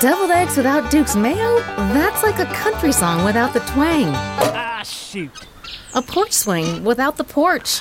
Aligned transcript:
Deviled 0.00 0.32
eggs 0.32 0.56
without 0.56 0.90
Duke's 0.90 1.14
mayo? 1.14 1.60
That's 1.94 2.22
like 2.22 2.38
a 2.40 2.46
country 2.52 2.90
song 2.90 3.24
without 3.24 3.52
the 3.52 3.60
twang. 3.60 4.08
Ah, 4.08 4.82
shoot. 4.84 5.30
A 5.94 6.02
porch 6.02 6.32
swing 6.32 6.82
without 6.82 7.16
the 7.16 7.24
porch. 7.24 7.80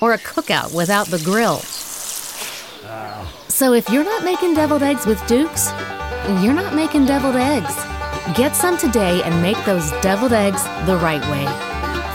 Or 0.00 0.12
a 0.12 0.18
cookout 0.18 0.74
without 0.74 1.08
the 1.08 1.20
grill. 1.24 1.58
So 3.48 3.72
if 3.72 3.90
you're 3.90 4.04
not 4.04 4.24
making 4.24 4.54
deviled 4.54 4.82
eggs 4.82 5.06
with 5.06 5.24
Duke's, 5.26 5.70
you're 6.40 6.54
not 6.54 6.74
making 6.74 7.06
deviled 7.06 7.36
eggs. 7.36 7.74
Get 8.36 8.54
some 8.54 8.78
today 8.78 9.22
and 9.24 9.42
make 9.42 9.62
those 9.64 9.90
deviled 10.02 10.32
eggs 10.32 10.62
the 10.86 10.96
right 10.98 11.22
way. 11.30 11.46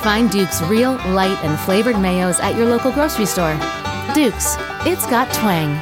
Find 0.01 0.31
Duke's 0.31 0.61
real, 0.63 0.93
light, 1.13 1.37
and 1.43 1.59
flavored 1.59 1.97
mayos 1.97 2.39
at 2.39 2.55
your 2.55 2.67
local 2.67 2.91
grocery 2.91 3.25
store. 3.25 3.55
Duke's, 4.13 4.55
it's 4.85 5.05
got 5.07 5.31
twang. 5.33 5.81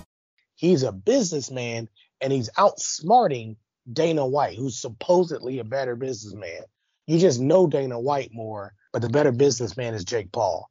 He's 0.61 0.83
a 0.83 0.91
businessman 0.91 1.89
and 2.21 2.31
he's 2.31 2.51
outsmarting 2.51 3.55
Dana 3.91 4.27
White, 4.27 4.59
who's 4.59 4.79
supposedly 4.79 5.57
a 5.57 5.63
better 5.63 5.95
businessman. 5.95 6.61
You 7.07 7.17
just 7.17 7.39
know 7.41 7.65
Dana 7.65 7.99
White 7.99 8.31
more, 8.31 8.75
but 8.93 9.01
the 9.01 9.09
better 9.09 9.31
businessman 9.31 9.95
is 9.95 10.05
Jake 10.05 10.31
Paul. 10.31 10.69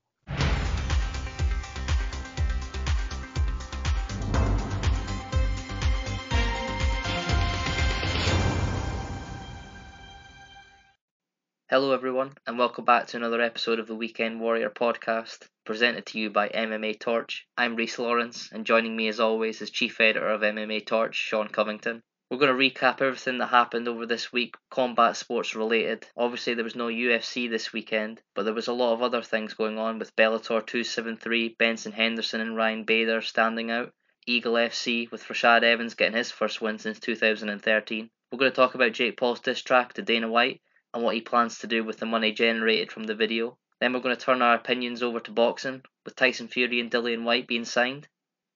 Hello, 11.69 11.93
everyone, 11.93 12.35
and 12.47 12.59
welcome 12.59 12.85
back 12.85 13.09
to 13.09 13.17
another 13.17 13.41
episode 13.41 13.81
of 13.81 13.89
the 13.89 13.97
Weekend 13.97 14.41
Warrior 14.41 14.71
podcast, 14.71 15.49
presented 15.71 16.05
to 16.05 16.19
you 16.19 16.29
by 16.29 16.49
MMA 16.49 16.99
Torch. 16.99 17.47
I'm 17.57 17.77
Reese 17.77 18.01
Lawrence, 18.01 18.51
and 18.51 18.67
joining 18.67 18.97
me 18.97 19.07
as 19.07 19.21
always 19.21 19.63
is 19.63 19.71
Chief 19.71 20.01
Editor 20.01 20.27
of 20.27 20.41
MMA 20.41 20.85
Torch, 20.85 21.15
Sean 21.15 21.47
Covington. 21.47 22.03
We're 22.29 22.39
going 22.39 22.59
to 22.59 22.59
recap 22.59 23.01
everything 23.01 23.39
that 23.39 23.51
happened 23.51 23.87
over 23.87 24.05
this 24.05 24.33
week, 24.33 24.57
combat 24.69 25.17
sports 25.17 25.55
related. 25.55 26.09
Obviously, 26.17 26.55
there 26.55 26.65
was 26.65 26.75
no 26.75 26.89
UFC 26.89 27.49
this 27.49 27.73
weekend, 27.73 28.21
but 28.35 28.43
there 28.43 28.53
was 28.53 28.67
a 28.67 28.73
lot 28.73 28.95
of 28.95 29.03
other 29.03 29.23
things 29.23 29.55
going 29.55 29.79
on 29.79 30.01
with 30.01 30.17
Bellator 30.17 30.67
273, 30.67 31.55
Benson 31.57 31.93
Henderson 31.93 32.41
and 32.41 32.57
Ryan 32.57 32.83
Bader 32.83 33.21
standing 33.21 33.71
out, 33.71 33.93
Eagle 34.27 34.55
FC 34.55 35.09
with 35.13 35.23
Rashad 35.23 35.63
Evans 35.63 35.95
getting 35.95 36.17
his 36.17 36.33
first 36.33 36.61
win 36.61 36.81
since 36.81 36.99
2013. 36.99 38.11
We're 38.33 38.39
going 38.41 38.51
to 38.51 38.57
talk 38.57 38.75
about 38.75 38.91
Jake 38.91 39.17
Paul's 39.17 39.39
diss 39.39 39.63
track 39.63 39.93
to 39.93 40.03
Dana 40.03 40.29
White 40.29 40.63
and 40.93 41.05
what 41.05 41.15
he 41.15 41.21
plans 41.21 41.59
to 41.59 41.69
do 41.69 41.85
with 41.85 41.99
the 41.99 42.07
money 42.07 42.33
generated 42.33 42.91
from 42.91 43.05
the 43.05 43.15
video. 43.15 43.57
Then 43.81 43.93
we're 43.93 44.01
going 44.01 44.15
to 44.15 44.21
turn 44.21 44.43
our 44.43 44.55
opinions 44.55 45.03
over 45.03 45.21
to 45.21 45.31
boxing, 45.31 45.83
with 46.05 46.15
Tyson 46.15 46.49
Fury 46.49 46.81
and 46.81 46.91
Dillian 46.91 47.25
Whyte 47.25 47.47
being 47.47 47.65
signed. 47.65 48.09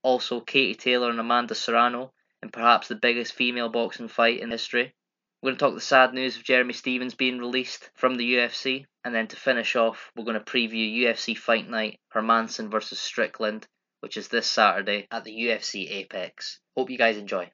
Also, 0.02 0.40
Katie 0.40 0.74
Taylor 0.74 1.08
and 1.08 1.18
Amanda 1.18 1.54
Serrano, 1.54 2.12
in 2.42 2.50
perhaps 2.50 2.88
the 2.88 2.94
biggest 2.94 3.32
female 3.32 3.70
boxing 3.70 4.08
fight 4.08 4.40
in 4.40 4.50
history. 4.50 4.94
We're 5.40 5.50
going 5.50 5.58
to 5.58 5.64
talk 5.64 5.74
the 5.74 5.80
sad 5.80 6.12
news 6.12 6.36
of 6.36 6.44
Jeremy 6.44 6.74
Stephens 6.74 7.14
being 7.14 7.38
released 7.38 7.90
from 7.94 8.16
the 8.16 8.34
UFC. 8.34 8.86
And 9.04 9.14
then 9.14 9.26
to 9.28 9.36
finish 9.36 9.76
off, 9.76 10.10
we're 10.14 10.24
going 10.24 10.38
to 10.38 10.44
preview 10.44 11.02
UFC 11.02 11.36
Fight 11.36 11.68
Night 11.68 12.00
Hermansson 12.14 12.70
versus 12.70 13.00
Strickland, 13.00 13.66
which 14.00 14.16
is 14.16 14.28
this 14.28 14.50
Saturday 14.50 15.06
at 15.10 15.24
the 15.24 15.34
UFC 15.34 15.90
Apex. 15.90 16.60
Hope 16.76 16.90
you 16.90 16.98
guys 16.98 17.16
enjoy. 17.16 17.50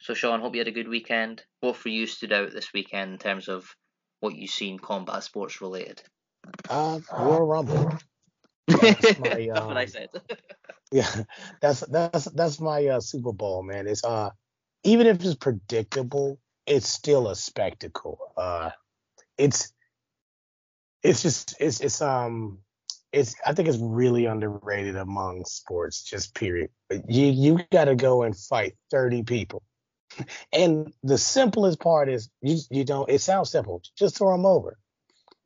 So, 0.00 0.14
Sean, 0.14 0.40
hope 0.40 0.54
you 0.54 0.60
had 0.60 0.68
a 0.68 0.72
good 0.72 0.88
weekend. 0.88 1.44
What 1.60 1.76
for 1.76 1.88
you 1.88 2.06
stood 2.06 2.32
out 2.32 2.52
this 2.52 2.72
weekend 2.72 3.12
in 3.12 3.18
terms 3.18 3.48
of 3.48 3.74
what 4.20 4.34
you've 4.34 4.50
seen 4.50 4.78
combat 4.78 5.22
sports 5.22 5.60
related? 5.60 6.02
Uh, 6.68 7.00
Royal 7.12 7.46
Rumble. 7.46 7.92
That's, 8.68 9.18
my, 9.18 9.28
That's 9.54 9.66
what 9.66 9.76
I 9.76 9.82
um, 9.82 9.86
said. 9.88 10.08
Yeah, 10.92 11.24
that's 11.60 11.80
that's 11.80 12.26
that's 12.26 12.60
my 12.60 12.86
uh, 12.86 13.00
Super 13.00 13.32
Bowl, 13.32 13.64
man. 13.64 13.88
It's 13.88 14.04
uh, 14.04 14.30
even 14.84 15.08
if 15.08 15.24
it's 15.24 15.34
predictable, 15.34 16.38
it's 16.66 16.86
still 16.86 17.28
a 17.28 17.34
spectacle. 17.34 18.18
Uh, 18.36 18.70
it's 19.36 19.72
it's 21.02 21.22
just 21.22 21.56
it's 21.58 21.80
it's 21.80 22.00
um 22.00 22.58
it's 23.12 23.34
I 23.44 23.54
think 23.54 23.68
it's 23.68 23.78
really 23.78 24.26
underrated 24.26 24.96
among 24.96 25.44
sports, 25.46 26.04
just 26.04 26.34
period. 26.34 26.70
You 27.08 27.26
you 27.26 27.60
got 27.72 27.86
to 27.86 27.96
go 27.96 28.22
and 28.22 28.36
fight 28.36 28.76
thirty 28.90 29.24
people, 29.24 29.62
and 30.52 30.92
the 31.02 31.18
simplest 31.18 31.80
part 31.80 32.08
is 32.08 32.30
you 32.40 32.58
you 32.70 32.84
don't. 32.84 33.10
It 33.10 33.20
sounds 33.20 33.50
simple, 33.50 33.82
just 33.98 34.18
throw 34.18 34.32
them 34.32 34.46
over, 34.46 34.78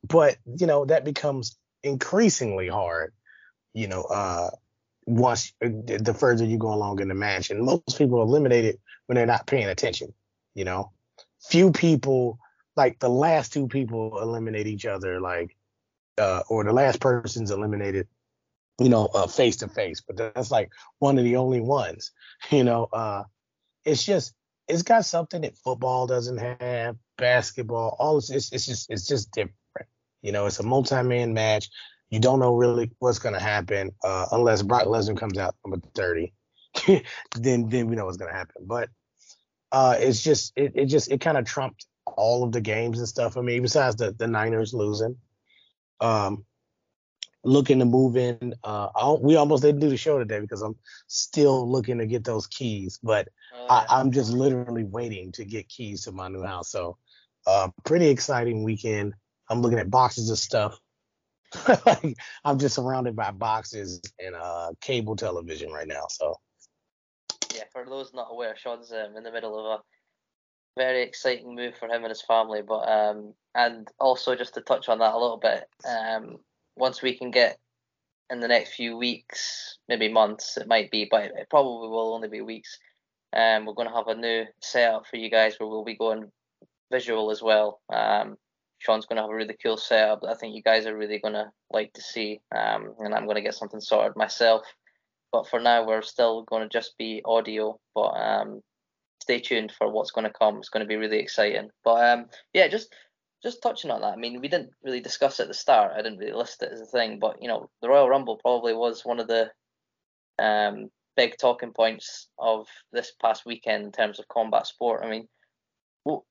but 0.07 0.37
you 0.59 0.67
know 0.67 0.85
that 0.85 1.05
becomes 1.05 1.57
increasingly 1.83 2.69
hard. 2.69 3.13
You 3.75 3.89
know, 3.89 4.03
uh, 4.03 4.51
once 5.07 5.53
uh, 5.65 5.69
the 5.69 6.15
further 6.19 6.45
you 6.45 6.59
go 6.59 6.73
along 6.73 7.01
in 7.01 7.09
the 7.09 7.15
match, 7.15 7.51
and 7.51 7.65
most 7.65 7.99
people 7.99 8.23
eliminate 8.23 8.65
it 8.65 8.81
when 9.07 9.17
they're 9.17 9.27
not 9.27 9.47
paying 9.47 9.69
attention. 9.69 10.13
You 10.55 10.65
know, 10.65 10.93
few 11.41 11.73
people 11.73 12.39
like 12.77 12.99
the 13.01 13.09
last 13.09 13.53
two 13.53 13.69
people 13.69 14.21
eliminate 14.21 14.67
each 14.67 14.87
other, 14.87 15.21
like 15.21 15.57
uh, 16.19 16.43
or 16.49 16.65
the 16.65 16.73
last 16.73 17.01
person's 17.01 17.51
eliminated, 17.51 18.09
you 18.79 18.89
know, 18.89 19.07
uh, 19.07 19.27
face 19.27 19.57
to 19.57 19.69
face. 19.69 20.01
But 20.01 20.35
that's 20.35 20.51
like 20.51 20.71
one 20.99 21.19
of 21.19 21.25
the 21.25 21.37
only 21.37 21.61
ones. 21.61 22.13
You 22.51 22.63
know, 22.63 22.85
uh, 22.93 23.25
it's 23.85 24.07
just 24.07 24.33
it's 24.69 24.83
got 24.83 25.05
something 25.05 25.41
that 25.41 25.59
football 25.59 26.07
doesn't 26.07 26.39
have, 26.39 26.97
basketball, 27.17 27.97
all. 27.99 28.19
It's, 28.19 28.31
it's 28.31 28.65
just 28.65 28.89
it's 28.91 29.09
just 29.09 29.33
different. 29.33 29.58
You 30.23 30.33
know, 30.33 30.47
it's 30.47 30.61
a 30.61 30.63
multi-man 30.65 31.33
match. 31.35 31.69
You 32.11 32.21
don't 32.21 32.41
know 32.41 32.55
really 32.57 32.91
what's 32.99 33.19
gonna 33.19 33.41
happen 33.41 33.93
uh, 34.03 34.27
unless 34.33 34.63
Brock 34.63 34.85
Lesnar 34.87 35.19
comes 35.19 35.39
out 35.39 35.55
number 35.65 35.87
30. 35.95 36.33
then 37.37 37.69
then 37.69 37.87
we 37.89 37.97
know 37.97 38.07
what's 38.07 38.17
gonna 38.17 38.33
happen. 38.33 38.63
But 38.67 38.89
uh, 39.73 39.97
it's 39.99 40.23
just 40.23 40.53
it, 40.57 40.73
it 40.75 40.87
just 40.87 41.11
it 41.11 41.21
kind 41.21 41.37
of 41.37 41.45
trumped 41.45 41.87
all 42.17 42.45
of 42.45 42.53
the 42.53 42.61
games 42.61 42.99
and 42.99 43.09
stuff. 43.09 43.37
I 43.37 43.43
mean, 43.43 43.63
besides 43.63 43.97
the 43.97 44.13
the 44.13 44.27
Niners 44.27 44.73
losing. 44.75 45.17
Um, 46.01 46.45
looking 47.45 47.79
to 47.79 47.85
move 47.85 48.17
in. 48.17 48.55
Uh, 48.65 48.89
I, 48.95 49.01
don't- 49.01 49.23
we 49.23 49.37
almost 49.37 49.63
didn't 49.63 49.81
do 49.81 49.89
the 49.89 49.97
show 49.97 50.19
today 50.19 50.41
because 50.41 50.63
I'm 50.63 50.77
still 51.07 51.71
looking 51.71 51.99
to 51.99 52.07
get 52.07 52.25
those 52.25 52.47
keys, 52.47 52.99
but 53.03 53.29
I, 53.71 53.87
I'm 53.89 54.13
just 54.13 54.33
literally 54.33 54.85
waiting 54.85 55.33
to 55.33 55.45
get 55.45 55.69
keys 55.69 56.05
to 56.05 56.13
my 56.13 56.29
new 56.29 56.43
house. 56.43 56.71
So, 56.71 56.99
uh, 57.47 57.69
pretty 57.85 58.09
exciting 58.09 58.65
weekend. 58.65 59.15
I'm 59.51 59.61
looking 59.61 59.79
at 59.79 59.91
boxes 59.91 60.31
of 60.31 60.39
stuff. 60.39 60.79
like, 61.87 62.17
I'm 62.45 62.59
just 62.59 62.75
surrounded 62.75 63.17
by 63.17 63.31
boxes 63.31 64.01
and 64.19 64.35
uh, 64.35 64.71
cable 64.81 65.17
television 65.17 65.73
right 65.73 65.89
now. 65.89 66.07
So, 66.09 66.37
Yeah, 67.55 67.65
for 67.73 67.87
those 67.87 68.13
not 68.13 68.29
aware, 68.31 68.57
Sean's 68.57 68.93
um, 68.93 69.17
in 69.17 69.23
the 69.23 69.33
middle 69.33 69.59
of 69.59 69.81
a 69.81 69.83
very 70.77 71.03
exciting 71.03 71.55
move 71.55 71.75
for 71.77 71.87
him 71.87 72.05
and 72.05 72.09
his 72.09 72.23
family. 72.23 72.63
But 72.63 72.89
um, 72.89 73.35
and 73.55 73.89
also 73.99 74.35
just 74.35 74.55
to 74.55 74.61
touch 74.61 74.89
on 74.89 74.99
that 74.99 75.15
a 75.15 75.19
little 75.19 75.39
bit, 75.39 75.65
um, 75.87 76.39
once 76.77 77.03
we 77.03 77.17
can 77.17 77.31
get 77.31 77.59
in 78.31 78.41
the 78.41 78.49
next 78.49 78.75
few 78.75 78.97
weeks, 78.97 79.79
maybe 79.89 80.09
months, 80.09 80.57
it 80.57 80.69
might 80.69 80.91
be, 80.91 81.09
but 81.11 81.25
it 81.25 81.49
probably 81.51 81.89
will 81.89 82.15
only 82.15 82.29
be 82.29 82.41
weeks. 82.41 82.79
Um, 83.35 83.67
we're 83.67 83.75
going 83.75 83.89
to 83.89 83.95
have 83.95 84.09
a 84.09 84.15
new 84.15 84.45
setup 84.61 85.07
for 85.07 85.17
you 85.17 85.31
guys 85.31 85.57
where 85.59 85.69
we'll 85.69 85.85
be 85.85 85.97
going 85.97 86.31
visual 86.91 87.31
as 87.31 87.43
well. 87.43 87.81
Um, 87.93 88.37
Sean's 88.79 89.07
going 89.07 89.17
to 89.17 89.23
have 89.23 89.31
a 89.31 89.35
really 89.35 89.57
cool 89.63 89.77
setup 89.77 90.21
that 90.21 90.31
I 90.31 90.35
think 90.35 90.55
you 90.55 90.63
guys 90.63 90.87
are 90.87 90.97
really 90.97 91.19
going 91.19 91.35
to 91.35 91.51
like 91.71 91.93
to 91.95 92.03
see. 92.03 92.41
Um, 92.55 92.95
and 93.01 93.15
I'm 93.15 93.25
going 93.25 93.37
to 93.37 93.43
get 93.43 93.55
something 93.55 93.81
sorted 93.81 94.17
myself. 94.17 94.63
But 95.33 95.49
for 95.49 95.61
now, 95.61 95.87
we're 95.87 96.03
still 96.03 96.43
going 96.45 96.63
to 96.63 96.69
just 96.69 96.97
be 96.97 97.21
audio. 97.25 97.79
But 97.95 98.11
um, 98.11 98.63
stay 99.21 99.41
tuned 99.41 99.73
for 99.77 99.91
what's 99.91 100.11
going 100.11 100.27
to 100.27 100.39
come. 100.39 100.59
It's 100.59 100.69
going 100.69 100.85
to 100.85 100.89
be 100.89 100.97
really 100.97 101.19
exciting. 101.19 101.71
But 101.85 102.05
um, 102.05 102.27
yeah, 102.55 102.69
just 102.69 102.95
just 103.43 103.63
touching 103.63 103.91
on 103.91 104.01
that. 104.01 104.15
I 104.15 104.17
mean, 104.17 104.41
we 104.41 104.49
didn't 104.49 104.71
really 104.83 105.01
discuss 105.01 105.39
it 105.39 105.45
at 105.45 105.49
the 105.49 105.55
start. 105.55 105.93
I 105.95 106.03
didn't 106.03 106.19
really 106.19 106.33
list 106.33 106.63
it 106.63 106.73
as 106.73 106.81
a 106.81 106.87
thing. 106.87 107.19
But 107.19 107.43
you 107.43 107.49
know, 107.49 107.69
the 107.83 107.89
Royal 107.89 108.09
Rumble 108.09 108.39
probably 108.39 108.75
was 108.75 109.05
one 109.05 109.21
of 109.21 109.29
the 109.29 109.51
um, 110.39 110.89
big 111.17 111.37
talking 111.37 111.73
points 111.73 112.29
of 112.39 112.67
this 112.93 113.13
past 113.21 113.45
weekend 113.45 113.85
in 113.85 113.93
terms 113.93 114.19
of 114.19 114.29
combat 114.29 114.67
sport. 114.67 115.03
I 115.05 115.11
mean, 115.11 115.29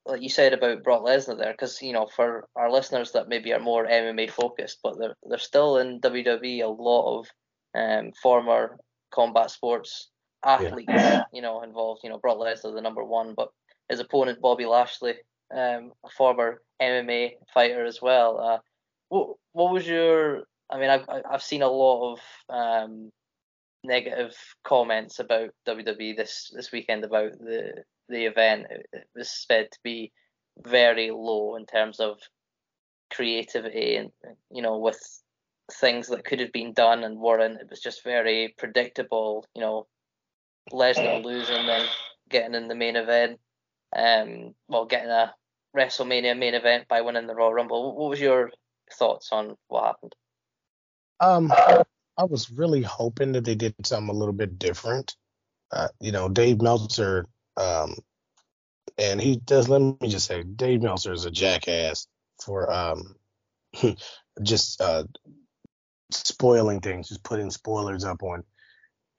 like 0.05 0.21
you 0.21 0.29
said 0.29 0.53
about 0.53 0.83
Brock 0.83 1.03
Lesnar 1.03 1.37
there, 1.37 1.51
because 1.51 1.81
you 1.81 1.93
know, 1.93 2.07
for 2.15 2.47
our 2.55 2.71
listeners 2.71 3.11
that 3.11 3.27
maybe 3.27 3.53
are 3.53 3.59
more 3.59 3.85
MMA 3.85 4.29
focused, 4.31 4.79
but 4.83 4.97
they're 4.97 5.15
they're 5.29 5.37
still 5.37 5.77
in 5.77 6.01
WWE. 6.01 6.63
A 6.63 6.67
lot 6.67 7.19
of 7.19 7.27
um, 7.75 8.11
former 8.21 8.77
combat 9.11 9.51
sports 9.51 10.09
athletes, 10.45 10.89
yeah. 10.89 11.23
you 11.33 11.41
know, 11.41 11.61
involved. 11.63 12.01
You 12.03 12.09
know, 12.09 12.19
Brock 12.19 12.37
Lesnar, 12.37 12.73
the 12.73 12.81
number 12.81 13.03
one, 13.03 13.33
but 13.35 13.49
his 13.89 13.99
opponent 13.99 14.41
Bobby 14.41 14.65
Lashley, 14.65 15.15
um, 15.55 15.91
a 16.05 16.09
former 16.17 16.61
MMA 16.81 17.31
fighter 17.53 17.85
as 17.85 18.01
well. 18.01 18.39
Uh, 18.39 18.59
what 19.09 19.35
what 19.53 19.73
was 19.73 19.87
your? 19.87 20.43
I 20.69 20.79
mean, 20.79 20.89
I've 20.89 21.05
I've 21.29 21.43
seen 21.43 21.61
a 21.61 21.69
lot 21.69 22.13
of 22.13 22.19
um, 22.49 23.11
negative 23.87 24.35
comments 24.63 25.19
about 25.19 25.49
WWE 25.67 26.15
this 26.15 26.51
this 26.53 26.71
weekend 26.71 27.03
about 27.03 27.31
the 27.39 27.83
the 28.09 28.25
event. 28.25 28.67
It 28.69 29.07
was 29.15 29.45
said 29.47 29.71
to 29.71 29.79
be 29.83 30.11
very 30.65 31.11
low 31.11 31.55
in 31.55 31.65
terms 31.65 31.99
of 31.99 32.19
creativity 33.13 33.95
and 33.95 34.11
you 34.51 34.61
know 34.61 34.77
with 34.77 34.99
things 35.71 36.07
that 36.07 36.25
could 36.25 36.39
have 36.39 36.51
been 36.51 36.73
done 36.73 37.03
and 37.03 37.19
weren't. 37.19 37.61
It 37.61 37.69
was 37.69 37.79
just 37.79 38.03
very 38.03 38.53
predictable. 38.57 39.45
You 39.55 39.61
know, 39.61 39.87
Lesnar 40.71 41.23
losing 41.23 41.65
then 41.65 41.85
getting 42.29 42.55
in 42.55 42.67
the 42.67 42.75
main 42.75 42.95
event. 42.95 43.39
Um, 43.95 44.53
well, 44.67 44.85
getting 44.85 45.09
a 45.09 45.33
WrestleMania 45.75 46.37
main 46.37 46.53
event 46.53 46.87
by 46.87 47.01
winning 47.01 47.27
the 47.27 47.35
Royal 47.35 47.53
Rumble. 47.53 47.95
What 47.95 48.09
was 48.09 48.19
your 48.19 48.51
thoughts 48.97 49.29
on 49.31 49.55
what 49.67 49.85
happened? 49.85 50.15
Um, 51.19 51.51
I 52.17 52.23
was 52.23 52.49
really 52.49 52.81
hoping 52.81 53.33
that 53.33 53.45
they 53.45 53.55
did 53.55 53.75
something 53.85 54.13
a 54.13 54.17
little 54.17 54.33
bit 54.33 54.57
different. 54.57 55.15
Uh, 55.71 55.89
you 55.99 56.11
know, 56.11 56.29
Dave 56.29 56.61
Meltzer, 56.61 57.27
um, 57.57 57.95
and 58.97 59.21
he 59.21 59.37
does. 59.37 59.69
Let 59.69 59.81
me 59.81 60.07
just 60.07 60.25
say, 60.25 60.43
Dave 60.43 60.81
Meltzer 60.81 61.13
is 61.13 61.25
a 61.25 61.31
jackass 61.31 62.07
for 62.43 62.71
um, 62.71 63.15
just 64.41 64.81
uh, 64.81 65.03
spoiling 66.11 66.79
things, 66.79 67.09
just 67.09 67.23
putting 67.23 67.51
spoilers 67.51 68.03
up 68.03 68.23
on. 68.23 68.43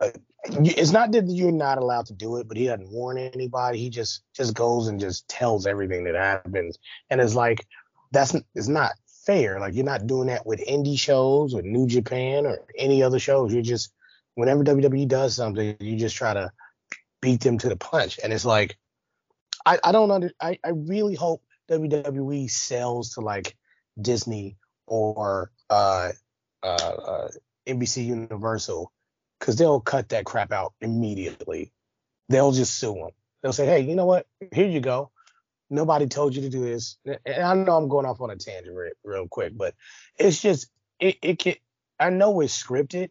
Uh, 0.01 0.11
it's 0.45 0.93
not 0.93 1.13
that 1.13 1.27
you're 1.29 1.53
not 1.53 1.79
allowed 1.79 2.07
to 2.07 2.15
do 2.15 2.37
it, 2.37 2.49
but 2.49 2.57
he 2.57 2.67
doesn't 2.67 2.91
warn 2.91 3.19
anybody. 3.19 3.79
He 3.79 3.91
just 3.91 4.23
just 4.35 4.55
goes 4.55 4.89
and 4.89 4.99
just 4.99 5.29
tells 5.29 5.67
everything 5.67 6.05
that 6.05 6.15
happens, 6.15 6.79
and 7.11 7.21
it's 7.21 7.35
like 7.35 7.67
that's 8.13 8.35
it's 8.55 8.69
not 8.69 8.93
fair. 9.29 9.61
Like 9.61 9.75
you're 9.75 9.85
not 9.85 10.07
doing 10.07 10.29
that 10.29 10.47
with 10.47 10.65
indie 10.67 10.99
shows 10.99 11.55
or 11.55 11.61
New 11.61 11.87
Japan 11.87 12.47
or 12.47 12.61
any 12.77 13.03
other 13.03 13.19
shows. 13.19 13.53
You're 13.53 13.63
just 13.63 13.93
whenever 14.35 14.65
WWE 14.65 15.07
does 15.07 15.37
something, 15.37 15.77
you 15.81 15.97
just 15.97 16.17
try 16.17 16.33
to 16.33 16.51
beat 17.21 17.43
them 17.43 17.59
to 17.59 17.69
the 17.69 17.77
punch. 17.77 18.19
And 18.25 18.33
it's 18.33 18.47
like 18.47 18.79
I, 19.67 19.79
I 19.85 19.93
don't 19.93 20.11
under 20.11 20.33
I, 20.41 20.59
I 20.65 20.71
really 20.71 21.15
hope 21.15 21.43
WWE 21.71 22.51
sells 22.51 23.11
to 23.11 23.21
like 23.21 23.55
Disney 24.01 24.57
or 24.87 25.51
uh, 25.69 26.13
uh, 26.63 26.67
uh, 26.67 27.29
NBC 27.67 28.07
Universal 28.07 28.91
because 29.39 29.57
they'll 29.57 29.81
cut 29.81 30.09
that 30.09 30.25
crap 30.25 30.53
out 30.53 30.73
immediately. 30.81 31.71
They'll 32.31 32.53
just 32.53 32.79
sue 32.79 32.95
them. 32.95 33.11
They'll 33.43 33.53
say, 33.53 33.67
hey, 33.67 33.81
you 33.81 33.95
know 33.95 34.07
what? 34.07 34.27
Here 34.53 34.67
you 34.67 34.81
go. 34.81 35.11
Nobody 35.71 36.07
told 36.07 36.35
you 36.35 36.43
to 36.43 36.49
do 36.49 36.65
this. 36.65 36.97
And 37.05 37.43
I 37.43 37.55
know 37.55 37.77
I'm 37.77 37.89
going 37.89 38.07
off 38.07 38.21
on 38.21 38.31
a 38.31 38.37
tangent 38.37 38.77
real, 39.05 39.29
quick, 39.29 39.53
but 39.57 39.75
it's 40.17 40.41
just 40.41 40.69
it, 40.99 41.17
it 41.23 41.39
can. 41.39 41.55
I 42.01 42.11
know 42.11 42.41
it's 42.41 42.61
scripted, 42.61 43.11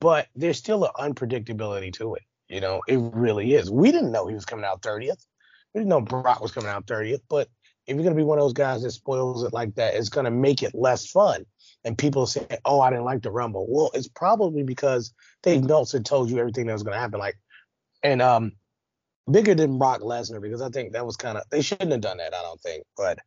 but 0.00 0.28
there's 0.34 0.58
still 0.58 0.84
an 0.84 0.90
unpredictability 0.98 1.92
to 1.94 2.14
it. 2.14 2.22
You 2.48 2.60
know, 2.60 2.82
it 2.86 2.98
really 2.98 3.54
is. 3.54 3.70
We 3.70 3.92
didn't 3.92 4.12
know 4.12 4.26
he 4.26 4.34
was 4.34 4.44
coming 4.44 4.64
out 4.64 4.82
30th. 4.82 5.24
We 5.72 5.80
didn't 5.80 5.88
know 5.88 6.00
Brock 6.00 6.40
was 6.40 6.52
coming 6.52 6.68
out 6.68 6.86
30th, 6.86 7.20
but 7.28 7.48
if 7.86 7.94
you're 7.94 8.04
gonna 8.04 8.16
be 8.16 8.22
one 8.22 8.38
of 8.38 8.44
those 8.44 8.52
guys 8.52 8.82
that 8.82 8.90
spoils 8.90 9.42
it 9.44 9.52
like 9.52 9.74
that, 9.76 9.94
it's 9.94 10.08
gonna 10.08 10.30
make 10.30 10.62
it 10.62 10.74
less 10.74 11.06
fun. 11.10 11.46
And 11.84 11.96
people 11.96 12.26
say, 12.26 12.46
"Oh, 12.64 12.80
I 12.80 12.90
didn't 12.90 13.04
like 13.04 13.22
the 13.22 13.30
Rumble." 13.30 13.66
Well, 13.68 13.90
it's 13.94 14.08
probably 14.08 14.62
because 14.62 15.14
Dave 15.42 15.64
Meltzer 15.64 16.00
told 16.00 16.30
you 16.30 16.38
everything 16.38 16.66
that 16.66 16.72
was 16.72 16.82
gonna 16.82 16.98
happen. 16.98 17.18
Like, 17.18 17.38
and 18.02 18.20
um, 18.20 18.52
bigger 19.30 19.54
than 19.54 19.78
Brock 19.78 20.00
Lesnar 20.00 20.40
because 20.40 20.62
I 20.62 20.68
think 20.68 20.92
that 20.92 21.06
was 21.06 21.16
kind 21.16 21.38
of 21.38 21.44
they 21.50 21.62
shouldn't 21.62 21.92
have 21.92 22.00
done 22.00 22.18
that. 22.18 22.34
I 22.34 22.42
don't 22.42 22.60
think, 22.60 22.84
but 22.96 23.18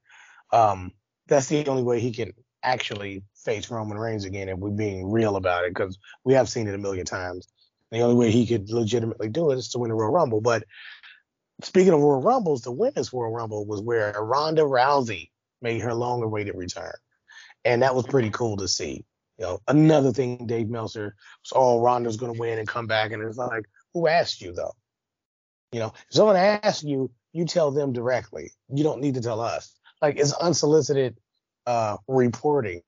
um, 0.51 0.91
that's 1.27 1.47
the 1.47 1.65
only 1.67 1.83
way 1.83 1.99
he 1.99 2.11
can 2.11 2.33
actually 2.63 3.23
face 3.35 3.69
Roman 3.69 3.97
Reigns 3.97 4.25
again 4.25 4.49
if 4.49 4.57
we're 4.57 4.69
being 4.69 5.11
real 5.11 5.35
about 5.35 5.65
it 5.65 5.73
because 5.73 5.97
we 6.23 6.33
have 6.33 6.49
seen 6.49 6.67
it 6.67 6.75
a 6.75 6.77
million 6.77 7.05
times. 7.05 7.47
The 7.91 8.01
only 8.01 8.15
way 8.15 8.31
he 8.31 8.47
could 8.47 8.69
legitimately 8.69 9.29
do 9.29 9.51
it 9.51 9.57
is 9.57 9.69
to 9.69 9.79
win 9.79 9.89
the 9.89 9.95
Royal 9.95 10.11
Rumble. 10.11 10.41
But 10.41 10.63
speaking 11.61 11.93
of 11.93 11.99
Royal 11.99 12.21
Rumbles, 12.21 12.61
the 12.61 12.71
women's 12.71 13.13
Royal 13.13 13.31
Rumble 13.31 13.65
was 13.65 13.81
where 13.81 14.13
Ronda 14.13 14.63
Rousey 14.63 15.29
made 15.61 15.81
her 15.81 15.93
long-awaited 15.93 16.55
return, 16.55 16.93
and 17.63 17.81
that 17.81 17.95
was 17.95 18.07
pretty 18.07 18.29
cool 18.31 18.57
to 18.57 18.67
see. 18.67 19.05
You 19.37 19.45
know, 19.45 19.59
another 19.67 20.11
thing 20.11 20.45
Dave 20.47 20.69
Meltzer 20.69 21.15
was, 21.43 21.53
oh, 21.55 21.81
Ronda's 21.81 22.17
going 22.17 22.33
to 22.33 22.39
win 22.39 22.59
and 22.59 22.67
come 22.67 22.87
back, 22.87 23.11
and 23.11 23.21
it's 23.23 23.37
like, 23.37 23.65
who 23.93 24.07
asked 24.07 24.41
you 24.41 24.53
though? 24.53 24.73
You 25.73 25.79
know, 25.79 25.87
if 25.87 26.15
someone 26.15 26.35
asks 26.35 26.83
you, 26.83 27.11
you 27.33 27.45
tell 27.45 27.71
them 27.71 27.93
directly. 27.93 28.51
You 28.69 28.83
don't 28.83 29.01
need 29.01 29.15
to 29.15 29.21
tell 29.21 29.41
us. 29.41 29.73
Like 30.01 30.17
it's 30.17 30.31
unsolicited 30.33 31.17
uh, 31.65 31.97
reporting. 32.07 32.81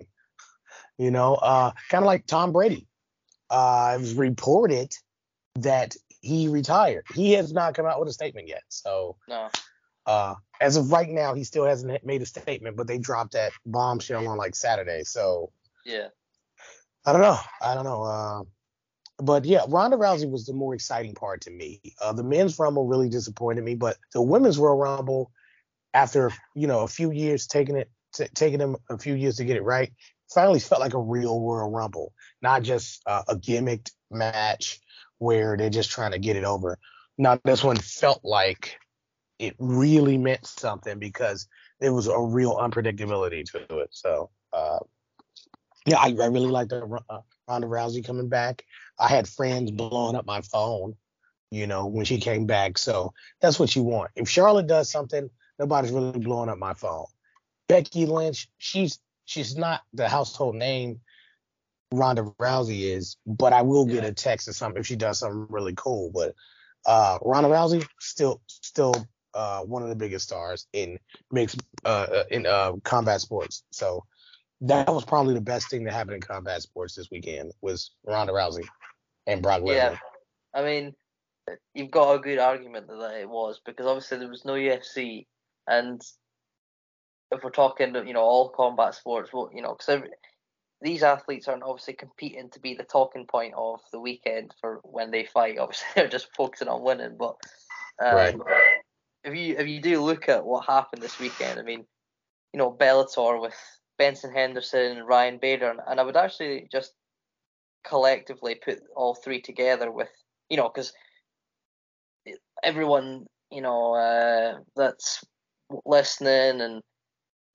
You 0.97 1.11
know, 1.11 1.33
uh, 1.35 1.71
kind 1.89 2.03
of 2.03 2.05
like 2.05 2.25
Tom 2.27 2.53
Brady. 2.53 2.87
Uh, 3.49 3.95
it 3.97 4.01
was 4.01 4.13
reported 4.13 4.93
that 5.55 5.95
he 6.21 6.47
retired. 6.47 7.05
He 7.13 7.33
has 7.33 7.51
not 7.51 7.73
come 7.73 7.85
out 7.85 7.99
with 7.99 8.09
a 8.09 8.13
statement 8.13 8.47
yet. 8.47 8.63
So, 8.69 9.17
no. 9.27 9.49
uh, 10.05 10.35
as 10.61 10.77
of 10.77 10.91
right 10.91 11.09
now, 11.09 11.33
he 11.33 11.43
still 11.43 11.65
hasn't 11.65 12.05
made 12.05 12.21
a 12.21 12.25
statement, 12.25 12.77
but 12.77 12.87
they 12.87 12.97
dropped 12.97 13.33
that 13.33 13.51
bombshell 13.65 14.27
on 14.27 14.37
like 14.37 14.55
Saturday. 14.55 15.03
So, 15.03 15.51
yeah. 15.85 16.07
I 17.05 17.11
don't 17.11 17.21
know. 17.21 17.37
I 17.61 17.75
don't 17.75 17.83
know. 17.83 18.47
But 19.17 19.45
yeah, 19.45 19.61
Ronda 19.67 19.97
Rousey 19.97 20.29
was 20.29 20.45
the 20.45 20.53
more 20.53 20.73
exciting 20.73 21.13
part 21.13 21.41
to 21.41 21.51
me. 21.51 21.81
Uh, 22.01 22.13
the 22.13 22.23
men's 22.23 22.59
Rumble 22.59 22.85
really 22.85 23.09
disappointed 23.09 23.63
me, 23.63 23.75
but 23.75 23.97
the 24.13 24.21
women's 24.21 24.57
Royal 24.57 24.77
Rumble, 24.77 25.31
after 25.93 26.31
you 26.53 26.67
know 26.67 26.81
a 26.81 26.87
few 26.87 27.11
years 27.11 27.47
taking 27.47 27.77
it, 27.77 27.89
t- 28.13 28.27
taking 28.33 28.59
them 28.59 28.75
a 28.89 28.97
few 28.97 29.13
years 29.13 29.37
to 29.37 29.45
get 29.45 29.55
it 29.55 29.63
right, 29.63 29.93
finally 30.33 30.59
felt 30.59 30.81
like 30.81 30.93
a 30.93 30.99
real 30.99 31.39
Royal 31.39 31.71
Rumble, 31.71 32.13
not 32.41 32.63
just 32.63 33.01
uh, 33.05 33.23
a 33.29 33.35
gimmicked 33.35 33.91
match 34.11 34.79
where 35.17 35.55
they're 35.55 35.69
just 35.69 35.91
trying 35.91 36.11
to 36.11 36.19
get 36.19 36.35
it 36.35 36.43
over. 36.43 36.77
Now 37.17 37.39
this 37.43 37.63
one 37.63 37.77
felt 37.77 38.19
like 38.23 38.77
it 39.39 39.55
really 39.59 40.17
meant 40.17 40.45
something 40.45 40.99
because 40.99 41.47
there 41.79 41.93
was 41.93 42.07
a 42.07 42.19
real 42.19 42.55
unpredictability 42.57 43.45
to 43.51 43.79
it. 43.79 43.89
So 43.91 44.29
uh, 44.53 44.79
yeah, 45.85 45.97
I, 45.97 46.07
I 46.07 46.27
really 46.27 46.47
like 46.47 46.69
the 46.69 46.83
uh, 47.09 47.21
Ronda 47.47 47.67
Rousey 47.67 48.05
coming 48.05 48.29
back. 48.29 48.65
I 48.99 49.07
had 49.07 49.27
friends 49.27 49.71
blowing 49.71 50.15
up 50.15 50.25
my 50.25 50.41
phone, 50.41 50.95
you 51.51 51.67
know, 51.67 51.85
when 51.87 52.05
she 52.05 52.19
came 52.19 52.45
back. 52.45 52.77
So 52.77 53.13
that's 53.41 53.59
what 53.59 53.75
you 53.75 53.83
want. 53.83 54.11
If 54.15 54.29
Charlotte 54.29 54.67
does 54.67 54.89
something, 54.89 55.29
nobody's 55.59 55.91
really 55.91 56.19
blowing 56.19 56.49
up 56.49 56.57
my 56.57 56.73
phone. 56.73 57.05
Becky 57.67 58.05
Lynch, 58.05 58.47
she's 58.57 58.99
she's 59.25 59.55
not 59.55 59.81
the 59.93 60.07
household 60.07 60.55
name 60.55 61.01
Ronda 61.91 62.23
Rousey 62.39 62.95
is, 62.95 63.17
but 63.25 63.53
I 63.53 63.61
will 63.61 63.85
get 63.85 64.03
a 64.03 64.13
text 64.13 64.47
or 64.47 64.53
something 64.53 64.79
if 64.79 64.87
she 64.87 64.95
does 64.95 65.19
something 65.19 65.47
really 65.49 65.73
cool. 65.75 66.11
But 66.13 66.35
uh, 66.85 67.19
Ronda 67.21 67.49
Rousey 67.49 67.87
still 67.99 68.41
still 68.47 68.93
uh, 69.33 69.61
one 69.61 69.83
of 69.83 69.89
the 69.89 69.95
biggest 69.95 70.25
stars 70.27 70.67
in 70.73 70.99
mixed 71.31 71.61
uh, 71.83 72.07
uh, 72.11 72.23
in 72.31 72.45
uh, 72.45 72.73
combat 72.83 73.21
sports. 73.21 73.63
So 73.71 74.05
that 74.61 74.87
was 74.87 75.05
probably 75.05 75.33
the 75.33 75.41
best 75.41 75.69
thing 75.69 75.83
that 75.83 75.93
happened 75.93 76.15
in 76.15 76.21
combat 76.21 76.61
sports 76.61 76.95
this 76.95 77.09
weekend 77.11 77.51
was 77.61 77.91
Ronda 78.05 78.33
Rousey 78.33 78.65
and 79.27 79.41
Brock 79.41 79.61
Lesnar. 79.61 79.75
Yeah, 79.75 79.97
I 80.53 80.63
mean, 80.63 80.93
you've 81.73 81.91
got 81.91 82.13
a 82.13 82.19
good 82.19 82.39
argument 82.39 82.87
that 82.87 83.19
it 83.19 83.29
was 83.29 83.59
because 83.65 83.85
obviously 83.85 84.19
there 84.19 84.29
was 84.29 84.45
no 84.45 84.53
UFC, 84.53 85.25
and 85.67 86.01
if 87.31 87.43
we're 87.43 87.49
talking, 87.49 87.95
you 88.07 88.13
know, 88.13 88.21
all 88.21 88.49
combat 88.49 88.95
sports, 88.95 89.31
well, 89.33 89.49
you 89.53 89.61
know, 89.61 89.75
because 89.77 90.01
these 90.81 91.03
athletes 91.03 91.47
aren't 91.47 91.63
obviously 91.63 91.93
competing 91.93 92.49
to 92.51 92.59
be 92.59 92.75
the 92.75 92.83
talking 92.83 93.25
point 93.25 93.53
of 93.57 93.79
the 93.91 93.99
weekend 93.99 94.53
for 94.61 94.79
when 94.83 95.11
they 95.11 95.25
fight. 95.25 95.57
Obviously, 95.59 95.87
they're 95.95 96.07
just 96.07 96.29
focusing 96.35 96.67
on 96.67 96.83
winning. 96.83 97.17
But 97.17 97.35
um, 98.03 98.15
right. 98.15 98.35
if 99.23 99.35
you 99.35 99.55
if 99.57 99.67
you 99.67 99.81
do 99.81 100.01
look 100.01 100.29
at 100.29 100.45
what 100.45 100.65
happened 100.65 101.01
this 101.01 101.19
weekend, 101.19 101.59
I 101.59 101.63
mean, 101.63 101.85
you 102.53 102.57
know, 102.57 102.71
Bellator 102.71 103.41
with 103.41 103.55
Benson 103.97 104.33
Henderson, 104.33 105.03
Ryan 105.05 105.37
Bader, 105.37 105.75
and, 105.87 105.99
I 105.99 106.03
would 106.03 106.17
actually 106.17 106.67
just 106.71 106.93
collectively 107.83 108.55
put 108.55 108.79
all 108.95 109.15
three 109.15 109.41
together 109.41 109.91
with, 109.91 110.09
you 110.49 110.57
know, 110.57 110.69
because 110.69 110.93
everyone, 112.63 113.25
you 113.51 113.61
know, 113.61 113.93
uh, 113.93 114.59
that's 114.75 115.23
listening 115.85 116.61
and 116.61 116.81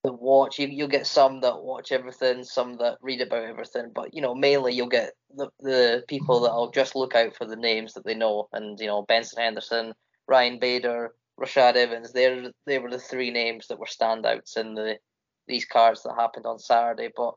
the 0.02 0.12
watch, 0.12 0.58
you, 0.58 0.66
you'll 0.68 0.88
get 0.88 1.06
some 1.06 1.40
that 1.42 1.62
watch 1.62 1.92
everything, 1.92 2.42
some 2.42 2.76
that 2.78 2.96
read 3.02 3.20
about 3.20 3.44
everything, 3.44 3.90
but, 3.94 4.14
you 4.14 4.22
know, 4.22 4.34
mainly 4.34 4.72
you'll 4.72 4.88
get 4.88 5.12
the, 5.36 5.48
the 5.60 6.04
people 6.08 6.40
that'll 6.40 6.70
just 6.70 6.96
look 6.96 7.14
out 7.14 7.36
for 7.36 7.44
the 7.44 7.56
names 7.56 7.92
that 7.92 8.04
they 8.04 8.14
know. 8.14 8.48
And, 8.52 8.80
you 8.80 8.86
know, 8.86 9.02
Benson 9.02 9.42
Henderson, 9.42 9.92
Ryan 10.26 10.58
Bader, 10.58 11.12
Rashad 11.38 11.76
Evans, 11.76 12.12
they're, 12.12 12.50
they 12.66 12.78
were 12.78 12.90
the 12.90 12.98
three 12.98 13.30
names 13.30 13.66
that 13.66 13.78
were 13.78 13.86
standouts 13.86 14.56
in 14.56 14.74
the 14.74 14.96
these 15.50 15.66
cards 15.66 16.02
that 16.02 16.14
happened 16.14 16.46
on 16.46 16.58
Saturday. 16.58 17.10
But 17.14 17.34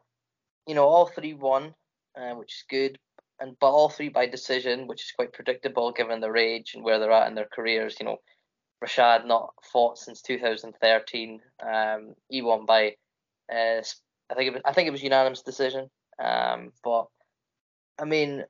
you 0.67 0.75
know, 0.75 0.85
all 0.85 1.07
three 1.07 1.33
won, 1.33 1.73
uh, 2.17 2.35
which 2.35 2.53
is 2.53 2.63
good. 2.69 2.97
and 3.39 3.57
but 3.59 3.71
all 3.71 3.89
three 3.89 4.09
by 4.09 4.25
decision, 4.27 4.87
which 4.87 5.01
is 5.01 5.11
quite 5.11 5.33
predictable 5.33 5.91
given 5.91 6.21
their 6.21 6.37
age 6.37 6.73
and 6.73 6.83
where 6.83 6.99
they're 6.99 7.11
at 7.11 7.27
in 7.27 7.35
their 7.35 7.49
careers. 7.53 7.97
You 7.99 8.05
know, 8.05 8.17
Rashad 8.83 9.25
not 9.25 9.53
fought 9.71 9.97
since 9.97 10.21
2013. 10.21 11.41
Um, 11.65 12.13
he 12.29 12.41
won 12.41 12.65
by, 12.65 12.95
uh, 13.51 13.81
I 14.29 14.35
think 14.35 14.47
it 14.47 14.53
was, 14.53 14.61
I 14.65 14.73
think 14.73 14.87
it 14.87 14.91
was 14.91 15.03
unanimous 15.03 15.41
decision. 15.41 15.89
Um, 16.23 16.71
but 16.83 17.07
I 17.99 18.05
mean, 18.05 18.43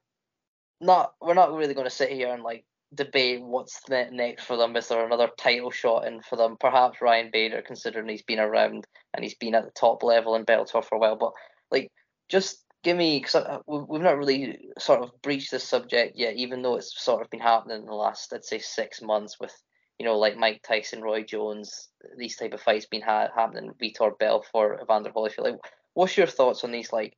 not 0.81 1.13
we're 1.21 1.33
not 1.33 1.53
really 1.53 1.73
going 1.73 1.85
to 1.85 1.91
sit 1.91 2.11
here 2.11 2.33
and 2.33 2.43
like 2.43 2.65
debate 2.95 3.41
what's 3.41 3.79
next 3.89 4.45
for 4.45 4.57
them. 4.57 4.75
Is 4.75 4.87
there 4.87 5.05
another 5.05 5.29
title 5.37 5.71
shot 5.71 6.07
in 6.07 6.21
for 6.21 6.35
them? 6.35 6.57
Perhaps 6.59 7.01
Ryan 7.01 7.29
Bader, 7.31 7.63
considering 7.65 8.09
he's 8.09 8.23
been 8.23 8.39
around 8.39 8.85
and 9.13 9.23
he's 9.23 9.35
been 9.35 9.55
at 9.55 9.63
the 9.63 9.71
top 9.71 10.03
level 10.03 10.35
in 10.35 10.45
Bellator 10.45 10.83
for 10.83 10.95
a 10.95 10.99
while. 10.99 11.15
But 11.15 11.31
like, 11.71 11.89
just 12.29 12.63
give 12.83 12.97
me 12.97 13.19
because 13.19 13.35
uh, 13.35 13.59
we've 13.67 14.01
not 14.01 14.17
really 14.17 14.59
sort 14.77 15.01
of 15.01 15.11
breached 15.21 15.51
this 15.51 15.63
subject 15.63 16.17
yet, 16.17 16.35
even 16.35 16.61
though 16.61 16.75
it's 16.75 17.03
sort 17.03 17.21
of 17.21 17.29
been 17.29 17.39
happening 17.39 17.79
in 17.79 17.85
the 17.85 17.93
last, 17.93 18.33
I'd 18.33 18.45
say, 18.45 18.59
six 18.59 19.01
months 19.01 19.37
with 19.39 19.53
you 19.99 20.05
know 20.05 20.17
like 20.17 20.37
Mike 20.37 20.61
Tyson, 20.67 21.01
Roy 21.01 21.23
Jones, 21.23 21.89
these 22.17 22.35
type 22.35 22.53
of 22.53 22.61
fights 22.61 22.85
being 22.85 23.03
ha- 23.03 23.29
happening. 23.35 23.71
Vitor 23.81 24.17
Belfort, 24.19 24.79
Evander 24.81 25.11
Holyfield. 25.11 25.43
Like, 25.43 25.55
what's 25.93 26.17
your 26.17 26.27
thoughts 26.27 26.63
on 26.63 26.71
these 26.71 26.91
like 26.91 27.15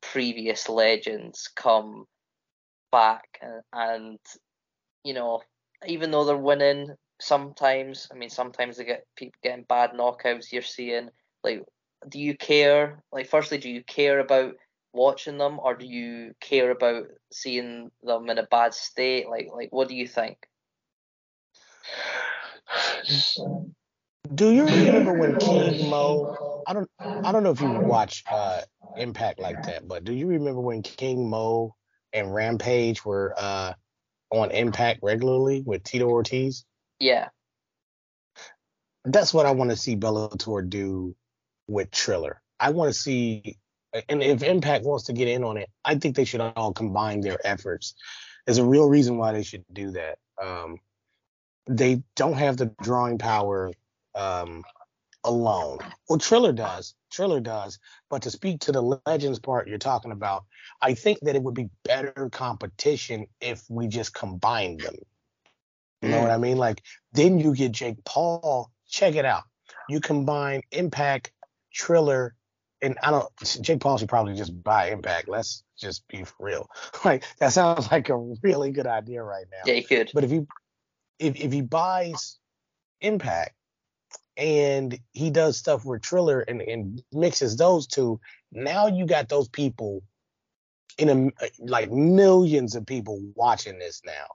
previous 0.00 0.68
legends 0.68 1.48
come 1.56 2.04
back 2.90 3.40
and 3.72 4.18
you 5.04 5.14
know 5.14 5.42
even 5.86 6.10
though 6.10 6.24
they're 6.24 6.36
winning 6.36 6.94
sometimes, 7.20 8.08
I 8.12 8.16
mean 8.16 8.30
sometimes 8.30 8.76
they 8.76 8.84
get 8.84 9.06
people 9.16 9.38
getting 9.42 9.64
bad 9.64 9.92
knockouts. 9.92 10.52
You're 10.52 10.62
seeing 10.62 11.10
like, 11.44 11.64
do 12.08 12.18
you 12.18 12.36
care? 12.36 13.02
Like, 13.12 13.28
firstly, 13.28 13.58
do 13.58 13.70
you 13.70 13.82
care 13.84 14.18
about 14.18 14.54
watching 14.92 15.38
them, 15.38 15.58
or 15.60 15.74
do 15.74 15.86
you 15.86 16.34
care 16.40 16.70
about 16.70 17.06
seeing 17.32 17.90
them 18.02 18.28
in 18.30 18.38
a 18.38 18.46
bad 18.46 18.74
state? 18.74 19.28
Like, 19.28 19.48
like 19.52 19.68
what 19.70 19.88
do 19.88 19.94
you 19.94 20.06
think? 20.06 20.38
Do 24.34 24.50
you 24.50 24.64
remember 24.64 25.12
when 25.12 25.38
King 25.38 25.88
Mo? 25.88 26.62
I 26.66 26.72
don't. 26.72 26.90
I 27.00 27.32
don't 27.32 27.42
know 27.42 27.50
if 27.50 27.60
you 27.60 27.68
watch 27.68 28.24
uh, 28.30 28.60
Impact 28.96 29.38
like 29.38 29.62
that, 29.62 29.86
but 29.86 30.04
do 30.04 30.12
you 30.12 30.26
remember 30.26 30.60
when 30.60 30.82
King 30.82 31.28
Mo 31.28 31.74
and 32.12 32.34
Rampage 32.34 33.04
were 33.04 33.32
uh, 33.36 33.74
on 34.30 34.50
Impact 34.50 35.00
regularly 35.02 35.62
with 35.64 35.82
Tito 35.82 36.06
Ortiz? 36.06 36.64
Yeah. 36.98 37.28
That's 39.04 39.32
what 39.32 39.46
I 39.46 39.52
want 39.52 39.70
to 39.70 39.76
see 39.76 39.96
Bellator 39.96 40.68
do 40.68 41.14
with 41.66 41.90
Triller. 41.90 42.42
I 42.60 42.70
want 42.70 42.92
to 42.92 42.98
see 42.98 43.58
and 44.08 44.22
if 44.22 44.42
Impact 44.42 44.84
wants 44.84 45.04
to 45.04 45.12
get 45.12 45.28
in 45.28 45.44
on 45.44 45.56
it, 45.56 45.70
I 45.84 45.96
think 45.96 46.16
they 46.16 46.24
should 46.24 46.40
all 46.40 46.72
combine 46.72 47.20
their 47.20 47.38
efforts. 47.44 47.94
There's 48.44 48.58
a 48.58 48.64
real 48.64 48.88
reason 48.88 49.16
why 49.16 49.32
they 49.32 49.42
should 49.42 49.64
do 49.72 49.92
that. 49.92 50.18
Um, 50.42 50.78
they 51.66 52.02
don't 52.16 52.36
have 52.36 52.56
the 52.56 52.72
drawing 52.82 53.18
power 53.18 53.72
um, 54.14 54.64
alone. 55.28 55.78
Well, 56.08 56.18
Triller 56.18 56.52
does. 56.52 56.94
Triller 57.10 57.40
does. 57.40 57.78
But 58.08 58.22
to 58.22 58.30
speak 58.30 58.60
to 58.60 58.72
the 58.72 59.00
legends 59.06 59.38
part 59.38 59.68
you're 59.68 59.78
talking 59.78 60.10
about, 60.10 60.44
I 60.80 60.94
think 60.94 61.20
that 61.22 61.36
it 61.36 61.42
would 61.42 61.54
be 61.54 61.68
better 61.84 62.30
competition 62.30 63.26
if 63.40 63.62
we 63.68 63.86
just 63.86 64.14
combined 64.14 64.80
them. 64.80 64.96
You 66.02 66.08
know 66.08 66.18
mm. 66.18 66.22
what 66.22 66.30
I 66.30 66.38
mean? 66.38 66.56
Like 66.56 66.82
then 67.12 67.38
you 67.38 67.54
get 67.54 67.72
Jake 67.72 68.04
Paul. 68.04 68.70
Check 68.88 69.16
it 69.16 69.24
out. 69.24 69.42
You 69.88 70.00
combine 70.00 70.62
Impact, 70.72 71.32
Triller, 71.74 72.34
and 72.80 72.96
I 73.02 73.10
don't. 73.10 73.28
Jake 73.60 73.80
Paul 73.80 73.98
should 73.98 74.08
probably 74.08 74.34
just 74.34 74.62
buy 74.62 74.90
Impact. 74.90 75.28
Let's 75.28 75.62
just 75.76 76.06
be 76.08 76.24
for 76.24 76.34
real. 76.38 76.70
Like 77.04 77.24
that 77.38 77.52
sounds 77.52 77.90
like 77.90 78.08
a 78.08 78.16
really 78.16 78.70
good 78.70 78.86
idea 78.86 79.22
right 79.22 79.44
now. 79.50 79.58
Yeah, 79.66 79.74
he 79.74 79.82
could. 79.82 80.10
But 80.14 80.24
if 80.24 80.30
he 80.30 80.40
if 81.18 81.36
if 81.36 81.52
he 81.52 81.60
buys 81.60 82.38
Impact 83.00 83.54
and 84.38 84.98
he 85.12 85.30
does 85.30 85.58
stuff 85.58 85.84
with 85.84 86.00
Triller 86.00 86.40
and, 86.40 86.62
and 86.62 87.02
mixes 87.12 87.56
those 87.56 87.88
two, 87.88 88.20
now 88.52 88.86
you 88.86 89.04
got 89.04 89.28
those 89.28 89.48
people 89.48 90.02
in 90.96 91.32
a 91.40 91.48
like 91.58 91.90
millions 91.90 92.76
of 92.76 92.86
people 92.86 93.20
watching 93.34 93.78
this 93.78 94.00
now. 94.06 94.26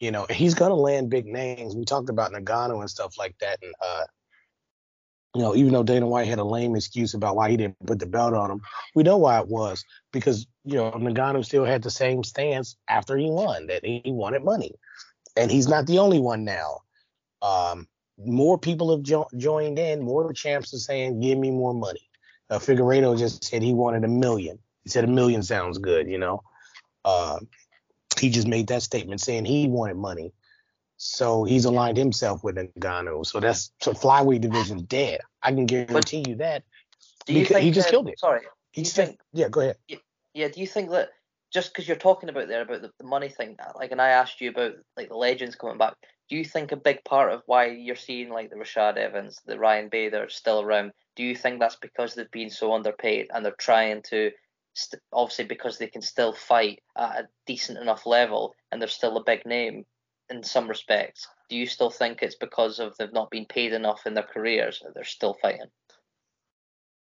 You 0.00 0.10
know, 0.10 0.26
he's 0.28 0.54
gonna 0.54 0.74
land 0.74 1.10
big 1.10 1.26
names. 1.26 1.74
We 1.74 1.84
talked 1.84 2.10
about 2.10 2.32
Ngannou 2.32 2.80
and 2.80 2.90
stuff 2.90 3.16
like 3.16 3.36
that, 3.40 3.60
and 3.62 3.72
uh, 3.80 4.04
you 5.34 5.42
know, 5.42 5.54
even 5.54 5.72
though 5.72 5.84
Dana 5.84 6.06
White 6.06 6.28
had 6.28 6.38
a 6.38 6.44
lame 6.44 6.74
excuse 6.74 7.14
about 7.14 7.36
why 7.36 7.50
he 7.50 7.56
didn't 7.56 7.76
put 7.86 8.00
the 8.00 8.06
belt 8.06 8.34
on 8.34 8.50
him, 8.50 8.60
we 8.94 9.04
know 9.04 9.16
why 9.16 9.38
it 9.38 9.48
was 9.48 9.84
because 10.12 10.46
you 10.64 10.74
know 10.74 10.90
Ngannou 10.90 11.44
still 11.44 11.64
had 11.64 11.82
the 11.82 11.90
same 11.90 12.24
stance 12.24 12.76
after 12.88 13.16
he 13.16 13.30
won 13.30 13.68
that 13.68 13.84
he 13.84 14.02
wanted 14.06 14.44
money, 14.44 14.72
and 15.36 15.52
he's 15.52 15.68
not 15.68 15.86
the 15.86 16.00
only 16.00 16.18
one 16.18 16.44
now. 16.44 16.80
Um, 17.42 17.86
more 18.18 18.58
people 18.58 18.90
have 18.90 19.02
jo- 19.02 19.28
joined 19.36 19.78
in. 19.78 20.02
More 20.02 20.32
champs 20.32 20.72
are 20.74 20.78
saying, 20.78 21.20
"Give 21.20 21.38
me 21.38 21.50
more 21.50 21.74
money." 21.74 22.08
Uh, 22.48 22.58
Figueiredo 22.58 23.18
just 23.18 23.44
said 23.44 23.62
he 23.62 23.74
wanted 23.74 24.04
a 24.04 24.08
million. 24.08 24.58
He 24.84 24.90
said 24.90 25.04
a 25.04 25.08
million 25.08 25.42
sounds 25.42 25.78
good, 25.78 26.08
you 26.08 26.18
know. 26.18 26.42
Uh, 27.04 27.40
he 28.18 28.30
just 28.30 28.46
made 28.46 28.68
that 28.68 28.82
statement 28.82 29.20
saying 29.20 29.44
he 29.44 29.68
wanted 29.68 29.96
money. 29.96 30.32
So 30.96 31.44
he's 31.44 31.64
aligned 31.64 31.98
himself 31.98 32.42
with 32.42 32.56
Ngannou. 32.56 33.26
So 33.26 33.40
that's 33.40 33.70
so 33.80 33.92
flyweight 33.92 34.40
division 34.40 34.84
dead. 34.84 35.20
I 35.42 35.52
can 35.52 35.66
guarantee 35.66 36.24
you 36.26 36.36
that. 36.36 36.64
Do 37.26 37.34
you 37.34 37.44
think 37.44 37.60
he 37.60 37.70
just 37.70 37.88
that, 37.88 37.90
killed 37.90 38.08
it. 38.08 38.18
Sorry. 38.18 38.42
He 38.72 38.84
said, 38.84 39.08
think, 39.08 39.20
yeah, 39.32 39.48
go 39.48 39.60
ahead. 39.60 39.76
Yeah, 40.34 40.48
do 40.48 40.60
you 40.60 40.66
think 40.66 40.90
that 40.90 41.10
just 41.52 41.72
because 41.72 41.86
you're 41.88 41.96
talking 41.96 42.28
about 42.28 42.48
there 42.48 42.62
about 42.62 42.82
the, 42.82 42.90
the, 42.98 43.06
money 43.06 43.28
thing, 43.28 43.56
like, 43.74 43.92
and 43.92 44.00
I 44.00 44.08
asked 44.08 44.40
you 44.40 44.50
about 44.50 44.74
like 44.96 45.08
the 45.08 45.16
legends 45.16 45.56
coming 45.56 45.78
back, 45.78 45.94
do 46.28 46.36
you 46.36 46.44
think 46.44 46.72
a 46.72 46.76
big 46.76 47.04
part 47.04 47.32
of 47.32 47.42
why 47.46 47.66
you're 47.66 47.96
seeing 47.96 48.30
like 48.30 48.50
the 48.50 48.56
Rashad 48.56 48.96
Evans, 48.96 49.40
the 49.46 49.58
Ryan 49.58 49.88
Bader 49.88 50.28
still 50.28 50.60
around, 50.60 50.92
do 51.14 51.22
you 51.22 51.34
think 51.34 51.60
that's 51.60 51.76
because 51.76 52.14
they've 52.14 52.30
been 52.30 52.50
so 52.50 52.72
underpaid 52.72 53.28
and 53.32 53.44
they're 53.44 53.52
trying 53.52 54.02
to, 54.10 54.30
st- 54.74 55.02
obviously 55.12 55.44
because 55.44 55.78
they 55.78 55.86
can 55.86 56.02
still 56.02 56.32
fight 56.32 56.82
at 56.96 57.24
a 57.24 57.28
decent 57.46 57.78
enough 57.78 58.06
level 58.06 58.54
and 58.70 58.80
they're 58.80 58.88
still 58.88 59.16
a 59.16 59.24
big 59.24 59.46
name, 59.46 59.84
in 60.30 60.42
some 60.42 60.68
respects. 60.68 61.26
Do 61.48 61.56
you 61.56 61.66
still 61.66 61.90
think 61.90 62.22
it's 62.22 62.34
because 62.34 62.78
of 62.78 62.96
they've 62.96 63.12
not 63.12 63.30
been 63.30 63.46
paid 63.46 63.72
enough 63.72 64.06
in 64.06 64.14
their 64.14 64.24
careers 64.24 64.80
that 64.84 64.94
they're 64.94 65.04
still 65.04 65.34
fighting? 65.34 65.70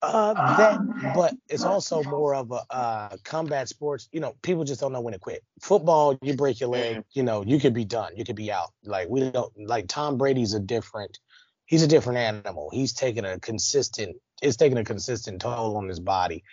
Uh, 0.01 0.35
that, 0.57 1.13
but 1.15 1.35
it's 1.49 1.65
also 1.65 2.03
more 2.05 2.35
of 2.35 2.53
a 2.53 2.63
uh, 2.71 3.17
combat 3.25 3.69
sports. 3.69 4.09
You 4.13 4.21
know, 4.21 4.37
people 4.43 4.65
just 4.65 4.81
don't 4.81 4.93
know 4.93 5.01
when 5.01 5.13
to 5.13 5.19
quit. 5.19 5.43
Football, 5.61 6.17
you 6.23 6.35
break 6.35 6.61
your 6.61 6.69
leg, 6.69 7.03
you 7.13 7.23
know, 7.25 7.43
you 7.45 7.59
could 7.59 7.75
be 7.75 7.85
done, 7.85 8.17
you 8.17 8.25
could 8.25 8.37
be 8.37 8.53
out. 8.53 8.73
Like 8.85 9.09
we 9.09 9.31
don't 9.31 9.53
like 9.59 9.89
Tom 9.89 10.17
Brady's 10.17 10.55
a 10.55 10.61
different. 10.61 11.19
He's 11.67 11.83
a 11.83 11.89
different 11.89 12.19
animal. 12.19 12.71
He's 12.73 12.95
taking 12.95 13.25
a 13.25 13.39
consistent. 13.39 14.17
It's 14.41 14.57
taking 14.57 14.79
a 14.79 14.85
consistent 14.85 15.43
toll 15.43 15.77
on 15.77 15.89
his 15.89 16.01
body 16.01 16.45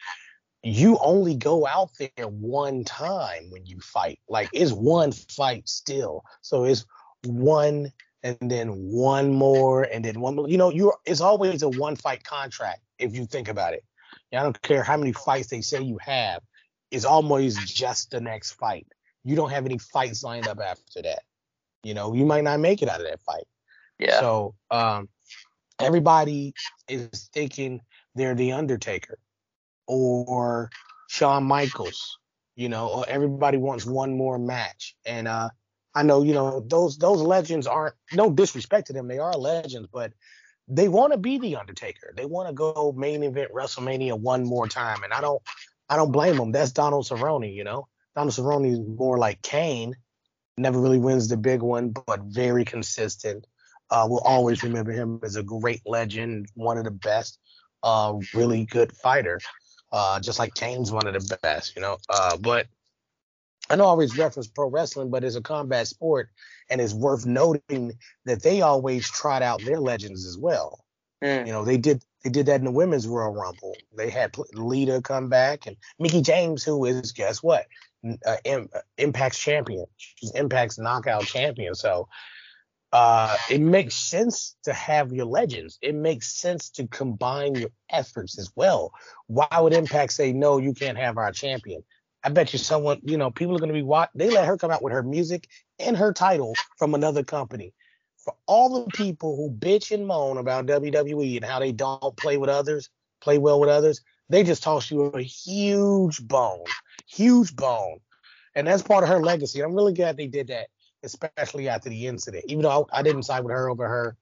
you 0.65 0.97
only 0.99 1.35
go 1.35 1.67
out 1.67 1.91
there 1.99 2.27
one 2.27 2.83
time 2.83 3.51
when 3.51 3.67
you 3.67 3.79
fight. 3.79 4.19
Like 4.27 4.49
it's 4.51 4.71
one 4.71 5.11
fight 5.11 5.69
still. 5.69 6.23
So 6.41 6.63
it's 6.63 6.85
one 7.23 7.91
and 8.25 8.49
then 8.49 8.69
one 8.69 9.31
more 9.31 9.83
and 9.83 10.03
then 10.03 10.19
one 10.19 10.35
more. 10.35 10.49
You 10.49 10.57
know, 10.57 10.71
you're 10.71 10.97
it's 11.05 11.21
always 11.21 11.61
a 11.61 11.69
one 11.69 11.95
fight 11.95 12.23
contract 12.23 12.81
if 12.97 13.15
you 13.15 13.27
think 13.27 13.47
about 13.47 13.73
it. 13.73 13.83
I 14.33 14.43
don't 14.43 14.59
care 14.63 14.83
how 14.83 14.97
many 14.97 15.13
fights 15.13 15.47
they 15.47 15.61
say 15.61 15.81
you 15.81 15.97
have. 16.01 16.41
It's 16.91 17.05
always 17.05 17.55
just 17.71 18.11
the 18.11 18.19
next 18.19 18.53
fight. 18.53 18.87
You 19.23 19.35
don't 19.35 19.51
have 19.51 19.65
any 19.65 19.77
fights 19.77 20.23
lined 20.23 20.47
up 20.47 20.59
after 20.59 21.03
that. 21.03 21.21
You 21.83 21.93
know, 21.93 22.13
you 22.13 22.25
might 22.25 22.43
not 22.43 22.59
make 22.59 22.81
it 22.81 22.89
out 22.89 22.99
of 22.99 23.07
that 23.07 23.21
fight. 23.21 23.45
Yeah. 23.99 24.19
So 24.19 24.55
um 24.71 25.07
everybody 25.79 26.53
is 26.89 27.29
thinking 27.31 27.79
they're 28.15 28.35
the 28.35 28.53
Undertaker 28.53 29.19
or 29.87 30.71
Shawn 31.09 31.43
Michaels, 31.43 32.17
you 32.55 32.69
know, 32.69 32.87
or 32.87 33.05
everybody 33.07 33.57
wants 33.57 33.85
one 33.85 34.17
more 34.17 34.39
match. 34.39 34.95
And 35.05 35.27
uh, 35.27 35.49
I 35.95 36.03
know, 36.03 36.23
you 36.23 36.33
know, 36.33 36.59
those 36.59 36.97
those 36.97 37.21
legends 37.21 37.67
aren't 37.67 37.95
no 38.13 38.29
disrespect 38.29 38.87
to 38.87 38.93
them, 38.93 39.07
they 39.07 39.19
are 39.19 39.33
legends, 39.33 39.87
but 39.91 40.13
they 40.67 40.87
want 40.87 41.13
to 41.13 41.17
be 41.17 41.37
the 41.37 41.55
Undertaker. 41.55 42.13
They 42.15 42.25
want 42.25 42.49
to 42.49 42.53
go 42.53 42.93
main 42.95 43.23
event 43.23 43.51
WrestleMania 43.53 44.19
one 44.19 44.43
more 44.43 44.67
time, 44.67 45.03
and 45.03 45.13
I 45.13 45.21
don't 45.21 45.41
I 45.89 45.95
don't 45.95 46.11
blame 46.11 46.37
them. 46.37 46.51
That's 46.51 46.71
Donald 46.71 47.05
Cerrone, 47.05 47.53
you 47.53 47.63
know. 47.63 47.87
Donald 48.15 48.33
Cerrone 48.33 48.71
is 48.71 48.79
more 48.79 49.17
like 49.17 49.41
Kane, 49.41 49.95
never 50.57 50.79
really 50.79 50.99
wins 50.99 51.27
the 51.27 51.37
big 51.37 51.61
one, 51.61 51.89
but 51.89 52.21
very 52.21 52.65
consistent. 52.65 53.45
Uh, 53.89 54.07
we'll 54.09 54.19
always 54.19 54.63
remember 54.63 54.91
him 54.91 55.19
as 55.23 55.35
a 55.35 55.43
great 55.43 55.81
legend, 55.85 56.47
one 56.55 56.77
of 56.77 56.85
the 56.85 56.91
best, 56.91 57.39
uh, 57.83 58.13
really 58.33 58.65
good 58.65 58.91
fighter 58.97 59.39
uh, 59.95 60.19
just 60.19 60.39
like 60.39 60.53
Kane's 60.53 60.91
one 60.91 61.07
of 61.07 61.13
the 61.13 61.37
best, 61.41 61.75
you 61.75 61.81
know. 61.81 61.97
Uh, 62.09 62.35
but 62.35 62.67
I 63.69 63.75
know 63.75 63.85
I 63.85 63.87
always 63.87 64.17
reference 64.17 64.47
pro 64.47 64.69
wrestling, 64.69 65.09
but 65.09 65.23
it's 65.23 65.35
a 65.35 65.41
combat 65.41 65.87
sport, 65.87 66.29
and 66.69 66.79
it's 66.79 66.93
worth 66.93 67.25
noting 67.25 67.93
that 68.25 68.43
they 68.43 68.61
always 68.61 69.09
trot 69.09 69.41
out 69.41 69.63
their 69.63 69.79
legends 69.79 70.25
as 70.25 70.37
well. 70.37 70.85
Mm. 71.23 71.47
You 71.47 71.53
know, 71.53 71.65
they 71.65 71.77
did 71.77 72.03
they 72.23 72.29
did 72.29 72.47
that 72.47 72.59
in 72.59 72.65
the 72.65 72.71
women's 72.71 73.07
Royal 73.07 73.33
Rumble. 73.33 73.75
They 73.95 74.09
had 74.09 74.35
Lita 74.53 75.01
come 75.01 75.29
back 75.29 75.67
and 75.67 75.77
Mickie 75.99 76.21
James, 76.21 76.63
who 76.63 76.85
is 76.85 77.11
guess 77.11 77.41
what, 77.41 77.65
uh, 78.25 78.37
Impact's 78.97 79.39
champion. 79.39 79.85
She's 79.97 80.31
Impact's 80.31 80.79
knockout 80.79 81.25
champion. 81.25 81.75
So 81.75 82.07
uh, 82.91 83.35
it 83.49 83.61
makes 83.61 83.93
sense 83.93 84.55
to 84.63 84.73
have 84.73 85.13
your 85.13 85.25
legends. 85.25 85.77
It 85.81 85.95
makes 85.95 86.33
sense 86.33 86.69
to 86.71 86.87
combine 86.87 87.55
your 87.55 87.69
efforts 87.91 88.39
as 88.39 88.51
well. 88.55 88.93
Why 89.27 89.47
would 89.59 89.73
Impact 89.73 90.13
say 90.13 90.33
no? 90.33 90.57
You 90.57 90.73
can't 90.73 90.97
have 90.97 91.17
our 91.17 91.31
champion. 91.31 91.83
I 92.25 92.29
bet 92.29 92.53
you 92.53 92.59
someone, 92.59 92.99
you 93.03 93.17
know, 93.17 93.29
people 93.29 93.55
are 93.55 93.59
going 93.59 93.69
to 93.69 93.73
be 93.73 93.83
watch. 93.83 94.09
They 94.15 94.31
let 94.31 94.47
her 94.47 94.57
come 94.57 94.71
out 94.71 94.81
with 94.81 94.93
her 94.93 95.03
music 95.03 95.47
and 95.77 95.95
her 95.95 96.11
title 96.11 96.55
from 96.79 96.95
another 96.95 97.23
company. 97.23 97.71
For 98.17 98.33
all 98.47 98.83
the 98.83 98.91
people 98.91 99.35
who 99.35 99.51
bitch 99.55 99.91
and 99.91 100.07
moan 100.07 100.39
about 100.39 100.65
WWE 100.65 101.35
and 101.35 101.45
how 101.45 101.59
they 101.59 101.71
don't 101.71 102.17
play 102.17 102.37
with 102.37 102.49
others, 102.49 102.89
play 103.21 103.37
well 103.37 103.59
with 103.59 103.69
others, 103.69 104.01
they 104.27 104.43
just 104.43 104.63
toss 104.63 104.89
you 104.89 105.03
a 105.03 105.21
huge 105.21 106.27
bone, 106.27 106.63
huge 107.05 107.55
bone, 107.55 107.99
and 108.55 108.65
that's 108.65 108.81
part 108.81 109.03
of 109.03 109.09
her 109.09 109.21
legacy. 109.21 109.61
I'm 109.61 109.75
really 109.75 109.93
glad 109.93 110.17
they 110.17 110.25
did 110.25 110.47
that, 110.47 110.69
especially 111.03 111.69
after 111.69 111.89
the 111.89 112.07
incident. 112.07 112.45
Even 112.47 112.63
though 112.63 112.87
I, 112.91 112.99
I 112.99 113.03
didn't 113.03 113.23
side 113.23 113.43
with 113.43 113.51
her 113.51 113.69
over 113.69 113.87
her 113.87 114.17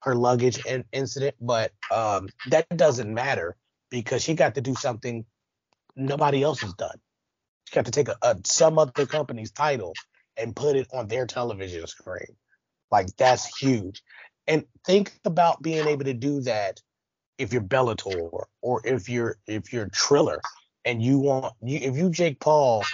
her 0.00 0.14
luggage 0.14 0.64
in, 0.64 0.84
incident, 0.92 1.34
but 1.38 1.72
um, 1.90 2.30
that 2.48 2.66
doesn't 2.74 3.12
matter 3.12 3.56
because 3.90 4.22
she 4.22 4.32
got 4.32 4.54
to 4.54 4.62
do 4.62 4.74
something 4.74 5.26
nobody 5.96 6.42
else 6.42 6.62
has 6.62 6.72
done. 6.74 6.96
She 7.66 7.74
got 7.74 7.86
to 7.86 7.90
take 7.90 8.08
a, 8.08 8.16
a 8.22 8.36
some 8.44 8.78
other 8.78 9.06
company's 9.06 9.50
title 9.50 9.92
and 10.36 10.54
put 10.54 10.76
it 10.76 10.88
on 10.92 11.08
their 11.08 11.26
television 11.26 11.86
screen. 11.86 12.36
Like 12.90 13.08
that's 13.16 13.56
huge. 13.58 14.02
And 14.46 14.64
think 14.84 15.12
about 15.24 15.62
being 15.62 15.86
able 15.88 16.04
to 16.04 16.14
do 16.14 16.40
that 16.42 16.80
if 17.38 17.52
you're 17.52 17.62
Bellator 17.62 18.44
or 18.62 18.80
if 18.84 19.08
you're 19.08 19.36
if 19.46 19.72
you're 19.72 19.88
Triller 19.88 20.40
and 20.84 21.02
you 21.02 21.18
want 21.18 21.54
you 21.62 21.78
if 21.82 21.96
you 21.96 22.10
Jake 22.10 22.40
Paul, 22.40 22.84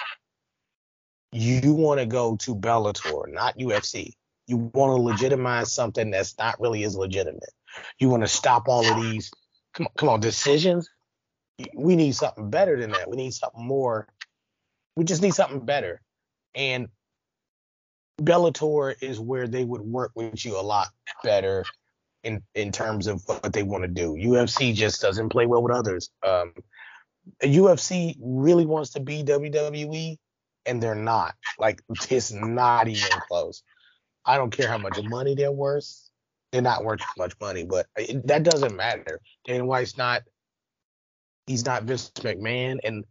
you 1.32 1.72
want 1.74 2.00
to 2.00 2.06
go 2.06 2.36
to 2.36 2.54
Bellator, 2.54 3.32
not 3.32 3.58
UFC. 3.58 4.14
You 4.46 4.70
want 4.74 4.96
to 4.96 5.02
legitimize 5.02 5.72
something 5.72 6.10
that's 6.10 6.36
not 6.38 6.60
really 6.60 6.84
as 6.84 6.96
legitimate. 6.96 7.52
You 7.98 8.08
want 8.08 8.22
to 8.22 8.28
stop 8.28 8.68
all 8.68 8.86
of 8.86 9.00
these 9.00 9.30
come 9.72 9.86
on, 9.86 9.92
come 9.96 10.08
on 10.08 10.20
decisions. 10.20 10.88
We 11.74 11.96
need 11.96 12.14
something 12.14 12.50
better 12.50 12.80
than 12.80 12.90
that. 12.90 13.08
We 13.08 13.16
need 13.16 13.34
something 13.34 13.64
more. 13.64 14.08
We 14.96 15.04
just 15.04 15.22
need 15.22 15.34
something 15.34 15.64
better. 15.64 16.00
And 16.54 16.88
Bellator 18.20 18.94
is 19.00 19.18
where 19.18 19.48
they 19.48 19.64
would 19.64 19.80
work 19.80 20.12
with 20.14 20.44
you 20.44 20.58
a 20.58 20.62
lot 20.62 20.88
better 21.24 21.64
in 22.22 22.42
in 22.54 22.72
terms 22.72 23.06
of 23.06 23.22
what 23.26 23.52
they 23.52 23.62
want 23.62 23.84
to 23.84 23.88
do. 23.88 24.14
UFC 24.14 24.74
just 24.74 25.00
doesn't 25.00 25.30
play 25.30 25.46
well 25.46 25.62
with 25.62 25.72
others. 25.72 26.10
Um, 26.26 26.52
UFC 27.42 28.16
really 28.20 28.66
wants 28.66 28.90
to 28.90 29.00
be 29.00 29.22
WWE, 29.24 30.18
and 30.66 30.82
they're 30.82 30.94
not. 30.94 31.34
Like 31.58 31.82
it's 32.10 32.32
not 32.32 32.88
even 32.88 33.10
close. 33.28 33.62
I 34.24 34.36
don't 34.36 34.50
care 34.50 34.68
how 34.68 34.78
much 34.78 35.00
money 35.02 35.34
they're 35.34 35.52
worth. 35.52 36.10
They're 36.52 36.62
not 36.62 36.84
worth 36.84 37.00
much 37.16 37.34
money, 37.40 37.64
but 37.64 37.86
it, 37.96 38.26
that 38.26 38.42
doesn't 38.42 38.76
matter. 38.76 39.20
Dana 39.44 39.64
White's 39.64 39.96
not. 39.96 40.22
He's 41.46 41.64
not 41.64 41.84
Vince 41.84 42.10
McMahon, 42.16 42.78
and 42.84 43.04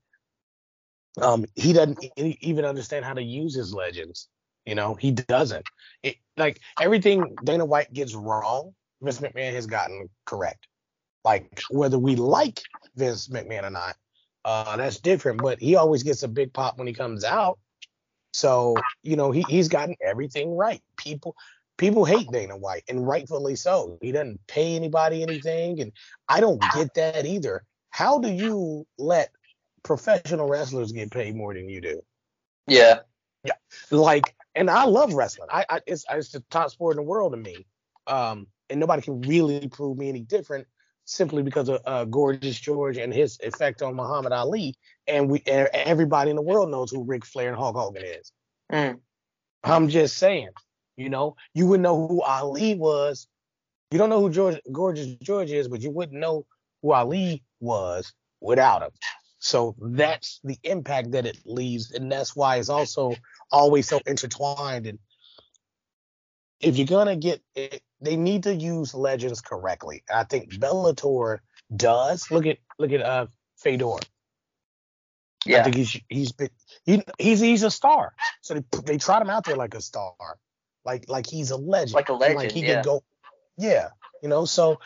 um, 1.19 1.45
he 1.55 1.73
doesn't 1.73 1.99
even 2.17 2.65
understand 2.65 3.05
how 3.05 3.13
to 3.13 3.23
use 3.23 3.55
his 3.55 3.73
legends. 3.73 4.29
You 4.65 4.75
know, 4.75 4.95
he 4.95 5.11
doesn't. 5.11 5.65
It, 6.03 6.17
like 6.37 6.61
everything 6.79 7.35
Dana 7.43 7.65
White 7.65 7.91
gets 7.91 8.13
wrong, 8.13 8.73
Vince 9.01 9.19
McMahon 9.19 9.53
has 9.53 9.65
gotten 9.65 10.09
correct. 10.25 10.67
Like 11.23 11.61
whether 11.69 11.99
we 11.99 12.15
like 12.15 12.61
Vince 12.95 13.27
McMahon 13.27 13.63
or 13.63 13.71
not, 13.71 13.95
uh, 14.45 14.77
that's 14.77 14.99
different. 14.99 15.41
But 15.41 15.59
he 15.59 15.75
always 15.75 16.03
gets 16.03 16.23
a 16.23 16.27
big 16.27 16.53
pop 16.53 16.77
when 16.77 16.87
he 16.87 16.93
comes 16.93 17.23
out. 17.23 17.59
So 18.33 18.75
you 19.03 19.15
know 19.15 19.31
he 19.31 19.41
he's 19.49 19.67
gotten 19.67 19.95
everything 20.01 20.55
right. 20.55 20.81
People 20.97 21.35
people 21.77 22.05
hate 22.05 22.31
Dana 22.31 22.55
White, 22.55 22.83
and 22.87 23.05
rightfully 23.05 23.55
so. 23.55 23.97
He 24.01 24.11
doesn't 24.11 24.39
pay 24.47 24.75
anybody 24.75 25.23
anything, 25.23 25.81
and 25.81 25.91
I 26.29 26.39
don't 26.39 26.61
get 26.75 26.93
that 26.93 27.25
either. 27.25 27.63
How 27.89 28.19
do 28.19 28.29
you 28.29 28.85
let 28.97 29.31
professional 29.83 30.47
wrestlers 30.47 30.91
get 30.91 31.11
paid 31.11 31.35
more 31.35 31.53
than 31.53 31.69
you 31.69 31.81
do? 31.81 32.01
Yeah. 32.67 32.99
Yeah. 33.43 33.53
Like, 33.89 34.35
and 34.55 34.69
I 34.69 34.85
love 34.85 35.13
wrestling. 35.13 35.49
I, 35.51 35.65
I 35.69 35.79
it's 35.87 36.05
it's 36.09 36.31
the 36.31 36.43
top 36.49 36.71
sport 36.71 36.93
in 36.93 36.97
the 36.97 37.09
world 37.09 37.33
to 37.33 37.37
me. 37.37 37.65
Um, 38.07 38.47
and 38.69 38.79
nobody 38.79 39.01
can 39.01 39.21
really 39.21 39.67
prove 39.67 39.97
me 39.97 40.09
any 40.09 40.21
different 40.21 40.67
simply 41.05 41.43
because 41.43 41.69
of 41.69 41.81
uh, 41.85 42.05
Gorgeous 42.05 42.59
George 42.59 42.97
and 42.97 43.13
his 43.13 43.39
effect 43.43 43.81
on 43.81 43.95
Muhammad 43.95 44.31
Ali. 44.31 44.75
And 45.07 45.29
we 45.29 45.43
and 45.47 45.67
everybody 45.73 46.29
in 46.29 46.35
the 46.35 46.41
world 46.41 46.69
knows 46.69 46.91
who 46.91 47.03
Ric 47.03 47.25
Flair 47.25 47.49
and 47.49 47.57
Hulk 47.57 47.75
Hogan 47.75 48.03
is. 48.03 48.31
Mm. 48.71 48.99
I'm 49.63 49.89
just 49.89 50.17
saying, 50.17 50.49
you 50.97 51.09
know, 51.09 51.35
you 51.53 51.67
wouldn't 51.67 51.83
know 51.83 52.07
who 52.07 52.21
Ali 52.21 52.75
was. 52.75 53.27
You 53.91 53.97
don't 53.97 54.09
know 54.09 54.21
who 54.21 54.29
George, 54.29 54.59
Gorgeous 54.71 55.07
George 55.21 55.51
is, 55.51 55.67
but 55.67 55.81
you 55.81 55.91
wouldn't 55.91 56.19
know 56.19 56.45
who 56.81 56.93
Ali 56.93 57.43
was 57.59 58.13
without 58.39 58.81
him. 58.81 58.91
So 59.43 59.75
that's 59.81 60.39
the 60.43 60.59
impact 60.63 61.11
that 61.11 61.25
it 61.25 61.39
leaves, 61.45 61.91
and 61.91 62.11
that's 62.11 62.35
why 62.35 62.57
it's 62.57 62.69
also 62.69 63.15
always 63.51 63.87
so 63.87 63.99
intertwined. 64.05 64.85
And 64.85 64.99
if 66.59 66.77
you're 66.77 66.85
gonna 66.85 67.15
get 67.15 67.41
it, 67.55 67.81
they 67.99 68.15
need 68.15 68.43
to 68.43 68.53
use 68.53 68.93
legends 68.93 69.41
correctly. 69.41 70.03
I 70.13 70.25
think 70.25 70.53
Bellator 70.53 71.39
does. 71.75 72.29
Look 72.29 72.45
at 72.45 72.59
look 72.77 72.91
at 72.91 73.01
uh 73.01 73.25
Fedor. 73.57 73.97
Yeah. 75.47 75.61
I 75.61 75.63
think 75.63 75.75
he's 75.75 75.99
he's 76.07 76.31
been 76.33 76.49
he, 76.85 77.03
he's 77.17 77.39
he's 77.39 77.63
a 77.63 77.71
star. 77.71 78.13
So 78.41 78.53
they 78.53 78.63
they 78.85 78.97
trot 78.99 79.23
him 79.23 79.31
out 79.31 79.45
there 79.45 79.55
like 79.55 79.73
a 79.73 79.81
star, 79.81 80.37
like 80.85 81.05
like 81.07 81.25
he's 81.25 81.49
a 81.49 81.57
legend, 81.57 81.95
like 81.95 82.09
a 82.09 82.13
legend. 82.13 82.37
Like 82.37 82.51
he 82.51 82.61
yeah. 82.61 82.75
can 82.75 82.83
go, 82.83 83.03
yeah, 83.57 83.89
you 84.21 84.29
know. 84.29 84.45
So 84.45 84.79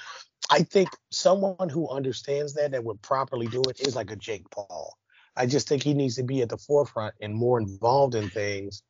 I 0.52 0.64
think 0.64 0.90
someone 1.12 1.70
who 1.70 1.90
understands 1.90 2.54
that 2.54 2.72
that 2.72 2.84
would 2.84 3.02
properly 3.02 3.48
do 3.48 3.62
it 3.64 3.80
is 3.80 3.96
like 3.96 4.12
a 4.12 4.16
Jake 4.16 4.50
Paul. 4.52 4.98
I 5.36 5.46
just 5.46 5.68
think 5.68 5.84
he 5.84 5.94
needs 5.94 6.16
to 6.16 6.24
be 6.24 6.42
at 6.42 6.50
the 6.50 6.58
forefront 6.58 7.16
and 7.22 7.34
more 7.34 7.60
involved 7.60 8.16
in 8.16 8.30
things 8.30 8.84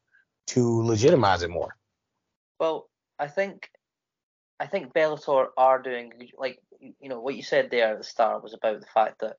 to 0.48 0.84
legitimize 0.84 1.42
it 1.42 1.50
more. 1.50 1.76
Well, 2.60 2.90
I 3.18 3.28
think 3.28 3.70
I 4.60 4.68
think 4.68 4.94
Bellator 4.94 5.48
are 5.58 5.82
doing 5.82 6.12
like 6.38 6.60
you 6.80 7.10
know 7.10 7.20
what 7.20 7.36
you 7.36 7.44
said 7.44 7.70
there 7.72 7.94
at 7.94 7.98
the 7.98 8.04
start 8.04 8.44
was 8.44 8.54
about 8.54 8.82
the 8.82 8.88
fact 8.88 9.22
that 9.22 9.38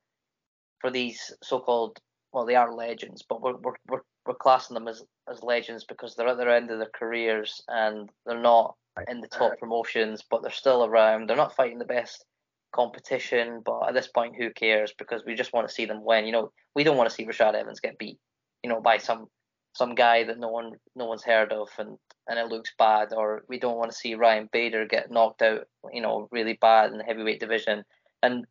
for 0.80 0.90
these 0.90 1.32
so-called 1.42 1.98
well 2.32 2.44
they 2.44 2.56
are 2.56 2.74
legends, 2.74 3.24
but 3.28 3.40
we're 3.40 3.56
we're 3.56 3.76
we're, 3.88 4.02
we're 4.26 4.34
classing 4.34 4.74
them 4.74 4.88
as 4.88 5.02
as 5.30 5.42
legends 5.42 5.84
because 5.84 6.14
they're 6.14 6.28
at 6.28 6.38
their 6.38 6.54
end 6.54 6.70
of 6.70 6.78
their 6.78 6.90
careers 6.94 7.62
and 7.68 8.10
they're 8.24 8.40
not 8.40 8.74
in 9.08 9.20
the 9.20 9.28
top 9.28 9.58
promotions, 9.58 10.22
but 10.28 10.42
they're 10.42 10.50
still 10.50 10.84
around. 10.84 11.28
They're 11.28 11.36
not 11.36 11.54
fighting 11.54 11.78
the 11.78 11.84
best 11.84 12.24
competition, 12.72 13.62
but 13.64 13.88
at 13.88 13.94
this 13.94 14.08
point, 14.08 14.36
who 14.36 14.50
cares? 14.50 14.92
Because 14.98 15.22
we 15.24 15.34
just 15.34 15.52
want 15.52 15.68
to 15.68 15.74
see 15.74 15.84
them 15.86 16.04
win. 16.04 16.26
You 16.26 16.32
know, 16.32 16.52
we 16.74 16.84
don't 16.84 16.96
want 16.96 17.08
to 17.08 17.14
see 17.14 17.26
Rashad 17.26 17.54
Evans 17.54 17.80
get 17.80 17.98
beat, 17.98 18.18
you 18.62 18.70
know, 18.70 18.80
by 18.80 18.98
some 18.98 19.28
some 19.76 19.94
guy 19.94 20.24
that 20.24 20.38
no 20.38 20.48
one 20.48 20.72
no 20.94 21.04
one's 21.04 21.22
heard 21.22 21.52
of 21.52 21.68
and 21.78 21.98
and 22.28 22.38
it 22.38 22.48
looks 22.48 22.72
bad 22.78 23.12
or 23.14 23.42
we 23.46 23.58
don't 23.58 23.76
want 23.76 23.90
to 23.90 23.96
see 23.96 24.14
Ryan 24.14 24.48
Bader 24.50 24.86
get 24.86 25.10
knocked 25.10 25.42
out 25.42 25.66
you 25.92 26.00
know 26.00 26.28
really 26.32 26.54
bad 26.54 26.92
in 26.92 26.98
the 26.98 27.04
heavyweight 27.04 27.40
division 27.40 27.84
and 28.22 28.46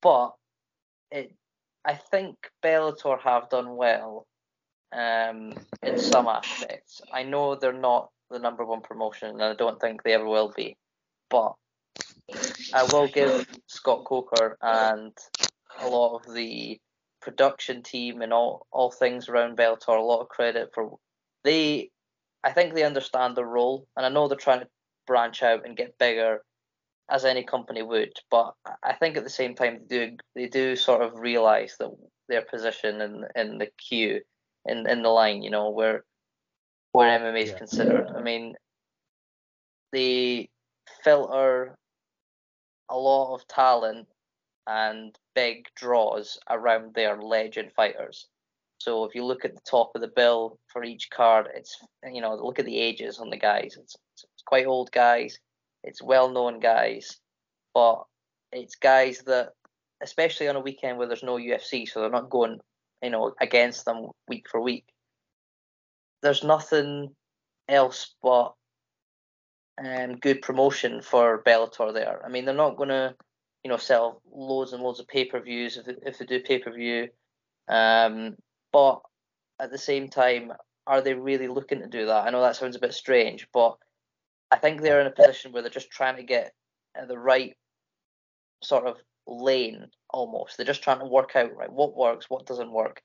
but 0.00 0.34
it 1.10 1.34
I 1.84 1.94
think 1.94 2.36
Bellator 2.64 3.20
have 3.20 3.50
done 3.50 3.74
well 3.74 4.28
um 4.92 5.54
in 5.82 5.98
some 5.98 6.28
aspects 6.28 7.00
I 7.12 7.24
know 7.24 7.56
they're 7.56 7.72
not 7.72 8.10
the 8.30 8.38
number 8.38 8.64
one 8.64 8.80
promotion 8.80 9.30
and 9.30 9.42
I 9.42 9.54
don't 9.54 9.80
think 9.80 10.02
they 10.02 10.12
ever 10.12 10.26
will 10.26 10.52
be. 10.54 10.76
But 11.30 11.54
I 12.72 12.84
will 12.84 13.08
give 13.08 13.46
Scott 13.66 14.04
Coker 14.04 14.56
and 14.60 15.12
a 15.80 15.88
lot 15.88 16.16
of 16.16 16.34
the 16.34 16.80
production 17.20 17.82
team 17.82 18.22
and 18.22 18.32
all 18.32 18.66
all 18.70 18.90
things 18.90 19.28
around 19.28 19.56
Bellator 19.56 19.98
a 19.98 20.02
lot 20.02 20.20
of 20.20 20.28
credit 20.28 20.70
for 20.74 20.98
they 21.44 21.90
I 22.44 22.52
think 22.52 22.74
they 22.74 22.84
understand 22.84 23.36
their 23.36 23.46
role 23.46 23.86
and 23.96 24.06
I 24.06 24.08
know 24.08 24.28
they're 24.28 24.36
trying 24.36 24.60
to 24.60 24.68
branch 25.06 25.42
out 25.42 25.66
and 25.66 25.76
get 25.76 25.98
bigger 25.98 26.42
as 27.10 27.24
any 27.24 27.42
company 27.42 27.82
would 27.82 28.12
but 28.30 28.54
I 28.82 28.92
think 28.94 29.16
at 29.16 29.24
the 29.24 29.30
same 29.30 29.54
time 29.54 29.80
they 29.88 30.06
do 30.06 30.16
they 30.34 30.46
do 30.46 30.76
sort 30.76 31.02
of 31.02 31.18
realize 31.18 31.76
that 31.78 31.90
their 32.28 32.42
position 32.42 33.00
in 33.00 33.24
in 33.34 33.58
the 33.58 33.68
queue 33.78 34.20
in 34.64 34.88
in 34.88 35.02
the 35.02 35.08
line 35.08 35.42
you 35.42 35.50
know 35.50 35.70
where 35.70 36.04
where 36.92 37.18
MMA 37.18 37.42
is 37.42 37.50
yeah. 37.50 37.58
considered 37.58 38.10
I 38.16 38.22
mean 38.22 38.54
they 39.92 40.48
filter 41.04 41.76
a 42.90 42.96
lot 42.96 43.34
of 43.34 43.46
talent 43.48 44.06
and 44.66 45.16
big 45.34 45.64
draws 45.76 46.38
around 46.50 46.94
their 46.94 47.20
legend 47.20 47.72
fighters. 47.72 48.26
So 48.78 49.04
if 49.04 49.14
you 49.14 49.24
look 49.24 49.44
at 49.44 49.54
the 49.54 49.60
top 49.68 49.92
of 49.94 50.02
the 50.02 50.12
bill 50.14 50.58
for 50.68 50.84
each 50.84 51.10
card, 51.10 51.48
it's 51.54 51.76
you 52.12 52.20
know 52.20 52.34
look 52.34 52.58
at 52.58 52.66
the 52.66 52.78
ages 52.78 53.18
on 53.18 53.30
the 53.30 53.36
guys. 53.36 53.76
It's, 53.80 53.96
it's 54.14 54.42
quite 54.46 54.66
old 54.66 54.90
guys. 54.92 55.38
It's 55.84 56.02
well-known 56.02 56.58
guys, 56.58 57.18
but 57.72 58.02
it's 58.52 58.74
guys 58.74 59.22
that, 59.26 59.50
especially 60.02 60.48
on 60.48 60.56
a 60.56 60.60
weekend 60.60 60.98
where 60.98 61.06
there's 61.06 61.22
no 61.22 61.36
UFC, 61.36 61.88
so 61.88 62.00
they're 62.00 62.10
not 62.10 62.30
going 62.30 62.58
you 63.02 63.10
know, 63.10 63.34
against 63.40 63.84
them 63.84 64.08
week 64.28 64.46
for 64.50 64.60
week. 64.60 64.84
There's 66.22 66.44
nothing 66.44 67.14
else 67.68 68.14
but 68.22 68.54
um, 69.84 70.16
good 70.16 70.42
promotion 70.42 71.02
for 71.02 71.42
Bellator 71.44 71.92
there. 71.92 72.20
I 72.24 72.28
mean, 72.28 72.44
they're 72.44 72.54
not 72.54 72.76
going 72.76 72.88
to, 72.88 73.14
you 73.64 73.70
know, 73.70 73.76
sell 73.76 74.22
loads 74.30 74.72
and 74.72 74.82
loads 74.82 75.00
of 75.00 75.08
pay 75.08 75.24
per 75.24 75.40
views 75.40 75.76
if, 75.76 75.86
if 76.04 76.18
they 76.18 76.26
do 76.26 76.40
pay 76.40 76.58
per 76.58 76.72
view. 76.72 77.08
Um, 77.68 78.36
but 78.72 79.00
at 79.60 79.70
the 79.70 79.78
same 79.78 80.08
time, 80.08 80.52
are 80.86 81.00
they 81.00 81.14
really 81.14 81.48
looking 81.48 81.80
to 81.80 81.86
do 81.86 82.06
that? 82.06 82.26
I 82.26 82.30
know 82.30 82.42
that 82.42 82.56
sounds 82.56 82.76
a 82.76 82.80
bit 82.80 82.94
strange, 82.94 83.46
but 83.52 83.76
I 84.50 84.56
think 84.56 84.80
they're 84.80 85.00
in 85.00 85.06
a 85.06 85.10
position 85.10 85.52
where 85.52 85.62
they're 85.62 85.70
just 85.70 85.90
trying 85.90 86.16
to 86.16 86.22
get 86.22 86.52
the 87.06 87.18
right 87.18 87.54
sort 88.62 88.86
of 88.86 88.96
lane 89.26 89.86
almost. 90.10 90.56
They're 90.56 90.66
just 90.66 90.82
trying 90.82 91.00
to 91.00 91.04
work 91.04 91.36
out 91.36 91.54
right 91.54 91.70
what 91.70 91.96
works, 91.96 92.30
what 92.30 92.46
doesn't 92.46 92.72
work. 92.72 93.02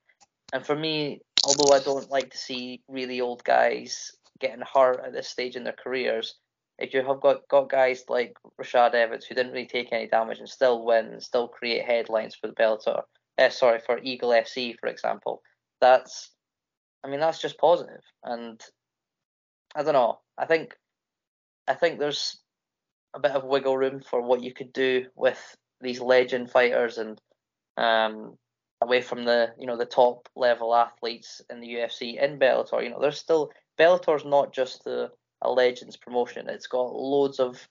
And 0.54 0.66
for 0.66 0.76
me, 0.76 1.22
although 1.46 1.74
I 1.74 1.80
don't 1.80 2.10
like 2.10 2.32
to 2.32 2.38
see 2.38 2.82
really 2.88 3.22
old 3.22 3.44
guys 3.44 4.12
getting 4.40 4.64
hurt 4.74 5.04
at 5.06 5.14
this 5.14 5.30
stage 5.30 5.56
in 5.56 5.64
their 5.64 5.74
careers, 5.74 6.36
if 6.80 6.94
you 6.94 7.06
have 7.06 7.22
got, 7.22 7.48
got 7.48 7.70
guys 7.70 8.04
like 8.10 8.36
Rashad 8.60 8.94
Evans 8.94 9.26
who 9.26 9.36
didn't 9.36 9.52
really 9.52 9.68
take 9.68 9.92
any 9.92 10.08
damage 10.08 10.40
and 10.40 10.50
still 10.50 10.84
win 10.84 11.08
and 11.08 11.22
still 11.22 11.48
create 11.48 11.86
headlines 11.86 12.36
for 12.36 12.48
the 12.48 12.54
Bellator, 12.54 13.04
uh, 13.38 13.50
sorry, 13.50 13.80
for 13.86 14.00
Eagle 14.00 14.32
FC, 14.32 14.76
for 14.80 14.88
example, 14.88 15.42
that's, 15.82 16.32
I 17.04 17.10
mean, 17.10 17.20
that's 17.20 17.42
just 17.42 17.58
positive. 17.58 18.02
And 18.24 18.62
I 19.76 19.84
don't 19.84 19.94
know. 19.94 20.20
I 20.38 20.46
think, 20.46 20.76
I 21.68 21.74
think 21.74 22.00
there's 22.00 22.38
a 23.14 23.20
bit 23.20 23.32
of 23.32 23.44
wiggle 23.44 23.78
room 23.78 24.02
for 24.02 24.22
what 24.22 24.42
you 24.42 24.54
could 24.54 24.74
do 24.74 25.06
with 25.16 25.40
these 25.82 26.00
legend 26.00 26.50
fighters 26.50 26.98
and 26.98 27.20
um, 27.78 28.38
away 28.84 29.02
from 29.02 29.26
the 29.26 29.54
you 29.58 29.66
know 29.66 29.78
the 29.78 29.86
top 29.86 30.30
level 30.36 30.76
athletes 30.76 31.42
in 31.50 31.60
the 31.60 31.68
UFC 31.68 32.22
in 32.22 32.40
Bellator. 32.40 32.84
You 32.84 32.90
know, 32.92 33.00
there's 33.02 33.20
still 33.20 33.52
Bellator's 33.80 34.26
not 34.26 34.54
just 34.54 34.84
the 34.84 35.12
a 35.42 35.52
legends 35.52 35.98
promotion. 35.98 36.48
It's 36.50 36.68
got 36.68 36.94
loads 36.94 37.40
of 37.40 37.68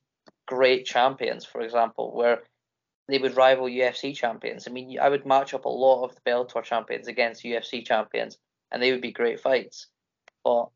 great 0.46 0.84
champions, 0.84 1.44
for 1.44 1.60
example, 1.60 2.14
where 2.14 2.42
they 3.08 3.18
would 3.18 3.36
rival 3.36 3.66
UFC 3.66 4.14
champions. 4.14 4.68
I 4.68 4.70
mean, 4.70 4.98
I 5.00 5.08
would 5.08 5.26
match 5.26 5.54
up 5.54 5.64
a 5.64 5.68
lot 5.68 6.04
of 6.04 6.14
the 6.14 6.30
Bellator 6.30 6.62
champions 6.62 7.08
against 7.08 7.44
UFC 7.44 7.84
champions, 7.84 8.38
and 8.70 8.82
they 8.82 8.92
would 8.92 9.00
be 9.00 9.12
great 9.12 9.40
fights. 9.40 9.88
But 10.44 10.68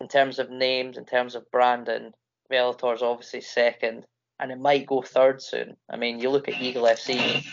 in 0.00 0.08
terms 0.08 0.38
of 0.38 0.50
names, 0.50 0.98
in 0.98 1.04
terms 1.04 1.34
of 1.34 1.50
branding, 1.50 2.12
Bellator's 2.50 3.02
obviously 3.02 3.40
second, 3.40 4.06
and 4.38 4.50
it 4.50 4.58
might 4.58 4.86
go 4.86 5.02
third 5.02 5.42
soon. 5.42 5.76
I 5.88 5.96
mean, 5.96 6.18
you 6.18 6.30
look 6.30 6.48
at 6.48 6.60
Eagle 6.60 6.84
FC, 6.84 7.44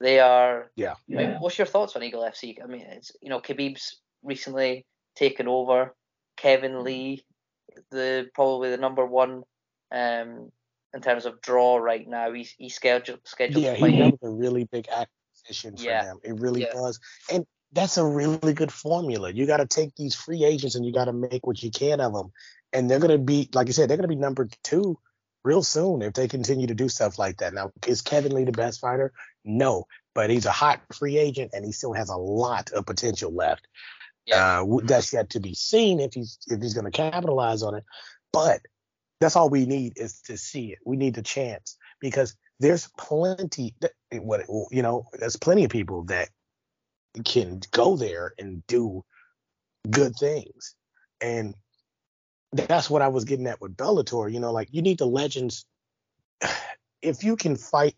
they 0.00 0.20
are. 0.20 0.70
Yeah. 0.76 0.94
I 1.10 1.14
mean, 1.14 1.36
what's 1.40 1.58
your 1.58 1.66
thoughts 1.66 1.96
on 1.96 2.02
Eagle 2.02 2.22
FC? 2.22 2.62
I 2.62 2.66
mean, 2.66 2.82
it's 2.82 3.12
you 3.20 3.28
know 3.30 3.40
Khabib's 3.40 4.00
recently 4.22 4.86
taken 5.14 5.48
over. 5.48 5.94
Kevin 6.36 6.82
Lee, 6.82 7.24
the 7.90 8.28
probably 8.34 8.70
the 8.70 8.76
number 8.76 9.06
one 9.06 9.44
um, 9.92 10.50
in 10.92 11.00
terms 11.00 11.26
of 11.26 11.40
draw 11.40 11.76
right 11.76 12.06
now. 12.06 12.32
He's 12.32 12.54
he's 12.58 12.74
scheduled 12.74 13.20
scheduled. 13.24 13.64
Yeah, 13.64 13.74
he 13.74 14.02
was 14.02 14.18
a 14.22 14.28
really 14.28 14.64
big 14.64 14.88
acquisition 14.88 15.76
for 15.76 15.84
Yeah. 15.84 16.04
them. 16.04 16.18
It 16.24 16.34
really 16.40 16.62
Yeah. 16.62 16.74
was, 16.74 16.98
and 17.32 17.46
that's 17.72 17.96
a 17.96 18.04
really 18.04 18.52
good 18.52 18.72
formula. 18.72 19.30
You 19.30 19.46
got 19.46 19.58
to 19.58 19.66
take 19.66 19.94
these 19.96 20.14
free 20.14 20.44
agents 20.44 20.74
and 20.74 20.84
you 20.84 20.92
got 20.92 21.06
to 21.06 21.12
make 21.12 21.46
what 21.46 21.62
you 21.62 21.70
can 21.70 22.00
of 22.00 22.12
them, 22.12 22.32
and 22.72 22.90
they're 22.90 23.00
gonna 23.00 23.18
be, 23.18 23.48
like 23.52 23.68
you 23.68 23.72
said, 23.72 23.88
they're 23.88 23.96
gonna 23.96 24.08
be 24.08 24.16
number 24.16 24.48
two 24.62 24.98
real 25.44 25.62
soon 25.62 26.02
if 26.02 26.14
they 26.14 26.26
continue 26.26 26.66
to 26.66 26.74
do 26.74 26.88
stuff 26.88 27.18
like 27.18 27.38
that. 27.38 27.54
Now, 27.54 27.70
is 27.86 28.02
Kevin 28.02 28.34
Lee 28.34 28.44
the 28.44 28.52
best 28.52 28.80
fighter? 28.80 29.12
No, 29.44 29.84
but 30.14 30.30
he's 30.30 30.46
a 30.46 30.50
hot 30.50 30.80
free 30.92 31.18
agent 31.18 31.50
and 31.52 31.64
he 31.64 31.72
still 31.72 31.92
has 31.92 32.08
a 32.08 32.16
lot 32.16 32.70
of 32.72 32.86
potential 32.86 33.32
left. 33.32 33.66
Yeah. 34.26 34.62
Uh, 34.62 34.78
that's 34.84 35.12
yet 35.12 35.30
to 35.30 35.40
be 35.40 35.54
seen 35.54 36.00
if 36.00 36.14
he's 36.14 36.38
if 36.46 36.62
he's 36.62 36.74
going 36.74 36.90
to 36.90 36.90
capitalize 36.90 37.62
on 37.62 37.74
it. 37.74 37.84
But 38.32 38.62
that's 39.20 39.36
all 39.36 39.50
we 39.50 39.66
need 39.66 39.92
is 39.96 40.20
to 40.22 40.38
see 40.38 40.72
it. 40.72 40.78
We 40.84 40.96
need 40.96 41.14
the 41.14 41.22
chance 41.22 41.76
because 42.00 42.34
there's 42.58 42.88
plenty. 42.98 43.74
that- 43.80 43.92
What 44.12 44.46
you 44.70 44.82
know, 44.82 45.04
there's 45.12 45.36
plenty 45.36 45.64
of 45.64 45.70
people 45.70 46.04
that 46.04 46.30
can 47.24 47.60
go 47.70 47.96
there 47.96 48.32
and 48.38 48.66
do 48.66 49.04
good 49.90 50.16
things, 50.16 50.74
and 51.20 51.54
that's 52.54 52.88
what 52.88 53.02
I 53.02 53.08
was 53.08 53.24
getting 53.24 53.46
at 53.46 53.60
with 53.60 53.76
Bellator. 53.76 54.32
You 54.32 54.40
know, 54.40 54.52
like 54.52 54.68
you 54.70 54.82
need 54.82 54.98
the 54.98 55.06
legends. 55.06 55.66
If 57.02 57.22
you 57.22 57.36
can 57.36 57.56
fight 57.56 57.96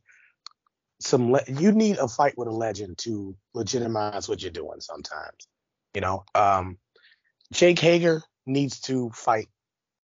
some, 1.01 1.31
le- 1.31 1.45
you 1.47 1.73
need 1.73 1.99
a 1.99 2.09
fight 2.09 2.37
with 2.37 2.49
a 2.49 2.53
legend 2.53 2.99
to 2.99 3.37
legitimize 3.55 4.29
what 4.29 4.43
you're 4.43 4.51
doing. 4.51 4.81
Sometimes, 4.81 5.47
you 5.95 6.01
know, 6.01 6.25
um, 6.35 6.79
Jake 7.53 7.79
Hager 7.79 8.23
needs 8.47 8.81
to 8.83 9.11
fight 9.11 9.49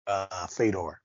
uh, 0.06 0.48
Fedor. 0.48 1.02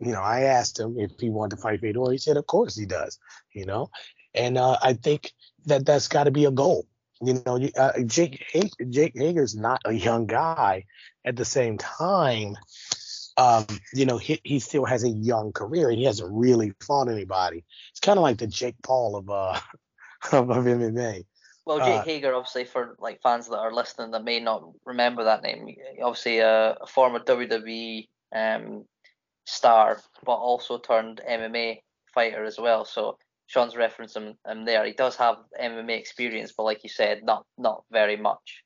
You 0.00 0.12
know, 0.12 0.22
I 0.22 0.42
asked 0.42 0.78
him 0.78 0.96
if 0.98 1.10
he 1.18 1.28
wanted 1.28 1.56
to 1.56 1.62
fight 1.62 1.80
Fedor. 1.80 2.10
He 2.10 2.18
said, 2.18 2.36
of 2.36 2.46
course 2.46 2.76
he 2.76 2.86
does. 2.86 3.18
You 3.52 3.66
know, 3.66 3.90
and 4.34 4.56
uh, 4.56 4.78
I 4.80 4.94
think 4.94 5.32
that 5.66 5.84
that's 5.84 6.08
got 6.08 6.24
to 6.24 6.30
be 6.30 6.46
a 6.46 6.50
goal. 6.50 6.86
You 7.22 7.42
know, 7.44 7.56
you- 7.56 7.72
uh, 7.76 8.00
Jake 8.06 8.44
Jake 8.88 9.12
Hager's 9.16 9.56
not 9.56 9.80
a 9.84 9.92
young 9.92 10.26
guy. 10.26 10.86
At 11.24 11.36
the 11.36 11.44
same 11.44 11.76
time, 11.78 12.56
um, 13.36 13.66
you 13.92 14.06
know, 14.06 14.18
he, 14.18 14.40
he 14.44 14.58
still 14.58 14.84
has 14.84 15.04
a 15.04 15.08
young 15.08 15.52
career 15.52 15.90
and 15.90 15.98
he 15.98 16.04
hasn't 16.04 16.30
really 16.32 16.72
fought 16.80 17.08
anybody. 17.08 17.64
It's 17.90 18.00
kind 18.00 18.18
of 18.18 18.22
like 18.22 18.38
the 18.38 18.46
Jake 18.46 18.76
Paul 18.82 19.16
of 19.16 19.30
uh 19.30 19.58
of, 20.32 20.50
of 20.50 20.66
MMA. 20.66 21.24
Well, 21.66 21.78
Jake 21.78 22.00
Uh, 22.00 22.04
Hager, 22.04 22.34
obviously, 22.34 22.64
for 22.64 22.96
like 22.98 23.20
fans 23.22 23.48
that 23.48 23.58
are 23.58 23.72
listening 23.72 24.10
that 24.12 24.24
may 24.24 24.40
not 24.40 24.64
remember 24.84 25.24
that 25.24 25.42
name, 25.42 25.76
obviously 26.02 26.38
a, 26.38 26.72
a 26.80 26.86
former 26.86 27.20
WWE 27.20 28.08
um, 28.34 28.84
star, 29.46 30.00
but 30.24 30.34
also 30.36 30.78
turned 30.78 31.20
MMA 31.28 31.82
fighter 32.14 32.44
as 32.44 32.58
well. 32.58 32.84
So 32.84 33.18
Sean's 33.50 33.74
referencing 33.74 34.28
him, 34.28 34.34
him 34.46 34.64
there. 34.64 34.84
He 34.86 34.92
does 34.92 35.16
have 35.16 35.38
MMA 35.60 35.98
experience, 35.98 36.52
but 36.56 36.62
like 36.62 36.84
you 36.84 36.88
said, 36.88 37.24
not 37.24 37.44
not 37.58 37.82
very 37.90 38.16
much. 38.16 38.62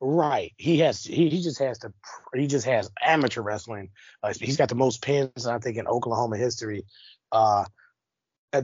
Right. 0.00 0.54
He 0.56 0.78
has. 0.78 1.04
He, 1.04 1.28
he 1.28 1.42
just 1.42 1.58
has 1.58 1.78
to. 1.80 1.92
He 2.34 2.46
just 2.46 2.64
has 2.64 2.90
amateur 3.02 3.42
wrestling. 3.42 3.90
Uh, 4.22 4.32
he's 4.40 4.56
got 4.56 4.70
the 4.70 4.74
most 4.74 5.02
pins, 5.02 5.46
I 5.46 5.58
think, 5.58 5.76
in 5.76 5.86
Oklahoma 5.86 6.38
history. 6.38 6.86
Uh, 7.30 7.66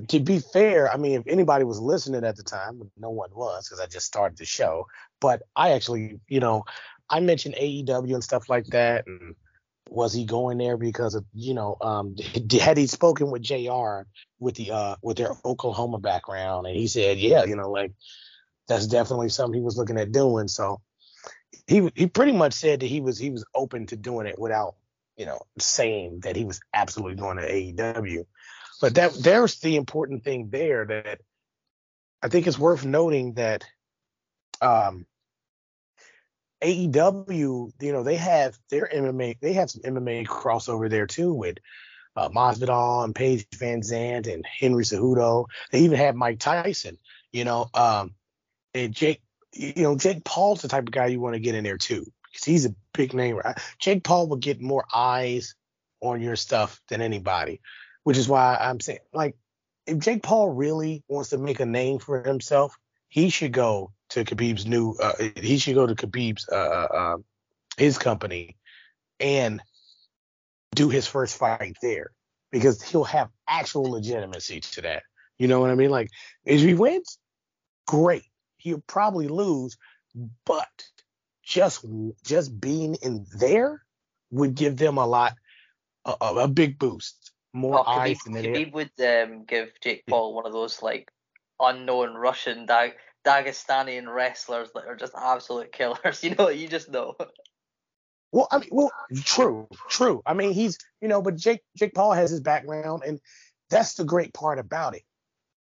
to 0.09 0.20
be 0.20 0.38
fair, 0.38 0.90
I 0.90 0.96
mean, 0.96 1.20
if 1.20 1.27
anybody 1.27 1.64
was 1.64 1.81
listening 1.81 2.25
at 2.25 2.37
the 2.37 2.42
time, 2.42 2.90
no 2.96 3.11
one 3.11 3.31
was 3.35 3.68
because 3.68 3.79
I 3.79 3.87
just 3.87 4.07
started 4.07 4.38
the 4.38 4.46
show. 4.46 4.87
But 5.20 5.42
I 5.55 5.72
actually, 5.72 6.18
you 6.29 6.40
know, 6.40 6.64
I 7.11 7.20
mentioned 7.20 7.57
AEW 7.57 8.14
and 8.14 8.25
stuff 8.25 8.49
like 8.49 8.64
that, 8.68 9.07
and 9.07 9.35
was 9.88 10.12
he 10.12 10.25
going 10.25 10.59
there 10.59 10.77
because 10.77 11.14
of, 11.14 11.25
you 11.33 11.55
know, 11.55 11.77
um, 11.81 12.16
had 12.61 12.77
he 12.77 12.87
spoken 12.87 13.31
with 13.31 13.42
J.R. 13.42 14.07
with 14.38 14.57
the 14.57 14.72
uh 14.72 14.96
with 15.03 15.16
their 15.16 15.33
Oklahoma 15.44 15.99
background, 15.99 16.66
and 16.66 16.77
he 16.77 16.87
said, 16.87 17.18
yeah, 17.18 17.44
you 17.44 17.57
know, 17.57 17.70
like 17.70 17.92
that's 18.68 18.87
definitely 18.87 19.29
something 19.29 19.59
he 19.59 19.64
was 19.64 19.77
looking 19.77 19.99
at 19.99 20.12
doing. 20.12 20.49
So 20.49 20.81
he 21.66 21.90
he 21.94 22.07
pretty 22.07 22.33
much 22.33 22.53
said 22.53 22.81
that 22.81 22.87
he 22.87 23.01
was 23.01 23.18
he 23.18 23.31
was 23.31 23.44
open 23.55 23.87
to 23.87 23.96
doing 23.96 24.27
it 24.27 24.38
without 24.38 24.75
you 25.16 25.27
know 25.27 25.40
saying 25.59 26.20
that 26.20 26.37
he 26.37 26.44
was 26.44 26.61
absolutely 26.75 27.16
going 27.16 27.38
to 27.38 27.51
AEW. 27.51 28.27
But 28.81 28.94
that 28.96 29.14
there's 29.14 29.59
the 29.61 29.77
important 29.77 30.25
thing 30.25 30.51
there 30.51 30.85
that 30.85 31.20
I 32.22 32.29
think 32.29 32.46
it's 32.46 32.59
worth 32.59 32.85
noting 32.85 33.35
that 33.35 33.64
um 34.61 35.07
AEW, 36.66 37.72
you 37.81 37.92
know, 37.92 38.02
they 38.02 38.16
have 38.16 38.59
their 38.70 38.90
MMA, 38.92 39.38
they 39.40 39.52
have 39.52 39.70
some 39.70 39.83
MMA 39.83 40.26
crossover 40.26 40.90
there 40.90 41.07
too 41.07 41.33
with 41.33 41.59
uh, 42.16 42.29
Masvidal 42.31 43.05
and 43.05 43.14
Paige 43.14 43.48
VanZant 43.50 44.33
and 44.33 44.44
Henry 44.44 44.83
Cejudo. 44.83 45.46
They 45.70 45.81
even 45.81 45.98
have 45.98 46.16
Mike 46.16 46.40
Tyson, 46.40 46.98
you 47.31 47.44
know, 47.44 47.70
um, 47.72 48.14
and 48.74 48.92
Jake, 48.92 49.22
you 49.52 49.83
know, 49.85 49.96
Jake 49.96 50.24
Paul's 50.24 50.62
the 50.62 50.68
type 50.68 50.88
of 50.88 50.90
guy 50.90 51.07
you 51.07 51.20
want 51.20 51.35
to 51.35 51.40
get 51.40 51.55
in 51.55 51.62
there 51.62 51.79
too 51.79 52.05
because 52.33 52.44
he's 52.44 52.66
a 52.66 52.74
big 52.92 53.14
name. 53.14 53.40
Jake 53.79 54.02
Paul 54.02 54.26
will 54.26 54.37
get 54.37 54.61
more 54.61 54.87
eyes 54.92 55.55
on 56.00 56.20
your 56.20 56.37
stuff 56.37 56.81
than 56.88 57.00
anybody, 57.00 57.61
which 58.02 58.18
is 58.18 58.29
why 58.29 58.57
I'm 58.61 58.81
saying, 58.81 58.98
like, 59.14 59.37
if 59.87 59.98
Jake 60.00 60.24
Paul 60.24 60.50
really 60.50 61.05
wants 61.09 61.31
to 61.31 61.38
make 61.38 61.61
a 61.61 61.66
name 61.66 62.00
for 62.00 62.24
himself, 62.24 62.76
he 63.16 63.31
should 63.31 63.52
go 63.52 63.92
to 64.11 64.24
Khabib's 64.24 64.66
new. 64.66 64.94
Uh, 65.02 65.14
he 65.37 65.57
should 65.57 65.74
go 65.74 65.87
to 65.87 65.94
Khabib's 65.94 66.46
uh, 66.52 66.55
uh, 66.55 67.16
his 67.79 67.96
company 67.96 68.59
and 69.18 69.62
do 70.74 70.90
his 70.90 71.07
first 71.07 71.38
fight 71.38 71.79
there 71.81 72.11
because 72.52 72.83
he'll 72.83 73.05
have 73.05 73.31
actual 73.48 73.85
legitimacy 73.85 74.61
to 74.61 74.83
that. 74.83 75.02
You 75.38 75.48
know 75.48 75.61
what 75.61 75.70
I 75.70 75.76
mean? 75.76 75.88
Like, 75.88 76.11
if 76.44 76.61
he 76.61 76.74
wins, 76.74 77.18
great. 77.87 78.24
He'll 78.59 78.85
probably 78.87 79.29
lose, 79.29 79.79
but 80.44 80.68
just 81.42 81.87
just 82.22 82.61
being 82.61 82.96
in 82.96 83.24
there 83.38 83.81
would 84.31 84.55
give 84.55 84.76
them 84.76 84.98
a 84.98 85.07
lot, 85.07 85.33
a, 86.05 86.12
a 86.20 86.48
big 86.48 86.79
boost, 86.79 87.33
more 87.55 87.79
Oh, 87.79 87.85
eyes 87.87 88.18
Khabib, 88.18 88.24
than 88.24 88.33
they. 88.35 88.42
Khabib 88.42 88.72
would 88.74 89.00
um, 89.00 89.44
give 89.44 89.70
Jake 89.81 90.05
Paul 90.07 90.35
one 90.35 90.44
of 90.44 90.52
those 90.52 90.83
like 90.83 91.11
unknown 91.59 92.12
Russian 92.14 92.66
di- 92.66 92.92
Dagestani 93.26 94.06
wrestlers 94.06 94.70
that 94.74 94.86
are 94.86 94.96
just 94.96 95.12
absolute 95.14 95.72
killers. 95.72 96.22
You 96.22 96.34
know, 96.34 96.48
you 96.48 96.68
just 96.68 96.90
know. 96.90 97.16
Well, 98.32 98.48
I 98.50 98.58
mean, 98.58 98.68
well, 98.70 98.90
true, 99.24 99.68
true. 99.88 100.22
I 100.26 100.34
mean, 100.34 100.52
he's, 100.52 100.78
you 101.00 101.08
know, 101.08 101.22
but 101.22 101.36
Jake 101.36 101.62
Jake 101.76 101.94
Paul 101.94 102.12
has 102.12 102.30
his 102.30 102.40
background, 102.40 103.02
and 103.06 103.20
that's 103.70 103.94
the 103.94 104.04
great 104.04 104.32
part 104.32 104.58
about 104.58 104.94
it. 104.94 105.02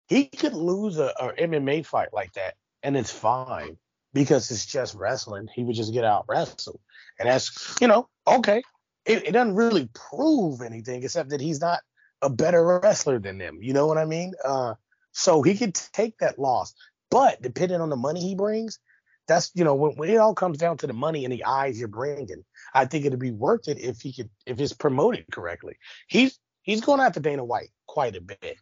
He 0.08 0.26
could 0.26 0.54
lose 0.54 0.98
a, 0.98 1.12
a 1.18 1.32
MMA 1.32 1.84
fight 1.86 2.10
like 2.12 2.32
that, 2.34 2.54
and 2.82 2.96
it's 2.96 3.10
fine 3.10 3.76
because 4.12 4.50
it's 4.50 4.66
just 4.66 4.94
wrestling. 4.94 5.48
He 5.54 5.64
would 5.64 5.76
just 5.76 5.92
get 5.92 6.04
out 6.04 6.24
wrestled, 6.28 6.80
and 7.18 7.28
that's, 7.28 7.76
you 7.80 7.88
know, 7.88 8.08
okay. 8.26 8.62
It, 9.04 9.28
it 9.28 9.32
doesn't 9.32 9.54
really 9.54 9.88
prove 9.94 10.62
anything 10.62 11.02
except 11.02 11.30
that 11.30 11.40
he's 11.40 11.60
not 11.60 11.80
a 12.22 12.30
better 12.30 12.80
wrestler 12.80 13.18
than 13.18 13.38
them. 13.38 13.58
You 13.62 13.72
know 13.72 13.86
what 13.86 13.98
I 13.98 14.04
mean? 14.04 14.34
Uh, 14.44 14.74
so 15.12 15.42
he 15.42 15.56
could 15.56 15.74
take 15.74 16.18
that 16.18 16.38
loss, 16.38 16.74
but 17.10 17.40
depending 17.42 17.80
on 17.80 17.90
the 17.90 17.96
money 17.96 18.20
he 18.20 18.34
brings, 18.34 18.78
that's 19.26 19.50
you 19.54 19.64
know 19.64 19.74
when, 19.74 19.92
when 19.92 20.10
it 20.10 20.16
all 20.16 20.34
comes 20.34 20.58
down 20.58 20.76
to 20.78 20.86
the 20.86 20.92
money 20.92 21.24
and 21.24 21.32
the 21.32 21.44
eyes 21.44 21.78
you're 21.78 21.88
bringing, 21.88 22.44
I 22.74 22.86
think 22.86 23.04
it'd 23.04 23.18
be 23.18 23.30
worth 23.30 23.68
it 23.68 23.78
if 23.78 24.00
he 24.00 24.12
could 24.12 24.30
if 24.46 24.60
it's 24.60 24.72
promoted 24.72 25.26
correctly. 25.30 25.76
He's 26.08 26.38
he's 26.62 26.80
going 26.80 27.00
after 27.00 27.20
Dana 27.20 27.44
White 27.44 27.70
quite 27.86 28.16
a 28.16 28.20
bit, 28.20 28.56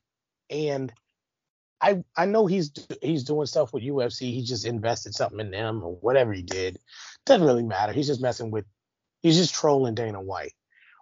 and 0.51 0.93
I 1.81 2.03
I 2.17 2.27
know 2.27 2.47
he's 2.47 2.73
he's 3.03 3.25
doing 3.25 3.47
stuff 3.47 3.73
with 3.73 3.83
UFC. 3.83 4.33
He 4.33 4.45
just 4.45 4.65
invested 4.65 5.15
something 5.15 5.41
in 5.41 5.51
them 5.51 5.83
or 5.83 5.97
whatever 5.97 6.33
he 6.33 6.43
did. 6.43 6.79
Doesn't 7.27 7.47
really 7.47 7.63
matter. 7.63 7.93
He's 7.93 8.07
just 8.07 8.23
messing 8.23 8.51
with. 8.51 8.65
He's 9.21 9.37
just 9.37 9.55
trolling 9.55 9.95
Dana 9.95 10.21
White. 10.21 10.53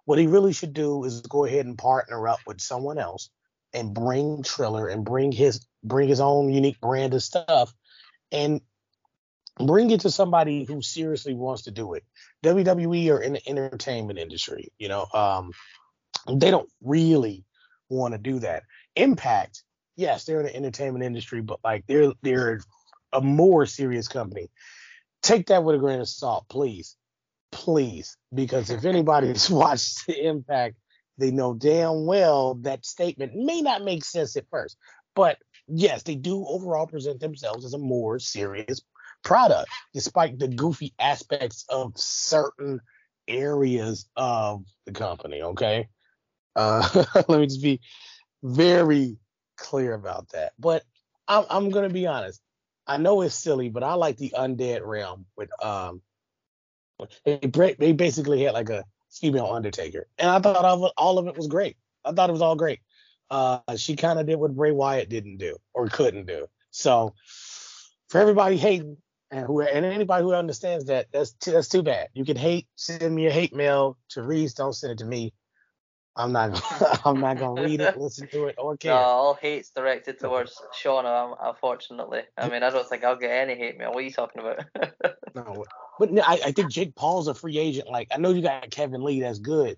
What 0.04 0.18
he 0.18 0.26
really 0.26 0.52
should 0.52 0.72
do 0.72 1.04
is 1.04 1.20
go 1.20 1.44
ahead 1.44 1.66
and 1.66 1.78
partner 1.78 2.26
up 2.26 2.40
with 2.46 2.60
someone 2.60 2.98
else 2.98 3.30
and 3.74 3.94
bring 3.94 4.42
Triller 4.42 4.88
and 4.88 5.04
bring 5.04 5.32
his 5.32 5.66
bring 5.84 6.08
his 6.08 6.20
own 6.20 6.52
unique 6.52 6.80
brand 6.80 7.14
of 7.14 7.22
stuff 7.22 7.72
and 8.30 8.60
bring 9.58 9.90
it 9.90 10.00
to 10.00 10.10
somebody 10.10 10.64
who 10.64 10.82
seriously 10.82 11.34
wants 11.34 11.62
to 11.62 11.70
do 11.70 11.94
it. 11.94 12.04
WWE 12.44 13.10
are 13.10 13.20
in 13.20 13.34
the 13.34 13.48
entertainment 13.48 14.18
industry, 14.18 14.72
you 14.78 14.88
know, 14.88 15.06
um, 15.12 15.52
they 16.28 16.50
don't 16.50 16.68
really 16.82 17.44
want 17.88 18.12
to 18.12 18.18
do 18.18 18.38
that. 18.40 18.64
Impact, 18.96 19.62
yes, 19.96 20.24
they're 20.24 20.40
in 20.40 20.46
the 20.46 20.56
entertainment 20.56 21.04
industry, 21.04 21.40
but 21.40 21.60
like 21.64 21.84
they're 21.86 22.12
they're 22.22 22.60
a 23.12 23.20
more 23.20 23.66
serious 23.66 24.08
company. 24.08 24.50
Take 25.22 25.48
that 25.48 25.64
with 25.64 25.76
a 25.76 25.78
grain 25.78 26.00
of 26.00 26.08
salt, 26.08 26.46
please, 26.48 26.96
please, 27.50 28.16
because 28.34 28.70
if 28.70 28.84
anybody's 28.84 29.48
watched 29.50 30.06
the 30.06 30.26
Impact, 30.26 30.76
they 31.18 31.30
know 31.30 31.54
damn 31.54 32.06
well 32.06 32.54
that 32.62 32.84
statement 32.84 33.34
may 33.34 33.62
not 33.62 33.84
make 33.84 34.04
sense 34.04 34.36
at 34.36 34.48
first, 34.50 34.76
but 35.14 35.38
yes, 35.68 36.02
they 36.02 36.14
do 36.14 36.44
overall 36.46 36.86
present 36.86 37.20
themselves 37.20 37.64
as 37.64 37.74
a 37.74 37.78
more 37.78 38.18
serious 38.18 38.80
product, 39.22 39.70
despite 39.92 40.38
the 40.38 40.48
goofy 40.48 40.92
aspects 40.98 41.64
of 41.68 41.92
certain 41.96 42.80
areas 43.28 44.08
of 44.16 44.64
the 44.86 44.92
company. 44.92 45.42
Okay. 45.42 45.88
Uh, 46.56 47.04
let 47.28 47.40
me 47.40 47.46
just 47.46 47.62
be 47.62 47.80
very 48.42 49.16
clear 49.56 49.94
about 49.94 50.28
that. 50.30 50.52
But 50.58 50.84
I'm, 51.28 51.44
I'm 51.48 51.72
to 51.72 51.88
be 51.88 52.06
honest. 52.06 52.40
I 52.84 52.96
know 52.96 53.22
it's 53.22 53.34
silly, 53.34 53.68
but 53.68 53.84
I 53.84 53.94
like 53.94 54.16
the 54.16 54.34
undead 54.36 54.84
realm 54.84 55.26
with 55.36 55.50
um. 55.64 56.02
They, 57.24 57.38
they 57.78 57.92
basically 57.92 58.42
had 58.42 58.54
like 58.54 58.70
a 58.70 58.84
female 59.12 59.46
Undertaker, 59.46 60.06
and 60.18 60.30
I 60.30 60.40
thought 60.40 60.64
all 60.64 60.86
of, 60.86 60.92
all 60.96 61.18
of 61.18 61.26
it 61.26 61.36
was 61.36 61.46
great. 61.46 61.76
I 62.04 62.12
thought 62.12 62.30
it 62.30 62.32
was 62.32 62.42
all 62.42 62.56
great. 62.56 62.80
Uh, 63.30 63.60
she 63.76 63.96
kind 63.96 64.18
of 64.18 64.26
did 64.26 64.36
what 64.36 64.54
Bray 64.54 64.72
Wyatt 64.72 65.08
didn't 65.08 65.38
do 65.38 65.56
or 65.72 65.88
couldn't 65.88 66.26
do. 66.26 66.46
So 66.70 67.14
for 68.08 68.20
everybody 68.20 68.56
hating, 68.56 68.98
and 69.30 69.46
who 69.46 69.62
and 69.62 69.86
anybody 69.86 70.22
who 70.22 70.34
understands 70.34 70.86
that, 70.86 71.06
that's 71.12 71.32
too, 71.32 71.52
that's 71.52 71.68
too 71.68 71.82
bad. 71.82 72.08
You 72.12 72.24
can 72.24 72.36
hate, 72.36 72.66
send 72.76 73.14
me 73.14 73.26
a 73.26 73.30
hate 73.30 73.54
mail 73.54 73.96
to 74.10 74.22
Reese. 74.22 74.52
Don't 74.52 74.74
send 74.74 74.92
it 74.92 74.98
to 74.98 75.06
me. 75.06 75.32
I'm 76.14 76.32
not 76.32 76.60
I'm 77.06 77.20
not 77.20 77.38
gonna 77.38 77.62
read 77.62 77.80
it, 77.80 77.96
listen 77.98 78.28
to 78.28 78.46
it, 78.46 78.56
or 78.58 78.76
care. 78.76 78.92
No, 78.92 78.98
all 78.98 79.34
hate's 79.34 79.70
directed 79.70 80.18
towards 80.18 80.60
Shauna, 80.82 81.34
unfortunately. 81.40 82.22
I 82.36 82.50
mean, 82.50 82.62
I 82.62 82.68
don't 82.68 82.86
think 82.86 83.04
I'll 83.04 83.16
get 83.16 83.30
any 83.30 83.54
hate 83.54 83.78
mail. 83.78 83.92
What 83.92 83.98
are 83.98 84.02
you 84.02 84.12
talking 84.12 84.42
about? 84.42 84.64
no, 85.34 85.64
but 85.98 86.10
I, 86.18 86.40
I 86.46 86.52
think 86.52 86.70
Jake 86.70 86.94
Paul's 86.94 87.28
a 87.28 87.34
free 87.34 87.58
agent. 87.58 87.88
Like 87.88 88.08
I 88.12 88.18
know 88.18 88.30
you 88.30 88.42
got 88.42 88.70
Kevin 88.70 89.02
Lee, 89.02 89.20
that's 89.20 89.38
good. 89.38 89.76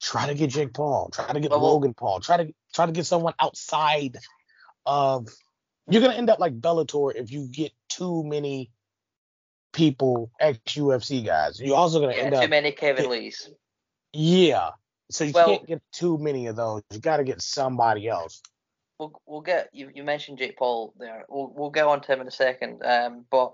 Try 0.00 0.28
to 0.28 0.34
get 0.34 0.50
Jake 0.50 0.74
Paul. 0.74 1.10
Try 1.12 1.32
to 1.32 1.40
get 1.40 1.50
well, 1.50 1.60
Logan 1.60 1.94
Paul. 1.94 2.20
Try 2.20 2.36
to 2.38 2.54
try 2.74 2.86
to 2.86 2.92
get 2.92 3.06
someone 3.06 3.34
outside 3.40 4.16
of. 4.86 5.28
You're 5.90 6.02
gonna 6.02 6.14
end 6.14 6.30
up 6.30 6.38
like 6.38 6.60
Bellator 6.60 7.14
if 7.14 7.32
you 7.32 7.48
get 7.48 7.72
too 7.88 8.22
many 8.24 8.70
people 9.72 10.30
ex 10.38 10.58
UFC 10.74 11.24
guys. 11.24 11.60
You're 11.60 11.76
also 11.76 12.00
gonna 12.00 12.14
yeah, 12.14 12.22
end 12.22 12.32
too 12.32 12.36
up 12.36 12.44
too 12.44 12.50
many 12.50 12.72
Kevin 12.72 13.08
Lees. 13.08 13.50
Yeah. 14.12 14.70
So 15.10 15.24
you 15.24 15.32
well, 15.32 15.46
can't 15.46 15.66
get 15.66 15.82
too 15.92 16.18
many 16.18 16.46
of 16.46 16.56
those. 16.56 16.82
You 16.90 17.00
got 17.00 17.16
to 17.16 17.24
get 17.24 17.40
somebody 17.40 18.08
else. 18.08 18.42
We'll 18.98 19.20
we'll 19.26 19.40
get 19.40 19.70
you. 19.72 19.90
You 19.94 20.04
mentioned 20.04 20.38
Jake 20.38 20.58
Paul 20.58 20.92
there. 20.98 21.24
We'll 21.28 21.52
we'll 21.54 21.70
get 21.70 21.86
on 21.86 22.00
to 22.02 22.12
him 22.12 22.20
in 22.20 22.26
a 22.26 22.32
second. 22.32 22.82
Um, 22.84 23.24
but 23.30 23.52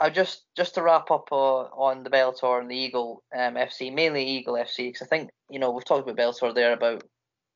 I 0.00 0.10
just 0.10 0.44
just 0.56 0.74
to 0.74 0.82
wrap 0.82 1.10
up 1.10 1.28
uh, 1.32 1.62
on 1.64 2.04
the 2.04 2.10
Bellator 2.10 2.60
and 2.60 2.70
the 2.70 2.76
Eagle 2.76 3.22
um, 3.34 3.54
FC, 3.54 3.92
mainly 3.92 4.24
Eagle 4.24 4.54
FC, 4.54 4.88
because 4.88 5.02
I 5.02 5.06
think 5.06 5.30
you 5.50 5.58
know 5.58 5.70
we've 5.70 5.84
talked 5.84 6.08
about 6.08 6.16
Bellator 6.16 6.54
there 6.54 6.72
about 6.72 7.02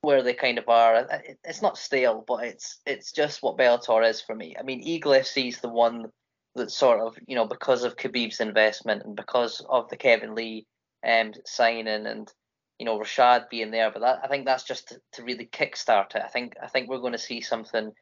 where 0.00 0.22
they 0.22 0.34
kind 0.34 0.58
of 0.58 0.68
are. 0.68 1.06
It's 1.44 1.62
not 1.62 1.78
stale, 1.78 2.24
but 2.26 2.44
it's 2.44 2.80
it's 2.84 3.12
just 3.12 3.42
what 3.42 3.56
Bellator 3.56 4.08
is 4.08 4.20
for 4.20 4.34
me. 4.34 4.56
I 4.58 4.62
mean, 4.62 4.80
Eagle 4.80 5.12
FC 5.12 5.48
is 5.48 5.60
the 5.60 5.68
one 5.68 6.06
that 6.56 6.70
sort 6.70 7.00
of 7.00 7.16
you 7.26 7.36
know 7.36 7.46
because 7.46 7.84
of 7.84 7.96
Khabib's 7.96 8.40
investment 8.40 9.04
and 9.04 9.16
because 9.16 9.64
of 9.68 9.88
the 9.88 9.96
Kevin 9.96 10.34
Lee 10.34 10.66
um, 11.06 11.32
signing 11.46 12.06
and 12.06 12.32
you 12.80 12.86
know 12.86 12.98
Rashad 12.98 13.50
being 13.50 13.70
there, 13.70 13.92
but 13.92 14.00
that 14.00 14.20
I 14.24 14.26
think 14.26 14.46
that's 14.46 14.64
just 14.64 14.88
to, 14.88 15.00
to 15.12 15.22
really 15.22 15.46
kickstart 15.46 16.16
it. 16.16 16.22
I 16.24 16.28
think 16.28 16.54
I 16.60 16.66
think 16.66 16.88
we're 16.88 16.98
going 16.98 17.12
to 17.12 17.18
see 17.18 17.40
something 17.40 17.92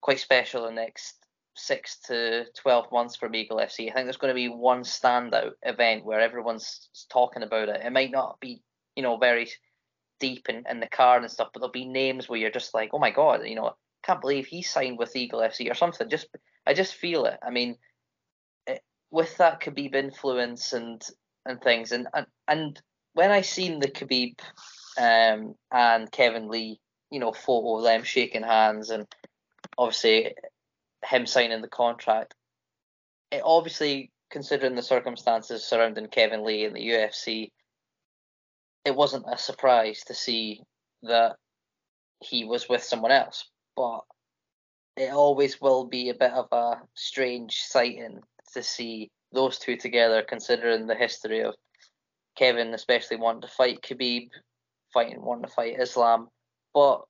quite 0.00 0.20
special 0.20 0.66
in 0.66 0.76
the 0.76 0.82
next 0.82 1.16
six 1.54 1.98
to 2.06 2.44
twelve 2.58 2.90
months 2.92 3.16
from 3.16 3.34
Eagle 3.34 3.58
FC. 3.58 3.90
I 3.90 3.94
think 3.94 4.06
there's 4.06 4.16
going 4.16 4.30
to 4.30 4.34
be 4.34 4.48
one 4.48 4.82
standout 4.82 5.52
event 5.62 6.04
where 6.04 6.20
everyone's 6.20 6.88
talking 7.10 7.42
about 7.42 7.68
it. 7.68 7.80
It 7.84 7.92
might 7.92 8.10
not 8.10 8.40
be 8.40 8.62
you 8.96 9.02
know 9.02 9.16
very 9.16 9.48
deep 10.20 10.48
in, 10.48 10.64
in 10.70 10.80
the 10.80 10.86
card 10.86 11.22
and 11.22 11.30
stuff, 11.30 11.48
but 11.52 11.60
there'll 11.60 11.72
be 11.72 11.84
names 11.84 12.28
where 12.28 12.38
you're 12.38 12.50
just 12.50 12.74
like, 12.74 12.90
oh 12.92 12.98
my 12.98 13.10
god, 13.10 13.44
you 13.44 13.56
know, 13.56 13.74
can't 14.04 14.20
believe 14.20 14.46
he 14.46 14.62
signed 14.62 14.96
with 14.98 15.16
Eagle 15.16 15.40
FC 15.40 15.70
or 15.70 15.74
something. 15.74 16.08
Just 16.08 16.28
I 16.66 16.74
just 16.74 16.94
feel 16.94 17.26
it. 17.26 17.38
I 17.44 17.50
mean, 17.50 17.76
it, 18.66 18.82
with 19.10 19.36
that 19.38 19.60
Khabib 19.60 19.94
influence 19.94 20.72
and 20.72 21.02
and 21.44 21.60
things, 21.60 21.92
and 21.92 22.06
and, 22.14 22.26
and 22.48 22.82
when 23.14 23.30
I 23.30 23.42
seen 23.42 23.80
the 23.80 23.88
Khabib 23.88 24.40
um, 24.98 25.54
and 25.70 26.10
Kevin 26.10 26.48
Lee, 26.48 26.80
you 27.10 27.18
know, 27.18 27.32
photo 27.32 27.78
of 27.78 27.84
them 27.84 28.04
shaking 28.04 28.42
hands, 28.44 28.90
and 28.90 29.06
obviously 29.76 30.34
him 31.04 31.26
signing 31.26 31.62
the 31.62 31.68
contract, 31.68 32.34
it 33.30 33.42
obviously 33.44 34.10
considering 34.30 34.74
the 34.74 34.82
circumstances 34.82 35.64
surrounding 35.64 36.08
Kevin 36.08 36.44
Lee 36.44 36.64
and 36.64 36.74
the 36.74 36.88
UFC, 36.88 37.50
it 38.84 38.94
wasn't 38.94 39.26
a 39.30 39.38
surprise 39.38 40.00
to 40.06 40.14
see 40.14 40.62
that 41.02 41.36
he 42.20 42.44
was 42.44 42.68
with 42.68 42.82
someone 42.82 43.12
else. 43.12 43.48
But 43.76 44.00
it 44.96 45.12
always 45.12 45.60
will 45.60 45.84
be 45.84 46.08
a 46.08 46.14
bit 46.14 46.32
of 46.32 46.48
a 46.52 46.80
strange 46.94 47.56
sighting 47.56 48.20
to 48.54 48.62
see 48.62 49.10
those 49.32 49.58
two 49.58 49.76
together, 49.76 50.22
considering 50.22 50.86
the 50.86 50.94
history 50.94 51.40
of 51.40 51.54
Kevin, 52.36 52.74
especially 52.74 53.16
wanting 53.16 53.42
to 53.42 53.48
fight 53.48 53.82
Khabib, 53.82 54.28
fighting 54.92 55.22
wanting 55.22 55.44
to 55.44 55.50
fight 55.50 55.80
Islam. 55.80 56.28
But 56.74 57.02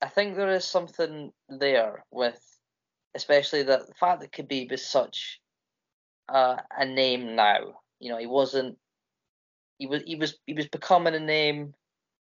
I 0.00 0.08
think 0.08 0.36
there 0.36 0.52
is 0.52 0.64
something 0.64 1.30
there 1.48 2.04
with, 2.10 2.40
especially 3.14 3.62
the, 3.62 3.84
the 3.86 3.94
fact 3.98 4.20
that 4.20 4.32
Khabib 4.32 4.72
is 4.72 4.86
such 4.86 5.40
uh, 6.28 6.56
a 6.76 6.84
name 6.84 7.36
now. 7.36 7.80
You 8.00 8.10
know, 8.10 8.18
he 8.18 8.26
wasn't. 8.26 8.78
He 9.78 9.86
was. 9.86 10.02
He 10.06 10.16
was. 10.16 10.38
He 10.46 10.54
was 10.54 10.68
becoming 10.68 11.14
a 11.14 11.20
name. 11.20 11.74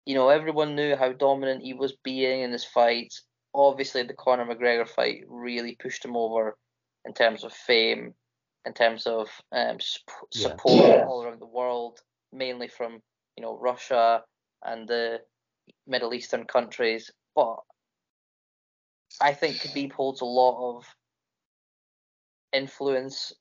You 0.06 0.16
know, 0.16 0.30
everyone 0.30 0.76
knew 0.76 0.96
how 0.96 1.12
dominant 1.12 1.64
he 1.64 1.74
was 1.74 1.94
being 2.04 2.42
in 2.42 2.52
his 2.52 2.64
fights 2.64 3.24
obviously 3.58 4.04
the 4.04 4.14
Conor 4.14 4.46
McGregor 4.46 4.88
fight 4.88 5.24
really 5.28 5.76
pushed 5.80 6.06
him 6.06 6.16
over 6.16 6.56
in 7.06 7.14
terms 7.14 7.44
of 7.44 7.52
fame, 7.52 8.14
in 8.66 8.74
terms 8.74 9.08
of 9.08 9.30
um, 9.52 9.78
support 9.80 10.62
yeah. 10.74 11.06
all 11.08 11.24
around 11.24 11.42
the 11.42 11.46
world, 11.46 12.00
mainly 12.32 12.68
from 12.68 13.00
you 13.36 13.44
know 13.44 13.58
Russia 13.58 14.22
and 14.64 14.88
the 14.88 15.20
Middle 15.88 16.14
Eastern 16.14 16.46
countries. 16.46 17.12
But 17.36 17.58
I 19.22 19.34
think 19.34 19.58
Khabib 19.58 19.92
holds 19.94 20.22
a 20.22 20.26
lot 20.26 20.78
of 20.78 20.86
influence 22.54 23.34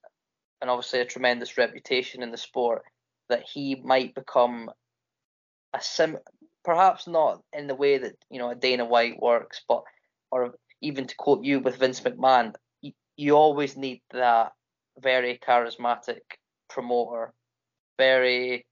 and 0.61 0.71
obviously 0.71 1.01
a 1.01 1.05
tremendous 1.05 1.59
reputation 1.59 2.23
in 2.23 2.31
the 2.31 2.39
sport 2.39 2.83
that 3.29 3.43
he 3.43 3.75
might 3.85 4.15
become 4.15 4.71
a 5.75 5.81
sim 5.81 6.19
perhaps 6.65 7.07
not 7.07 7.43
in 7.53 7.67
the 7.69 7.75
way 7.75 7.99
that 7.99 8.15
you 8.31 8.39
know 8.39 8.51
a 8.51 8.55
Dana 8.55 8.85
White 8.85 9.21
works, 9.21 9.63
but 9.69 9.85
or 10.31 10.55
even 10.81 11.07
to 11.07 11.15
quote 11.17 11.45
you 11.45 11.61
with 11.61 11.77
Vince 11.77 12.01
McMahon, 12.01 12.55
you 13.17 13.37
always 13.37 13.77
need 13.77 14.03
that 14.13 14.53
very 14.99 15.39
charismatic 15.39 16.21
promoter, 16.69 17.33
very. 17.99 18.67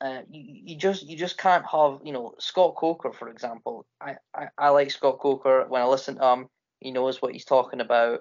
Uh, 0.00 0.22
you, 0.30 0.62
you 0.64 0.76
just 0.76 1.06
you 1.06 1.16
just 1.16 1.36
can't 1.36 1.64
have 1.70 1.98
you 2.04 2.12
know 2.12 2.34
Scott 2.38 2.74
Coker 2.76 3.12
for 3.12 3.28
example. 3.28 3.86
I, 4.00 4.16
I, 4.34 4.48
I 4.56 4.68
like 4.70 4.90
Scott 4.90 5.18
Coker 5.18 5.66
when 5.68 5.82
I 5.82 5.86
listen 5.86 6.16
to 6.16 6.32
him. 6.32 6.48
He 6.78 6.90
knows 6.90 7.20
what 7.20 7.32
he's 7.32 7.44
talking 7.44 7.80
about, 7.80 8.20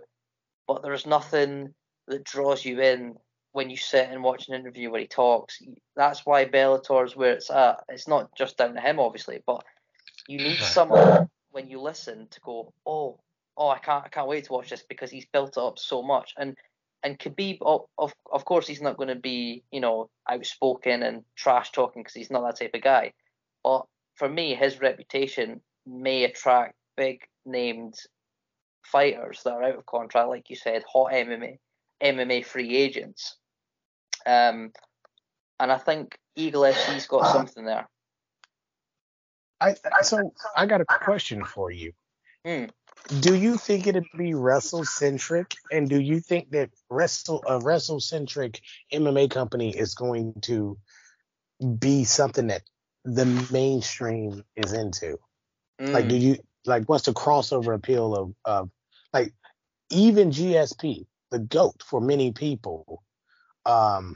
but 0.68 0.84
there's 0.84 1.06
nothing 1.06 1.74
that 2.08 2.26
draws 2.26 2.65
you 2.65 2.82
in 2.82 3.15
when 3.52 3.70
you 3.70 3.78
sit 3.78 4.10
and 4.10 4.24
watch 4.24 4.48
an 4.48 4.56
interview 4.56 4.92
where 4.92 5.02
he 5.02 5.08
talks. 5.08 5.62
That's 5.96 6.26
why 6.26 6.46
Bellator's 6.46 7.15
where 7.15 7.34
it's 7.34 7.50
at. 7.50 7.84
It's 7.89 8.08
not 8.08 8.36
just 8.36 8.58
down 8.58 8.74
to 8.76 8.82
him, 8.82 9.00
obviously, 9.00 9.42
but 9.46 9.63
you 10.28 10.38
need 10.38 10.58
someone 10.60 11.30
when 11.52 11.70
you 11.70 11.80
listen 11.82 12.28
to 12.30 12.39
go, 12.42 12.74
oh, 12.86 13.20
oh, 13.58 13.70
I 13.70 13.80
can't, 13.80 14.06
I 14.06 14.10
can't 14.10 14.28
wait 14.28 14.46
to 14.46 14.54
watch 14.54 14.70
this 14.70 14.84
because 14.88 15.10
he's 15.10 15.26
built 15.26 15.58
it 15.58 15.62
up 15.62 15.80
so 15.80 16.02
much. 16.02 16.34
And 16.38 16.56
and 17.04 17.18
Khabib, 17.18 17.60
of 17.98 18.14
of 18.32 18.46
course, 18.46 18.68
he's 18.68 18.82
not 18.82 18.98
going 18.98 19.10
to 19.10 19.16
be, 19.16 19.64
you 19.72 19.80
know, 19.80 20.10
outspoken 20.30 21.04
and 21.04 21.24
trash 21.36 21.72
talking 21.72 22.04
because 22.04 22.14
he's 22.14 22.32
not 22.32 22.44
that 22.44 22.60
type 22.60 22.74
of 22.74 22.82
guy. 22.82 23.14
But 23.64 23.86
for 24.16 24.28
me, 24.28 24.56
his 24.56 24.82
reputation 24.82 25.62
may 25.86 26.24
attract 26.24 26.76
big 26.98 27.22
named 27.46 27.96
fighters 28.84 29.42
that 29.44 29.54
are 29.54 29.64
out 29.64 29.78
of 29.78 29.86
contract, 29.86 30.30
like 30.30 30.50
you 30.50 30.56
said, 30.56 30.84
hot 30.92 31.12
MMA, 31.12 31.60
MMA 32.04 32.46
free 32.46 32.76
agents. 32.76 33.38
Um, 34.26 34.72
and 35.60 35.72
I 35.72 35.78
think 35.78 36.18
Eagle 36.36 36.64
FC's 36.64 37.08
got 37.08 37.32
something 37.32 37.66
there. 37.66 37.88
I 39.62 39.76
so 40.02 40.34
I 40.56 40.66
got 40.66 40.82
a 40.82 40.86
question 40.86 41.44
for 41.44 41.70
you. 41.70 41.92
Hmm. 42.46 42.66
Do 43.08 43.36
you 43.36 43.58
think 43.58 43.88
it'd 43.88 44.06
be 44.16 44.34
wrestle 44.34 44.86
centric, 44.86 45.56
and 45.72 45.90
do 45.90 46.00
you 46.00 46.20
think 46.20 46.52
that 46.52 46.70
wrestle 46.90 47.44
a 47.48 47.60
wrestle 47.60 48.00
centric 48.00 48.62
MMA 48.94 49.32
company 49.32 49.76
is 49.76 49.96
going 49.96 50.36
to 50.44 50.78
be 51.80 52.04
something 52.04 52.48
that 52.48 52.62
the 53.04 53.26
mainstream 53.52 54.44
is 54.56 54.74
into? 54.74 55.18
Like, 55.80 56.08
do 56.08 56.16
you 56.16 56.38
like 56.66 56.88
what's 56.88 57.06
the 57.06 57.14
crossover 57.14 57.74
appeal 57.74 58.16
of 58.16 58.34
of 58.46 58.70
like 59.14 59.34
even 59.90 60.30
GSP, 60.30 61.06
the 61.32 61.40
goat 61.40 61.82
for 61.84 62.02
many 62.02 62.32
people, 62.32 63.04
um, 63.66 64.16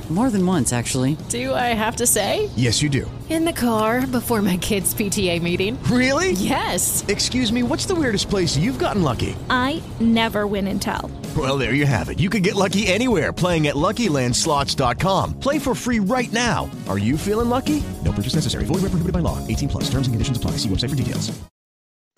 More 0.11 0.29
than 0.29 0.45
once, 0.45 0.73
actually. 0.73 1.15
Do 1.29 1.53
I 1.53 1.67
have 1.73 1.95
to 1.95 2.05
say? 2.05 2.49
Yes, 2.57 2.81
you 2.81 2.89
do. 2.89 3.09
In 3.29 3.45
the 3.45 3.53
car 3.53 4.05
before 4.05 4.41
my 4.41 4.57
kids' 4.57 4.93
PTA 4.93 5.41
meeting. 5.41 5.81
Really? 5.83 6.31
Yes. 6.33 7.05
Excuse 7.07 7.53
me, 7.53 7.63
what's 7.63 7.85
the 7.85 7.95
weirdest 7.95 8.29
place 8.29 8.57
you've 8.57 8.77
gotten 8.77 9.03
lucky? 9.03 9.37
I 9.49 9.81
never 10.01 10.47
win 10.47 10.67
and 10.67 10.81
tell. 10.81 11.09
Well, 11.37 11.57
there 11.57 11.73
you 11.73 11.85
have 11.85 12.09
it. 12.09 12.19
You 12.19 12.29
can 12.29 12.41
get 12.41 12.55
lucky 12.55 12.87
anywhere 12.87 13.31
playing 13.31 13.67
at 13.67 13.75
LuckyLandSlots.com. 13.75 15.39
Play 15.39 15.59
for 15.59 15.73
free 15.73 15.99
right 15.99 16.31
now. 16.33 16.69
Are 16.89 16.97
you 16.97 17.17
feeling 17.17 17.47
lucky? 17.47 17.81
No 18.03 18.11
purchase 18.11 18.35
necessary. 18.35 18.65
Void 18.65 18.81
where 18.81 18.91
prohibited 18.91 19.13
by 19.13 19.19
law. 19.19 19.37
18 19.47 19.69
plus. 19.69 19.83
Terms 19.85 20.07
and 20.07 20.13
conditions 20.13 20.35
apply. 20.37 20.51
See 20.57 20.67
website 20.67 20.89
for 20.89 20.97
details. 20.97 21.31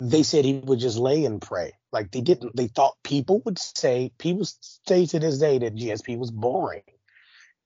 they 0.00 0.24
said 0.24 0.44
he 0.44 0.54
would 0.64 0.80
just 0.80 0.98
lay 0.98 1.24
and 1.26 1.40
pray. 1.40 1.70
Like 1.92 2.10
they 2.10 2.22
didn't. 2.22 2.56
They 2.56 2.66
thought 2.66 2.96
people 3.04 3.40
would 3.44 3.56
say 3.60 4.10
people 4.18 4.44
say 4.88 5.06
to 5.06 5.20
this 5.20 5.38
day 5.38 5.58
that 5.58 5.76
GSP 5.76 6.18
was 6.18 6.32
boring, 6.32 6.82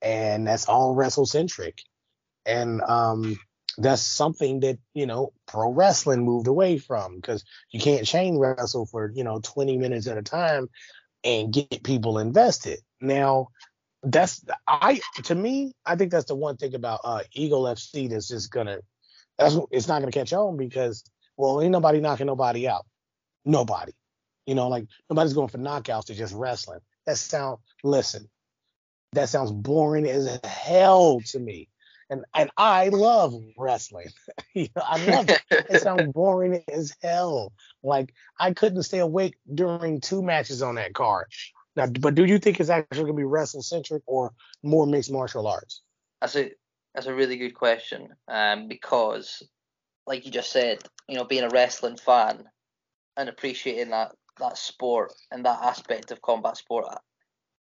and 0.03 0.47
that's 0.47 0.67
all 0.67 0.95
wrestle 0.95 1.27
centric, 1.27 1.83
and 2.47 2.81
um, 2.83 3.39
that's 3.79 4.03
something 4.03 4.61
that 4.61 4.79
you 4.93 5.07
know 5.07 5.33
pro 5.47 5.71
wrestling 5.71 6.25
moved 6.25 6.49
away 6.49 6.79
from 6.79 7.17
because 7.17 7.45
you 7.71 7.81
can't 7.81 8.07
chain 8.07 8.37
wrestle 8.37 8.87
for 8.87 9.13
you 9.15 9.25
know 9.25 9.41
20 9.43 9.79
minutes 9.79 10.07
at 10.07 10.19
a 10.19 10.23
time 10.23 10.69
and 11.25 11.53
get 11.53 11.83
people 11.83 12.19
invested. 12.19 12.81
Now 13.01 13.49
that's 14.03 14.45
I 14.67 15.01
to 15.25 15.35
me 15.35 15.73
I 15.87 15.97
think 15.97 16.11
that's 16.11 16.27
the 16.27 16.35
one 16.35 16.57
thing 16.57 16.75
about 16.75 17.01
uh, 17.05 17.23
Eagle 17.33 17.65
FC 17.65 18.11
that's 18.11 18.29
just 18.29 18.51
gonna 18.51 18.79
that's 19.39 19.57
it's 19.71 19.89
not 19.89 20.01
gonna 20.01 20.13
catch 20.13 20.33
on 20.33 20.57
because 20.57 21.05
well 21.37 21.63
ain't 21.63 21.73
nobody 21.73 22.01
knocking 22.01 22.27
nobody 22.27 22.67
out. 22.69 22.85
Nobody. 23.45 23.93
You 24.47 24.55
know 24.55 24.69
like 24.69 24.87
nobody's 25.09 25.35
going 25.35 25.49
for 25.49 25.59
knockouts 25.59 26.07
to 26.07 26.15
just 26.15 26.35
wrestling. 26.35 26.81
That 27.07 27.17
sound 27.17 27.59
listen 27.85 28.29
that 29.13 29.29
sounds 29.29 29.53
boring 29.53 30.07
as 30.07 30.39
hell 30.45 31.21
to 31.27 31.39
me. 31.39 31.69
And 32.11 32.25
and 32.35 32.51
I 32.57 32.89
love 32.89 33.35
wrestling. 33.57 34.09
You 34.55 34.69
know 34.75 34.83
I 34.85 35.05
love 35.05 35.29
it. 35.29 35.43
It 35.51 35.81
sounds 35.83 36.13
boring 36.13 36.65
as 36.73 36.97
hell. 37.03 37.53
Like 37.83 38.15
I 38.41 38.53
couldn't 38.53 38.83
stay 38.83 38.99
awake 38.99 39.37
during 39.53 40.01
two 40.01 40.23
matches 40.23 40.63
on 40.63 40.77
that 40.77 40.95
card. 40.95 41.27
Now, 41.77 41.87
but 41.87 42.15
do 42.15 42.25
you 42.25 42.39
think 42.39 42.59
it's 42.59 42.71
actually 42.71 43.05
gonna 43.05 43.15
be 43.15 43.25
wrestle 43.25 43.63
centric 43.63 44.03
or 44.07 44.33
more 44.63 44.87
mixed 44.87 45.13
martial 45.13 45.47
arts? 45.47 45.83
That's 46.21 46.37
a 46.37 46.51
that's 46.95 47.07
a 47.07 47.15
really 47.15 47.37
good 47.37 47.55
question. 47.55 48.09
Um, 48.27 48.69
because 48.69 49.43
like 50.07 50.25
you 50.25 50.33
just 50.33 50.51
said, 50.51 50.79
you 51.09 51.15
know, 51.17 51.25
being 51.25 51.45
a 51.45 51.51
wrestling 51.51 51.97
fan 51.97 52.45
and 53.17 53.29
appreciating 53.29 53.91
that 53.91 54.13
that 54.41 54.57
sport 54.57 55.13
and 55.31 55.45
that 55.45 55.63
aspect 55.63 56.11
of 56.11 56.23
combat 56.23 56.57
sport, 56.57 56.87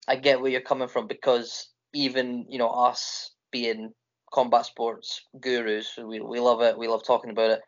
I 0.08 0.16
get 0.16 0.40
where 0.42 0.50
you're 0.52 0.62
coming 0.62 0.88
from 0.88 1.08
because 1.08 1.70
even 1.94 2.46
you 2.50 2.58
know 2.60 2.70
us 2.70 3.32
being 3.52 3.94
combat 4.32 4.66
sports 4.66 5.22
gurus, 5.40 5.98
we 5.98 6.20
we 6.22 6.40
love 6.40 6.62
it. 6.62 6.78
We 6.78 6.88
love 6.88 7.04
talking 7.06 7.32
about 7.32 7.52
it. 7.52 7.62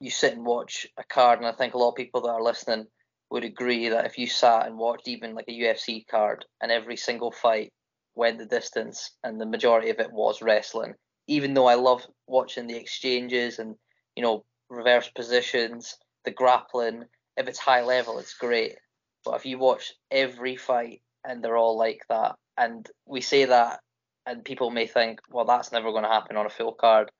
You 0.00 0.10
sit 0.10 0.34
and 0.34 0.44
watch 0.44 0.86
a 0.98 1.04
card, 1.04 1.38
and 1.38 1.48
I 1.48 1.52
think 1.52 1.74
a 1.74 1.78
lot 1.78 1.90
of 1.90 1.96
people 1.96 2.20
that 2.22 2.30
are 2.30 2.42
listening 2.42 2.86
would 3.30 3.44
agree 3.44 3.88
that 3.88 4.04
if 4.04 4.18
you 4.18 4.26
sat 4.26 4.66
and 4.66 4.76
watched 4.76 5.08
even 5.08 5.34
like 5.34 5.46
a 5.48 5.52
UFC 5.52 6.06
card 6.10 6.44
and 6.60 6.70
every 6.70 6.96
single 6.96 7.32
fight 7.32 7.72
went 8.14 8.38
the 8.38 8.44
distance 8.44 9.12
and 9.24 9.40
the 9.40 9.46
majority 9.46 9.88
of 9.88 9.98
it 9.98 10.12
was 10.12 10.42
wrestling, 10.42 10.94
even 11.26 11.54
though 11.54 11.66
I 11.66 11.76
love 11.76 12.06
watching 12.26 12.66
the 12.66 12.76
exchanges 12.76 13.58
and 13.58 13.76
you 14.14 14.22
know 14.22 14.44
reverse 14.68 15.08
positions, 15.08 15.96
the 16.26 16.32
grappling, 16.32 17.04
if 17.38 17.48
it's 17.48 17.58
high 17.58 17.82
level, 17.82 18.18
it's 18.18 18.34
great. 18.34 18.76
But 19.24 19.36
if 19.36 19.46
you 19.46 19.58
watch 19.58 19.94
every 20.10 20.56
fight 20.56 21.00
and 21.24 21.42
they're 21.42 21.56
all 21.56 21.76
like 21.76 22.02
that, 22.08 22.36
and 22.56 22.88
we 23.06 23.20
say 23.20 23.44
that, 23.46 23.80
and 24.26 24.44
people 24.44 24.70
may 24.70 24.86
think, 24.86 25.20
well, 25.30 25.44
that's 25.44 25.72
never 25.72 25.90
going 25.90 26.04
to 26.04 26.08
happen 26.08 26.36
on 26.36 26.46
a 26.46 26.50
full 26.50 26.72
card. 26.72 27.10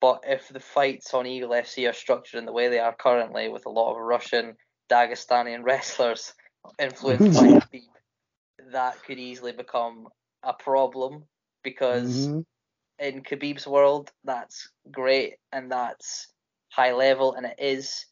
But 0.00 0.20
if 0.26 0.48
the 0.48 0.60
fights 0.60 1.12
on 1.14 1.26
Eagle 1.26 1.54
FC 1.54 1.88
are 1.88 1.92
structured 1.92 2.38
in 2.38 2.46
the 2.46 2.52
way 2.52 2.68
they 2.68 2.78
are 2.78 2.94
currently, 2.94 3.48
with 3.48 3.66
a 3.66 3.70
lot 3.70 3.92
of 3.92 3.98
Russian 4.00 4.56
Dagestani 4.90 5.58
wrestlers 5.62 6.34
influenced 6.78 7.34
by 7.34 7.48
Khabib, 7.72 7.88
that 8.72 9.02
could 9.04 9.18
easily 9.18 9.52
become 9.52 10.08
a 10.42 10.52
problem 10.52 11.24
because 11.62 12.28
Mhm. 12.28 12.44
in 12.98 13.22
Khabib's 13.22 13.66
world, 13.66 14.10
that's 14.24 14.68
great 14.90 15.36
and 15.52 15.70
that's 15.70 16.28
high 16.70 16.92
level 16.92 17.34
and 17.34 17.46
it 17.46 17.56
is, 17.58 18.06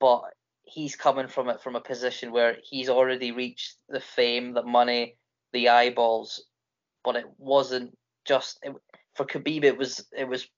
but 0.00 0.34
he's 0.64 0.96
coming 0.96 1.28
from 1.28 1.48
it 1.48 1.60
from 1.60 1.76
a 1.76 1.80
position 1.80 2.32
where 2.32 2.56
he's 2.62 2.88
already 2.88 3.32
reached 3.32 3.76
the 3.88 4.00
fame, 4.00 4.54
the 4.54 4.62
money, 4.62 5.16
the 5.52 5.68
eyeballs, 5.68 6.44
but 7.04 7.16
it 7.16 7.26
wasn't 7.38 7.96
just 8.24 8.58
it, 8.62 8.74
for 9.14 9.26
Khabib. 9.26 9.64
It 9.64 9.76
was 9.76 10.06
it 10.16 10.28
was 10.28 10.48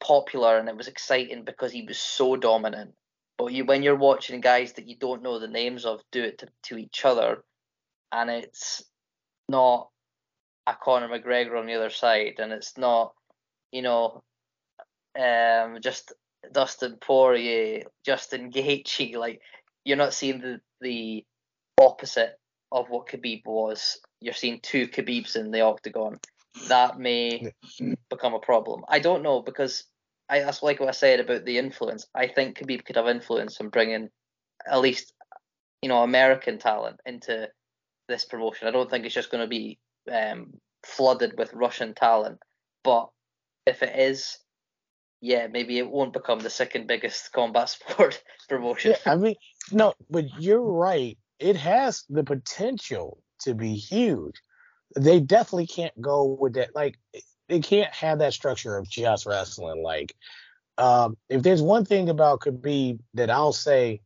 popular 0.00 0.58
and 0.58 0.68
it 0.68 0.76
was 0.76 0.88
exciting 0.88 1.44
because 1.44 1.72
he 1.72 1.82
was 1.82 1.98
so 1.98 2.36
dominant. 2.36 2.92
But 3.38 3.52
you, 3.52 3.64
when 3.64 3.82
you're 3.82 3.96
watching 3.96 4.40
guys 4.40 4.74
that 4.74 4.86
you 4.86 4.96
don't 4.96 5.22
know 5.22 5.38
the 5.38 5.48
names 5.48 5.84
of 5.84 6.00
do 6.12 6.22
it 6.22 6.38
to, 6.38 6.48
to 6.64 6.78
each 6.78 7.04
other, 7.04 7.42
and 8.12 8.28
it's 8.30 8.82
not 9.48 9.88
a 10.66 10.74
Conor 10.74 11.08
McGregor 11.08 11.58
on 11.58 11.66
the 11.66 11.74
other 11.74 11.90
side, 11.90 12.34
and 12.38 12.52
it's 12.52 12.76
not, 12.76 13.12
you 13.72 13.82
know, 13.82 14.22
um, 15.18 15.78
just 15.80 16.12
Dustin 16.52 16.96
Poirier, 17.00 17.84
Justin 18.04 18.50
Gaethje. 18.50 19.16
Like 19.16 19.40
you're 19.84 19.96
not 19.96 20.14
seeing 20.14 20.40
the 20.40 20.60
the 20.80 21.24
opposite 21.80 22.38
of 22.72 22.88
what 22.88 23.08
Khabib 23.08 23.46
was. 23.46 23.98
You're 24.20 24.34
seeing 24.34 24.60
two 24.60 24.88
Khabibs 24.88 25.36
in 25.36 25.50
the 25.50 25.62
octagon, 25.62 26.18
that 26.68 26.98
may 26.98 27.52
become 28.08 28.34
a 28.34 28.40
problem. 28.40 28.84
I 28.88 28.98
don't 28.98 29.22
know 29.22 29.42
because 29.42 29.84
I 30.28 30.40
that's 30.40 30.62
like 30.62 30.80
what 30.80 30.88
I 30.88 30.92
said 30.92 31.20
about 31.20 31.44
the 31.44 31.58
influence. 31.58 32.06
I 32.14 32.28
think 32.28 32.58
Khabib 32.58 32.84
could 32.84 32.96
have 32.96 33.08
influence 33.08 33.60
in 33.60 33.68
bringing 33.68 34.08
at 34.70 34.80
least 34.80 35.12
you 35.82 35.88
know 35.88 36.02
American 36.02 36.58
talent 36.58 37.00
into 37.06 37.48
this 38.08 38.24
promotion. 38.24 38.68
I 38.68 38.72
don't 38.72 38.90
think 38.90 39.04
it's 39.04 39.14
just 39.14 39.30
going 39.30 39.44
to 39.44 39.48
be 39.48 39.78
um, 40.10 40.54
flooded 40.84 41.38
with 41.38 41.52
Russian 41.52 41.94
talent, 41.94 42.38
but 42.84 43.08
if 43.66 43.82
it 43.82 43.98
is, 43.98 44.38
yeah, 45.20 45.46
maybe 45.48 45.78
it 45.78 45.90
won't 45.90 46.12
become 46.12 46.40
the 46.40 46.50
second 46.50 46.86
biggest 46.86 47.32
combat 47.32 47.68
sport 47.68 48.22
promotion. 48.48 48.92
Yeah, 48.92 49.12
I 49.12 49.16
mean, 49.16 49.36
no, 49.70 49.94
but 50.08 50.24
you're 50.38 50.62
right. 50.62 51.18
It 51.38 51.56
has 51.56 52.04
the 52.08 52.24
potential 52.24 53.22
to 53.42 53.54
be 53.54 53.74
huge. 53.74 54.36
They 54.98 55.20
definitely 55.20 55.66
can't 55.66 55.98
go 56.00 56.24
with 56.24 56.54
that. 56.54 56.74
Like, 56.74 56.98
they 57.48 57.60
can't 57.60 57.92
have 57.92 58.18
that 58.18 58.32
structure 58.32 58.76
of 58.76 58.88
just 58.88 59.26
wrestling. 59.26 59.82
Like, 59.82 60.14
um, 60.78 61.16
if 61.28 61.42
there's 61.42 61.62
one 61.62 61.84
thing 61.84 62.08
about 62.08 62.40
Khabib 62.40 63.00
that 63.14 63.30
I'll 63.30 63.52
say 63.52 64.00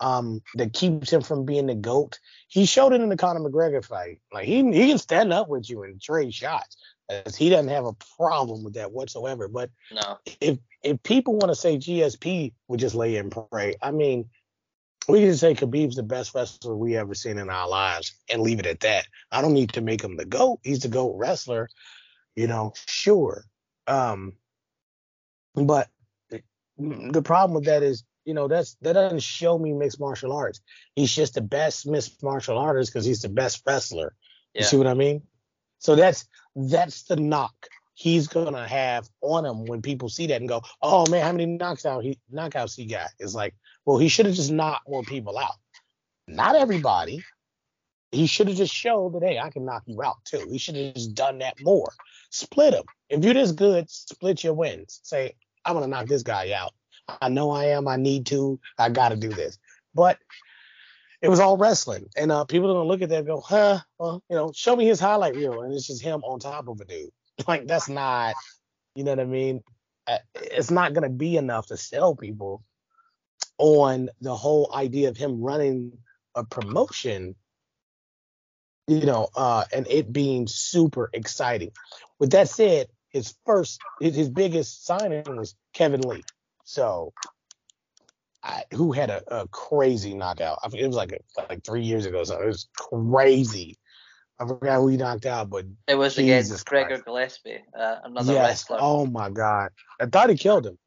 um, 0.00 0.42
that 0.54 0.72
keeps 0.72 1.12
him 1.12 1.22
from 1.22 1.44
being 1.44 1.66
the 1.66 1.74
goat, 1.74 2.18
he 2.48 2.66
showed 2.66 2.92
it 2.92 3.00
in 3.00 3.08
the 3.08 3.16
Conor 3.16 3.40
McGregor 3.40 3.84
fight. 3.84 4.20
Like, 4.32 4.46
he 4.46 4.62
he 4.72 4.88
can 4.88 4.98
stand 4.98 5.32
up 5.32 5.48
with 5.48 5.68
you 5.68 5.82
and 5.82 6.00
trade 6.00 6.34
shots. 6.34 6.76
As 7.08 7.36
he 7.36 7.48
doesn't 7.48 7.68
have 7.68 7.86
a 7.86 7.94
problem 8.16 8.62
with 8.62 8.74
that 8.74 8.92
whatsoever. 8.92 9.48
But 9.48 9.70
no. 9.90 10.18
if 10.40 10.58
if 10.82 11.02
people 11.02 11.34
want 11.34 11.50
to 11.50 11.54
say 11.54 11.76
GSP 11.76 12.52
would 12.68 12.80
just 12.80 12.94
lay 12.94 13.16
and 13.16 13.34
pray, 13.50 13.76
I 13.80 13.90
mean, 13.90 14.28
we 15.08 15.20
can 15.20 15.36
say 15.36 15.54
Khabib's 15.54 15.96
the 15.96 16.02
best 16.02 16.34
wrestler 16.34 16.76
we 16.76 16.96
ever 16.96 17.14
seen 17.14 17.38
in 17.38 17.48
our 17.48 17.68
lives 17.68 18.14
and 18.30 18.42
leave 18.42 18.60
it 18.60 18.66
at 18.66 18.80
that. 18.80 19.06
I 19.32 19.40
don't 19.40 19.54
need 19.54 19.72
to 19.72 19.80
make 19.80 20.02
him 20.02 20.16
the 20.16 20.26
GOAT. 20.26 20.60
He's 20.62 20.80
the 20.80 20.88
GOAT 20.88 21.16
wrestler, 21.16 21.70
you 22.36 22.46
know, 22.46 22.74
sure. 22.86 23.44
Um, 23.86 24.34
but 25.54 25.88
the 26.76 27.22
problem 27.22 27.54
with 27.54 27.64
that 27.64 27.82
is, 27.82 28.04
you 28.24 28.34
know, 28.34 28.48
that's 28.48 28.76
that 28.82 28.92
doesn't 28.92 29.22
show 29.22 29.58
me 29.58 29.72
mixed 29.72 29.98
martial 29.98 30.32
arts. 30.32 30.60
He's 30.94 31.14
just 31.14 31.34
the 31.34 31.40
best 31.40 31.86
mixed 31.86 32.22
martial 32.22 32.58
artist 32.58 32.92
because 32.92 33.06
he's 33.06 33.22
the 33.22 33.30
best 33.30 33.62
wrestler. 33.66 34.14
You 34.54 34.60
Yeah. 34.60 34.66
see 34.66 34.76
what 34.76 34.86
I 34.86 34.94
mean? 34.94 35.22
So 35.78 35.94
that's 35.94 36.26
that's 36.54 37.04
the 37.04 37.16
knock 37.16 37.54
he's 37.94 38.28
gonna 38.28 38.66
have 38.66 39.08
on 39.20 39.44
him 39.44 39.64
when 39.64 39.82
people 39.82 40.08
see 40.08 40.26
that 40.28 40.40
and 40.40 40.48
go, 40.48 40.62
"Oh 40.82 41.08
man, 41.10 41.24
how 41.24 41.32
many 41.32 41.58
knockouts 41.58 42.02
he 42.02 42.18
knockouts 42.32 42.76
he 42.76 42.86
got?" 42.86 43.10
It's 43.18 43.34
like, 43.34 43.54
well, 43.84 43.98
he 43.98 44.08
should 44.08 44.26
have 44.26 44.34
just 44.34 44.50
knocked 44.50 44.88
more 44.88 45.02
people 45.02 45.38
out. 45.38 45.56
Not 46.26 46.56
everybody. 46.56 47.22
He 48.10 48.26
should 48.26 48.48
have 48.48 48.56
just 48.56 48.72
showed 48.72 49.14
that, 49.14 49.22
hey, 49.22 49.38
I 49.38 49.50
can 49.50 49.66
knock 49.66 49.82
you 49.86 50.02
out 50.02 50.24
too. 50.24 50.46
He 50.50 50.56
should 50.56 50.76
have 50.76 50.94
just 50.94 51.14
done 51.14 51.38
that 51.38 51.56
more. 51.60 51.92
Split 52.30 52.72
them. 52.72 52.84
If 53.10 53.22
you're 53.22 53.34
this 53.34 53.52
good, 53.52 53.90
split 53.90 54.42
your 54.42 54.54
wins. 54.54 55.00
Say, 55.02 55.34
I'm 55.64 55.74
gonna 55.74 55.88
knock 55.88 56.06
this 56.06 56.22
guy 56.22 56.52
out. 56.52 56.72
I 57.22 57.28
know 57.28 57.50
I 57.50 57.66
am. 57.66 57.88
I 57.88 57.96
need 57.96 58.26
to. 58.26 58.60
I 58.78 58.90
got 58.90 59.10
to 59.10 59.16
do 59.16 59.28
this. 59.30 59.58
But 59.94 60.18
it 61.20 61.28
was 61.28 61.40
all 61.40 61.56
wrestling, 61.56 62.06
and 62.16 62.30
uh, 62.30 62.44
people 62.44 62.72
don't 62.72 62.86
look 62.86 63.02
at 63.02 63.08
that 63.08 63.18
and 63.18 63.26
go, 63.26 63.40
huh? 63.40 63.80
Well, 63.98 64.22
you 64.30 64.36
know, 64.36 64.52
show 64.54 64.76
me 64.76 64.86
his 64.86 65.00
highlight 65.00 65.34
reel, 65.34 65.62
and 65.62 65.72
it's 65.72 65.86
just 65.86 66.02
him 66.02 66.22
on 66.22 66.38
top 66.38 66.68
of 66.68 66.80
a 66.80 66.84
dude. 66.84 67.10
Like 67.46 67.68
that's 67.68 67.88
not, 67.88 68.34
you 68.96 69.04
know 69.04 69.12
what 69.12 69.20
I 69.20 69.24
mean? 69.24 69.62
Uh, 70.08 70.18
It's 70.34 70.72
not 70.72 70.92
gonna 70.92 71.08
be 71.08 71.36
enough 71.36 71.68
to 71.68 71.76
sell 71.76 72.16
people 72.16 72.64
on 73.58 74.10
the 74.20 74.34
whole 74.34 74.72
idea 74.74 75.08
of 75.08 75.16
him 75.16 75.40
running 75.40 75.98
a 76.34 76.42
promotion. 76.44 77.36
You 78.88 79.06
know, 79.06 79.28
uh, 79.36 79.66
and 79.72 79.86
it 79.88 80.12
being 80.12 80.48
super 80.48 81.10
exciting. 81.12 81.70
With 82.18 82.30
that 82.30 82.48
said, 82.48 82.88
his 83.10 83.34
first, 83.46 83.80
his 84.00 84.28
biggest 84.28 84.84
signing 84.84 85.36
was 85.36 85.54
Kevin 85.74 86.00
Lee. 86.00 86.24
So, 86.64 87.12
I, 88.42 88.64
who 88.72 88.92
had 88.92 89.10
a, 89.10 89.22
a 89.28 89.48
crazy 89.48 90.14
knockout? 90.14 90.58
I 90.62 90.68
mean, 90.68 90.82
it 90.82 90.86
was 90.86 90.96
like 90.96 91.12
a, 91.12 91.42
like 91.48 91.64
three 91.64 91.82
years 91.82 92.06
ago. 92.06 92.24
So 92.24 92.40
it 92.40 92.46
was 92.46 92.68
crazy. 92.76 93.78
I 94.40 94.46
forgot 94.46 94.80
who 94.80 94.88
he 94.88 94.96
knocked 94.96 95.26
out, 95.26 95.50
but 95.50 95.64
It 95.88 95.96
was 95.96 96.14
Jesus 96.14 96.60
against 96.62 96.66
Gregor 96.66 96.98
Gillespie, 96.98 97.64
uh, 97.78 97.96
another 98.04 98.32
yes. 98.32 98.48
wrestler. 98.48 98.78
Oh 98.80 99.06
my 99.06 99.30
God. 99.30 99.70
I 100.00 100.06
thought 100.06 100.30
he 100.30 100.36
killed 100.36 100.66
him. 100.66 100.78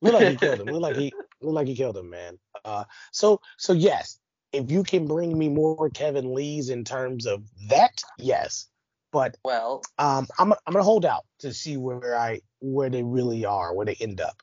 Looked 0.00 0.14
like 0.14 0.28
he 0.28 0.36
killed 0.46 0.60
him. 0.60 0.66
Looked 0.66 0.82
like 0.82 0.96
he 0.96 1.12
looked 1.40 1.54
like 1.54 1.68
he 1.68 1.76
killed 1.76 1.96
him, 1.96 2.10
man. 2.10 2.38
Uh, 2.64 2.84
so 3.12 3.40
so 3.58 3.72
yes, 3.72 4.18
if 4.52 4.70
you 4.70 4.82
can 4.82 5.06
bring 5.06 5.36
me 5.38 5.48
more 5.48 5.88
Kevin 5.90 6.34
Lee's 6.34 6.70
in 6.70 6.84
terms 6.84 7.26
of 7.26 7.44
that, 7.68 8.02
yes. 8.18 8.68
But 9.12 9.36
Well, 9.44 9.82
um, 9.98 10.26
I'm 10.38 10.52
I'm 10.52 10.72
gonna 10.72 10.82
hold 10.82 11.06
out 11.06 11.24
to 11.40 11.54
see 11.54 11.76
where 11.76 12.18
I 12.18 12.40
where 12.60 12.90
they 12.90 13.02
really 13.02 13.44
are, 13.44 13.72
where 13.74 13.86
they 13.86 13.96
end 14.00 14.20
up. 14.20 14.42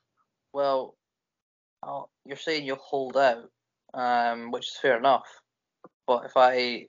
well, 0.54 0.96
oh, 1.86 2.10
you're 2.26 2.38
saying 2.38 2.66
you'll 2.66 2.78
hold 2.78 3.18
out, 3.18 3.50
um, 3.94 4.52
which 4.52 4.68
is 4.68 4.78
fair 4.82 4.98
enough. 4.98 5.28
But 6.08 6.26
if 6.26 6.34
I 6.36 6.88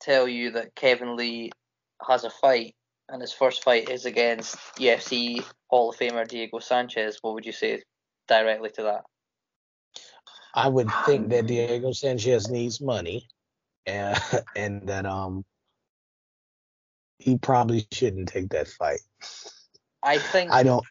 tell 0.00 0.28
you 0.28 0.52
that 0.52 0.74
Kevin 0.74 1.16
Lee 1.16 1.50
has 2.06 2.24
a 2.24 2.30
fight 2.30 2.74
and 3.08 3.20
his 3.20 3.32
first 3.32 3.64
fight 3.64 3.88
is 3.88 4.04
against 4.04 4.56
UFC 4.78 5.44
Hall 5.68 5.90
of 5.90 5.96
Famer 5.96 6.26
Diego 6.26 6.58
Sanchez, 6.58 7.18
what 7.22 7.34
would 7.34 7.46
you 7.46 7.52
say 7.52 7.82
directly 8.26 8.70
to 8.70 8.82
that? 8.82 9.02
I 10.54 10.68
would 10.68 10.90
think 11.06 11.28
that 11.30 11.46
Diego 11.46 11.92
Sanchez 11.92 12.50
needs 12.50 12.80
money, 12.80 13.28
and 13.86 14.20
and 14.56 14.88
that 14.88 15.06
um 15.06 15.44
he 17.18 17.36
probably 17.36 17.86
shouldn't 17.92 18.28
take 18.28 18.50
that 18.50 18.68
fight. 18.68 19.00
I 20.02 20.18
think 20.18 20.52
I 20.52 20.62
don't 20.62 20.84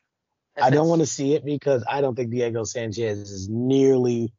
I 0.61 0.69
don't 0.69 0.87
want 0.87 1.01
to 1.01 1.05
see 1.05 1.33
it 1.35 1.45
because 1.45 1.83
I 1.89 2.01
don't 2.01 2.15
think 2.15 2.31
Diego 2.31 2.63
Sanchez 2.63 3.19
is 3.31 3.47
nearly. 3.49 4.33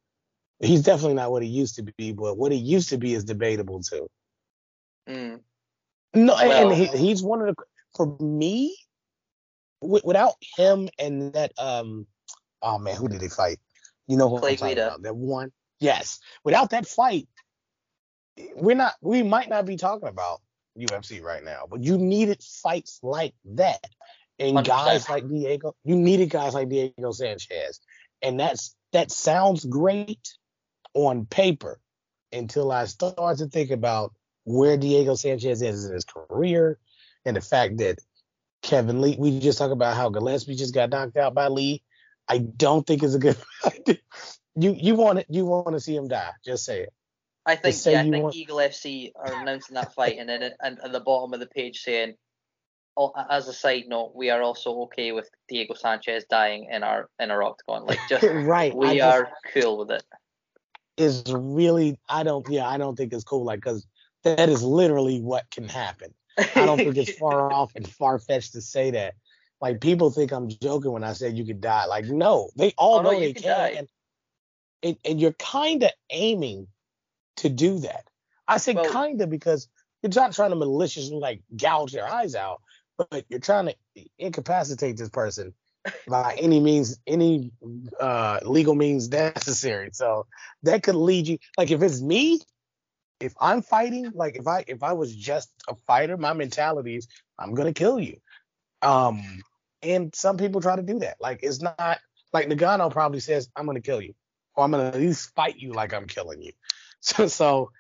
He's 0.61 0.83
definitely 0.83 1.15
not 1.15 1.31
what 1.31 1.43
he 1.43 1.49
used 1.49 1.77
to 1.77 1.83
be, 1.83 2.13
but 2.13 2.37
what 2.37 2.51
he 2.51 2.59
used 2.59 2.89
to 2.89 2.99
be 2.99 3.15
is 3.15 3.25
debatable 3.25 3.83
too. 3.83 4.09
Mm, 5.09 5.41
No, 6.15 6.37
and- 6.37 6.49
Well- 6.49 6.73
and 6.73 6.77
he, 6.77 6.87
he's 6.87 7.23
one 7.23 7.41
of 7.41 7.55
the. 7.55 7.63
For 7.97 8.17
me, 8.21 8.77
wi- 9.81 10.03
without 10.05 10.35
him 10.57 10.89
and 10.99 11.33
that 11.33 11.53
um, 11.59 12.07
oh 12.63 12.79
man, 12.79 12.97
who 12.97 13.09
did 13.09 13.23
he 13.23 13.29
fight? 13.29 13.59
You 14.07 14.17
know 14.17 14.29
who 14.29 14.39
Clay 14.41 14.51
I'm 14.53 14.57
talking 14.57 14.75
Guida. 14.75 14.87
about? 14.89 15.03
That 15.03 15.17
one. 15.17 15.53
Yes, 15.81 16.19
without 16.45 16.71
that 16.71 16.87
fight, 16.87 17.29
we're 18.57 18.77
not. 18.77 18.95
We 19.01 19.23
might 19.23 19.49
not 19.49 19.65
be 19.65 19.77
talking 19.77 20.09
about 20.09 20.41
UFC 20.79 21.23
right 21.23 21.43
now, 21.43 21.67
but 21.71 21.83
you 21.83 21.97
needed 21.99 22.43
fights 22.43 23.01
like 23.03 23.35
that, 23.47 23.85
and 24.39 24.57
100%. 24.57 24.65
guys 24.67 25.09
like 25.09 25.29
Diego. 25.29 25.75
You 25.85 25.97
needed 25.97 26.31
guys 26.31 26.55
like 26.55 26.69
Diego 26.69 27.13
Sanchez, 27.13 27.81
and 28.23 28.39
that's 28.39 28.75
that 28.93 29.11
sounds 29.11 29.65
great 29.65 30.37
on 30.95 31.27
paper 31.27 31.79
until 32.33 32.71
I 32.73 32.85
start 32.87 33.39
to 33.39 33.47
think 33.47 33.71
about 33.71 34.13
where 34.45 34.77
Diego 34.77 35.15
Sanchez 35.15 35.61
is 35.63 35.85
in 35.85 35.93
his 35.95 36.05
career 36.05 36.79
and 37.25 37.37
the 37.37 37.41
fact 37.41 37.79
that 37.79 37.99
Kevin 38.63 39.01
Lee, 39.01 39.17
we 39.19 39.39
just 39.41 39.59
talked 39.59 39.73
about 39.73 39.97
how 39.97 40.09
Gillespie 40.09 40.55
just 40.57 40.75
got 40.75 40.91
knocked 40.91 41.17
out 41.17 41.35
by 41.35 41.49
Lee. 41.49 41.83
I 42.29 42.39
don't 42.39 42.87
think 42.87 43.03
it's 43.03 43.15
a 43.15 43.19
good 43.19 43.37
idea. 43.65 43.99
You 44.61 44.75
you 44.77 44.97
want 44.97 45.21
it 45.21 45.27
you 45.29 45.47
want 45.47 45.69
to 45.75 45.79
see 45.79 45.95
him 45.95 46.09
die. 46.09 46.33
Just 46.45 46.65
say 46.65 46.81
it. 46.81 46.93
I 47.47 47.55
think 47.55 47.77
say 47.77 47.93
yeah, 47.93 48.01
I 48.01 48.03
you 48.03 48.11
think 48.11 48.23
want- 48.25 48.35
Eagle 48.35 48.57
FC 48.57 49.13
are 49.15 49.41
announcing 49.41 49.75
that 49.75 49.95
fight, 49.95 50.17
and 50.19 50.29
then 50.29 50.43
it- 50.43 50.57
and 50.61 50.81
at 50.83 50.91
the 50.91 50.99
bottom 50.99 51.33
of 51.33 51.39
the 51.39 51.47
page 51.47 51.79
saying, 51.79 52.15
Oh, 53.01 53.13
as 53.31 53.47
a 53.47 53.53
side 53.53 53.85
note, 53.87 54.11
we 54.17 54.29
are 54.31 54.43
also 54.43 54.75
okay 54.83 55.13
with 55.13 55.31
Diego 55.49 55.75
Sanchez 55.75 56.25
dying 56.29 56.67
in 56.69 56.83
our 56.83 57.09
in 57.21 57.31
our 57.31 57.45
octagon. 57.45 57.85
Like 57.87 58.01
just 58.09 58.25
right. 58.29 58.73
I 58.73 58.75
we 58.75 58.97
just- 58.97 59.17
are 59.21 59.31
cool 59.55 59.79
with 59.79 59.93
it. 59.93 60.03
is 60.97 61.23
really 61.33 61.99
I 62.09 62.25
don't 62.25 62.45
yeah, 62.51 62.67
I 62.69 62.77
don't 62.77 62.97
think 62.97 63.13
it's 63.13 63.23
cool 63.25 63.45
like 63.45 63.63
cuz 63.63 63.87
that 64.25 64.49
is 64.49 64.65
literally 64.65 65.21
what 65.21 65.49
can 65.51 65.69
happen. 65.69 66.13
I 66.57 66.67
don't 66.67 66.77
think 66.77 66.97
it's 66.97 67.17
far 67.19 67.53
off 67.59 67.73
and 67.77 67.89
far 67.89 68.19
fetched 68.19 68.53
to 68.55 68.61
say 68.61 68.91
that. 68.91 69.15
Like 69.61 69.81
people 69.81 70.11
think 70.11 70.33
I'm 70.33 70.49
joking 70.49 70.91
when 70.93 71.05
I 71.05 71.13
said 71.13 71.39
you 71.39 71.45
could 71.45 71.61
die. 71.61 71.85
Like 71.87 72.07
no, 72.07 72.51
they 72.57 72.73
all 72.77 72.99
Oh, 72.99 73.03
no, 73.03 73.11
know 73.13 73.19
you 73.19 73.27
they 73.29 73.33
can 73.35 73.43
can, 73.43 73.77
and, 73.79 73.89
and 74.83 74.97
and 75.05 75.21
you're 75.21 75.33
kind 75.35 75.85
of 75.85 75.93
aiming 76.11 76.67
to 77.37 77.49
do 77.49 77.79
that. 77.79 78.09
I 78.49 78.59
say 78.59 78.73
Well- 78.75 78.91
kind 78.91 79.21
of 79.21 79.31
because 79.31 79.69
you're 80.03 80.11
not 80.15 80.33
trying 80.33 80.51
to 80.51 80.57
maliciously 80.57 81.17
like 81.19 81.43
gouge 81.57 81.93
their 81.93 82.07
eyes 82.09 82.35
out, 82.35 82.61
but 82.99 83.25
you're 83.29 83.41
trying 83.41 83.67
to 83.67 83.77
incapacitate 84.19 84.97
this 84.97 85.09
person 85.09 85.55
by 86.07 86.37
any 86.39 86.61
means, 86.61 86.99
any 87.07 87.53
uh, 88.01 88.41
legal 88.45 88.75
means 88.75 89.09
necessary. 89.09 89.91
So 89.93 90.27
that 90.65 90.83
could 90.83 90.97
lead 90.97 91.29
you. 91.29 91.39
Like 91.57 91.71
if 91.71 91.83
it's 91.83 92.03
me, 92.03 92.41
if 93.21 93.35
I'm 93.41 93.63
fighting, 93.63 94.13
like 94.15 94.37
if 94.37 94.47
I 94.47 94.65
if 94.67 94.83
I 94.83 94.93
was 94.93 95.15
just 95.15 95.51
a 95.69 95.75
fighter, 95.87 96.17
my 96.17 96.33
mentality 96.33 96.97
is 96.97 97.09
I'm 97.39 97.55
gonna 97.55 97.73
kill 97.73 97.99
you. 97.99 98.19
Um, 98.83 99.43
and 99.83 100.15
some 100.15 100.37
people 100.37 100.61
try 100.61 100.77
to 100.77 100.83
do 100.83 101.01
that. 101.01 101.17
Like 101.21 101.41
it's 101.43 101.63
not 101.63 101.99
like 102.33 102.49
Ngannou 102.49 102.91
probably 102.91 103.21
says 103.21 103.49
I'm 103.57 103.67
gonna 103.67 103.81
kill 103.81 104.03
you, 104.03 104.15
or 104.55 104.65
I'm 104.65 104.71
gonna 104.71 104.89
at 104.89 104.97
least 104.97 105.35
fight 105.35 105.57
you 105.57 105.73
like 105.73 105.93
I'm 105.95 106.07
killing 106.07 106.43
you. 106.43 106.53
So 107.01 107.29
so 107.29 107.71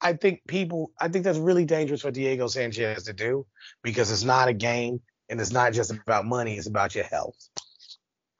I 0.00 0.12
think 0.12 0.42
people, 0.46 0.92
I 1.00 1.08
think 1.08 1.24
that's 1.24 1.38
really 1.38 1.64
dangerous 1.64 2.02
for 2.02 2.10
Diego 2.10 2.48
Sanchez 2.48 3.04
to 3.04 3.12
do 3.12 3.46
because 3.82 4.10
it's 4.10 4.24
not 4.24 4.48
a 4.48 4.52
game 4.52 5.00
and 5.28 5.40
it's 5.40 5.52
not 5.52 5.72
just 5.72 5.90
about 5.90 6.26
money; 6.26 6.56
it's 6.56 6.66
about 6.66 6.94
your 6.94 7.04
health. 7.04 7.48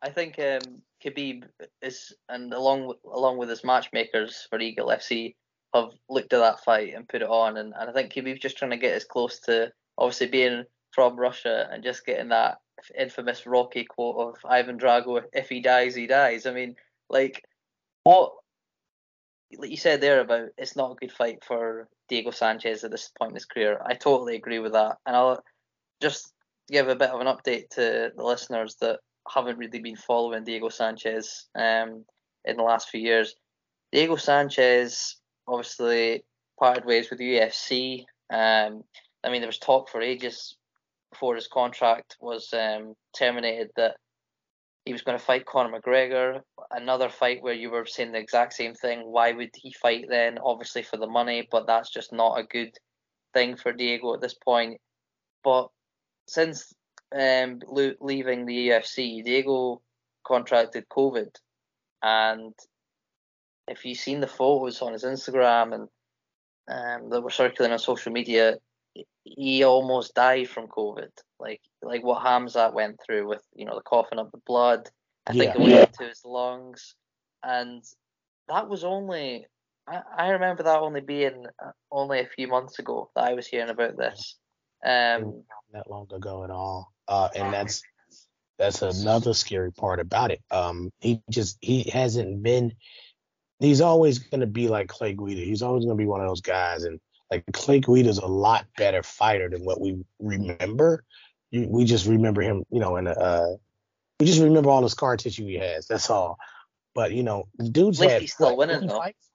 I 0.03 0.11
think 0.11 0.39
um, 0.39 0.83
Khabib 1.05 1.45
is, 1.83 2.15
and 2.29 2.53
along 2.53 2.95
along 3.05 3.39
with 3.39 3.49
his 3.49 3.65
matchmakers 3.65 4.47
for 4.49 4.61
Eagle 4.61 4.89
FC, 4.89 5.35
have 5.75 5.91
looked 6.09 6.33
at 6.33 6.41
that 6.41 6.63
fight 6.65 6.95
and 6.95 7.09
put 7.09 7.23
it 7.23 7.29
on, 7.29 7.57
and, 7.57 7.75
and 7.77 7.91
I 7.91 7.93
think 7.93 8.13
Khabib's 8.13 8.41
just 8.41 8.59
trying 8.59 8.71
to 8.71 8.77
get 8.77 8.95
as 8.95 9.05
close 9.05 9.41
to 9.41 9.73
obviously 9.99 10.29
being 10.29 10.65
from 10.93 11.17
Russia 11.17 11.69
and 11.73 11.83
just 11.83 12.07
getting 12.07 12.29
that 12.29 12.59
infamous 12.99 13.47
Rocky 13.47 13.85
quote 13.85 14.37
of 14.37 14.51
Ivan 14.51 14.79
Drago: 14.79 15.23
"If 15.33 15.49
he 15.49 15.61
dies, 15.61 15.95
he 15.95 16.07
dies." 16.07 16.47
I 16.47 16.53
mean, 16.53 16.77
like 17.09 17.43
what 18.05 18.33
like 19.59 19.71
you 19.71 19.77
said 19.77 20.01
there 20.01 20.21
about 20.21 20.49
it's 20.59 20.77
not 20.77 20.93
a 20.93 20.95
good 20.97 21.13
fight 21.13 21.45
for 21.45 21.89
Diego 22.09 22.31
Sanchez 22.31 22.85
at 22.85 22.91
this 22.91 23.11
point 23.19 23.31
in 23.31 23.37
his 23.37 23.45
career. 23.45 23.81
I 23.85 23.95
totally 23.95 24.37
agree 24.37 24.59
with 24.59 24.73
that, 24.73 24.97
and 25.07 25.17
I'll 25.17 25.43
just 26.01 26.33
give 26.71 26.89
a 26.89 26.97
bit 26.97 27.11
of 27.11 27.21
an 27.21 27.27
update 27.27 27.69
to 27.71 28.13
the 28.15 28.25
listeners 28.25 28.77
that 28.81 29.01
haven't 29.33 29.59
really 29.59 29.81
been 29.81 29.97
following 29.97 30.45
Diego 30.45 30.69
Sanchez 30.69 31.49
um, 31.55 32.05
in 32.45 32.57
the 32.57 32.63
last 32.63 32.91
few 32.91 33.01
years. 33.01 33.35
Diego 33.93 34.17
Sanchez 34.17 35.17
obviously 35.47 36.25
parted 36.59 36.85
ways 36.85 37.11
with 37.11 37.21
UFC. 37.21 38.05
Um, 38.31 38.83
I 39.25 39.31
mean, 39.31 39.41
there 39.41 39.49
was 39.49 39.59
talk 39.59 39.89
for 39.89 40.01
ages 40.01 40.57
before 41.11 41.35
his 41.35 41.49
contract 41.49 42.17
was 42.21 42.53
um, 42.53 42.95
terminated 43.17 43.71
that 43.77 43.97
he 44.87 44.93
was 44.93 45.03
going 45.03 45.19
to 45.19 45.25
fight 45.25 45.45
Conor 45.45 45.81
McGregor. 45.81 46.41
Another 46.71 47.09
fight 47.09 47.43
where 47.43 47.53
you 47.53 47.71
were 47.71 47.85
saying 47.85 48.13
the 48.13 48.19
exact 48.19 48.55
same 48.55 48.73
thing. 48.73 49.01
Why 49.01 49.33
would 49.33 49.51
he 49.55 49.73
fight 49.73 50.07
then? 50.09 50.39
Obviously 50.39 50.85
for 50.85 50.97
the 50.97 51.09
money, 51.09 51.47
but 51.51 51.67
that's 51.67 51.91
just 51.91 52.13
not 52.13 52.39
a 52.39 52.45
good 52.45 52.71
thing 53.35 53.57
for 53.57 53.73
Diego 53.73 54.15
at 54.15 54.21
this 54.21 54.35
point. 54.35 54.81
But 55.43 55.69
since 56.29 56.73
um, 57.13 57.59
leaving 57.69 58.47
the 58.47 58.69
UFC, 58.69 59.25
Diego 59.25 59.83
contracted 60.25 60.89
COVID, 60.89 61.35
and 62.03 62.55
if 63.67 63.85
you've 63.85 63.99
seen 63.99 64.21
the 64.21 64.29
photos 64.29 64.83
on 64.83 64.93
his 64.93 65.05
Instagram 65.05 65.75
and 65.75 65.89
um, 66.69 67.11
that 67.11 67.23
were 67.23 67.31
circulating 67.31 67.73
on 67.73 67.81
social 67.81 68.13
media, 68.13 68.59
he 69.25 69.65
almost 69.65 70.15
died 70.15 70.49
from 70.49 70.69
COVID. 70.69 71.11
Like 71.39 71.61
like 71.83 72.05
what 72.05 72.23
Khamzat 72.23 72.73
went 72.73 73.01
through 73.05 73.29
with 73.29 73.43
you 73.55 73.67
know 73.67 73.75
the 73.75 73.83
coughing 73.83 74.19
up 74.19 74.31
the 74.31 74.41
blood. 74.47 74.89
I 75.27 75.33
yeah. 75.33 75.43
think 75.43 75.55
it 75.55 75.59
went 75.59 75.73
yeah. 75.73 75.87
into 75.87 76.09
his 76.09 76.23
lungs, 76.25 76.95
and 77.43 77.83
that 78.49 78.69
was 78.69 78.85
only. 78.85 79.47
I, 79.89 80.01
I 80.17 80.29
remember 80.31 80.65
that 80.65 80.81
only 80.81 81.01
being 81.01 81.47
uh, 81.65 81.71
only 81.91 82.21
a 82.21 82.27
few 82.27 82.49
months 82.49 82.79
ago 82.79 83.11
that 83.15 83.25
I 83.25 83.35
was 83.35 83.47
hearing 83.47 83.71
about 83.71 83.97
this. 83.97 84.37
Um, 84.85 85.43
that 85.73 85.91
long 85.91 86.07
ago 86.13 86.45
at 86.45 86.51
all, 86.51 86.93
uh, 87.09 87.29
and 87.35 87.53
that's 87.53 87.83
that's 88.59 88.83
another 88.83 89.35
scary 89.35 89.73
part 89.73 90.01
about 90.01 90.31
it. 90.31 90.41
Um, 90.51 90.91
he 91.01 91.23
just 91.31 91.59
he 91.61 91.91
hasn't 91.91 92.43
been. 92.43 92.75
He's 93.59 93.81
always 93.81 94.19
going 94.19 94.43
to 94.43 94.47
be 94.47 94.69
like 94.69 94.89
Clay 94.89 95.15
Guida. 95.15 95.41
He's 95.41 95.63
always 95.63 95.85
going 95.85 95.97
to 95.97 96.03
be 96.03 96.07
one 96.07 96.21
of 96.21 96.29
those 96.29 96.43
guys, 96.43 96.85
and 96.85 97.01
like 97.31 97.45
Clay 97.53 97.81
Guida's 97.81 98.19
a 98.19 98.27
lot 98.27 98.67
better 98.77 99.03
fighter 99.03 99.49
than 99.49 99.65
what 99.65 99.81
we 99.81 100.05
remember. 100.21 101.05
We 101.53 101.85
just 101.85 102.07
remember 102.07 102.43
him, 102.43 102.65
you 102.71 102.81
know, 102.81 102.97
and 102.97 103.09
uh, 103.09 103.57
we 104.21 104.27
just 104.27 104.41
remember 104.41 104.71
all 104.71 104.83
the 104.83 104.91
scar 104.91 105.17
tissue 105.17 105.47
he 105.47 105.55
has. 105.55 105.87
That's 105.87 106.11
all. 106.11 106.39
But 106.95 107.13
you 107.13 107.23
know, 107.23 107.45
dude's 107.71 107.99
had 107.99 108.23
he's 108.23 108.33
still 108.33 108.57
what, 108.57 108.69
winning 108.69 108.89
though. 108.89 108.99
Fights? 108.99 109.31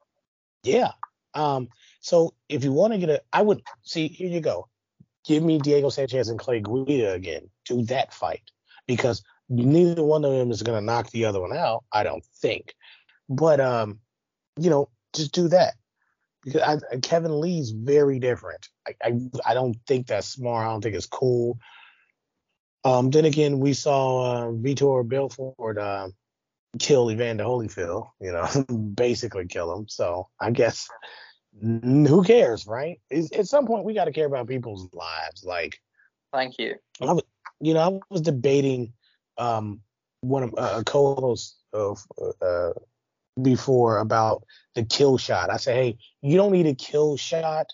Yeah. 0.64 0.92
Um. 1.34 1.70
So 2.02 2.34
if 2.50 2.64
you 2.64 2.72
want 2.72 2.94
to 2.94 3.00
get 3.00 3.10
a, 3.10 3.22
I 3.32 3.42
would 3.42 3.62
see. 3.84 4.08
Here 4.08 4.30
you 4.30 4.42
go. 4.42 4.68
Give 5.26 5.44
me 5.44 5.60
Diego 5.60 5.90
Sanchez 5.90 6.30
and 6.30 6.40
Clay 6.40 6.62
Guida 6.62 7.14
again. 7.14 7.50
Do 7.66 7.84
that 7.84 8.14
fight 8.14 8.42
because 8.88 9.24
neither 9.50 10.04
one 10.04 10.26
of 10.26 10.32
them 10.32 10.50
is 10.50 10.64
going 10.64 10.80
to 10.80 10.86
knock 10.86 11.12
the 11.12 11.26
other 11.26 11.40
one 11.40 11.56
out. 11.56 11.84
I 11.92 12.04
don't 12.04 12.24
think. 12.42 12.74
But 13.30 13.60
um, 13.60 14.00
you 14.60 14.70
know, 14.70 14.90
just 15.14 15.32
do 15.34 15.48
that 15.50 15.76
because 16.44 16.84
I, 16.92 16.98
Kevin 16.98 17.40
Lee's 17.40 17.72
very 17.72 18.20
different. 18.20 18.68
I, 18.88 18.96
I, 19.04 19.20
I 19.46 19.54
don't 19.54 19.76
think 19.88 20.08
that's 20.08 20.28
smart. 20.28 20.66
I 20.66 20.72
don't 20.72 20.82
think 20.82 20.96
it's 20.96 21.06
cool. 21.06 21.60
Um, 22.84 23.12
then 23.12 23.26
again, 23.26 23.60
we 23.60 23.74
saw 23.74 24.24
uh, 24.24 24.52
Vitor 24.52 25.08
Belfort 25.08 25.78
uh, 25.78 26.10
kill 26.80 27.12
Evander 27.12 27.44
Holyfield. 27.44 28.10
You 28.20 28.32
know, 28.32 28.78
basically 28.96 29.48
kill 29.48 29.76
him. 29.76 29.88
So 29.88 30.30
I 30.40 30.52
guess 30.52 30.88
who 31.60 32.24
cares, 32.24 32.66
right? 32.66 33.00
It's, 33.10 33.32
at 33.38 33.48
some 33.48 33.68
point, 33.68 33.86
we 33.86 33.94
got 33.94 34.06
to 34.06 34.12
care 34.12 34.26
about 34.26 34.48
people's 34.48 34.90
lives. 34.94 35.44
Like, 35.44 35.78
thank 36.32 36.58
you. 36.58 36.76
I 37.02 37.14
was, 37.14 37.24
you 37.60 37.74
know, 37.74 37.82
I 37.82 38.00
was 38.10 38.22
debating 38.22 38.94
um, 39.38 39.82
one 40.22 40.44
of 40.44 40.54
uh, 40.58 40.78
a 40.80 40.84
co-host 40.84 41.58
of 41.74 42.04
uh, 42.42 42.72
before 43.40 44.00
about 44.00 44.44
the 44.76 44.84
kill 44.84 45.18
shot. 45.18 45.50
I 45.50 45.58
say, 45.58 45.74
hey, 45.74 45.98
you 46.22 46.38
don't 46.38 46.52
need 46.52 46.68
a 46.68 46.76
kill 46.76 47.18
shot 47.18 47.68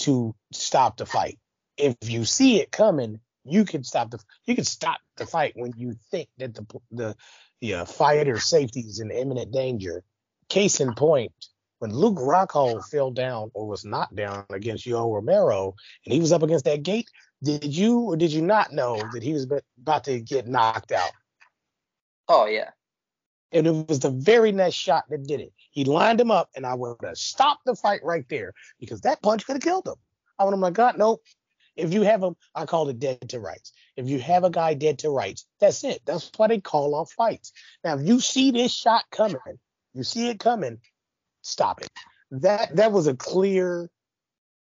to 0.00 0.34
stop 0.52 0.96
the 0.96 1.06
fight. 1.06 1.38
If 1.76 1.96
you 2.02 2.24
see 2.24 2.60
it 2.60 2.70
coming, 2.70 3.20
you 3.44 3.64
can 3.64 3.84
stop 3.84 4.10
the 4.10 4.18
you 4.44 4.54
can 4.54 4.64
stop 4.64 5.00
the 5.16 5.26
fight 5.26 5.52
when 5.56 5.72
you 5.76 5.94
think 6.10 6.28
that 6.38 6.54
the 6.54 6.66
the 6.90 7.16
the 7.60 7.74
uh, 7.74 7.84
fighter 7.84 8.38
safety 8.38 8.80
is 8.80 9.00
in 9.00 9.10
imminent 9.10 9.52
danger. 9.52 10.02
Case 10.48 10.80
in 10.80 10.94
point, 10.94 11.32
when 11.78 11.94
Luke 11.94 12.16
Rockhold 12.16 12.86
fell 12.88 13.10
down 13.10 13.50
or 13.54 13.66
was 13.66 13.84
knocked 13.84 14.16
down 14.16 14.44
against 14.50 14.86
Yoel 14.86 15.14
Romero, 15.14 15.74
and 16.04 16.12
he 16.12 16.20
was 16.20 16.32
up 16.32 16.42
against 16.42 16.64
that 16.64 16.82
gate, 16.82 17.08
did 17.42 17.64
you 17.64 18.00
or 18.00 18.16
did 18.16 18.32
you 18.32 18.42
not 18.42 18.72
know 18.72 19.00
that 19.12 19.22
he 19.22 19.32
was 19.32 19.46
about 19.80 20.04
to 20.04 20.20
get 20.20 20.46
knocked 20.46 20.92
out? 20.92 21.12
Oh 22.28 22.46
yeah. 22.46 22.70
And 23.52 23.66
it 23.66 23.88
was 23.88 24.00
the 24.00 24.10
very 24.10 24.52
next 24.52 24.76
shot 24.76 25.04
that 25.10 25.26
did 25.26 25.40
it. 25.40 25.52
He 25.70 25.84
lined 25.84 26.20
him 26.20 26.30
up, 26.30 26.50
and 26.54 26.64
I 26.64 26.74
would 26.74 26.96
have 27.02 27.18
stopped 27.18 27.64
the 27.64 27.74
fight 27.74 28.00
right 28.04 28.28
there 28.28 28.52
because 28.78 29.00
that 29.02 29.22
punch 29.22 29.44
could 29.44 29.54
have 29.54 29.62
killed 29.62 29.88
him. 29.88 29.96
I 30.38 30.44
would 30.44 30.52
have 30.52 30.60
like, 30.60 30.74
God, 30.74 30.98
nope. 30.98 31.22
If 31.76 31.92
you 31.92 32.02
have 32.02 32.22
him, 32.22 32.36
I 32.54 32.66
call 32.66 32.88
it 32.88 32.98
dead 32.98 33.28
to 33.30 33.40
rights. 33.40 33.72
If 33.96 34.08
you 34.08 34.20
have 34.20 34.44
a 34.44 34.50
guy 34.50 34.74
dead 34.74 34.98
to 35.00 35.10
rights, 35.10 35.46
that's 35.60 35.82
it. 35.84 36.02
That's 36.04 36.30
why 36.36 36.48
they 36.48 36.60
call 36.60 36.94
off 36.94 37.12
fights. 37.12 37.52
Now, 37.84 37.96
if 37.96 38.06
you 38.06 38.20
see 38.20 38.50
this 38.50 38.72
shot 38.72 39.04
coming, 39.10 39.38
you 39.94 40.04
see 40.04 40.28
it 40.28 40.38
coming, 40.38 40.78
stop 41.42 41.80
it. 41.80 41.90
That 42.30 42.76
that 42.76 42.92
was 42.92 43.06
a 43.06 43.14
clear 43.14 43.90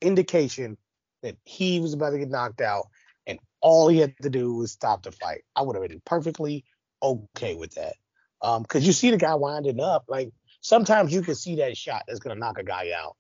indication 0.00 0.76
that 1.22 1.36
he 1.44 1.80
was 1.80 1.92
about 1.92 2.10
to 2.10 2.18
get 2.18 2.30
knocked 2.30 2.60
out, 2.60 2.86
and 3.26 3.38
all 3.60 3.88
he 3.88 3.98
had 3.98 4.14
to 4.22 4.30
do 4.30 4.54
was 4.54 4.72
stop 4.72 5.02
the 5.02 5.12
fight. 5.12 5.42
I 5.54 5.62
would 5.62 5.76
have 5.76 5.88
been 5.88 6.02
perfectly 6.04 6.64
okay 7.02 7.54
with 7.54 7.74
that. 7.74 7.94
Um, 8.40 8.62
because 8.62 8.86
you 8.86 8.92
see 8.92 9.10
the 9.10 9.16
guy 9.16 9.34
winding 9.34 9.80
up, 9.80 10.04
like 10.08 10.30
sometimes 10.60 11.12
you 11.12 11.22
can 11.22 11.34
see 11.34 11.56
that 11.56 11.76
shot 11.76 12.04
that's 12.06 12.20
gonna 12.20 12.38
knock 12.38 12.58
a 12.58 12.64
guy 12.64 12.92
out. 12.96 13.16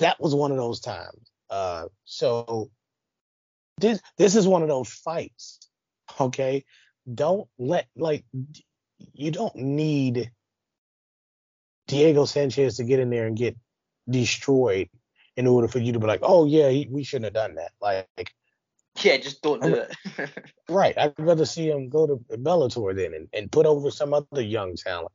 That 0.00 0.20
was 0.20 0.34
one 0.34 0.50
of 0.50 0.56
those 0.56 0.80
times. 0.80 1.30
Uh, 1.50 1.86
so 2.04 2.70
this 3.78 4.00
this 4.16 4.34
is 4.34 4.46
one 4.46 4.62
of 4.62 4.68
those 4.68 4.88
fights. 4.88 5.60
Okay, 6.20 6.64
don't 7.12 7.48
let 7.58 7.86
like 7.96 8.24
you 9.12 9.30
don't 9.30 9.54
need 9.56 10.30
Diego 11.86 12.24
Sanchez 12.24 12.76
to 12.76 12.84
get 12.84 13.00
in 13.00 13.10
there 13.10 13.26
and 13.26 13.36
get 13.36 13.56
destroyed 14.08 14.88
in 15.36 15.46
order 15.46 15.68
for 15.68 15.78
you 15.78 15.92
to 15.92 16.00
be 16.00 16.06
like, 16.06 16.20
oh 16.22 16.46
yeah, 16.46 16.68
he, 16.68 16.88
we 16.90 17.04
shouldn't 17.04 17.26
have 17.26 17.34
done 17.34 17.54
that. 17.56 17.72
Like 17.80 18.32
yeah, 19.04 19.16
just 19.16 19.42
don't 19.42 19.62
do 19.62 19.74
it. 19.74 19.96
right. 20.68 20.96
I'd 20.96 21.14
rather 21.18 21.46
see 21.46 21.70
him 21.70 21.88
go 21.88 22.06
to 22.06 22.16
Bellator 22.36 22.94
then 22.94 23.14
and, 23.14 23.28
and 23.32 23.52
put 23.52 23.66
over 23.66 23.90
some 23.90 24.14
other 24.14 24.42
young 24.42 24.76
talent. 24.76 25.12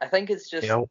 I 0.00 0.06
think 0.06 0.30
it's 0.30 0.50
just 0.50 0.64
you 0.64 0.68
know? 0.68 0.88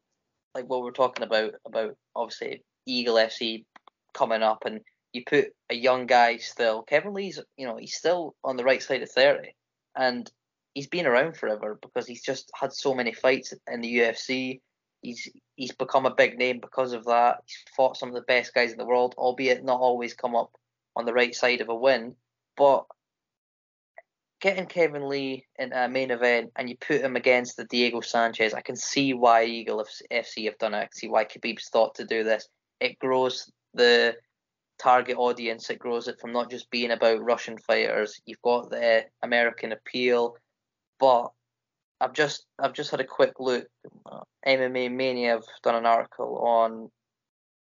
like 0.53 0.67
what 0.67 0.81
we're 0.81 0.91
talking 0.91 1.23
about 1.23 1.53
about 1.65 1.95
obviously 2.15 2.63
Eagle 2.85 3.15
FC 3.15 3.65
coming 4.13 4.41
up 4.41 4.65
and 4.65 4.81
you 5.13 5.23
put 5.25 5.53
a 5.69 5.75
young 5.75 6.07
guy 6.07 6.37
still. 6.37 6.83
Kevin 6.83 7.13
Lee's 7.13 7.39
you 7.57 7.67
know, 7.67 7.77
he's 7.77 7.95
still 7.95 8.35
on 8.43 8.57
the 8.57 8.63
right 8.63 8.81
side 8.81 9.03
of 9.03 9.11
thirty 9.11 9.55
and 9.95 10.29
he's 10.73 10.87
been 10.87 11.05
around 11.05 11.37
forever 11.37 11.79
because 11.81 12.05
he's 12.05 12.21
just 12.21 12.51
had 12.59 12.73
so 12.73 12.93
many 12.93 13.13
fights 13.13 13.53
in 13.71 13.81
the 13.81 13.97
UFC. 13.97 14.61
He's 15.01 15.29
he's 15.55 15.71
become 15.71 16.05
a 16.05 16.13
big 16.13 16.37
name 16.37 16.59
because 16.59 16.93
of 16.93 17.05
that. 17.05 17.37
He's 17.45 17.57
fought 17.75 17.97
some 17.97 18.09
of 18.09 18.15
the 18.15 18.21
best 18.21 18.53
guys 18.53 18.71
in 18.71 18.77
the 18.77 18.85
world, 18.85 19.15
albeit 19.17 19.63
not 19.63 19.79
always 19.79 20.13
come 20.13 20.35
up 20.35 20.51
on 20.95 21.05
the 21.05 21.13
right 21.13 21.35
side 21.35 21.61
of 21.61 21.69
a 21.69 21.75
win. 21.75 22.15
But 22.57 22.85
getting 24.41 24.65
Kevin 24.67 25.07
Lee 25.07 25.45
in 25.57 25.73
a 25.73 25.89
main 25.89 26.11
event 26.11 26.51
and 26.55 26.69
you 26.69 26.77
put 26.77 27.01
him 27.01 27.15
against 27.15 27.57
the 27.57 27.65
Diego 27.65 28.01
Sanchez, 28.01 28.53
I 28.53 28.61
can 28.61 28.75
see 28.75 29.13
why 29.13 29.45
Eagle 29.45 29.85
FC 30.11 30.45
have 30.45 30.57
done 30.57 30.73
it. 30.73 30.77
I 30.77 30.81
can 30.81 30.93
see 30.93 31.07
why 31.07 31.25
Khabib's 31.25 31.69
thought 31.69 31.95
to 31.95 32.05
do 32.05 32.23
this. 32.23 32.47
It 32.79 32.99
grows 32.99 33.51
the 33.73 34.15
target 34.77 35.17
audience. 35.17 35.69
It 35.69 35.79
grows 35.79 36.07
it 36.07 36.19
from 36.19 36.31
not 36.31 36.49
just 36.49 36.69
being 36.69 36.91
about 36.91 37.23
Russian 37.23 37.57
fighters. 37.57 38.19
You've 38.25 38.41
got 38.41 38.69
the 38.69 39.05
American 39.23 39.71
appeal, 39.71 40.37
but 40.99 41.31
I've 42.01 42.13
just 42.13 42.45
I've 42.59 42.73
just 42.73 42.91
had 42.91 42.99
a 42.99 43.05
quick 43.05 43.33
look. 43.39 43.67
MMA 44.45 44.91
Mania 44.91 45.31
have 45.31 45.45
done 45.63 45.75
an 45.75 45.85
article 45.85 46.37
on 46.39 46.91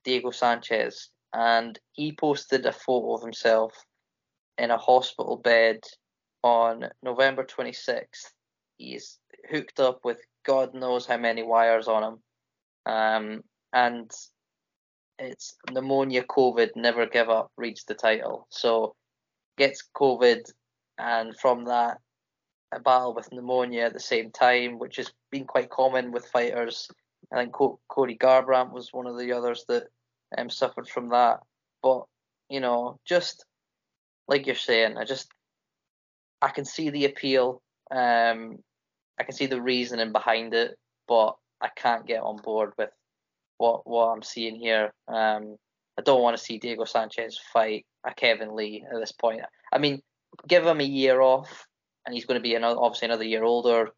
Diego 0.05 0.31
Sanchez, 0.31 1.11
and 1.33 1.79
he 1.93 2.17
posted 2.19 2.67
a 2.67 2.73
photo 2.73 3.15
of 3.15 3.23
himself 3.23 3.73
in 4.59 4.71
a 4.71 4.79
hospital 4.79 5.37
bed 5.37 5.81
on 6.43 6.89
November 7.03 7.45
26th. 7.45 8.33
He's 8.77 9.19
hooked 9.51 9.81
up 9.81 10.01
with 10.05 10.21
God 10.45 10.75
knows 10.75 11.07
how 11.07 11.17
many 11.17 11.43
wires 11.43 11.89
on 11.89 12.05
him. 12.05 12.19
Um, 12.87 13.43
and 13.73 14.11
it's 15.19 15.57
pneumonia, 15.71 16.25
COVID, 16.25 16.71
never 16.77 17.07
give 17.07 17.31
up, 17.31 17.51
reads 17.57 17.85
the 17.85 17.95
title. 17.95 18.47
So 18.51 18.95
gets 19.57 19.83
COVID, 19.97 20.41
and 20.99 21.37
from 21.39 21.65
that, 21.67 21.99
a 22.73 22.81
battle 22.81 23.15
with 23.15 23.33
pneumonia 23.33 23.85
at 23.85 23.93
the 23.93 24.01
same 24.01 24.31
time, 24.31 24.79
which 24.79 24.97
has 24.97 25.13
been 25.31 25.45
quite 25.45 25.71
common 25.71 26.13
with 26.13 26.27
fighters. 26.27 26.89
I 27.33 27.43
think 27.43 27.55
Co- 27.55 27.81
Cody 27.89 28.17
Garbrandt 28.17 28.73
was 28.73 28.93
one 28.93 29.07
of 29.07 29.19
the 29.19 29.33
others 29.33 29.65
that 29.69 29.85
um, 30.37 30.51
suffered 30.51 30.89
from 30.89 31.09
that. 31.11 31.41
But 31.83 32.05
you 32.51 32.61
know, 32.61 32.99
just 33.05 33.45
like 34.29 34.47
you're 34.47 34.57
saying, 34.57 34.97
I 34.97 35.05
just 35.05 35.29
I 36.41 36.49
can 36.49 36.65
see 36.65 36.91
the 36.91 37.05
appeal. 37.05 37.63
Um, 37.91 38.59
I 39.19 39.25
can 39.25 39.35
see 39.35 39.47
the 39.47 39.61
reasoning 39.61 40.13
behind 40.13 40.55
it, 40.55 40.77
but 41.07 41.37
I 41.61 41.69
can't 41.75 42.07
get 42.07 42.23
on 42.23 42.37
board 42.37 42.73
with 42.77 42.91
what 43.59 43.87
what 43.87 44.07
I'm 44.07 44.23
seeing 44.23 44.57
here. 44.57 44.93
Um, 45.09 45.57
I 45.99 46.03
don't 46.03 46.23
want 46.23 46.37
to 46.37 46.43
see 46.43 46.59
Diego 46.59 46.85
Sanchez 46.85 47.39
fight 47.53 47.87
a 48.05 48.13
Kevin 48.13 48.55
Lee 48.55 48.85
at 48.93 48.99
this 49.01 49.13
point. 49.13 49.41
I 49.73 49.79
mean, 49.79 50.03
give 50.49 50.67
him 50.67 50.81
a 50.81 50.85
year 50.85 51.21
off, 51.21 51.67
and 52.05 52.15
he's 52.15 52.27
going 52.27 52.39
to 52.39 52.43
be 52.43 52.55
another, 52.55 52.79
obviously 52.79 53.07
another 53.07 53.25
year 53.25 53.45
older, 53.45 53.91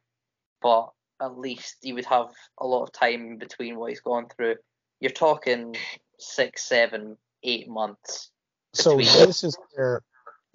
but 0.62 0.90
at 1.20 1.38
least 1.38 1.76
he 1.82 1.92
would 1.92 2.04
have 2.04 2.28
a 2.60 2.66
lot 2.66 2.82
of 2.82 2.92
time 2.92 3.38
between 3.38 3.78
what 3.78 3.90
he's 3.90 4.00
gone 4.00 4.26
through. 4.34 4.56
You're 5.00 5.10
talking 5.10 5.74
six, 6.18 6.68
seven, 6.68 7.16
eight 7.42 7.68
months. 7.68 8.30
So 8.74 8.96
this 8.96 9.42
is 9.44 9.56
where. 9.74 10.02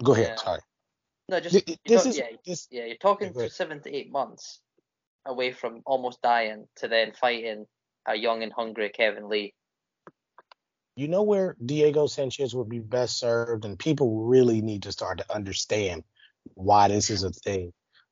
Go 0.03 0.13
ahead. 0.13 0.33
Yeah. 0.37 0.43
Sorry. 0.43 0.59
No, 1.29 1.39
just 1.39 1.65
Th- 1.65 1.79
you're 1.85 1.97
this 1.97 2.05
is- 2.07 2.17
yeah, 2.17 2.25
this- 2.45 2.67
yeah. 2.71 2.85
You're 2.85 2.97
talking 2.97 3.35
ahead. 3.35 3.51
seven 3.51 3.81
to 3.83 3.93
eight 3.95 4.11
months 4.11 4.59
away 5.25 5.51
from 5.51 5.81
almost 5.85 6.21
dying 6.21 6.67
to 6.77 6.87
then 6.87 7.13
fighting 7.13 7.65
a 8.07 8.15
young 8.15 8.41
and 8.43 8.51
hungry 8.51 8.89
Kevin 8.89 9.29
Lee. 9.29 9.53
You 10.95 11.07
know 11.07 11.23
where 11.23 11.55
Diego 11.63 12.07
Sanchez 12.07 12.53
would 12.53 12.67
be 12.69 12.79
best 12.79 13.17
served, 13.17 13.63
and 13.65 13.79
people 13.79 14.23
really 14.25 14.61
need 14.61 14.83
to 14.83 14.91
start 14.91 15.19
to 15.19 15.33
understand 15.33 16.03
why 16.55 16.87
this 16.89 17.09
is 17.09 17.23
a 17.23 17.31
thing. 17.31 17.71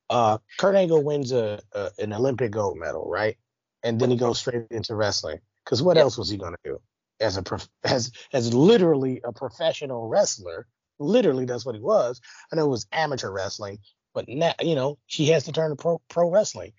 Uh, 0.09 0.37
Kurt 0.57 0.75
Angle 0.75 1.03
wins 1.03 1.31
a, 1.31 1.59
a 1.73 1.91
an 1.99 2.13
Olympic 2.13 2.51
gold 2.51 2.77
medal, 2.77 3.07
right? 3.09 3.37
And 3.83 3.99
then 3.99 4.09
he 4.09 4.17
goes 4.17 4.39
straight 4.39 4.67
into 4.71 4.95
wrestling. 4.95 5.39
Because 5.65 5.83
what 5.83 5.97
Yeah. 5.97 6.03
else 6.03 6.17
was 6.17 6.29
he 6.29 6.37
gonna 6.37 6.57
do? 6.63 6.79
As 7.19 7.37
a 7.37 7.43
prof- 7.43 7.69
as 7.83 8.11
as 8.33 8.53
literally 8.53 9.21
a 9.23 9.33
professional 9.33 10.07
wrestler, 10.07 10.65
literally 10.99 11.45
that's 11.45 11.65
what 11.65 11.75
he 11.75 11.81
was. 11.81 12.21
I 12.51 12.55
know 12.55 12.65
it 12.65 12.69
was 12.69 12.87
amateur 12.91 13.31
wrestling, 13.31 13.79
but 14.13 14.27
now 14.27 14.53
you 14.61 14.75
know 14.75 14.97
he 15.07 15.27
has 15.29 15.45
to 15.45 15.51
turn 15.51 15.69
to 15.71 15.75
pro 15.75 16.01
pro 16.09 16.29
wrestling. 16.29 16.73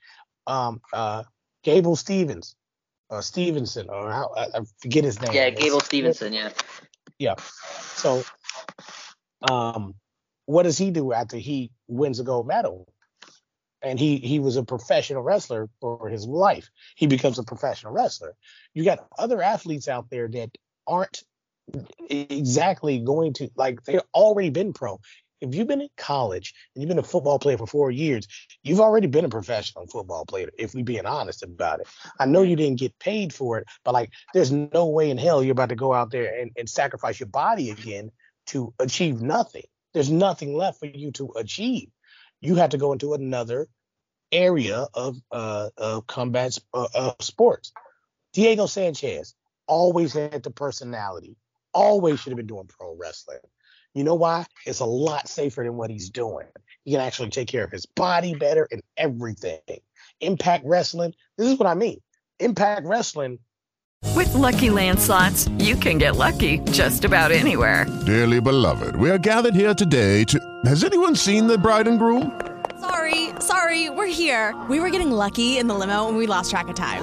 Um, 0.46 0.80
uh, 0.92 1.24
Gable 1.62 1.96
Stevens, 1.96 2.54
uh, 3.10 3.20
Stevenson, 3.20 3.88
or 3.88 4.10
how 4.10 4.30
I, 4.36 4.58
I 4.58 4.60
forget 4.80 5.04
his 5.04 5.20
name. 5.20 5.32
Yeah, 5.32 5.50
Gable 5.50 5.80
Stevenson. 5.80 6.32
Yeah, 6.32 6.50
yeah. 7.18 7.34
So, 7.94 8.22
um, 9.50 9.94
what 10.46 10.64
does 10.64 10.78
he 10.78 10.90
do 10.90 11.12
after 11.12 11.36
he 11.36 11.70
wins 11.88 12.20
a 12.20 12.24
gold 12.24 12.46
medal? 12.46 12.92
And 13.82 13.98
he 13.98 14.18
he 14.18 14.40
was 14.40 14.56
a 14.56 14.62
professional 14.62 15.22
wrestler 15.22 15.70
for 15.80 16.08
his 16.10 16.26
life. 16.26 16.68
He 16.96 17.06
becomes 17.06 17.38
a 17.38 17.42
professional 17.42 17.94
wrestler. 17.94 18.34
You 18.74 18.84
got 18.84 19.06
other 19.18 19.40
athletes 19.40 19.88
out 19.88 20.10
there 20.10 20.28
that 20.28 20.50
aren't 20.86 21.22
exactly 22.08 22.98
going 22.98 23.32
to 23.34 23.50
like 23.56 23.82
they've 23.84 24.00
already 24.14 24.50
been 24.50 24.72
pro. 24.72 25.00
If 25.40 25.54
you've 25.54 25.68
been 25.68 25.80
in 25.80 25.88
college 25.96 26.52
and 26.74 26.82
you've 26.82 26.88
been 26.88 26.98
a 26.98 27.02
football 27.02 27.38
player 27.38 27.56
for 27.56 27.66
four 27.66 27.90
years, 27.90 28.26
you've 28.62 28.80
already 28.80 29.06
been 29.06 29.24
a 29.24 29.30
professional 29.30 29.86
football 29.86 30.26
player. 30.26 30.50
If 30.58 30.74
we're 30.74 30.84
being 30.84 31.06
honest 31.06 31.42
about 31.42 31.80
it, 31.80 31.88
I 32.18 32.26
know 32.26 32.42
you 32.42 32.56
didn't 32.56 32.78
get 32.78 32.98
paid 32.98 33.32
for 33.32 33.56
it, 33.56 33.66
but 33.82 33.94
like, 33.94 34.10
there's 34.34 34.52
no 34.52 34.86
way 34.86 35.08
in 35.08 35.16
hell 35.16 35.42
you're 35.42 35.52
about 35.52 35.70
to 35.70 35.76
go 35.76 35.94
out 35.94 36.10
there 36.10 36.38
and, 36.38 36.50
and 36.58 36.68
sacrifice 36.68 37.18
your 37.18 37.28
body 37.28 37.70
again 37.70 38.10
to 38.48 38.74
achieve 38.78 39.22
nothing. 39.22 39.64
There's 39.94 40.10
nothing 40.10 40.54
left 40.54 40.78
for 40.78 40.86
you 40.86 41.10
to 41.12 41.32
achieve. 41.36 41.88
You 42.42 42.56
have 42.56 42.70
to 42.70 42.78
go 42.78 42.92
into 42.92 43.14
another 43.14 43.68
area 44.32 44.86
of 44.94 45.16
uh 45.32 45.70
of 45.76 46.06
combat 46.06 46.56
uh, 46.72 46.88
uh, 46.94 47.12
sports. 47.20 47.72
Diego 48.32 48.66
Sanchez 48.66 49.34
always 49.66 50.12
had 50.12 50.42
the 50.42 50.50
personality. 50.50 51.36
Always 51.72 52.20
should 52.20 52.30
have 52.30 52.36
been 52.36 52.46
doing 52.46 52.66
pro 52.66 52.96
wrestling. 52.96 53.38
You 53.94 54.04
know 54.04 54.14
why? 54.14 54.46
It's 54.66 54.80
a 54.80 54.84
lot 54.84 55.28
safer 55.28 55.64
than 55.64 55.76
what 55.76 55.90
he's 55.90 56.10
doing. 56.10 56.46
He 56.84 56.92
can 56.92 57.00
actually 57.00 57.30
take 57.30 57.48
care 57.48 57.64
of 57.64 57.70
his 57.70 57.86
body 57.86 58.34
better 58.34 58.68
and 58.70 58.82
everything. 58.96 59.60
Impact 60.20 60.64
Wrestling, 60.64 61.14
this 61.36 61.48
is 61.48 61.58
what 61.58 61.66
I 61.66 61.74
mean. 61.74 62.00
Impact 62.38 62.86
Wrestling, 62.86 63.38
With 64.14 64.32
Lucky 64.34 64.70
Land 64.70 64.98
slots, 65.00 65.48
you 65.58 65.76
can 65.76 65.98
get 65.98 66.16
lucky 66.16 66.58
just 66.70 67.04
about 67.04 67.32
anywhere. 67.32 67.86
Dearly 68.06 68.40
beloved, 68.40 68.96
we 68.96 69.10
are 69.10 69.18
gathered 69.18 69.54
here 69.54 69.74
today 69.74 70.24
to. 70.24 70.38
Has 70.64 70.84
anyone 70.84 71.16
seen 71.16 71.46
the 71.46 71.58
bride 71.58 71.88
and 71.88 71.98
groom? 71.98 72.40
Sorry, 72.80 73.30
sorry, 73.40 73.90
we're 73.90 74.06
here. 74.06 74.54
We 74.68 74.80
were 74.80 74.90
getting 74.90 75.10
lucky 75.10 75.58
in 75.58 75.66
the 75.66 75.74
limo 75.74 76.08
and 76.08 76.16
we 76.16 76.26
lost 76.26 76.50
track 76.50 76.68
of 76.68 76.76
time. 76.76 77.02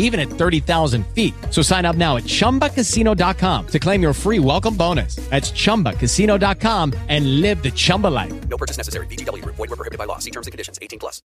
even 0.00 0.20
at 0.20 0.28
30,000 0.28 1.06
feet. 1.14 1.32
So 1.50 1.62
sign 1.62 1.86
up 1.86 1.96
now 1.96 2.16
at 2.16 2.24
chumbacasino.com 2.24 3.66
to 3.68 3.78
claim 3.78 4.02
your 4.02 4.12
free 4.12 4.40
welcome 4.40 4.76
bonus. 4.76 5.16
That's 5.30 5.52
chumbacasino.com 5.52 6.92
and 7.08 7.40
live 7.40 7.62
the 7.62 7.70
Chumba 7.70 8.08
life. 8.08 8.48
No 8.48 8.56
purchase 8.56 8.76
necessary. 8.76 9.06
VGW 9.06 9.42
Group. 9.42 9.54
Void 9.56 9.70
were 9.70 9.76
prohibited 9.76 9.98
by 9.98 10.06
law. 10.06 10.18
See 10.18 10.32
terms 10.32 10.48
and 10.48 10.52
conditions. 10.52 10.78
18 10.82 10.98
plus. 10.98 11.22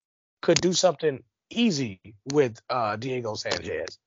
could 0.42 0.60
do 0.60 0.72
something 0.72 1.22
easy 1.50 2.00
with 2.32 2.60
uh, 2.70 2.96
Diego 2.96 3.34
Sanchez. 3.34 3.98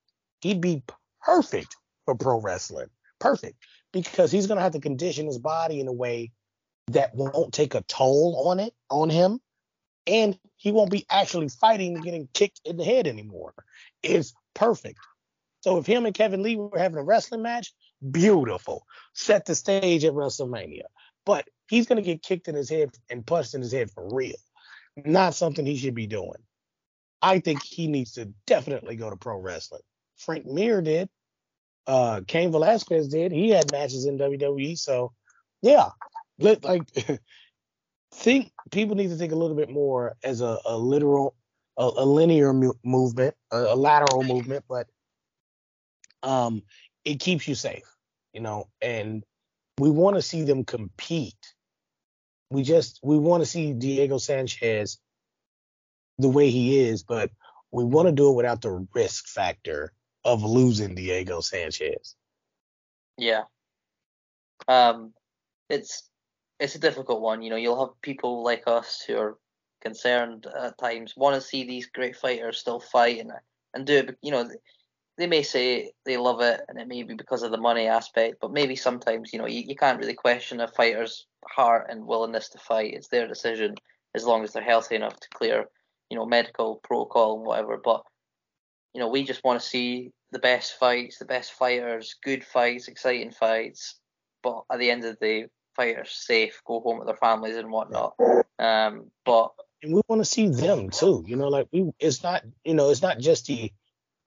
He'd 0.41 0.61
be 0.61 0.83
perfect 1.21 1.75
for 2.05 2.15
pro 2.15 2.39
wrestling. 2.39 2.87
Perfect. 3.19 3.57
Because 3.93 4.31
he's 4.31 4.47
going 4.47 4.57
to 4.57 4.63
have 4.63 4.73
to 4.73 4.79
condition 4.79 5.27
his 5.27 5.37
body 5.37 5.79
in 5.79 5.87
a 5.87 5.93
way 5.93 6.31
that 6.87 7.13
won't 7.15 7.53
take 7.53 7.75
a 7.75 7.81
toll 7.83 8.47
on 8.47 8.59
it, 8.59 8.73
on 8.89 9.09
him. 9.09 9.39
And 10.07 10.37
he 10.55 10.71
won't 10.71 10.91
be 10.91 11.05
actually 11.09 11.49
fighting 11.49 11.95
and 11.95 12.03
getting 12.03 12.27
kicked 12.33 12.61
in 12.65 12.77
the 12.77 12.83
head 12.83 13.07
anymore. 13.07 13.53
It's 14.01 14.33
perfect. 14.53 14.99
So 15.61 15.77
if 15.77 15.85
him 15.85 16.05
and 16.05 16.15
Kevin 16.15 16.41
Lee 16.41 16.55
were 16.55 16.77
having 16.77 16.97
a 16.97 17.03
wrestling 17.03 17.43
match, 17.43 17.71
beautiful. 18.09 18.85
Set 19.13 19.45
the 19.45 19.55
stage 19.55 20.03
at 20.05 20.13
WrestleMania. 20.13 20.85
But 21.25 21.47
he's 21.69 21.85
to 21.85 22.01
get 22.01 22.23
kicked 22.23 22.47
in 22.47 22.55
his 22.55 22.69
head 22.69 22.89
and 23.09 23.25
punched 23.25 23.53
in 23.53 23.61
his 23.61 23.71
head 23.71 23.91
for 23.91 24.07
real 24.11 24.35
not 24.97 25.35
something 25.35 25.65
he 25.65 25.77
should 25.77 25.95
be 25.95 26.07
doing. 26.07 26.43
I 27.21 27.39
think 27.39 27.63
he 27.63 27.87
needs 27.87 28.13
to 28.13 28.33
definitely 28.47 28.95
go 28.95 29.09
to 29.09 29.15
pro 29.15 29.37
wrestling. 29.37 29.81
Frank 30.17 30.45
Mir 30.45 30.81
did. 30.81 31.09
Uh 31.87 32.21
Cain 32.27 32.51
Velasquez 32.51 33.07
did. 33.07 33.31
He 33.31 33.49
had 33.49 33.71
matches 33.71 34.05
in 34.05 34.17
WWE. 34.17 34.77
So 34.77 35.13
yeah. 35.61 35.89
Like 36.39 36.83
think 38.13 38.51
people 38.71 38.95
need 38.95 39.09
to 39.09 39.15
think 39.15 39.31
a 39.31 39.37
little 39.37 39.55
bit 39.55 39.69
more 39.69 40.15
as 40.23 40.41
a, 40.41 40.57
a 40.65 40.77
literal 40.77 41.35
a, 41.77 41.83
a 41.83 42.05
linear 42.05 42.53
mu- 42.53 42.73
movement, 42.83 43.35
a, 43.51 43.57
a 43.57 43.75
lateral 43.75 44.23
movement, 44.23 44.65
but 44.67 44.87
um 46.23 46.61
it 47.03 47.19
keeps 47.19 47.47
you 47.47 47.55
safe, 47.55 47.95
you 48.33 48.41
know, 48.41 48.67
and 48.81 49.23
we 49.79 49.89
want 49.89 50.15
to 50.15 50.21
see 50.21 50.43
them 50.43 50.63
compete 50.63 51.53
we 52.51 52.63
just 52.63 52.99
we 53.01 53.17
want 53.17 53.41
to 53.41 53.49
see 53.49 53.73
Diego 53.73 54.17
Sanchez 54.17 54.99
the 56.17 56.29
way 56.29 56.49
he 56.49 56.79
is, 56.79 57.01
but 57.01 57.31
we 57.71 57.85
want 57.85 58.07
to 58.07 58.11
do 58.11 58.29
it 58.29 58.35
without 58.35 58.61
the 58.61 58.85
risk 58.93 59.27
factor 59.27 59.93
of 60.25 60.43
losing 60.43 60.93
Diego 60.93 61.39
Sanchez. 61.39 62.15
Yeah. 63.17 63.43
Um, 64.67 65.13
it's 65.69 66.09
it's 66.59 66.75
a 66.75 66.79
difficult 66.79 67.21
one. 67.21 67.41
You 67.41 67.49
know, 67.49 67.55
you'll 67.55 67.79
have 67.79 68.01
people 68.01 68.43
like 68.43 68.63
us 68.67 69.01
who 69.07 69.17
are 69.17 69.37
concerned 69.81 70.47
at 70.57 70.77
times. 70.77 71.15
Want 71.17 71.35
to 71.35 71.41
see 71.41 71.63
these 71.63 71.87
great 71.87 72.15
fighters 72.15 72.59
still 72.59 72.79
fight 72.79 73.19
and 73.19 73.31
and 73.73 73.85
do 73.85 73.97
it. 73.97 74.17
You 74.21 74.31
know, 74.31 74.49
they 75.17 75.27
may 75.27 75.43
say 75.43 75.91
they 76.05 76.17
love 76.17 76.41
it, 76.41 76.61
and 76.67 76.79
it 76.79 76.87
may 76.87 77.03
be 77.03 77.15
because 77.15 77.43
of 77.43 77.51
the 77.51 77.57
money 77.57 77.87
aspect, 77.87 78.37
but 78.41 78.51
maybe 78.51 78.75
sometimes 78.75 79.33
you 79.33 79.39
know 79.39 79.47
you, 79.47 79.61
you 79.61 79.75
can't 79.75 79.99
really 79.99 80.13
question 80.13 80.61
a 80.61 80.67
fighter's 80.67 81.25
heart 81.45 81.87
and 81.89 82.05
willingness 82.05 82.49
to 82.49 82.57
fight. 82.59 82.93
It's 82.93 83.09
their 83.09 83.27
decision 83.27 83.75
as 84.15 84.25
long 84.25 84.43
as 84.43 84.53
they're 84.53 84.63
healthy 84.63 84.95
enough 84.95 85.19
to 85.19 85.29
clear, 85.29 85.65
you 86.09 86.17
know, 86.17 86.25
medical 86.25 86.75
protocol 86.83 87.37
and 87.37 87.45
whatever. 87.45 87.77
But 87.83 88.03
you 88.93 88.99
know, 88.99 89.07
we 89.07 89.23
just 89.23 89.43
want 89.43 89.61
to 89.61 89.67
see 89.67 90.11
the 90.31 90.39
best 90.39 90.77
fights, 90.79 91.17
the 91.17 91.25
best 91.25 91.53
fighters, 91.53 92.15
good 92.23 92.43
fights, 92.43 92.87
exciting 92.87 93.31
fights. 93.31 93.95
But 94.43 94.63
at 94.71 94.79
the 94.79 94.89
end 94.89 95.05
of 95.05 95.17
the 95.19 95.25
day, 95.25 95.47
fighters 95.75 96.11
safe, 96.11 96.61
go 96.65 96.79
home 96.81 96.99
with 96.99 97.07
their 97.07 97.15
families 97.15 97.55
and 97.55 97.69
whatnot. 97.69 98.15
Um, 98.59 99.11
but 99.25 99.51
and 99.83 99.93
we 99.93 100.01
want 100.07 100.21
to 100.21 100.25
see 100.25 100.47
them 100.47 100.89
too. 100.89 101.23
You 101.27 101.35
know, 101.35 101.47
like 101.47 101.67
we, 101.71 101.91
it's 101.99 102.23
not, 102.23 102.43
you 102.63 102.73
know, 102.73 102.89
it's 102.89 103.01
not 103.01 103.19
just 103.19 103.47
the, 103.47 103.71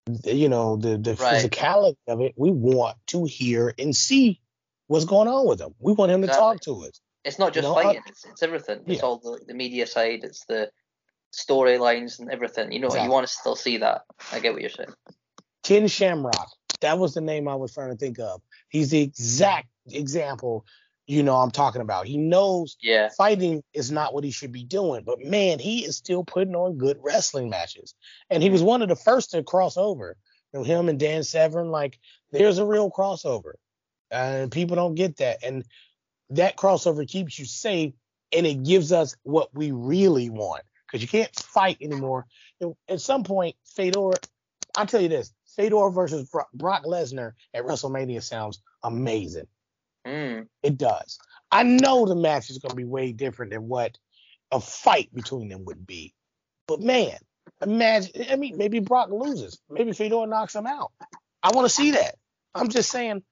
the 0.07 0.34
you 0.34 0.48
know, 0.48 0.76
the 0.76 0.96
the 0.98 1.14
Right. 1.14 1.44
physicality 1.50 1.96
of 2.09 2.20
it. 2.20 2.34
We 2.36 2.50
want 2.50 2.96
to 3.09 3.24
hear 3.24 3.72
and 3.78 3.94
see 3.94 4.40
what's 4.88 5.05
going 5.05 5.28
on 5.28 5.46
with 5.46 5.59
them. 5.59 5.74
We 5.78 5.92
want 5.92 6.12
him 6.12 6.22
to 6.22 6.28
talk 6.28 6.61
to 6.62 6.84
us. 6.84 7.00
it's 7.24 7.38
not 7.38 7.55
You 7.55 7.62
just 7.62 7.68
know, 7.68 7.76
I- 7.78 7.82
fighting; 7.84 8.02
it's, 8.07 8.24
it's 8.24 8.42
everything. 8.42 8.80
It's 8.86 9.00
Yeah. 9.00 9.07
all 9.07 9.18
the, 9.18 9.40
the 9.46 9.55
media 9.55 9.86
side. 9.86 10.20
It's 10.24 10.44
the 10.46 10.70
storylines 11.32 12.18
and 12.20 12.30
everything. 12.30 12.72
You 12.72 12.80
know, 12.80 12.86
Exactly. 12.88 13.07
you 13.07 13.12
want 13.12 13.26
to 13.26 13.32
still 13.32 13.57
see 13.57 13.78
that. 13.78 14.02
I 14.32 14.40
get 14.40 14.52
what 14.52 14.61
you're 14.62 14.70
saying. 14.70 14.90
Ken 15.62 15.88
Shamrock. 15.88 16.50
That 16.80 16.98
was 16.98 17.14
the 17.14 17.20
name 17.22 17.48
I 17.48 17.55
was 17.55 17.72
trying 17.72 17.90
to 17.90 17.96
think 17.96 18.18
of. 18.18 18.42
He's 18.68 18.90
the 18.90 19.00
exact 19.00 19.68
example, 19.90 20.66
you 21.07 21.22
know, 21.22 21.36
I'm 21.36 21.50
talking 21.50 21.82
about. 21.82 22.07
He 22.07 22.16
knows 22.16 22.76
Yeah. 22.80 23.11
fighting 23.11 23.62
is 23.72 23.90
not 23.90 24.14
what 24.14 24.24
he 24.24 24.30
should 24.30 24.52
be 24.52 24.64
doing, 24.64 25.05
but 25.05 25.20
man, 25.20 25.59
he 25.59 25.84
is 25.84 25.96
still 25.96 26.24
putting 26.24 26.55
on 26.55 26.78
good 26.78 26.98
wrestling 27.02 27.50
matches. 27.50 27.94
And 28.30 28.42
he 28.42 28.50
was 28.50 28.61
mm-hmm. 28.61 28.68
one 28.68 28.82
of 28.82 28.88
the 28.88 28.96
first 28.96 29.30
to 29.32 29.42
cross 29.42 29.76
over. 29.76 30.16
You 30.52 30.61
know, 30.61 30.64
him 30.64 30.88
and 30.88 30.98
Dan 30.98 31.22
Severn, 31.22 31.70
like, 31.70 31.98
there's 32.30 32.59
a 32.59 32.66
real 32.66 32.90
crossover. 32.90 33.55
And 34.11 34.50
people 34.50 34.76
don't 34.76 34.94
get 34.94 35.16
that. 35.18 35.44
And 35.44 35.64
that 36.30 36.57
crossover 36.57 37.07
keeps 37.07 37.38
you 37.38 37.44
safe 37.44 37.92
and 38.34 38.46
it 38.46 38.62
gives 38.64 38.92
us 38.92 39.16
what 39.24 39.55
we 39.55 39.72
really 39.72 40.30
want. 40.30 40.62
Because 40.86 41.02
you 41.02 41.09
can't 41.09 41.34
fight 41.36 41.78
anymore. 41.80 42.26
You 42.61 42.68
know, 42.68 42.76
at 42.88 43.00
some 43.00 43.24
point, 43.24 43.57
Fedor, 43.64 44.12
I'll 44.76 44.86
tell 44.86 45.00
you 45.00 45.09
this 45.09 45.32
Fedor 45.57 45.90
versus 45.90 46.30
Brock 46.55 46.84
Lesnar 46.84 47.32
at 47.52 47.64
WrestleMania 47.64 48.22
sounds 48.22 48.61
amazing. 48.82 49.46
Mm. 50.07 50.46
It 50.62 50.76
does. 50.76 51.18
I 51.50 51.62
know 51.62 52.07
the 52.07 52.16
match 52.16 52.50
is 52.50 52.59
going 52.59 52.70
to 52.70 52.76
be 52.76 52.84
way 52.84 53.12
different 53.12 53.52
than 53.52 53.68
what 53.68 53.96
a 54.50 54.61
fight 54.61 55.12
between 55.14 55.48
them 55.48 55.64
would 55.64 55.86
be. 55.86 56.14
But 56.66 56.80
man, 56.80 57.16
imagine, 57.62 58.26
I 58.30 58.36
mean, 58.36 58.57
maybe 58.57 58.80
Brock 58.80 59.11
loses. 59.11 59.61
Maybe 59.70 59.92
Fedor 59.92 60.26
knocks 60.26 60.55
him 60.55 60.66
out. 60.66 60.92
I 61.42 61.50
want 61.55 61.66
to 61.66 61.74
see 61.74 61.92
that. 61.92 62.16
I'm 62.55 62.68
just 62.68 62.90
saying 62.90 63.22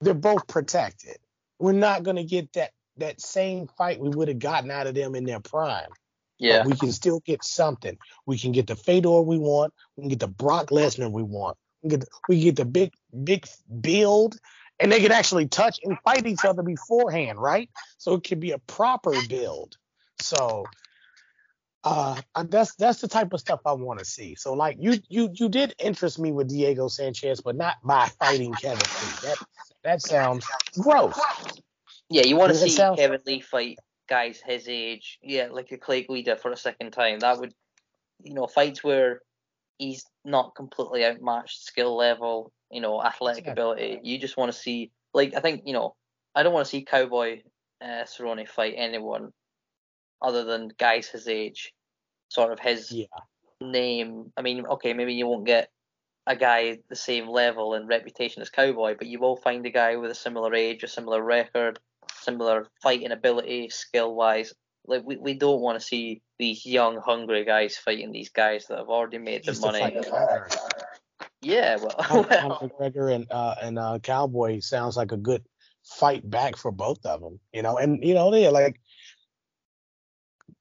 they're 0.00 0.14
both 0.14 0.46
protected. 0.46 1.16
We're 1.58 1.72
not 1.72 2.02
going 2.02 2.16
to 2.16 2.24
get 2.24 2.52
that 2.54 2.70
that 2.98 3.20
same 3.20 3.68
fight 3.78 4.00
we 4.00 4.08
would 4.08 4.28
have 4.28 4.40
gotten 4.40 4.70
out 4.70 4.88
of 4.88 4.94
them 4.94 5.14
in 5.14 5.24
their 5.24 5.40
prime. 5.40 5.88
Yeah. 6.38 6.58
But 6.58 6.66
we 6.66 6.76
can 6.76 6.92
still 6.92 7.20
get 7.20 7.44
something. 7.44 7.96
We 8.26 8.38
can 8.38 8.52
get 8.52 8.66
the 8.66 8.76
Fedor 8.76 9.20
we 9.22 9.38
want. 9.38 9.72
We 9.96 10.02
can 10.02 10.08
get 10.08 10.20
the 10.20 10.28
Brock 10.28 10.70
Lesnar 10.70 11.10
we 11.10 11.22
want. 11.22 11.56
We 11.82 11.90
can 11.90 11.98
get 11.98 12.06
the, 12.06 12.16
we 12.28 12.36
can 12.36 12.44
get 12.44 12.56
the 12.56 12.64
big 12.64 12.92
big 13.24 13.46
build, 13.80 14.38
and 14.80 14.90
they 14.92 15.00
could 15.00 15.12
actually 15.12 15.46
touch 15.46 15.80
and 15.82 15.98
fight 16.04 16.26
each 16.26 16.44
other 16.44 16.62
beforehand, 16.62 17.38
right? 17.38 17.70
So 17.98 18.14
it 18.14 18.24
could 18.24 18.40
be 18.40 18.52
a 18.52 18.58
proper 18.58 19.12
build. 19.28 19.76
So 20.20 20.64
uh 21.84 22.20
that's 22.46 22.74
that's 22.74 23.00
the 23.00 23.08
type 23.08 23.32
of 23.32 23.40
stuff 23.40 23.60
I 23.64 23.72
want 23.72 24.00
to 24.00 24.04
see. 24.04 24.34
So 24.34 24.52
like 24.54 24.76
you 24.80 24.98
you 25.08 25.30
you 25.32 25.48
did 25.48 25.74
interest 25.78 26.18
me 26.18 26.32
with 26.32 26.48
Diego 26.48 26.88
Sanchez, 26.88 27.40
but 27.40 27.56
not 27.56 27.76
by 27.84 28.08
fighting 28.20 28.52
Kevin 28.54 28.78
Lee. 28.78 29.28
That 29.28 29.38
that 29.84 30.02
sounds 30.02 30.46
gross. 30.78 31.18
Yeah, 32.10 32.24
you 32.24 32.36
want 32.36 32.52
to 32.52 32.58
see 32.58 32.70
sound- 32.70 32.98
Kevin 32.98 33.20
Lee 33.26 33.40
fight 33.40 33.78
guys 34.08 34.40
his 34.44 34.68
age. 34.68 35.18
Yeah, 35.22 35.48
like 35.52 35.70
a 35.72 35.78
Clay 35.78 36.02
Guida 36.02 36.36
for 36.36 36.50
a 36.50 36.56
second 36.56 36.92
time. 36.92 37.20
That 37.20 37.38
would, 37.38 37.54
you 38.22 38.34
know, 38.34 38.46
fights 38.46 38.82
where 38.82 39.20
he's 39.78 40.04
not 40.24 40.54
completely 40.54 41.04
outmatched 41.04 41.64
skill 41.64 41.96
level, 41.96 42.52
you 42.70 42.80
know, 42.80 43.02
athletic 43.02 43.46
ability. 43.46 44.00
You 44.02 44.18
just 44.18 44.36
want 44.36 44.52
to 44.52 44.58
see, 44.58 44.90
like, 45.14 45.34
I 45.34 45.40
think, 45.40 45.62
you 45.64 45.72
know, 45.72 45.94
I 46.34 46.42
don't 46.42 46.52
want 46.52 46.66
to 46.66 46.70
see 46.70 46.84
Cowboy 46.84 47.42
uh, 47.80 48.04
Cerrone 48.04 48.46
fight 48.46 48.74
anyone 48.76 49.32
other 50.20 50.44
than 50.44 50.72
guys 50.78 51.08
his 51.08 51.28
age, 51.28 51.72
sort 52.28 52.52
of 52.52 52.58
his 52.58 52.92
Yeah. 52.92 53.06
name. 53.60 54.32
I 54.36 54.42
mean, 54.42 54.66
okay, 54.66 54.92
maybe 54.92 55.14
you 55.14 55.26
won't 55.26 55.46
get 55.46 55.70
a 56.26 56.36
guy 56.36 56.78
the 56.88 56.96
same 56.96 57.28
level 57.28 57.74
and 57.74 57.88
reputation 57.88 58.42
as 58.42 58.50
Cowboy, 58.50 58.96
but 58.98 59.06
you 59.06 59.18
will 59.18 59.36
find 59.36 59.64
a 59.64 59.70
guy 59.70 59.96
with 59.96 60.10
a 60.10 60.14
similar 60.14 60.54
age, 60.54 60.82
a 60.82 60.88
similar 60.88 61.22
record, 61.22 61.78
similar 62.20 62.66
fighting 62.82 63.12
ability, 63.12 63.70
skill 63.70 64.14
wise. 64.14 64.52
Like 64.88 65.04
we, 65.04 65.16
we 65.16 65.34
don't 65.34 65.60
want 65.60 65.78
to 65.78 65.86
see 65.86 66.22
these 66.38 66.64
young, 66.64 66.96
hungry 66.96 67.44
guys 67.44 67.76
fighting 67.76 68.10
these 68.10 68.30
guys 68.30 68.66
that 68.66 68.78
have 68.78 68.88
already 68.88 69.18
made 69.18 69.44
the 69.44 69.52
money. 69.60 70.00
Yeah, 71.42 71.76
well, 71.76 71.90
Conor 71.90 72.28
well, 72.28 72.72
McGregor 72.80 73.14
and 73.14 73.26
uh, 73.30 73.54
and 73.62 73.78
uh, 73.78 73.98
Cowboy 74.02 74.60
sounds 74.60 74.96
like 74.96 75.12
a 75.12 75.16
good 75.16 75.44
fight 75.84 76.28
back 76.28 76.56
for 76.56 76.72
both 76.72 77.04
of 77.04 77.20
them. 77.20 77.38
You 77.52 77.62
know, 77.62 77.76
and 77.76 78.02
you 78.02 78.14
know 78.14 78.30
they 78.30 78.48
like. 78.48 78.80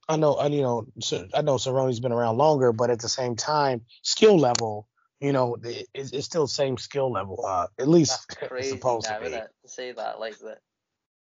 I 0.10 0.16
know, 0.16 0.36
I 0.36 0.48
you 0.48 0.62
know, 0.62 0.88
I 1.34 1.42
know 1.42 1.58
Cerrone's 1.58 2.00
been 2.00 2.14
around 2.14 2.38
longer, 2.38 2.72
but 2.72 2.90
at 2.90 3.00
the 3.00 3.10
same 3.10 3.36
time, 3.36 3.82
skill 4.04 4.38
level, 4.38 4.88
you 5.20 5.34
know, 5.34 5.58
it, 5.64 5.88
it's, 5.94 6.12
it's 6.12 6.26
still 6.26 6.44
the 6.44 6.52
same 6.52 6.78
skill 6.78 7.12
level. 7.12 7.44
Uh, 7.46 7.68
at 7.78 7.90
least 7.90 8.12
that's 8.12 8.26
it's 8.42 8.48
crazy 8.48 8.70
supposed 8.70 9.10
now, 9.10 9.16
to 9.16 9.22
be. 9.22 9.28
isn't 9.28 9.40
it? 9.40 9.50
To 9.64 9.70
say 9.70 9.92
that, 9.92 10.20
like 10.20 10.38
that, 10.40 10.60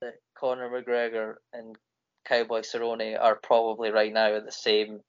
that 0.02 0.16
Conor 0.38 0.70
McGregor 0.70 1.36
and 1.52 1.76
Cowboy 2.26 2.62
Cerrone 2.62 3.20
are 3.20 3.40
probably 3.42 3.92
right 3.92 4.12
now 4.12 4.36
at 4.36 4.46
the 4.46 4.52
same 4.52 5.00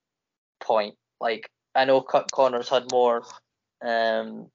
point. 0.60 0.94
Like 1.20 1.50
I 1.74 1.84
know 1.84 2.02
Conor's 2.02 2.68
had 2.68 2.90
more 2.90 3.22
um 3.84 4.48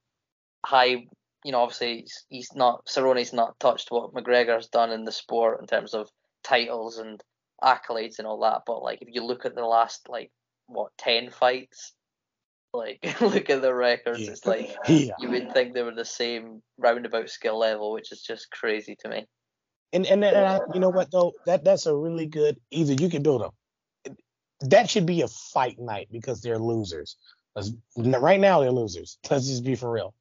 high, 0.66 1.05
you 1.43 1.51
know, 1.51 1.62
obviously 1.62 2.01
he's, 2.01 2.26
he's 2.30 2.55
not 2.55 2.86
Cerrone's 2.86 3.34
not 3.34 3.59
touched 3.59 3.91
what 3.91 4.14
McGregor's 4.14 4.68
done 4.68 4.91
in 4.91 5.05
the 5.05 5.12
sport 5.12 5.59
in 5.59 5.68
terms 5.68 5.93
of 5.93 6.09
titles 6.43 6.97
and 6.97 7.22
accolades 7.64 8.20
and 8.20 8.28
all 8.28 8.39
that. 8.41 8.62
But 8.66 8.82
like 8.84 9.01
if 9.01 9.09
you 9.12 9.24
look 9.24 9.45
at 9.45 9.55
the 9.55 9.66
last 9.66 10.07
like 10.09 10.32
what 10.68 10.91
ten 10.97 11.30
fights, 11.30 11.93
like 12.74 12.99
look 13.22 13.49
at 13.49 13.62
the 13.62 13.74
records, 13.74 14.28
it's 14.28 14.45
like 14.45 14.76
Yeah. 14.88 15.14
you 15.20 15.30
would 15.30 15.51
think 15.51 15.74
they 15.74 15.84
were 15.84 15.95
the 15.95 16.05
same 16.05 16.62
roundabout 16.78 17.30
skill 17.30 17.57
level, 17.57 17.91
which 17.91 18.12
is 18.12 18.22
just 18.22 18.51
crazy 18.51 18.95
to 19.01 19.09
me. 19.09 19.28
And 19.93 20.05
and, 20.05 20.23
and 20.23 20.37
I, 20.37 20.59
you 20.73 20.79
know 20.79 20.89
what 20.89 21.11
though, 21.11 21.33
that 21.45 21.63
that's 21.63 21.85
a 21.85 21.95
really 21.95 22.25
good. 22.25 22.57
Either 22.71 22.93
you 22.93 23.09
can 23.09 23.23
build 23.23 23.41
a. 23.41 23.49
That 24.61 24.89
should 24.89 25.05
be 25.05 25.21
a 25.21 25.27
fight 25.27 25.79
night 25.79 26.07
because 26.11 26.41
they're 26.41 26.59
losers. 26.59 27.17
Right 27.97 28.39
now 28.39 28.61
they're 28.61 28.71
losers. 28.71 29.17
Let's 29.29 29.47
just 29.47 29.63
be 29.63 29.75
for 29.75 29.91
real. 29.91 30.13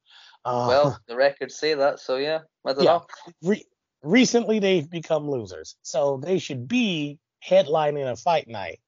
Uh, 0.43 0.65
Well, 0.67 0.99
the 1.07 1.15
records 1.15 1.55
say 1.55 1.75
that, 1.75 1.99
so 1.99 2.17
yeah, 2.17 2.39
I 2.65 2.73
don't 2.73 2.83
Yeah. 2.83 2.91
know. 2.93 3.05
re- 3.43 3.65
recently 4.01 4.59
they've 4.59 4.89
become 4.89 5.29
losers, 5.29 5.75
so 5.83 6.17
they 6.17 6.39
should 6.39 6.67
be 6.67 7.19
headlining 7.47 8.11
a 8.11 8.15
fight 8.15 8.47
night, 8.47 8.79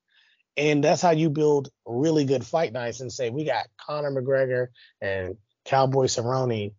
and 0.57 0.83
that's 0.83 1.01
how 1.01 1.11
you 1.11 1.29
build 1.29 1.69
really 1.85 2.25
good 2.25 2.43
fight 2.45 2.73
nights. 2.73 2.99
And 2.99 3.13
say 3.13 3.29
we 3.29 3.45
got 3.45 3.67
Conor 3.77 4.11
McGregor 4.11 4.67
and 4.99 5.37
Cowboy 5.65 6.05
Cerrone 6.05 6.73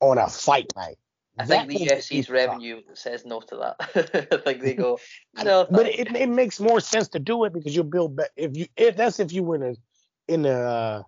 on 0.00 0.18
a 0.18 0.28
fight 0.28 0.72
night. 0.76 0.98
I 1.38 1.44
think 1.44 1.68
the 1.68 1.86
UFC's 1.86 2.28
revenue 2.28 2.82
says 2.94 3.24
no 3.24 3.40
to 3.40 3.56
that. 3.56 4.28
I 4.32 4.36
think 4.38 4.62
they 4.62 4.74
go, 4.74 4.98
no, 5.42 5.66
but 5.70 5.86
it, 5.86 6.14
it 6.14 6.28
makes 6.28 6.58
more 6.58 6.80
sense 6.80 7.08
to 7.08 7.18
do 7.18 7.44
it 7.44 7.52
because 7.52 7.74
you'll 7.74 7.84
build 7.84 8.16
be- 8.16 8.24
if 8.36 8.56
you 8.56 8.66
if 8.76 8.96
that's 8.96 9.20
if 9.20 9.32
you 9.32 9.42
were 9.42 9.56
in 9.56 9.60
the 9.60 9.76
in 10.26 10.42
the 10.42 10.58
uh, 10.58 11.02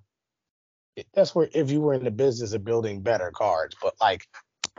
that's 1.15 1.35
where 1.35 1.49
if 1.53 1.71
you 1.71 1.81
were 1.81 1.95
in 1.95 2.05
the 2.05 2.11
business 2.11 2.53
of 2.53 2.65
building 2.65 3.03
better 3.03 3.31
cards 3.31 3.77
but 3.83 3.95
like 4.01 4.27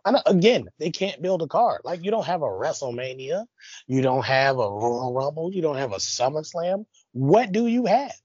I 0.04 0.12
know, 0.12 0.22
again 0.26 0.68
they 0.80 0.90
can't 0.90 1.22
build 1.22 1.42
a 1.42 1.48
card. 1.48 1.82
Like 1.84 2.04
you 2.04 2.12
don't 2.12 2.26
have 2.26 2.42
a 2.42 2.46
WrestleMania 2.46 3.46
you 3.88 4.02
don't 4.02 4.26
have 4.26 4.58
a 4.58 4.70
Royal 4.70 5.14
Rumble 5.14 5.54
you 5.54 5.62
don't 5.62 5.78
have 5.78 5.92
a 5.92 5.98
SummerSlam. 5.98 6.86
What 7.12 7.52
do 7.52 7.68
you 7.68 7.86
have? 7.86 8.16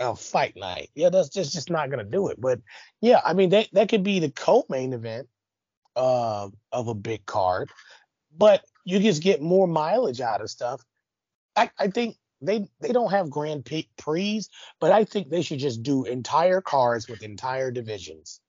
A 0.00 0.14
fight 0.14 0.56
night. 0.56 0.90
Yeah 0.94 1.10
that's 1.10 1.28
just 1.28 1.52
just 1.52 1.70
not 1.70 1.90
gonna 1.90 2.04
do 2.04 2.28
it. 2.28 2.40
But 2.40 2.60
yeah 3.00 3.20
I 3.24 3.32
mean 3.32 3.50
that 3.50 3.68
that 3.72 3.88
could 3.88 4.02
be 4.02 4.18
the 4.18 4.30
co-main 4.30 4.92
event 4.92 5.28
uh, 5.96 6.48
of 6.72 6.88
a 6.88 6.94
big 6.94 7.26
card 7.26 7.70
but 8.38 8.64
you 8.84 9.00
just 9.00 9.22
get 9.22 9.40
more 9.40 9.66
mileage 9.66 10.20
out 10.20 10.40
of 10.42 10.50
stuff. 10.50 10.84
I, 11.56 11.70
I 11.78 11.88
think 11.88 12.16
they 12.42 12.68
they 12.80 12.92
don't 12.92 13.10
have 13.10 13.30
Grand 13.30 13.64
Prix, 13.96 14.42
but 14.78 14.92
I 14.92 15.04
think 15.04 15.30
they 15.30 15.40
should 15.42 15.58
just 15.58 15.82
do 15.82 16.04
entire 16.04 16.60
cards 16.60 17.08
with 17.08 17.22
entire 17.22 17.70
divisions. 17.70 18.40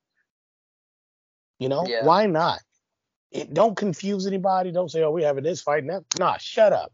You 1.60 1.70
know, 1.70 1.86
Yeah. 1.88 2.04
why 2.04 2.26
not? 2.26 2.60
It 3.32 3.54
don't 3.54 3.78
confuse 3.78 4.28
anybody. 4.28 4.72
Don't 4.72 4.91
say, 4.91 5.04
"Oh, 5.04 5.12
we 5.12 5.24
having 5.24 5.43
this 5.45 5.62
fight 5.62 5.86
now." 5.86 6.04
Nah, 6.20 6.38
shut 6.38 6.74
up. 6.74 6.91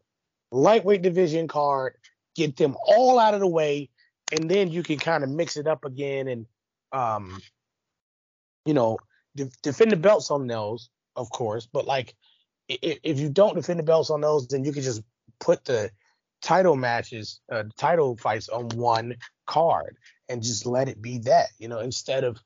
lightweight 0.51 1.01
division 1.01 1.47
card, 1.47 1.95
get 2.35 2.55
them 2.57 2.77
all 2.85 3.17
out 3.17 3.33
of 3.33 3.39
the 3.39 3.47
way, 3.47 3.89
and 4.31 4.47
then 4.49 4.69
you 4.69 4.83
can 4.83 4.99
kind 4.99 5.23
of 5.23 5.31
mix 5.31 5.57
it 5.57 5.65
up 5.65 5.83
again 5.83 6.27
and 6.27 6.45
um 6.91 7.41
you 8.65 8.73
know 8.75 8.99
defend 9.61 9.91
the 9.91 9.97
belts 9.97 10.31
on 10.31 10.47
those, 10.47 10.89
of 11.15 11.29
course. 11.29 11.67
But 11.71 11.85
like 11.85 12.15
if, 12.67 12.99
if 13.03 13.19
you 13.19 13.29
don't 13.29 13.55
defend 13.55 13.79
the 13.79 13.83
belts 13.83 14.09
on 14.09 14.21
those, 14.21 14.47
then 14.47 14.63
you 14.63 14.71
can 14.71 14.83
just 14.83 15.01
put 15.39 15.65
the 15.65 15.91
title 16.41 16.75
matches, 16.75 17.39
uh, 17.51 17.63
title 17.77 18.17
fights 18.17 18.49
on 18.49 18.69
one 18.69 19.15
card 19.45 19.97
and 20.29 20.43
just 20.43 20.65
let 20.65 20.87
it 20.89 21.01
be 21.01 21.19
that, 21.19 21.47
you 21.57 21.67
know, 21.67 21.79
instead 21.79 22.23
of 22.23 22.37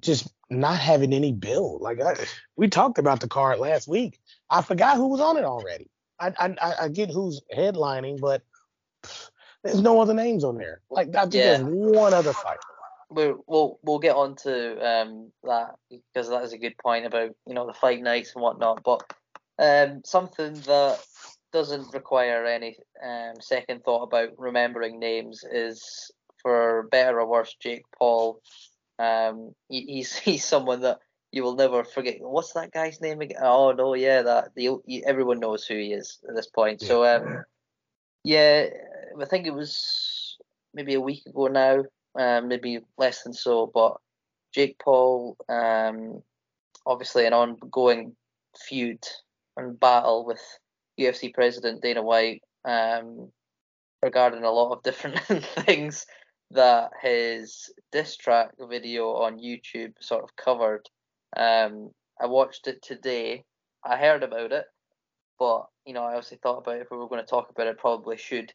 just 0.00 0.28
not 0.50 0.78
having 0.78 1.12
any 1.12 1.32
build. 1.32 1.80
Like 1.80 2.00
I, 2.00 2.14
we 2.56 2.68
talked 2.68 2.98
about 2.98 3.20
the 3.20 3.28
card 3.28 3.58
last 3.58 3.88
week. 3.88 4.20
I 4.50 4.62
forgot 4.62 4.96
who 4.96 5.08
was 5.08 5.20
on 5.20 5.36
it 5.36 5.44
already. 5.44 5.88
I 6.20 6.32
I, 6.38 6.74
I 6.82 6.88
get 6.88 7.10
who's 7.10 7.40
headlining, 7.56 8.20
but 8.20 8.42
there's 9.62 9.80
no 9.80 10.00
other 10.00 10.14
names 10.14 10.44
on 10.44 10.58
there. 10.58 10.82
Like 10.90 11.14
I 11.16 11.22
think 11.22 11.34
Yeah. 11.34 11.56
there's 11.56 11.62
one 11.62 12.12
other 12.14 12.32
fight. 12.32 12.58
We'll 13.10 13.44
we'll 13.46 13.78
we'll 13.82 13.98
get 13.98 14.16
on 14.16 14.36
to 14.36 14.86
um, 14.86 15.32
that 15.44 15.74
because 15.90 16.28
that 16.28 16.42
is 16.42 16.52
a 16.52 16.58
good 16.58 16.76
point 16.78 17.06
about 17.06 17.30
you 17.46 17.54
know 17.54 17.66
the 17.66 17.72
fight 17.72 18.02
nights 18.02 18.32
and 18.34 18.42
whatnot. 18.42 18.82
But 18.84 19.02
um, 19.58 20.02
something 20.04 20.54
that 20.54 21.00
doesn't 21.52 21.94
require 21.94 22.44
any 22.44 22.76
um, 23.02 23.34
second 23.40 23.84
thought 23.84 24.02
about 24.02 24.30
remembering 24.38 24.98
names 24.98 25.44
is, 25.50 26.10
for 26.42 26.88
better 26.90 27.20
or 27.20 27.26
worse, 27.26 27.54
Jake 27.60 27.84
Paul. 27.96 28.40
Um, 28.98 29.54
he, 29.68 29.82
he's 29.82 30.16
he's 30.18 30.44
someone 30.44 30.80
that 30.82 30.98
you 31.32 31.42
will 31.42 31.56
never 31.56 31.84
forget. 31.84 32.16
What's 32.20 32.52
that 32.52 32.72
guy's 32.72 33.00
name 33.00 33.20
again? 33.20 33.38
Oh 33.42 33.72
no, 33.72 33.94
yeah, 33.94 34.22
that 34.22 34.54
the 34.54 34.78
everyone 35.06 35.40
knows 35.40 35.64
who 35.64 35.74
he 35.74 35.92
is 35.92 36.18
at 36.28 36.34
this 36.34 36.48
point. 36.48 36.80
So 36.80 37.04
um, 37.04 37.44
yeah, 38.24 38.66
I 39.20 39.24
think 39.26 39.46
it 39.46 39.54
was 39.54 40.36
maybe 40.72 40.94
a 40.94 41.00
week 41.00 41.24
ago 41.26 41.46
now, 41.46 41.84
um, 42.18 42.48
maybe 42.48 42.80
less 42.98 43.22
than 43.22 43.32
so. 43.32 43.70
But 43.72 43.96
Jake 44.54 44.78
Paul, 44.78 45.36
um, 45.48 46.22
obviously 46.86 47.26
an 47.26 47.32
ongoing 47.32 48.14
feud 48.56 49.02
and 49.56 49.78
battle 49.78 50.24
with 50.24 50.40
UFC 50.98 51.32
president 51.32 51.82
Dana 51.82 52.02
White 52.02 52.42
um, 52.64 53.30
regarding 54.02 54.44
a 54.44 54.50
lot 54.50 54.72
of 54.72 54.82
different 54.84 55.18
things 55.66 56.06
that 56.50 56.90
his 57.02 57.72
diss 57.90 58.16
track 58.16 58.50
video 58.68 59.14
on 59.14 59.38
YouTube 59.38 59.92
sort 60.00 60.22
of 60.22 60.36
covered. 60.36 60.88
Um, 61.36 61.90
I 62.20 62.26
watched 62.26 62.68
it 62.68 62.82
today. 62.82 63.44
I 63.84 63.96
heard 63.96 64.22
about 64.22 64.52
it, 64.52 64.64
but 65.38 65.66
you 65.84 65.94
know, 65.94 66.04
I 66.04 66.14
also 66.14 66.36
thought 66.36 66.58
about 66.58 66.76
it. 66.76 66.82
if 66.82 66.90
we 66.90 66.96
were 66.96 67.08
going 67.08 67.22
to 67.22 67.28
talk 67.28 67.50
about 67.50 67.66
it, 67.66 67.78
probably 67.78 68.16
should 68.16 68.52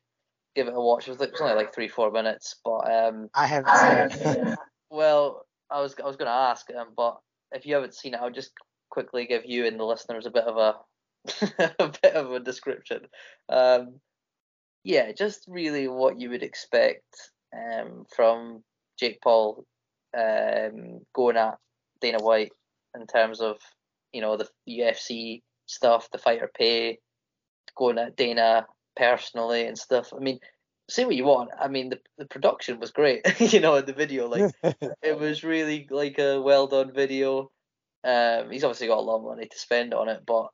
give 0.55 0.67
it 0.67 0.73
a 0.73 0.81
watch. 0.81 1.07
It 1.07 1.11
was, 1.11 1.19
like, 1.19 1.29
it 1.29 1.33
was 1.33 1.41
only 1.41 1.55
like 1.55 1.73
three, 1.73 1.87
four 1.87 2.11
minutes, 2.11 2.55
but 2.63 2.91
um, 2.91 3.29
I 3.33 3.47
haven't 3.47 3.75
seen 4.11 4.47
it. 4.47 4.59
well, 4.89 5.45
I 5.69 5.81
was 5.81 5.95
I 6.01 6.07
was 6.07 6.15
going 6.15 6.27
to 6.27 6.33
ask, 6.33 6.67
um, 6.75 6.89
but 6.95 7.17
if 7.51 7.65
you 7.65 7.75
haven't 7.75 7.95
seen 7.95 8.13
it, 8.13 8.19
I'll 8.21 8.31
just 8.31 8.51
quickly 8.89 9.25
give 9.25 9.45
you 9.45 9.65
and 9.65 9.79
the 9.79 9.83
listeners 9.83 10.25
a 10.25 10.31
bit 10.31 10.45
of 10.45 10.57
a 10.57 10.75
a 11.79 11.91
bit 12.01 12.13
of 12.13 12.31
a 12.31 12.39
description. 12.39 13.01
Um, 13.49 13.99
yeah, 14.83 15.11
just 15.11 15.45
really 15.47 15.87
what 15.87 16.19
you 16.19 16.29
would 16.29 16.43
expect 16.43 17.31
um, 17.53 18.05
from 18.15 18.63
Jake 18.99 19.19
Paul 19.21 19.65
um, 20.17 21.01
going 21.13 21.37
at 21.37 21.57
Dana 22.01 22.19
White 22.19 22.51
in 22.95 23.05
terms 23.07 23.41
of 23.41 23.57
you 24.11 24.21
know 24.21 24.37
the 24.37 24.47
UFC 24.67 25.41
stuff, 25.65 26.09
the 26.11 26.17
fighter 26.17 26.49
pay, 26.53 26.97
going 27.75 27.99
at 27.99 28.15
Dana 28.15 28.65
personally 28.99 29.65
and 29.65 29.77
stuff. 29.77 30.11
I 30.15 30.19
mean, 30.19 30.39
say 30.89 31.05
what 31.05 31.15
you 31.15 31.23
want. 31.23 31.49
I 31.59 31.67
mean, 31.69 31.89
the 31.89 31.99
the 32.17 32.25
production 32.25 32.79
was 32.79 32.91
great. 32.91 33.21
you 33.53 33.59
know, 33.59 33.75
in 33.75 33.85
the 33.85 33.93
video, 33.93 34.27
like 34.27 34.51
it 35.01 35.17
was 35.17 35.43
really 35.43 35.87
like 35.89 36.19
a 36.19 36.41
well 36.41 36.67
done 36.67 36.93
video. 36.93 37.49
Um, 38.03 38.51
he's 38.51 38.63
obviously 38.63 38.87
got 38.87 38.99
a 38.99 39.01
lot 39.01 39.17
of 39.17 39.23
money 39.23 39.47
to 39.47 39.59
spend 39.59 39.93
on 39.93 40.09
it, 40.09 40.21
but 40.25 40.49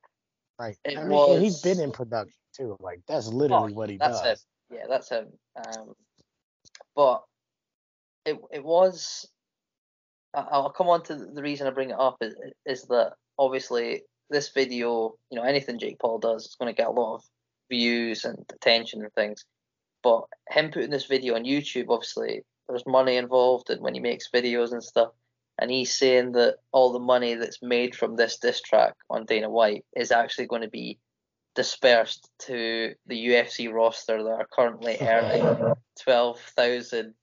Right. 0.58 0.78
It 0.86 0.98
I 0.98 1.04
mean, 1.04 1.10
was- 1.10 1.42
he's 1.42 1.62
been 1.62 1.80
in 1.82 1.92
production 1.92 2.40
too. 2.56 2.78
Like 2.80 3.02
that's 3.08 3.28
literally 3.28 3.74
what 3.74 3.90
he 3.90 3.98
Oh, 4.00 4.06
that's 4.08 4.22
does. 4.22 4.46
him. 4.70 4.78
Yeah, 4.78 4.86
that's 4.88 5.10
him. 5.10 5.28
Um, 5.56 5.94
but 6.96 7.24
it 8.26 8.38
it 8.52 8.64
was. 8.64 9.28
I'll 10.34 10.70
come 10.72 10.90
on 10.90 11.02
to 11.04 11.16
the 11.16 11.42
reason 11.42 11.66
I 11.66 11.70
bring 11.70 11.92
it 11.92 12.00
up 12.00 12.18
is, 12.20 12.36
is 12.66 12.84
that 12.90 13.14
obviously 13.40 14.04
this 14.30 14.52
video, 14.54 15.16
you 15.32 15.38
know, 15.38 15.44
anything 15.44 15.80
Jake 15.80 15.98
Paul 15.98 16.20
does, 16.20 16.46
it's 16.46 16.56
going 16.56 16.74
to 16.74 16.78
get 16.78 16.88
a 16.88 16.92
lot 16.92 17.16
of 17.16 17.24
views 17.70 18.26
and 18.26 18.38
attention 18.54 19.02
and 19.02 19.14
things. 19.14 19.46
But 20.04 20.26
him 20.50 20.72
putting 20.72 20.92
this 20.92 21.06
video 21.06 21.36
on 21.36 21.44
YouTube, 21.44 21.88
obviously, 21.90 22.44
there's 22.68 22.86
money 22.86 23.18
involved, 23.18 23.70
and 23.70 23.82
when 23.82 23.94
he 23.94 24.00
makes 24.00 24.30
videos 24.30 24.72
and 24.72 24.84
stuff, 24.84 25.12
and 25.60 25.72
he's 25.72 25.96
saying 25.96 26.34
that 26.34 26.58
all 26.72 26.92
the 26.92 27.00
money 27.00 27.36
that's 27.36 27.62
made 27.62 27.96
from 27.96 28.16
this 28.16 28.38
diss 28.38 28.62
track 28.62 28.94
on 29.10 29.26
Dana 29.26 29.50
White 29.50 29.86
is 29.96 30.12
actually 30.12 30.48
going 30.48 30.64
to 30.64 30.70
be 30.70 31.00
dispersed 31.56 32.30
to 32.40 32.94
the 33.08 33.28
UFC 33.28 33.72
roster 33.72 34.22
that 34.22 34.30
are 34.30 34.48
currently 34.52 34.98
earning 35.02 35.74
twelve 36.02 36.40
thousand 36.40 37.14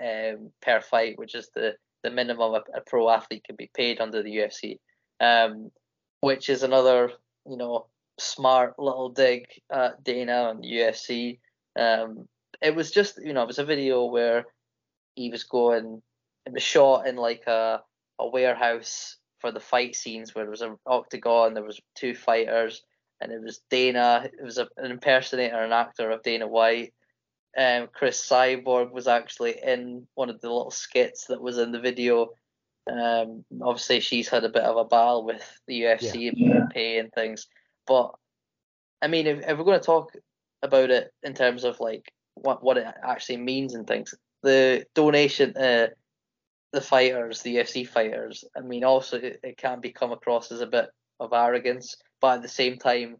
um, 0.00 0.50
per 0.62 0.80
fight, 0.80 1.18
which 1.18 1.34
is 1.34 1.50
the 1.54 1.74
the 2.02 2.10
minimum 2.10 2.54
a, 2.54 2.62
a 2.78 2.80
pro 2.86 3.10
athlete 3.10 3.44
can 3.44 3.56
be 3.56 3.70
paid 3.74 4.00
under 4.00 4.22
the 4.22 4.36
UFC. 4.36 4.78
Um, 5.20 5.70
which 6.20 6.48
is 6.48 6.62
another 6.62 7.12
you 7.46 7.56
know 7.56 7.86
smart 8.20 8.78
little 8.78 9.08
dig 9.08 9.46
at 9.70 10.02
Dana 10.04 10.50
and 10.50 10.64
UFC. 10.64 11.38
Um, 11.76 12.28
it 12.62 12.74
was 12.74 12.90
just 12.90 13.18
you 13.22 13.32
know 13.32 13.42
it 13.42 13.48
was 13.48 13.58
a 13.58 13.64
video 13.64 14.04
where 14.04 14.46
he 15.14 15.30
was 15.30 15.44
going. 15.44 16.02
It 16.46 16.52
was 16.52 16.62
shot 16.62 17.06
in 17.06 17.16
like 17.16 17.46
a 17.46 17.80
a 18.18 18.28
warehouse 18.28 19.16
for 19.38 19.50
the 19.50 19.60
fight 19.60 19.96
scenes 19.96 20.34
where 20.34 20.44
there 20.44 20.50
was 20.50 20.60
an 20.60 20.76
octagon, 20.86 21.54
there 21.54 21.64
was 21.64 21.80
two 21.94 22.14
fighters, 22.14 22.82
and 23.20 23.32
it 23.32 23.42
was 23.42 23.60
Dana. 23.70 24.22
It 24.24 24.44
was 24.44 24.58
a, 24.58 24.68
an 24.76 24.90
impersonator, 24.90 25.62
an 25.62 25.72
actor 25.72 26.10
of 26.10 26.22
Dana 26.22 26.46
White. 26.46 26.92
Um, 27.56 27.88
Cris 27.92 28.26
Cyborg 28.28 28.92
was 28.92 29.08
actually 29.08 29.56
in 29.62 30.06
one 30.14 30.30
of 30.30 30.40
the 30.40 30.48
little 30.48 30.70
skits 30.70 31.26
that 31.26 31.40
was 31.40 31.58
in 31.58 31.72
the 31.72 31.80
video. 31.80 32.28
Um, 32.90 33.44
obviously 33.62 34.00
she's 34.00 34.28
had 34.28 34.44
a 34.44 34.48
bit 34.48 34.62
of 34.62 34.76
a 34.76 34.84
battle 34.84 35.24
with 35.24 35.42
the 35.66 35.82
UFC 35.82 36.28
and 36.28 36.70
pay 36.70 36.98
and 36.98 37.12
things, 37.12 37.46
but 37.90 38.12
I 39.02 39.08
mean, 39.08 39.26
if, 39.26 39.40
if 39.40 39.58
we're 39.58 39.64
going 39.64 39.80
to 39.80 39.84
talk 39.84 40.12
about 40.62 40.90
it 40.90 41.12
in 41.24 41.34
terms 41.34 41.64
of 41.64 41.80
like 41.80 42.12
what 42.34 42.62
what 42.62 42.78
it 42.78 42.86
actually 43.02 43.38
means 43.38 43.74
and 43.74 43.86
things, 43.86 44.14
the 44.44 44.86
donation 44.94 45.54
to 45.54 45.90
the 46.72 46.80
fighters, 46.80 47.42
the 47.42 47.56
UFC 47.56 47.86
fighters, 47.86 48.44
I 48.56 48.60
mean, 48.60 48.84
also 48.84 49.18
it, 49.18 49.40
it 49.42 49.58
can 49.58 49.80
be 49.80 49.90
come 49.90 50.12
across 50.12 50.52
as 50.52 50.60
a 50.60 50.66
bit 50.66 50.86
of 51.18 51.32
arrogance, 51.32 51.96
but 52.20 52.36
at 52.36 52.42
the 52.42 52.48
same 52.48 52.78
time, 52.78 53.16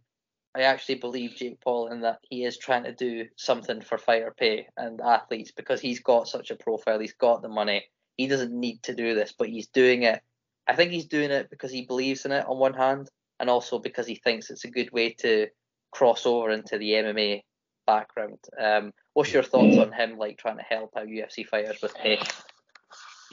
I 0.54 0.62
actually 0.62 0.96
believe 0.96 1.34
Jake 1.34 1.60
Paul 1.60 1.88
in 1.88 2.02
that 2.02 2.20
he 2.28 2.44
is 2.44 2.56
trying 2.56 2.84
to 2.84 2.94
do 2.94 3.26
something 3.36 3.80
for 3.80 3.98
fighter 3.98 4.32
pay 4.38 4.68
and 4.76 5.00
athletes 5.00 5.50
because 5.50 5.80
he's 5.80 6.00
got 6.00 6.28
such 6.28 6.52
a 6.52 6.56
profile, 6.56 7.00
he's 7.00 7.14
got 7.14 7.42
the 7.42 7.48
money, 7.48 7.86
he 8.16 8.28
doesn't 8.28 8.52
need 8.52 8.84
to 8.84 8.94
do 8.94 9.16
this, 9.16 9.34
but 9.36 9.48
he's 9.48 9.66
doing 9.66 10.04
it. 10.04 10.20
I 10.68 10.76
think 10.76 10.92
he's 10.92 11.06
doing 11.06 11.32
it 11.32 11.50
because 11.50 11.72
he 11.72 11.86
believes 11.86 12.24
in 12.24 12.30
it 12.30 12.46
on 12.46 12.58
one 12.58 12.74
hand, 12.74 13.10
and 13.40 13.50
also 13.50 13.78
because 13.78 14.06
he 14.06 14.14
thinks 14.14 14.50
it's 14.50 14.64
a 14.64 14.70
good 14.70 14.92
way 14.92 15.14
to 15.20 15.48
cross 15.90 16.26
over 16.26 16.50
into 16.50 16.78
the 16.78 16.90
MMA 16.92 17.42
background. 17.86 18.38
Um, 18.60 18.92
what's 19.14 19.32
your 19.32 19.42
thoughts 19.42 19.78
on 19.78 19.92
him 19.92 20.16
like 20.18 20.38
trying 20.38 20.58
to 20.58 20.62
help 20.62 20.96
out 20.96 21.06
UFC 21.06 21.46
fighters 21.46 21.80
with 21.82 21.94
pay? 21.94 22.20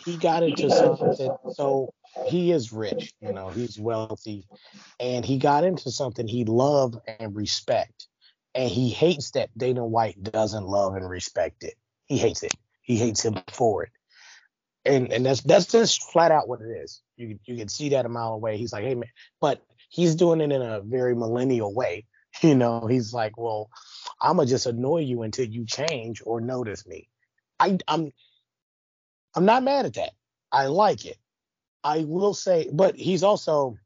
he 0.08 0.18
got 0.18 0.43
into 0.43 0.70
something. 0.70 1.30
So 1.53 1.93
he 2.26 2.51
is 2.51 2.72
rich 2.72 3.14
you 3.22 3.32
know 3.32 3.49
he's 3.49 3.80
wealthy 3.80 4.47
and 4.99 5.24
he 5.24 5.38
got 5.38 5.64
into 5.64 5.91
something 5.91 6.28
he 6.28 6.45
loved 6.45 6.97
and 7.20 7.36
respect 7.36 8.08
and 8.55 8.72
he 8.72 8.89
hates 8.89 9.32
that 9.32 9.55
dana 9.55 9.86
white 9.86 10.22
doesn't 10.24 10.66
love 10.66 10.95
and 10.95 11.08
respect 11.08 11.64
it. 11.64 11.76
He 12.05 12.18
hates 12.18 12.41
it. 12.41 12.53
He 12.82 12.97
hates 12.97 13.24
him 13.24 13.38
for 13.51 13.84
it. 13.84 13.91
And 14.86 15.12
and 15.12 15.26
that's 15.26 15.41
that's 15.41 15.68
just 15.68 16.10
flat 16.12 16.32
out 16.32 16.47
what 16.47 16.62
it 16.62 16.70
is. 16.70 17.01
You 17.18 17.38
you 17.45 17.58
can 17.58 17.68
see 17.68 17.89
that 17.89 18.05
a 18.05 18.10
mile 18.10 18.34
away. 18.34 18.58
He's 18.58 18.74
like 18.74 18.84
hey 18.84 18.95
man 18.95 19.10
but 19.41 19.62
he's 19.90 20.16
doing 20.16 20.42
it 20.42 20.52
in 20.52 20.62
a 20.62 20.82
very 20.82 21.16
millennial 21.16 21.74
way 21.74 22.06
you 22.42 22.56
know 22.56 22.88
he's 22.88 23.14
like 23.14 23.38
well 23.38 23.70
i'ma 24.22 24.46
just 24.46 24.66
annoy 24.66 25.00
you 25.00 25.24
until 25.24 25.46
you 25.46 25.66
change 25.66 26.22
or 26.26 26.42
notice 26.42 26.86
me 26.88 27.10
i 27.60 27.78
i'm 27.88 28.12
I'm 29.36 29.46
not 29.46 29.64
mad 29.64 29.86
at 29.86 29.94
that. 29.94 30.12
I 30.52 30.66
like 30.66 31.06
it. 31.06 31.18
I 31.84 32.00
will 32.06 32.34
say, 32.34 32.70
but 32.74 32.96
he's 32.96 33.24
also, 33.24 33.78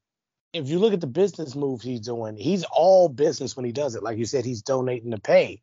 if 0.54 0.70
you 0.70 0.80
look 0.80 0.94
at 0.94 1.02
the 1.02 1.08
business 1.08 1.56
moves 1.56 1.84
he's 1.84 2.00
doing, 2.00 2.38
he's 2.38 2.64
all 2.64 3.10
business 3.10 3.56
when 3.56 3.66
he 3.66 3.74
does 3.74 3.96
it. 3.96 4.04
Like 4.04 4.18
you 4.18 4.26
said, 4.26 4.46
he's 4.46 4.62
donating 4.62 5.12
to 5.12 5.20
pay, 5.20 5.62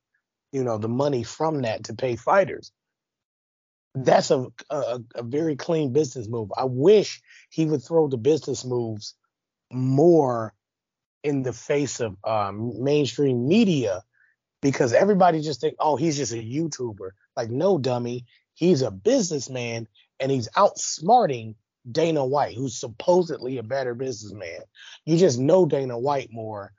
you 0.52 0.62
know, 0.62 0.76
the 0.76 0.88
money 0.88 1.22
from 1.22 1.62
that 1.62 1.84
to 1.84 1.94
pay 1.94 2.16
fighters. 2.16 2.70
That's 3.94 4.30
a, 4.30 4.46
a 4.70 5.00
a 5.14 5.22
very 5.22 5.56
clean 5.56 5.92
business 5.92 6.28
move. 6.28 6.52
I 6.56 6.64
wish 6.64 7.22
he 7.50 7.64
would 7.64 7.82
throw 7.82 8.08
the 8.08 8.18
business 8.18 8.64
moves 8.64 9.14
more 9.70 10.54
in 11.22 11.42
the 11.42 11.52
face 11.52 12.00
of 12.00 12.16
um, 12.24 12.82
mainstream 12.82 13.48
media 13.48 14.02
because 14.60 14.92
everybody 14.92 15.40
just 15.40 15.60
think, 15.60 15.76
oh, 15.78 15.96
he's 15.96 16.16
just 16.16 16.32
a 16.32 16.36
YouTuber. 16.36 17.10
Like, 17.36 17.50
no, 17.50 17.78
dummy, 17.78 18.24
he's 18.54 18.82
a 18.82 18.90
businessman 18.90 19.86
and 20.20 20.30
he's 20.30 20.48
outsmarting 20.56 21.54
Dana 21.90 22.24
White, 22.24 22.56
who's 22.56 22.78
supposedly 22.78 23.58
a 23.58 23.62
better 23.62 23.94
businessman. 23.94 24.60
You 25.04 25.16
just 25.16 25.38
know 25.38 25.64
Dana 25.64 25.98
White 25.98 26.28
more, 26.32 26.72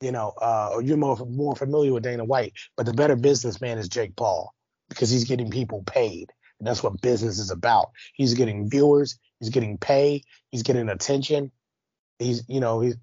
you 0.00 0.12
know, 0.12 0.32
uh, 0.40 0.70
or 0.72 0.82
you're 0.82 0.96
more 0.96 1.16
more 1.26 1.56
familiar 1.56 1.92
with 1.92 2.04
Dana 2.04 2.24
White, 2.24 2.54
but 2.76 2.86
the 2.86 2.92
better 2.94 3.16
businessman 3.16 3.78
is 3.78 3.88
Jake 3.88 4.16
Paul 4.16 4.54
because 4.88 5.10
he's 5.10 5.24
getting 5.24 5.50
people 5.50 5.82
paid. 5.82 6.30
And 6.58 6.68
that's 6.68 6.82
what 6.82 7.00
business 7.00 7.38
is 7.38 7.50
about. 7.50 7.90
He's 8.14 8.34
getting 8.34 8.70
viewers, 8.70 9.18
he's 9.40 9.50
getting 9.50 9.76
pay, 9.76 10.22
he's 10.50 10.62
getting 10.62 10.88
attention. 10.88 11.50
He's, 12.18 12.44
you 12.48 12.60
know, 12.60 12.80
he's 12.80 12.96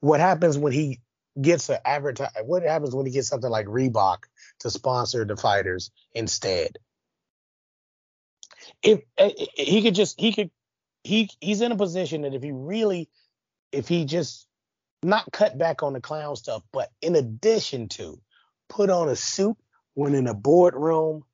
what 0.00 0.20
happens 0.20 0.58
when 0.58 0.72
he 0.72 1.00
gets 1.40 1.68
an 1.68 1.78
advertise 1.84 2.30
what 2.44 2.62
happens 2.62 2.94
when 2.94 3.06
he 3.06 3.12
gets 3.12 3.28
something 3.28 3.50
like 3.50 3.66
Reebok 3.66 4.24
to 4.60 4.70
sponsor 4.70 5.24
the 5.24 5.36
fighters 5.36 5.90
instead. 6.12 6.78
If, 8.82 9.00
if 9.16 9.32
eh, 9.40 9.44
eh, 9.58 9.64
he 9.64 9.82
could 9.82 9.94
just 9.94 10.18
he 10.18 10.32
could 10.32 10.50
he 11.04 11.30
he's 11.40 11.60
in 11.60 11.72
a 11.72 11.76
position 11.76 12.22
that 12.22 12.34
if 12.34 12.42
he 12.42 12.52
really 12.52 13.08
if 13.72 13.88
he 13.88 14.04
just 14.04 14.46
not 15.02 15.30
cut 15.32 15.56
back 15.56 15.82
on 15.82 15.92
the 15.92 16.00
clown 16.00 16.36
stuff, 16.36 16.62
but 16.72 16.90
in 17.00 17.14
addition 17.14 17.88
to 17.88 18.20
put 18.68 18.90
on 18.90 19.08
a 19.08 19.16
suit 19.16 19.56
when 19.94 20.14
in 20.14 20.26
a 20.26 20.34
boardroom, 20.34 21.24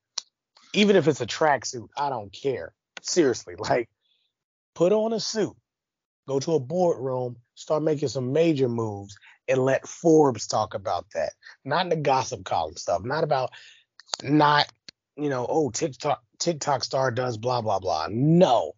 even 0.72 0.96
if 0.96 1.08
it's 1.08 1.20
a 1.20 1.26
tracksuit, 1.26 1.88
I 1.96 2.10
don't 2.10 2.32
care. 2.32 2.72
Seriously, 3.02 3.54
like 3.58 3.88
put 4.74 4.92
on 4.92 5.12
a 5.12 5.20
suit, 5.20 5.56
go 6.26 6.40
to 6.40 6.54
a 6.54 6.60
boardroom, 6.60 7.36
start 7.54 7.82
making 7.82 8.08
some 8.08 8.32
major 8.32 8.68
moves, 8.68 9.16
and 9.48 9.64
let 9.64 9.86
Forbes 9.86 10.46
talk 10.46 10.74
about 10.74 11.06
that. 11.14 11.32
Not 11.64 11.86
in 11.86 11.90
the 11.90 11.96
gossip 11.96 12.44
column 12.44 12.76
stuff, 12.76 13.02
not 13.04 13.24
about 13.24 13.50
not, 14.22 14.70
you 15.16 15.28
know, 15.28 15.46
oh, 15.48 15.70
TikTok 15.70 16.22
TikTok 16.38 16.84
star 16.84 17.10
does 17.10 17.36
blah 17.36 17.60
blah 17.60 17.78
blah. 17.78 18.08
No. 18.10 18.72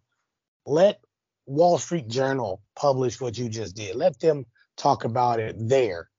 Let 0.65 0.99
Wall 1.45 1.77
Street 1.77 2.07
Journal 2.07 2.61
publish 2.75 3.21
what 3.21 3.37
you 3.37 3.49
just 3.49 3.75
did. 3.75 3.95
Let 3.95 4.19
them 4.19 4.45
talk 4.75 5.05
about 5.05 5.39
it 5.39 5.55
there. 5.57 6.09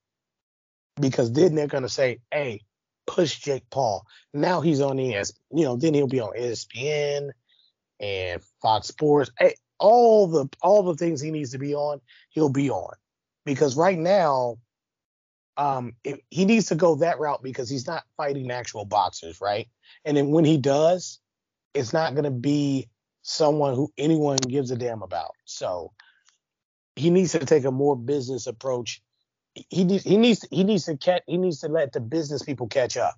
Because 1.00 1.32
then 1.32 1.54
they're 1.54 1.66
gonna 1.66 1.88
say, 1.88 2.20
hey, 2.32 2.62
push 3.06 3.38
Jake 3.38 3.68
Paul. 3.70 4.04
Now 4.34 4.60
he's 4.60 4.80
on 4.80 4.98
ES, 4.98 5.32
you 5.50 5.64
know, 5.64 5.76
then 5.76 5.94
he'll 5.94 6.08
be 6.08 6.20
on 6.20 6.36
ESPN 6.36 7.30
and 8.00 8.42
Fox 8.60 8.88
Sports. 8.88 9.30
Hey, 9.38 9.54
all 9.78 10.26
the 10.26 10.48
all 10.62 10.82
the 10.82 10.96
things 10.96 11.20
he 11.20 11.30
needs 11.30 11.52
to 11.52 11.58
be 11.58 11.74
on, 11.74 12.00
he'll 12.30 12.48
be 12.48 12.70
on. 12.70 12.94
Because 13.44 13.76
right 13.76 13.98
now, 13.98 14.58
um, 15.56 15.94
it, 16.04 16.22
he 16.30 16.44
needs 16.44 16.66
to 16.66 16.74
go 16.74 16.96
that 16.96 17.18
route 17.18 17.42
because 17.42 17.68
he's 17.68 17.86
not 17.86 18.04
fighting 18.16 18.50
actual 18.50 18.84
boxers, 18.84 19.40
right? 19.40 19.68
And 20.04 20.16
then 20.16 20.28
when 20.30 20.44
he 20.44 20.58
does, 20.58 21.18
it's 21.74 21.92
not 21.92 22.14
going 22.14 22.24
to 22.24 22.30
be 22.30 22.88
someone 23.22 23.74
who 23.74 23.92
anyone 23.98 24.36
gives 24.36 24.70
a 24.70 24.76
damn 24.76 25.02
about. 25.02 25.32
So 25.44 25.92
he 26.96 27.10
needs 27.10 27.32
to 27.32 27.40
take 27.40 27.64
a 27.64 27.70
more 27.70 27.96
business 27.96 28.46
approach. 28.46 29.02
He 29.54 29.84
needs 29.84 30.04
he 30.04 30.16
needs 30.16 30.46
he 30.50 30.64
needs 30.64 30.84
to 30.84 30.96
catch 30.96 31.22
he 31.26 31.36
needs 31.36 31.60
to 31.60 31.68
let 31.68 31.92
the 31.92 32.00
business 32.00 32.42
people 32.42 32.68
catch 32.68 32.96
up. 32.96 33.14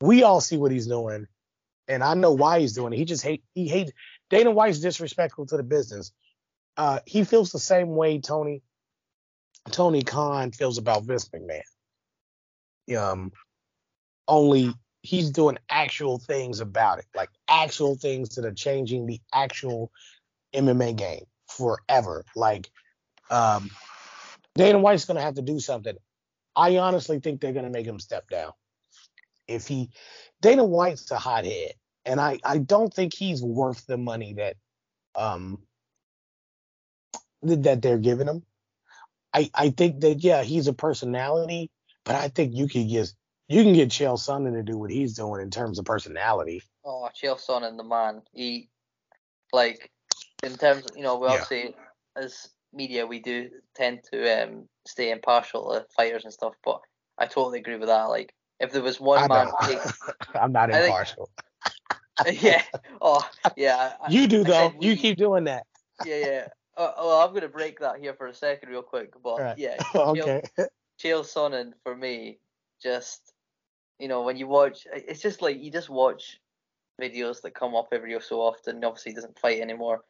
We 0.00 0.22
all 0.22 0.40
see 0.40 0.56
what 0.56 0.72
he's 0.72 0.88
doing, 0.88 1.26
and 1.86 2.02
I 2.02 2.14
know 2.14 2.32
why 2.32 2.60
he's 2.60 2.72
doing 2.72 2.92
it. 2.92 2.96
He 2.96 3.04
just 3.04 3.22
hate 3.22 3.44
he 3.54 3.68
hates 3.68 3.92
Dana 4.30 4.50
White's 4.50 4.80
disrespectful 4.80 5.46
to 5.46 5.56
the 5.56 5.62
business. 5.62 6.12
Uh, 6.76 7.00
he 7.06 7.24
feels 7.24 7.52
the 7.52 7.58
same 7.58 7.94
way 7.94 8.20
Tony 8.20 8.62
Tony 9.70 10.02
Khan 10.02 10.50
feels 10.50 10.78
about 10.78 11.04
Vince 11.04 11.30
McMahon. 11.30 11.62
Um, 12.98 13.32
only 14.28 14.74
he's 15.02 15.30
doing 15.30 15.58
actual 15.70 16.18
things 16.18 16.60
about 16.60 16.98
it, 16.98 17.06
like 17.14 17.30
actual 17.48 17.96
things 17.96 18.34
that 18.34 18.44
are 18.44 18.52
changing 18.52 19.06
the 19.06 19.20
actual 19.32 19.90
MMA 20.54 20.96
game 20.96 21.24
forever. 21.48 22.24
Like, 22.34 22.70
um, 23.30 23.70
Dana 24.54 24.78
White's 24.78 25.04
gonna 25.04 25.20
have 25.20 25.34
to 25.34 25.42
do 25.42 25.60
something. 25.60 25.96
I 26.56 26.76
honestly 26.78 27.20
think 27.20 27.40
they're 27.40 27.52
gonna 27.52 27.70
make 27.70 27.86
him 27.86 28.00
step 28.00 28.28
down. 28.28 28.52
If 29.46 29.66
he, 29.66 29.90
Dana 30.40 30.64
White's 30.64 31.10
a 31.10 31.18
hothead, 31.18 31.74
and 32.04 32.20
I 32.20 32.38
I 32.44 32.58
don't 32.58 32.92
think 32.92 33.14
he's 33.14 33.42
worth 33.42 33.86
the 33.86 33.96
money 33.96 34.34
that 34.34 34.56
um 35.14 35.58
that 37.42 37.82
they're 37.82 37.98
giving 37.98 38.28
him. 38.28 38.42
I 39.32 39.50
I 39.54 39.70
think 39.70 40.00
that 40.00 40.22
yeah 40.22 40.42
he's 40.42 40.68
a 40.68 40.72
personality, 40.72 41.70
but 42.04 42.14
I 42.14 42.28
think 42.28 42.54
you 42.54 42.68
can 42.68 42.88
get 42.88 43.12
you 43.48 43.62
can 43.62 43.74
get 43.74 43.90
Chael 43.90 44.18
Sonnen 44.18 44.54
to 44.54 44.62
do 44.62 44.78
what 44.78 44.90
he's 44.90 45.14
doing 45.14 45.42
in 45.42 45.50
terms 45.50 45.78
of 45.78 45.84
personality. 45.84 46.62
Oh, 46.84 47.08
Chael 47.14 47.38
Sonnen, 47.38 47.76
the 47.76 47.84
man. 47.84 48.22
He, 48.32 48.70
like, 49.52 49.90
in 50.42 50.56
terms, 50.56 50.84
of, 50.84 50.96
you 50.96 51.02
know, 51.02 51.18
we 51.18 51.26
yeah. 51.26 51.32
obviously 51.32 51.74
as 52.16 52.48
media 52.72 53.06
we 53.06 53.20
do 53.20 53.50
tend 53.74 54.00
to 54.12 54.42
um, 54.42 54.68
stay 54.86 55.10
impartial 55.10 55.72
to 55.72 55.86
fighters 55.94 56.24
and 56.24 56.32
stuff, 56.32 56.54
but 56.64 56.80
I 57.18 57.26
totally 57.26 57.60
agree 57.60 57.76
with 57.76 57.88
that. 57.88 58.04
Like, 58.04 58.34
if 58.60 58.72
there 58.72 58.82
was 58.82 58.98
one 58.98 59.28
man, 59.28 59.48
take, 59.62 59.78
I'm 60.34 60.52
not 60.52 60.70
impartial. 60.70 61.28
Yeah. 62.40 62.62
Oh, 63.00 63.28
yeah. 63.56 63.94
you 64.08 64.26
do 64.28 64.44
though. 64.44 64.72
We, 64.78 64.88
you 64.88 64.96
keep 64.96 65.18
doing 65.18 65.44
that. 65.44 65.66
Yeah, 66.04 66.16
yeah. 66.16 66.48
Uh, 66.76 66.92
well, 66.98 67.20
I'm 67.20 67.34
gonna 67.34 67.48
break 67.48 67.80
that 67.80 67.98
here 68.00 68.14
for 68.14 68.26
a 68.26 68.34
second, 68.34 68.68
real 68.68 68.82
quick. 68.82 69.12
But 69.22 69.40
right. 69.40 69.58
yeah, 69.58 69.82
okay. 69.94 70.42
Chael, 70.56 70.68
Chael 71.00 71.22
Sonnen 71.22 71.72
for 71.82 71.96
me 71.96 72.38
just 72.82 73.34
you 73.98 74.08
know, 74.08 74.22
when 74.22 74.36
you 74.36 74.46
watch, 74.46 74.86
it's 74.92 75.22
just 75.22 75.42
like 75.42 75.62
you 75.62 75.70
just 75.70 75.88
watch 75.88 76.40
videos 77.00 77.42
that 77.42 77.54
come 77.54 77.74
up 77.74 77.88
every 77.92 78.16
so 78.20 78.40
often. 78.40 78.84
Obviously, 78.84 79.12
he 79.12 79.16
doesn't 79.16 79.38
fight 79.38 79.60
anymore, 79.60 80.02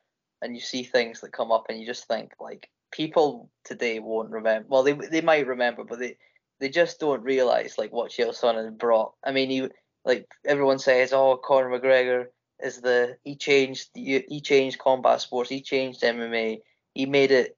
and 0.42 0.54
you 0.54 0.60
see 0.60 0.82
things 0.82 1.20
that 1.20 1.32
come 1.32 1.52
up, 1.52 1.66
and 1.68 1.78
you 1.78 1.86
just 1.86 2.08
think 2.08 2.32
like 2.40 2.70
people 2.90 3.50
today 3.64 3.98
won't 3.98 4.30
remember. 4.30 4.66
Well, 4.68 4.82
they 4.82 4.92
they 4.92 5.20
might 5.20 5.46
remember, 5.46 5.84
but 5.84 5.98
they 5.98 6.16
they 6.60 6.70
just 6.70 6.98
don't 6.98 7.22
realize 7.22 7.76
like 7.76 7.92
what 7.92 8.10
Chael 8.10 8.38
Sonnen 8.38 8.78
brought. 8.78 9.12
I 9.22 9.32
mean, 9.32 9.50
he 9.50 9.68
like 10.04 10.26
everyone 10.44 10.78
says, 10.78 11.12
oh, 11.12 11.36
Conor 11.36 11.70
McGregor 11.70 12.26
is 12.60 12.80
the 12.80 13.16
he 13.24 13.36
changed 13.36 13.90
he 13.94 14.40
changed 14.42 14.78
combat 14.78 15.20
sports, 15.20 15.50
he 15.50 15.62
changed 15.62 16.02
MMA, 16.02 16.60
he 16.94 17.06
made 17.06 17.30
it 17.30 17.56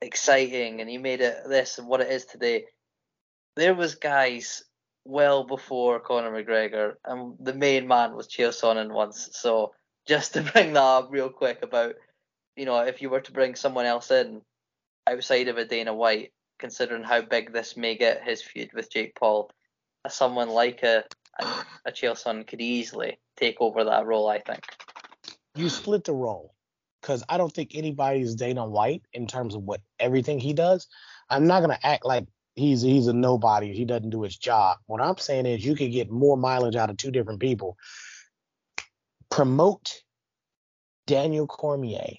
exciting, 0.00 0.80
and 0.80 0.88
he 0.88 0.98
made 0.98 1.20
it 1.20 1.36
this 1.48 1.78
and 1.78 1.88
what 1.88 2.00
it 2.00 2.10
is 2.10 2.24
today. 2.24 2.64
There 3.56 3.74
was 3.74 3.96
guys 3.96 4.62
well 5.04 5.44
before 5.44 6.00
Conor 6.00 6.30
McGregor, 6.30 6.94
and 7.04 7.34
the 7.40 7.54
main 7.54 7.88
man 7.88 8.14
was 8.14 8.28
Chael 8.28 8.50
Sonnen 8.50 8.92
once. 8.92 9.30
So 9.32 9.72
just 10.06 10.32
to 10.34 10.42
bring 10.42 10.74
that 10.74 10.82
up 10.82 11.08
real 11.10 11.30
quick 11.30 11.62
about, 11.62 11.94
you 12.56 12.64
know, 12.64 12.78
if 12.80 13.02
you 13.02 13.10
were 13.10 13.20
to 13.20 13.32
bring 13.32 13.54
someone 13.54 13.86
else 13.86 14.10
in 14.10 14.42
outside 15.06 15.48
of 15.48 15.56
a 15.56 15.64
Dana 15.64 15.94
White, 15.94 16.32
considering 16.58 17.04
how 17.04 17.22
big 17.22 17.52
this 17.52 17.76
may 17.76 17.96
get 17.96 18.22
his 18.24 18.42
feud 18.42 18.70
with 18.74 18.90
Jake 18.90 19.14
Paul, 19.14 19.50
someone 20.08 20.48
like 20.48 20.82
a 20.82 21.04
a, 21.38 21.44
a 21.86 21.92
Chael 21.92 22.12
Sonnen 22.12 22.46
could 22.46 22.60
easily 22.60 23.18
take 23.36 23.56
over 23.60 23.84
that 23.84 24.06
role. 24.06 24.28
I 24.28 24.40
think. 24.40 24.64
You 25.54 25.68
split 25.68 26.04
the 26.04 26.12
role 26.12 26.54
because 27.00 27.24
I 27.28 27.36
don't 27.36 27.52
think 27.52 27.72
anybody's 27.74 28.34
Dana 28.34 28.66
White 28.66 29.02
in 29.12 29.26
terms 29.26 29.54
of 29.54 29.62
what 29.62 29.80
everything 29.98 30.38
he 30.38 30.52
does. 30.52 30.86
I'm 31.30 31.46
not 31.46 31.60
gonna 31.60 31.78
act 31.82 32.04
like 32.04 32.26
he's 32.54 32.82
he's 32.82 33.06
a 33.06 33.12
nobody. 33.12 33.72
He 33.72 33.84
doesn't 33.84 34.10
do 34.10 34.22
his 34.22 34.36
job. 34.36 34.78
What 34.86 35.00
I'm 35.00 35.18
saying 35.18 35.46
is 35.46 35.64
you 35.64 35.74
could 35.74 35.92
get 35.92 36.10
more 36.10 36.36
mileage 36.36 36.76
out 36.76 36.90
of 36.90 36.96
two 36.96 37.10
different 37.10 37.40
people. 37.40 37.76
Promote 39.30 40.02
Daniel 41.06 41.46
Cormier. 41.46 42.18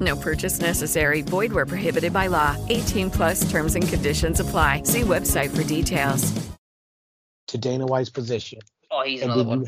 No 0.00 0.16
purchase 0.16 0.60
necessary. 0.60 1.22
Void 1.22 1.52
where 1.52 1.66
prohibited 1.66 2.12
by 2.12 2.26
law. 2.26 2.56
18 2.68 3.10
plus 3.10 3.50
terms 3.50 3.74
and 3.74 3.88
conditions 3.88 4.40
apply. 4.40 4.82
See 4.82 5.00
website 5.00 5.54
for 5.56 5.64
details. 5.64 6.48
To 7.48 7.58
Dana 7.58 7.86
White's 7.86 8.10
position. 8.10 8.60
Oh, 8.90 9.02
he's 9.04 9.22
and 9.22 9.32
another 9.32 9.42
then 9.44 9.48
one. 9.48 9.60
You, 9.60 9.66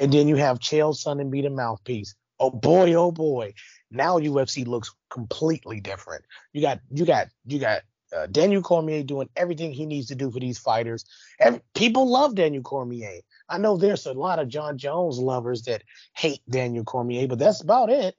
and 0.00 0.12
then 0.12 0.28
you 0.28 0.36
have 0.36 0.58
Chael 0.58 0.94
Sonnen 0.94 1.30
be 1.30 1.42
the 1.42 1.50
mouthpiece. 1.50 2.14
Oh 2.40 2.50
boy, 2.50 2.94
oh 2.94 3.12
boy. 3.12 3.54
Now 3.90 4.18
UFC 4.18 4.66
looks 4.66 4.92
completely 5.10 5.80
different. 5.80 6.24
You 6.52 6.62
got 6.62 6.80
you 6.90 7.06
got 7.06 7.28
you 7.46 7.60
got 7.60 7.82
uh, 8.14 8.26
Daniel 8.26 8.62
Cormier 8.62 9.02
doing 9.02 9.28
everything 9.36 9.72
he 9.72 9.86
needs 9.86 10.08
to 10.08 10.14
do 10.14 10.30
for 10.30 10.40
these 10.40 10.58
fighters. 10.58 11.04
And 11.40 11.60
people 11.74 12.08
love 12.08 12.34
Daniel 12.34 12.62
Cormier. 12.62 13.20
I 13.48 13.58
know 13.58 13.76
there's 13.76 14.06
a 14.06 14.12
lot 14.12 14.38
of 14.38 14.48
Jon 14.48 14.78
Jones 14.78 15.18
lovers 15.18 15.62
that 15.62 15.82
hate 16.16 16.40
Daniel 16.48 16.84
Cormier, 16.84 17.28
but 17.28 17.38
that's 17.38 17.60
about 17.60 17.90
it. 17.90 18.14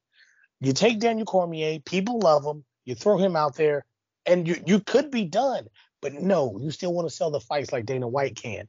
You 0.62 0.74
take 0.74 1.00
Daniel 1.00 1.26
Cormier, 1.26 1.80
people 1.80 2.20
love 2.20 2.44
him. 2.44 2.64
You 2.86 2.96
throw 2.96 3.18
him 3.18 3.36
out 3.36 3.56
there, 3.56 3.86
and 4.26 4.48
you 4.48 4.56
you 4.66 4.80
could 4.80 5.12
be 5.12 5.26
done. 5.26 5.68
But 6.02 6.14
no, 6.14 6.58
you 6.60 6.72
still 6.72 6.94
want 6.94 7.10
to 7.10 7.16
sell 7.16 7.32
the 7.32 7.40
fights 7.40 7.72
like 7.72 7.86
Dana 7.86 8.08
White 8.08 8.36
can. 8.36 8.68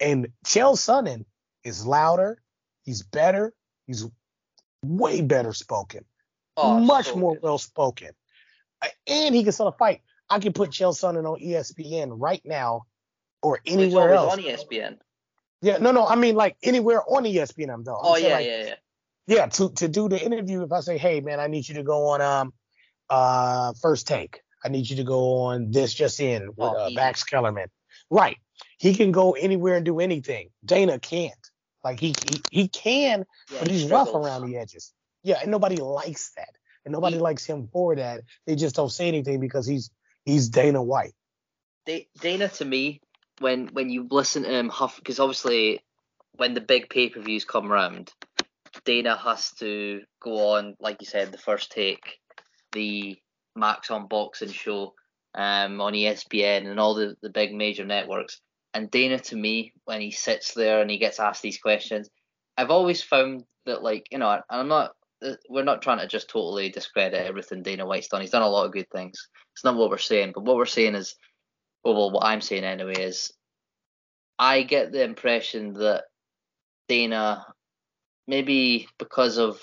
And 0.00 0.28
Chael 0.44 0.76
Sonnen 0.76 1.24
is 1.64 1.86
louder. 1.86 2.42
He's 2.84 3.02
better. 3.02 3.52
He's 3.86 4.06
way 4.84 5.20
better 5.20 5.52
spoken. 5.52 6.04
Oh, 6.56 6.78
much 6.80 7.06
so 7.06 7.16
more 7.16 7.38
well 7.40 7.58
spoken. 7.58 8.10
Uh, 8.82 8.88
and 9.06 9.34
he 9.34 9.44
can 9.44 9.52
sell 9.52 9.68
a 9.68 9.72
fight. 9.72 10.02
I 10.28 10.38
can 10.40 10.52
put 10.52 10.70
Chael 10.70 10.92
Sonnen 10.92 11.30
on 11.30 11.40
ESPN 11.40 12.14
right 12.16 12.42
now 12.44 12.86
or 13.42 13.60
anywhere 13.64 14.10
else. 14.14 14.32
on 14.32 14.38
ESPN. 14.38 14.98
Yeah, 15.60 15.78
no, 15.78 15.92
no. 15.92 16.06
I 16.06 16.16
mean 16.16 16.34
like 16.34 16.56
anywhere 16.62 17.02
on 17.08 17.24
ESPN. 17.24 17.72
I'm 17.72 17.84
though. 17.84 17.96
I'm 17.96 18.12
Oh 18.12 18.16
yeah, 18.16 18.34
like, 18.34 18.46
yeah, 18.46 18.64
yeah. 18.64 18.74
Yeah, 19.26 19.46
to 19.46 19.70
to 19.74 19.88
do 19.88 20.08
the 20.08 20.22
interview, 20.22 20.62
if 20.62 20.72
I 20.72 20.80
say, 20.80 20.98
hey 20.98 21.20
man, 21.20 21.40
I 21.40 21.46
need 21.46 21.68
you 21.68 21.74
to 21.76 21.82
go 21.82 22.08
on 22.08 22.20
um 22.20 22.52
uh 23.10 23.72
first 23.80 24.06
take. 24.06 24.40
I 24.64 24.68
need 24.68 24.88
you 24.88 24.96
to 24.96 25.04
go 25.04 25.38
on 25.42 25.70
this 25.70 25.92
just 25.92 26.20
in 26.20 26.46
with 26.48 26.54
Oh, 26.58 26.86
uh. 26.86 26.90
Max 26.92 27.24
Kellerman. 27.24 27.68
Right. 28.10 28.36
He 28.78 28.94
can 28.94 29.12
go 29.12 29.32
anywhere 29.32 29.76
and 29.76 29.84
do 29.84 30.00
anything. 30.00 30.50
Dana 30.64 30.98
can't. 30.98 31.34
Like 31.84 31.98
he 31.98 32.14
he, 32.30 32.42
he 32.50 32.68
can, 32.68 33.24
Yeah, 33.50 33.58
but 33.60 33.68
he 33.68 33.78
he's 33.80 33.90
rough 33.90 34.14
around 34.14 34.46
the 34.46 34.56
edges. 34.56 34.92
Yeah, 35.22 35.38
and 35.40 35.50
nobody 35.50 35.76
likes 35.76 36.32
that. 36.36 36.50
And 36.84 36.92
nobody 36.92 37.18
likes 37.18 37.44
him 37.44 37.68
for 37.72 37.94
that. 37.96 38.22
They 38.46 38.56
just 38.56 38.74
don't 38.74 38.90
say 38.90 39.06
anything 39.08 39.40
because 39.40 39.66
he's 39.66 39.90
he's 40.24 40.48
Dana 40.48 40.82
White. 40.82 41.14
Da- 41.86 42.08
Dana 42.20 42.48
to 42.48 42.64
me, 42.64 43.00
when 43.40 43.68
when 43.68 43.88
you 43.90 44.06
listen 44.10 44.42
to 44.44 44.50
him 44.50 44.68
huff, 44.68 44.96
because 44.96 45.18
obviously 45.20 45.80
when 46.36 46.54
the 46.54 46.60
big 46.60 46.88
pay 46.88 47.08
per 47.08 47.20
views 47.20 47.44
come 47.44 47.70
round, 47.70 48.12
Dana 48.84 49.16
has 49.16 49.52
to 49.60 50.02
go 50.22 50.54
on, 50.54 50.76
like 50.80 50.96
you 51.00 51.06
said, 51.06 51.32
the 51.32 51.38
first 51.38 51.70
take, 51.72 52.18
the 52.72 53.16
Max 53.56 53.90
on 53.90 54.08
Boxing 54.08 54.50
show, 54.50 54.94
um, 55.34 55.80
on 55.80 55.92
ESPN 55.94 56.66
and 56.66 56.80
all 56.80 56.94
the 56.94 57.16
the 57.22 57.30
big 57.30 57.54
major 57.54 57.84
networks. 57.84 58.40
And 58.74 58.90
Dana 58.90 59.18
to 59.18 59.36
me, 59.36 59.72
when 59.84 60.00
he 60.00 60.10
sits 60.10 60.54
there 60.54 60.80
and 60.80 60.90
he 60.90 60.98
gets 60.98 61.20
asked 61.20 61.42
these 61.42 61.58
questions, 61.58 62.08
I've 62.56 62.70
always 62.70 63.02
found 63.02 63.44
that 63.66 63.82
like 63.82 64.06
you 64.10 64.18
know, 64.18 64.40
I'm 64.50 64.68
not. 64.68 64.92
uh, 65.24 65.34
We're 65.48 65.64
not 65.64 65.82
trying 65.82 65.98
to 66.00 66.06
just 66.06 66.28
totally 66.30 66.70
discredit 66.70 67.26
everything 67.26 67.62
Dana 67.62 67.86
White's 67.86 68.08
done. 68.08 68.20
He's 68.22 68.30
done 68.30 68.42
a 68.42 68.48
lot 68.48 68.66
of 68.66 68.72
good 68.72 68.88
things. 68.90 69.28
It's 69.54 69.64
not 69.64 69.76
what 69.76 69.90
we're 69.90 69.98
saying, 69.98 70.32
but 70.34 70.44
what 70.44 70.56
we're 70.56 70.66
saying 70.66 70.94
is 70.94 71.14
well, 71.84 71.94
well, 71.94 72.10
what 72.12 72.24
I'm 72.24 72.40
saying 72.40 72.64
anyway 72.64 72.94
is, 72.94 73.32
I 74.38 74.62
get 74.62 74.92
the 74.92 75.02
impression 75.04 75.74
that 75.74 76.04
Dana, 76.88 77.44
maybe 78.26 78.88
because 78.98 79.38
of 79.38 79.60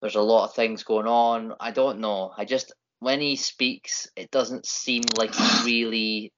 there's 0.00 0.16
a 0.16 0.20
lot 0.20 0.44
of 0.44 0.54
things 0.54 0.82
going 0.82 1.06
on. 1.06 1.54
I 1.60 1.70
don't 1.70 2.00
know. 2.00 2.32
I 2.36 2.44
just 2.44 2.72
when 3.00 3.20
he 3.20 3.36
speaks, 3.36 4.08
it 4.16 4.30
doesn't 4.30 4.66
seem 4.66 5.02
like 5.16 5.34
he 5.34 5.64
really 5.64 6.32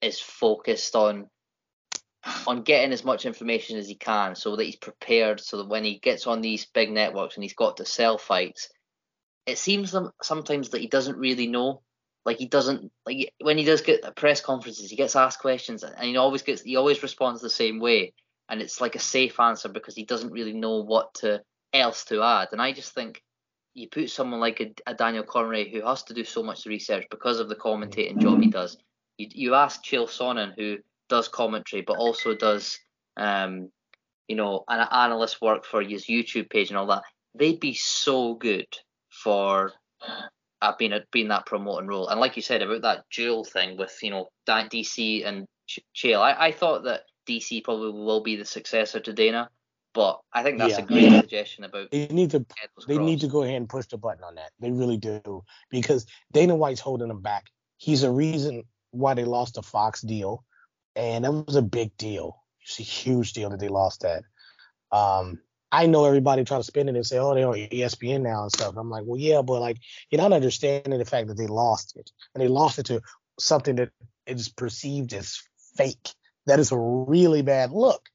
is 0.00 0.20
focused 0.20 0.96
on 0.96 1.28
on 2.46 2.62
getting 2.62 2.92
as 2.92 3.04
much 3.04 3.26
information 3.26 3.78
as 3.78 3.88
he 3.88 3.96
can, 3.96 4.34
so 4.34 4.56
that 4.56 4.64
he's 4.64 4.76
prepared. 4.76 5.40
So 5.40 5.58
that 5.58 5.68
when 5.68 5.84
he 5.84 5.98
gets 5.98 6.26
on 6.26 6.40
these 6.40 6.66
big 6.66 6.90
networks 6.90 7.36
and 7.36 7.42
he's 7.42 7.54
got 7.54 7.78
to 7.78 7.84
sell 7.84 8.18
fights, 8.18 8.68
it 9.46 9.58
seems 9.58 9.94
sometimes 10.22 10.70
that 10.70 10.80
he 10.80 10.88
doesn't 10.88 11.18
really 11.18 11.46
know 11.46 11.82
like 12.24 12.38
he 12.38 12.46
doesn't 12.46 12.90
like 13.04 13.32
when 13.40 13.58
he 13.58 13.64
does 13.64 13.80
get 13.80 14.14
press 14.16 14.40
conferences 14.40 14.90
he 14.90 14.96
gets 14.96 15.16
asked 15.16 15.40
questions 15.40 15.82
and 15.82 16.04
he 16.04 16.16
always 16.16 16.42
gets 16.42 16.62
he 16.62 16.76
always 16.76 17.02
responds 17.02 17.40
the 17.40 17.50
same 17.50 17.80
way 17.80 18.12
and 18.52 18.60
it's 18.60 18.80
like 18.80 18.94
a 18.94 19.00
safe 19.00 19.40
answer 19.40 19.68
because 19.68 19.96
he 19.96 20.04
doesn't 20.04 20.30
really 20.30 20.52
know 20.52 20.82
what 20.82 21.12
to 21.14 21.40
else 21.72 22.04
to 22.04 22.22
add 22.22 22.48
and 22.52 22.60
i 22.60 22.70
just 22.70 22.94
think 22.94 23.20
you 23.74 23.88
put 23.88 24.10
someone 24.10 24.38
like 24.38 24.60
a, 24.60 24.72
a 24.86 24.94
daniel 24.94 25.24
Cormier 25.24 25.64
who 25.64 25.84
has 25.86 26.02
to 26.04 26.14
do 26.14 26.22
so 26.22 26.42
much 26.42 26.66
research 26.66 27.06
because 27.10 27.40
of 27.40 27.48
the 27.48 27.56
commentating 27.56 28.18
job 28.18 28.40
he 28.40 28.48
does 28.48 28.76
you, 29.16 29.28
you 29.30 29.54
ask 29.54 29.82
Chael 29.82 30.06
Sonnen 30.06 30.52
who 30.56 30.78
does 31.08 31.28
commentary 31.28 31.82
but 31.82 31.96
also 31.96 32.34
does 32.34 32.78
um 33.16 33.70
you 34.28 34.36
know 34.36 34.64
an 34.68 34.86
analyst 34.92 35.40
work 35.40 35.64
for 35.64 35.82
his 35.82 36.04
youtube 36.06 36.50
page 36.50 36.68
and 36.68 36.76
all 36.76 36.86
that 36.86 37.02
they'd 37.34 37.60
be 37.60 37.74
so 37.74 38.34
good 38.34 38.68
for 39.10 39.72
uh, 40.62 40.72
being 40.78 40.92
a, 40.92 41.00
being 41.10 41.28
that 41.28 41.44
promoting 41.44 41.88
role. 41.88 42.08
And 42.08 42.20
like 42.20 42.36
you 42.36 42.42
said 42.42 42.62
about 42.62 42.82
that 42.82 43.04
duel 43.12 43.44
thing 43.44 43.76
with 43.76 43.96
you 44.02 44.10
know 44.10 44.28
DC 44.48 45.26
and 45.26 45.46
Ch- 45.66 45.80
Chael, 45.94 46.20
I, 46.20 46.46
I 46.48 46.52
thought 46.52 46.84
that 46.84 47.02
DC 47.26 47.62
probably 47.64 47.92
will 47.92 48.20
be 48.22 48.36
the 48.36 48.44
successor 48.44 49.00
to 49.00 49.12
Dana, 49.12 49.50
but 49.94 50.20
I 50.32 50.42
think 50.42 50.58
that's 50.58 50.78
Yeah. 50.78 50.84
a 50.84 50.86
great 50.86 51.10
suggestion 51.10 51.64
about 51.64 51.90
They 51.90 52.08
need 52.08 52.30
to 52.32 52.44
they 52.86 52.98
need 52.98 53.20
to 53.20 53.28
go 53.28 53.42
ahead 53.42 53.56
and 53.56 53.68
push 53.68 53.86
the 53.86 53.98
button 53.98 54.24
on 54.24 54.34
that. 54.36 54.52
They 54.60 54.70
really 54.70 54.96
do 54.96 55.44
because 55.70 56.06
Dana 56.32 56.56
White's 56.56 56.80
holding 56.80 57.08
them 57.08 57.20
back. 57.20 57.46
He's 57.76 58.02
a 58.02 58.10
reason 58.10 58.64
why 58.90 59.14
they 59.14 59.24
lost 59.24 59.54
the 59.54 59.62
Fox 59.62 60.00
deal, 60.02 60.44
and 60.96 61.24
that 61.24 61.32
was 61.32 61.56
a 61.56 61.62
big 61.62 61.96
deal. 61.96 62.42
It's 62.62 62.78
a 62.80 62.82
huge 62.82 63.32
deal 63.32 63.50
that 63.50 63.60
they 63.60 63.68
lost 63.68 64.02
that. 64.02 64.24
Um, 64.90 65.40
I 65.70 65.86
know 65.86 66.04
everybody 66.04 66.44
try 66.44 66.58
to 66.58 66.64
spin 66.64 66.88
it 66.88 66.96
and 66.96 67.06
say, 67.06 67.18
"Oh, 67.18 67.34
they're 67.34 67.48
on 67.48 67.54
ESPN 67.56 68.22
now 68.22 68.42
and 68.42 68.52
stuff." 68.52 68.74
I'm 68.76 68.90
like, 68.90 69.04
"Well, 69.06 69.18
yeah, 69.18 69.42
but 69.42 69.60
like 69.60 69.78
you're 70.10 70.20
not 70.20 70.32
understanding 70.32 70.98
the 70.98 71.04
fact 71.04 71.28
that 71.28 71.36
they 71.36 71.46
lost 71.46 71.96
it, 71.96 72.10
and 72.34 72.42
they 72.42 72.48
lost 72.48 72.78
it 72.78 72.86
to 72.86 73.00
something 73.38 73.76
that 73.76 73.90
is 74.26 74.48
perceived 74.50 75.12
as 75.14 75.42
fake. 75.76 76.10
That 76.46 76.58
is 76.60 76.72
a 76.72 76.78
really 76.78 77.42
bad 77.42 77.70
look." 77.70 78.08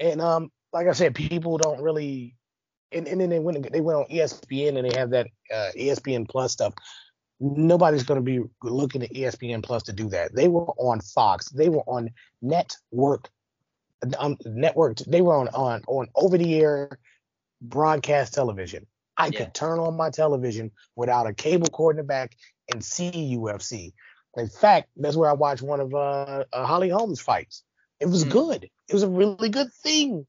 And 0.00 0.20
um, 0.20 0.50
like 0.72 0.88
I 0.88 0.92
said, 0.92 1.14
people 1.14 1.58
don't 1.58 1.80
really 1.80 2.36
and, 2.94 3.08
and 3.08 3.20
then 3.20 3.28
they 3.28 3.40
went 3.40 3.70
they 3.72 3.80
went 3.80 3.98
on 3.98 4.06
ESPN 4.06 4.78
and 4.78 4.88
they 4.88 4.96
have 4.98 5.10
that 5.10 5.26
uh, 5.52 5.70
ESPN 5.76 6.28
Plus 6.28 6.52
stuff. 6.52 6.74
Nobody's 7.40 8.04
going 8.04 8.24
to 8.24 8.24
be 8.24 8.40
looking 8.62 9.02
at 9.02 9.12
ESPN 9.12 9.62
Plus 9.62 9.82
to 9.84 9.92
do 9.92 10.08
that. 10.10 10.34
They 10.34 10.48
were 10.48 10.70
on 10.78 11.00
Fox. 11.00 11.48
They 11.50 11.68
were 11.68 11.82
on 11.86 12.10
network, 12.40 13.28
um, 14.18 14.38
network. 14.46 14.98
They 14.98 15.20
were 15.20 15.34
on 15.34 15.48
on 15.48 15.82
on 15.88 16.08
over 16.14 16.38
the 16.38 16.54
air 16.60 16.98
broadcast 17.60 18.34
television. 18.34 18.86
I 19.16 19.26
Yeah. 19.26 19.40
could 19.44 19.54
turn 19.54 19.78
on 19.78 19.96
my 19.96 20.10
television 20.10 20.70
without 20.96 21.26
a 21.26 21.34
cable 21.34 21.68
cord 21.68 21.96
in 21.96 21.98
the 21.98 22.04
back 22.04 22.36
and 22.72 22.84
see 22.84 23.36
UFC. 23.36 23.92
In 24.36 24.48
fact, 24.48 24.88
that's 24.96 25.16
where 25.16 25.30
I 25.30 25.34
watched 25.34 25.62
one 25.62 25.80
of 25.80 25.94
uh, 25.94 26.44
uh, 26.52 26.66
Holly 26.66 26.88
Holmes' 26.88 27.20
fights. 27.20 27.62
It 28.00 28.06
was 28.06 28.24
Hmm. 28.24 28.30
good. 28.30 28.64
It 28.88 28.92
was 28.92 29.02
a 29.02 29.08
really 29.08 29.48
good 29.48 29.72
thing 29.82 30.26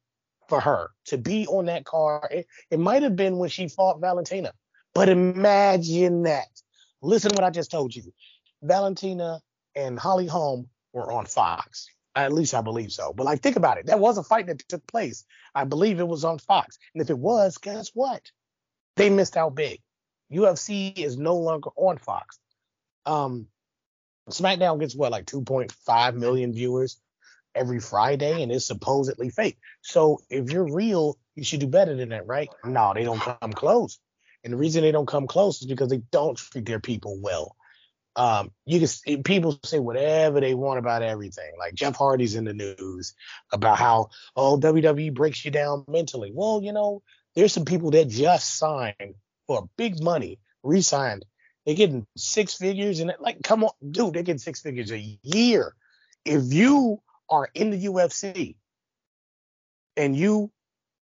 for 0.47 0.59
her 0.59 0.91
to 1.05 1.17
be 1.17 1.47
on 1.47 1.65
that 1.65 1.85
card. 1.85 2.31
It, 2.31 2.47
it 2.69 2.79
might 2.79 3.03
have 3.03 3.15
been 3.15 3.37
when 3.37 3.49
she 3.49 3.67
fought 3.67 3.99
Valentina, 3.99 4.53
but 4.93 5.09
imagine 5.09 6.23
that. 6.23 6.47
Listen 7.01 7.31
to 7.31 7.35
what 7.35 7.43
I 7.43 7.49
just 7.49 7.71
told 7.71 7.95
you. 7.95 8.13
Valentina 8.61 9.41
and 9.75 9.99
Holly 9.99 10.27
Holm 10.27 10.69
were 10.93 11.11
on 11.11 11.25
Fox. 11.25 11.87
At 12.15 12.31
least 12.31 12.53
I 12.53 12.61
believe 12.61 12.91
so. 12.91 13.11
But 13.11 13.25
like, 13.25 13.41
think 13.41 13.57
about 13.57 13.77
it. 13.77 13.87
That 13.87 13.99
was 13.99 14.17
a 14.17 14.23
fight 14.23 14.47
that 14.47 14.59
took 14.69 14.85
place. 14.87 15.25
I 15.53 15.65
believe 15.65 15.99
it 15.99 16.07
was 16.07 16.23
on 16.23 16.39
Fox. 16.39 16.77
And 16.93 17.01
if 17.01 17.09
it 17.09 17.17
was, 17.17 17.57
guess 17.57 17.89
what? 17.93 18.21
They 18.95 19.09
missed 19.09 19.35
out 19.35 19.55
big. 19.55 19.81
UFC 20.31 20.97
is 20.97 21.17
no 21.17 21.35
longer 21.35 21.71
on 21.75 21.97
Fox. 21.97 22.39
Um, 23.05 23.47
SmackDown 24.29 24.79
gets 24.79 24.95
what, 24.95 25.11
like 25.11 25.25
2.5 25.25 26.15
million 26.15 26.53
viewers 26.53 26.99
every 27.53 27.79
Friday, 27.79 28.41
and 28.41 28.51
it's 28.51 28.65
supposedly 28.65 29.29
fake. 29.29 29.57
So 29.81 30.21
if 30.29 30.51
you're 30.51 30.73
real, 30.73 31.17
you 31.35 31.43
should 31.43 31.59
do 31.59 31.67
better 31.67 31.95
than 31.95 32.09
that, 32.09 32.27
right? 32.27 32.49
No, 32.63 32.93
they 32.93 33.03
don't 33.03 33.19
come 33.19 33.53
close. 33.53 33.99
And 34.43 34.53
the 34.53 34.57
reason 34.57 34.83
they 34.83 34.91
don't 34.91 35.07
come 35.07 35.27
close 35.27 35.61
is 35.61 35.67
because 35.67 35.89
they 35.89 36.01
don't 36.11 36.37
treat 36.37 36.65
their 36.65 36.79
people 36.79 37.19
well. 37.21 37.55
Um, 38.15 38.51
you 38.65 38.79
can 38.79 38.87
see, 38.87 39.17
people 39.17 39.59
say 39.63 39.79
whatever 39.79 40.39
they 40.39 40.53
want 40.53 40.79
about 40.79 41.01
everything. 41.01 41.51
Like 41.59 41.73
Jeff 41.73 41.95
Hardy's 41.95 42.35
in 42.35 42.45
the 42.45 42.53
news 42.53 43.13
about 43.51 43.77
how 43.77 44.09
oh 44.35 44.57
WWE 44.57 45.13
breaks 45.13 45.43
you 45.43 45.51
down 45.51 45.83
mentally. 45.87 46.31
Well, 46.33 46.61
you 46.63 46.71
know, 46.71 47.01
there's 47.35 47.51
some 47.51 47.65
people 47.65 47.91
that 47.91 48.07
just 48.07 48.57
signed 48.57 49.15
for 49.47 49.67
big 49.77 50.01
money, 50.01 50.39
re-signed. 50.63 51.25
They're 51.65 51.75
getting 51.75 52.05
six 52.15 52.53
figures 52.53 52.99
and 52.99 53.13
like, 53.19 53.41
come 53.43 53.63
on, 53.63 53.71
dude, 53.91 54.13
they're 54.13 54.23
getting 54.23 54.37
six 54.37 54.61
figures 54.61 54.91
a 54.91 55.19
year. 55.23 55.75
If 56.23 56.53
you 56.53 57.01
are 57.29 57.49
in 57.53 57.71
the 57.71 57.85
UFC 57.85 58.55
and 59.97 60.15
you 60.15 60.51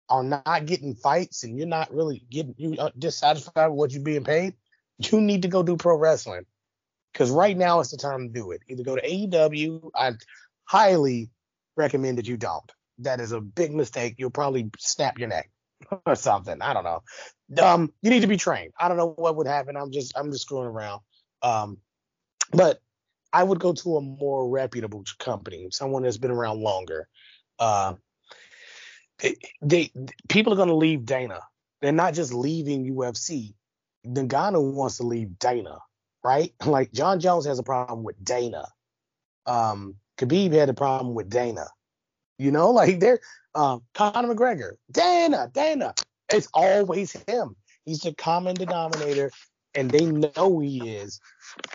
are 0.10 0.24
not 0.24 0.66
getting 0.66 0.96
fights 0.96 1.44
and 1.44 1.58
you're 1.58 1.68
not 1.68 1.94
really 1.94 2.24
getting 2.30 2.54
you 2.58 2.76
are 2.80 2.92
dissatisfied 2.98 3.70
with 3.70 3.78
what 3.78 3.92
you're 3.92 4.04
being 4.04 4.24
paid, 4.24 4.54
you 5.00 5.20
need 5.20 5.44
to 5.44 5.48
go 5.48 5.64
do 5.64 5.78
pro 5.78 5.96
wrestling. 5.96 6.46
Because 7.12 7.32
right 7.32 7.58
now 7.58 7.80
is 7.80 7.92
the 7.92 7.98
time 7.98 8.28
to 8.28 8.34
do 8.34 8.52
it. 8.52 8.62
Either 8.70 8.84
go 8.84 8.96
to 8.96 9.02
AEW. 9.02 9.90
I 9.96 10.14
highly 10.66 11.30
recommend 11.76 12.20
that 12.20 12.28
you 12.28 12.38
don't. 12.38 12.72
That 13.00 13.20
is 13.20 13.32
a 13.32 13.42
big 13.42 13.74
mistake. 13.74 14.16
You'll 14.18 14.30
probably 14.30 14.70
snap 14.78 15.18
your 15.18 15.28
neck 15.28 15.50
or 16.06 16.16
something. 16.16 16.62
I 16.62 16.74
don't 16.74 16.84
know. 16.84 17.02
Um, 17.62 17.91
you 18.02 18.10
need 18.10 18.22
to 18.22 18.28
be 18.28 18.38
trained. 18.38 18.72
I 18.80 18.88
don't 18.88 18.98
know 18.98 19.14
what 19.18 19.36
would 19.36 19.48
happen. 19.48 19.76
I'm 19.76 19.91
just 19.91 20.18
I'm 20.18 20.32
just 20.32 20.44
screwing 20.44 20.68
around. 20.68 21.02
Um, 21.41 21.78
but 22.53 22.80
I 23.34 23.44
would 23.44 23.60
go 23.60 23.74
to 23.74 23.98
a 23.98 24.02
more 24.02 24.49
reputable 24.49 25.03
company, 25.20 25.68
someone 25.72 26.03
that's 26.03 26.18
been 26.18 26.32
around 26.32 26.62
longer. 26.62 27.08
Uh, 27.60 27.95
they, 29.20 29.36
they 29.62 29.91
people 30.30 30.53
are 30.53 30.66
to 30.66 30.76
leave 30.76 31.06
Dana. 31.06 31.40
They're 31.82 31.91
not 31.91 32.14
just 32.14 32.34
leaving 32.34 32.94
UFC. 32.94 33.53
Ngannou 34.06 34.74
wants 34.74 34.98
to 34.98 35.03
leave 35.03 35.38
Dana, 35.40 35.78
right? 36.24 36.53
Like 36.66 36.91
Jon 36.91 37.20
Jones 37.20 37.45
has 37.45 37.60
a 37.60 37.64
problem 37.64 38.03
with 38.03 38.22
Dana. 38.24 38.66
Um, 39.45 39.95
Khabib 40.18 40.53
had 40.53 40.70
a 40.70 40.74
problem 40.74 41.14
with 41.14 41.30
Dana. 41.30 41.68
You 42.38 42.52
know, 42.52 42.72
like 42.72 42.99
they're 42.99 43.20
um, 43.56 43.84
Conor 43.94 44.34
McGregor, 44.34 44.73
Dana, 44.91 45.49
Dana. 45.53 45.94
It's 46.32 46.48
always 46.53 47.11
him. 47.28 47.56
He's 47.86 48.02
the 48.02 48.14
common 48.14 48.56
denominator, 48.56 49.32
and 49.76 49.90
they 49.90 50.06
know 50.06 50.60
he 50.60 50.95
is. 50.95 51.19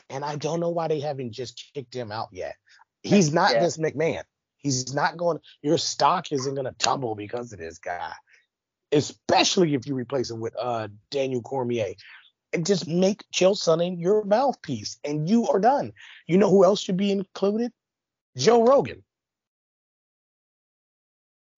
And 0.09 0.25
I 0.25 0.37
don't 0.37 0.61
know 0.61 0.71
why 0.71 0.89
they 0.89 1.01
haven't 1.01 1.33
just 1.33 1.71
kicked 1.75 1.95
him 1.95 2.11
out 2.11 2.29
yet. 2.33 2.57
He's 3.03 3.33
not 3.33 3.53
Yeah. 3.53 3.61
Vince 3.61 3.77
McMahon. 3.77 4.23
He's 4.59 4.95
not 4.95 5.17
going. 5.17 5.39
Your 5.63 5.79
stock 5.79 6.33
isn't 6.33 6.55
going 6.55 6.67
to 6.67 6.75
tumble 6.79 7.15
because 7.15 7.53
of 7.53 7.59
this 7.59 7.79
guy, 7.79 8.13
especially 8.93 9.75
if 9.75 9.87
you 9.87 9.95
replace 9.95 10.31
him 10.31 10.41
with 10.41 10.55
uh 10.59 10.89
Daniel 11.11 11.43
Cormier. 11.43 11.95
And 12.53 12.65
just 12.65 12.89
make 12.89 13.23
Chael 13.35 13.55
Sonnen 13.57 14.01
your 14.01 14.25
mouthpiece, 14.25 14.99
and 15.05 15.29
you 15.29 15.49
are 15.49 15.61
done. 15.61 15.93
You 16.27 16.39
know 16.39 16.49
who 16.49 16.65
else 16.65 16.81
should 16.81 16.97
be 16.97 17.11
included? 17.11 17.73
Joe 18.37 18.65
Rogan. 18.65 19.03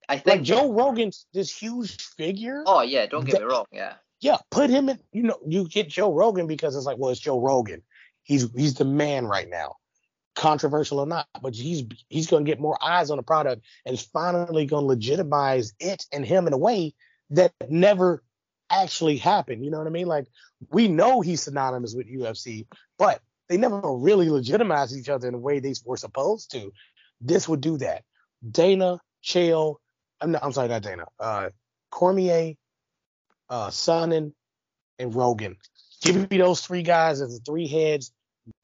I 0.08 0.14
Like 0.14 0.24
think. 0.24 0.42
Joe 0.44 0.72
Rogan's 0.72 1.26
this 1.34 1.54
huge 1.56 2.00
figure. 2.02 2.62
oh 2.66 2.82
yeah, 2.82 3.06
don't 3.06 3.24
get 3.24 3.32
That- 3.36 3.40
me 3.42 3.46
wrong. 3.46 3.66
Yeah. 3.72 3.94
Yeah, 4.20 4.38
put 4.50 4.68
him 4.68 4.88
in. 4.88 4.98
You 5.12 5.22
know, 5.24 5.38
you 5.46 5.68
get 5.68 5.88
Joe 5.88 6.12
Rogan 6.12 6.46
because 6.48 6.74
it's 6.74 6.86
like, 6.86 6.98
well, 6.98 7.10
it's 7.10 7.20
Joe 7.20 7.40
Rogan. 7.40 7.82
He's 8.24 8.50
he's 8.56 8.74
the 8.74 8.84
man 8.84 9.26
right 9.26 9.48
now, 9.48 9.76
controversial 10.34 10.98
or 11.00 11.06
not. 11.06 11.26
But 11.40 11.54
he's 11.54 11.84
he's 12.08 12.26
going 12.26 12.44
to 12.44 12.50
get 12.50 12.60
more 12.60 12.76
eyes 12.82 13.10
on 13.10 13.16
the 13.16 13.22
product 13.22 13.62
and 13.86 13.94
is 13.94 14.02
finally 14.02 14.66
going 14.66 14.82
to 14.82 14.88
legitimize 14.88 15.72
it 15.78 16.04
and 16.12 16.24
him 16.24 16.46
in 16.46 16.52
a 16.52 16.58
way 16.58 16.94
that 17.30 17.52
never 17.68 18.22
actually 18.70 19.16
happened. 19.18 19.64
You 19.64 19.70
know 19.70 19.78
what 19.78 19.86
I 19.86 19.90
mean? 19.90 20.06
Like 20.08 20.26
we 20.70 20.88
know 20.88 21.20
he's 21.20 21.42
synonymous 21.42 21.94
with 21.94 22.08
UFC, 22.08 22.66
but 22.98 23.20
they 23.48 23.56
never 23.56 23.80
really 23.94 24.28
legitimized 24.30 24.96
each 24.96 25.08
other 25.08 25.28
in 25.28 25.32
the 25.34 25.38
way 25.38 25.60
they 25.60 25.74
were 25.84 25.96
supposed 25.96 26.50
to. 26.52 26.72
This 27.20 27.48
would 27.48 27.60
do 27.60 27.78
that. 27.78 28.02
Dana, 28.50 28.98
Chael, 29.24 29.76
I'm, 30.20 30.32
not, 30.32 30.44
I'm 30.44 30.52
sorry, 30.52 30.68
not 30.68 30.82
Dana. 30.82 31.04
Uh, 31.18 31.50
Cormier, 31.90 32.54
uh, 33.48 33.68
Sonnen, 33.68 34.32
and 34.98 35.14
Rogan. 35.14 35.56
Give 36.02 36.30
me 36.30 36.38
those 36.38 36.60
three 36.60 36.82
guys 36.82 37.20
as 37.20 37.38
the 37.38 37.44
three 37.44 37.68
heads. 37.68 38.12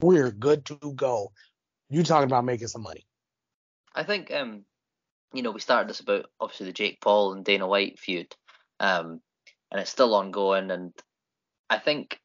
We're 0.01 0.31
good 0.31 0.65
to 0.65 0.93
go. 0.95 1.31
You 1.89 2.03
talking 2.03 2.25
about 2.25 2.45
making 2.45 2.67
some 2.67 2.81
money? 2.81 3.05
I 3.93 4.03
think 4.03 4.31
um, 4.31 4.65
you 5.35 5.41
know, 5.41 5.51
we 5.51 5.59
started 5.59 5.89
this 5.89 5.99
about 5.99 6.27
obviously 6.39 6.67
the 6.67 6.73
Jake 6.73 7.01
Paul 7.01 7.33
and 7.33 7.43
Dana 7.43 7.67
White 7.67 7.99
feud, 7.99 8.33
um, 8.79 9.19
and 9.69 9.81
it's 9.81 9.89
still 9.89 10.15
ongoing. 10.15 10.71
And 10.71 10.93
I 11.69 11.77
think, 11.77 12.19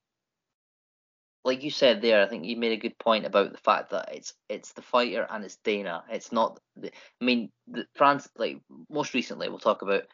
like 1.44 1.62
you 1.62 1.70
said 1.70 2.02
there, 2.02 2.22
I 2.22 2.28
think 2.28 2.44
you 2.44 2.56
made 2.56 2.72
a 2.72 2.80
good 2.80 2.98
point 2.98 3.24
about 3.24 3.52
the 3.52 3.58
fact 3.58 3.90
that 3.90 4.10
it's 4.12 4.34
it's 4.48 4.72
the 4.72 4.82
fighter 4.82 5.26
and 5.30 5.44
it's 5.44 5.58
Dana. 5.64 6.04
It's 6.10 6.32
not. 6.32 6.58
The, 6.76 6.88
I 7.20 7.24
mean, 7.24 7.50
the 7.66 7.86
France 7.94 8.28
like 8.36 8.60
most 8.90 9.14
recently 9.14 9.48
we'll 9.48 9.58
talk 9.58 9.82
about. 9.82 10.04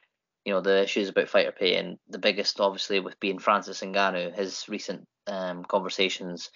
You 0.45 0.53
know 0.53 0.61
the 0.61 0.85
issues 0.85 1.09
about 1.09 1.29
fighter 1.29 1.51
pay, 1.51 1.75
and 1.75 1.99
the 2.09 2.21
biggest, 2.21 2.61
obviously, 2.61 3.01
with 3.01 3.19
being 3.19 3.41
Francis 3.41 3.81
Ngannou, 3.81 4.33
his 4.33 4.69
recent 4.69 5.05
um, 5.27 5.65
conversations 5.65 6.51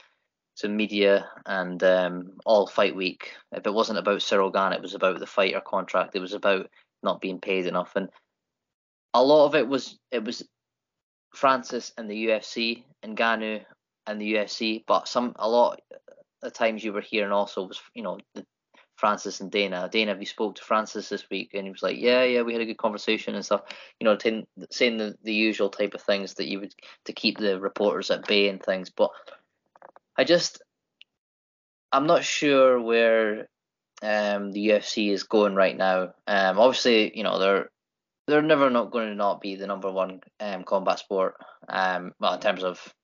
to 0.59 0.69
media 0.69 1.29
and 1.45 1.83
um, 1.83 2.35
all 2.47 2.69
fight 2.69 2.95
week. 2.95 3.33
If 3.51 3.67
it 3.67 3.75
wasn't 3.75 3.99
about 3.99 4.23
Cyril 4.23 4.53
Gane, 4.53 4.73
it 4.73 4.83
was 4.83 4.95
about 4.95 5.19
the 5.19 5.27
fighter 5.27 5.61
contract. 5.61 6.15
It 6.15 6.21
was 6.21 6.35
about 6.35 6.71
not 7.03 7.21
being 7.21 7.41
paid 7.41 7.67
enough, 7.67 7.97
and 7.97 8.11
a 9.13 9.25
lot 9.25 9.47
of 9.47 9.57
it 9.57 9.67
was 9.67 9.99
it 10.13 10.23
was 10.23 10.47
Francis 11.35 11.93
and 11.99 12.09
the 12.09 12.27
UFC 12.27 12.85
and 13.03 13.17
Ngannou 13.17 13.65
and 14.07 14.21
the 14.21 14.35
UFC. 14.35 14.85
But 14.87 15.09
some 15.09 15.35
a 15.37 15.49
lot 15.49 15.81
of 16.43 16.53
times 16.53 16.85
you 16.85 16.93
were 16.93 17.01
hearing 17.01 17.33
also 17.33 17.65
was 17.65 17.81
you 17.95 18.03
know 18.03 18.19
the 18.35 18.45
Francis 19.01 19.41
and 19.41 19.51
Dana. 19.51 19.89
Dana, 19.91 20.15
we 20.15 20.27
spoke 20.27 20.57
to 20.57 20.63
Francis 20.63 21.09
this 21.09 21.29
week, 21.31 21.53
and 21.55 21.65
he 21.65 21.71
was 21.71 21.83
like, 21.83 21.97
"Yeah, 21.99 22.23
yeah, 22.25 22.43
we 22.43 22.53
had 22.53 22.61
a 22.61 22.67
good 22.67 22.77
conversation 22.77 23.35
and 23.35 23.45
stuff." 23.45 23.63
You 23.99 24.05
know, 24.05 24.17
tin- 24.17 24.47
saying 24.71 24.99
the, 24.99 25.17
the 25.23 25.33
usual 25.33 25.71
type 25.71 25.95
of 25.95 26.03
things 26.03 26.35
that 26.35 26.49
you 26.49 26.61
would 26.61 26.75
to 27.07 27.13
keep 27.15 27.39
the 27.39 27.59
reporters 27.59 28.11
at 28.11 28.27
bay 28.27 28.49
and 28.49 28.63
things. 28.63 28.91
But 28.91 29.11
I 30.19 30.25
just, 30.25 30.63
I'm 31.91 32.07
not 32.07 32.25
sure 32.25 32.79
where 32.79 33.49
um, 34.03 34.53
the 34.53 34.69
UFC 34.69 35.11
is 35.11 35.23
going 35.23 35.55
right 35.55 35.77
now. 35.77 36.13
Um, 36.27 36.59
obviously, 36.59 37.17
you 37.17 37.25
know 37.25 37.39
they're 37.39 37.71
they're 38.27 38.43
never 38.43 38.69
not 38.69 38.91
going 38.91 39.09
to 39.09 39.15
not 39.15 39.41
be 39.41 39.57
the 39.57 39.67
number 39.67 39.91
one 39.91 40.21
um, 40.41 40.63
combat 40.65 40.99
sport. 40.99 41.37
Um, 41.69 42.13
well, 42.21 42.35
in 42.35 42.41
terms 42.41 42.65
of 42.65 42.95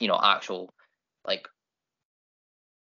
you 0.00 0.08
know 0.08 0.18
actual 0.22 0.72
like 1.24 1.48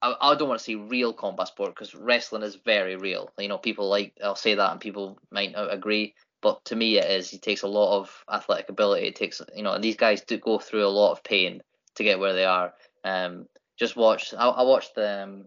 I, 0.01 0.15
I 0.21 0.35
don't 0.35 0.49
want 0.49 0.59
to 0.59 0.63
say 0.63 0.75
real 0.75 1.13
combat 1.13 1.47
sport 1.47 1.73
because 1.73 1.95
wrestling 1.95 2.43
is 2.43 2.55
very 2.55 2.95
real. 2.95 3.31
You 3.39 3.47
know, 3.47 3.57
people 3.57 3.89
like 3.89 4.13
I'll 4.23 4.35
say 4.35 4.55
that 4.55 4.71
and 4.71 4.79
people 4.79 5.17
might 5.31 5.53
not 5.53 5.73
agree, 5.73 6.13
but 6.41 6.63
to 6.65 6.75
me 6.75 6.97
it 6.97 7.05
is. 7.05 7.33
It 7.33 7.41
takes 7.41 7.63
a 7.63 7.67
lot 7.67 7.99
of 7.99 8.23
athletic 8.31 8.69
ability. 8.69 9.07
It 9.07 9.15
takes 9.15 9.41
you 9.55 9.63
know, 9.63 9.73
and 9.73 9.83
these 9.83 9.95
guys 9.95 10.21
do 10.21 10.37
go 10.37 10.59
through 10.59 10.85
a 10.85 10.87
lot 10.87 11.11
of 11.11 11.23
pain 11.23 11.61
to 11.95 12.03
get 12.03 12.19
where 12.19 12.33
they 12.33 12.45
are. 12.45 12.73
Um, 13.03 13.47
just 13.77 13.95
watched. 13.95 14.33
I, 14.37 14.47
I 14.47 14.61
watched 14.63 14.97
um, 14.97 15.45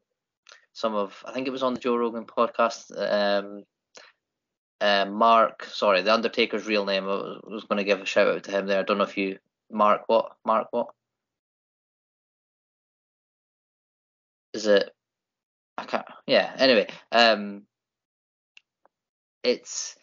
some 0.72 0.94
of. 0.94 1.22
I 1.24 1.32
think 1.32 1.46
it 1.46 1.52
was 1.52 1.62
on 1.62 1.74
the 1.74 1.80
Joe 1.80 1.96
Rogan 1.96 2.24
podcast. 2.24 2.90
Um, 2.96 3.64
uh, 4.80 5.06
Mark, 5.06 5.64
sorry, 5.64 6.02
the 6.02 6.14
Undertaker's 6.14 6.66
real 6.66 6.84
name. 6.84 7.04
I 7.04 7.08
was, 7.08 7.40
was 7.44 7.64
going 7.64 7.78
to 7.78 7.84
give 7.84 8.00
a 8.00 8.06
shout 8.06 8.28
out 8.28 8.44
to 8.44 8.50
him 8.50 8.66
there. 8.66 8.80
I 8.80 8.82
don't 8.84 8.98
know 8.98 9.04
if 9.04 9.16
you, 9.16 9.38
Mark, 9.70 10.02
what? 10.06 10.36
Mark, 10.44 10.68
what? 10.70 10.88
Is 14.58 14.66
it? 14.66 14.90
I 15.76 15.84
can't. 15.84 16.04
Yeah. 16.26 16.52
Anyway, 16.58 16.88
um, 17.12 17.62
it's 19.44 19.94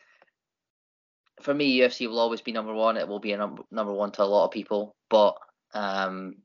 for 1.42 1.54
me. 1.54 1.78
UFC 1.78 2.08
will 2.08 2.20
always 2.20 2.40
be 2.40 2.54
number 2.54 2.74
one. 2.74 2.96
It 2.96 3.10
will 3.10 3.20
be 3.20 3.34
a 3.34 3.38
number 3.38 3.64
number 3.70 3.92
one 3.92 4.14
to 4.14 4.24
a 4.24 4.32
lot 4.34 4.46
of 4.46 4.52
people, 4.52 4.96
but 5.10 5.36
um, 5.74 6.36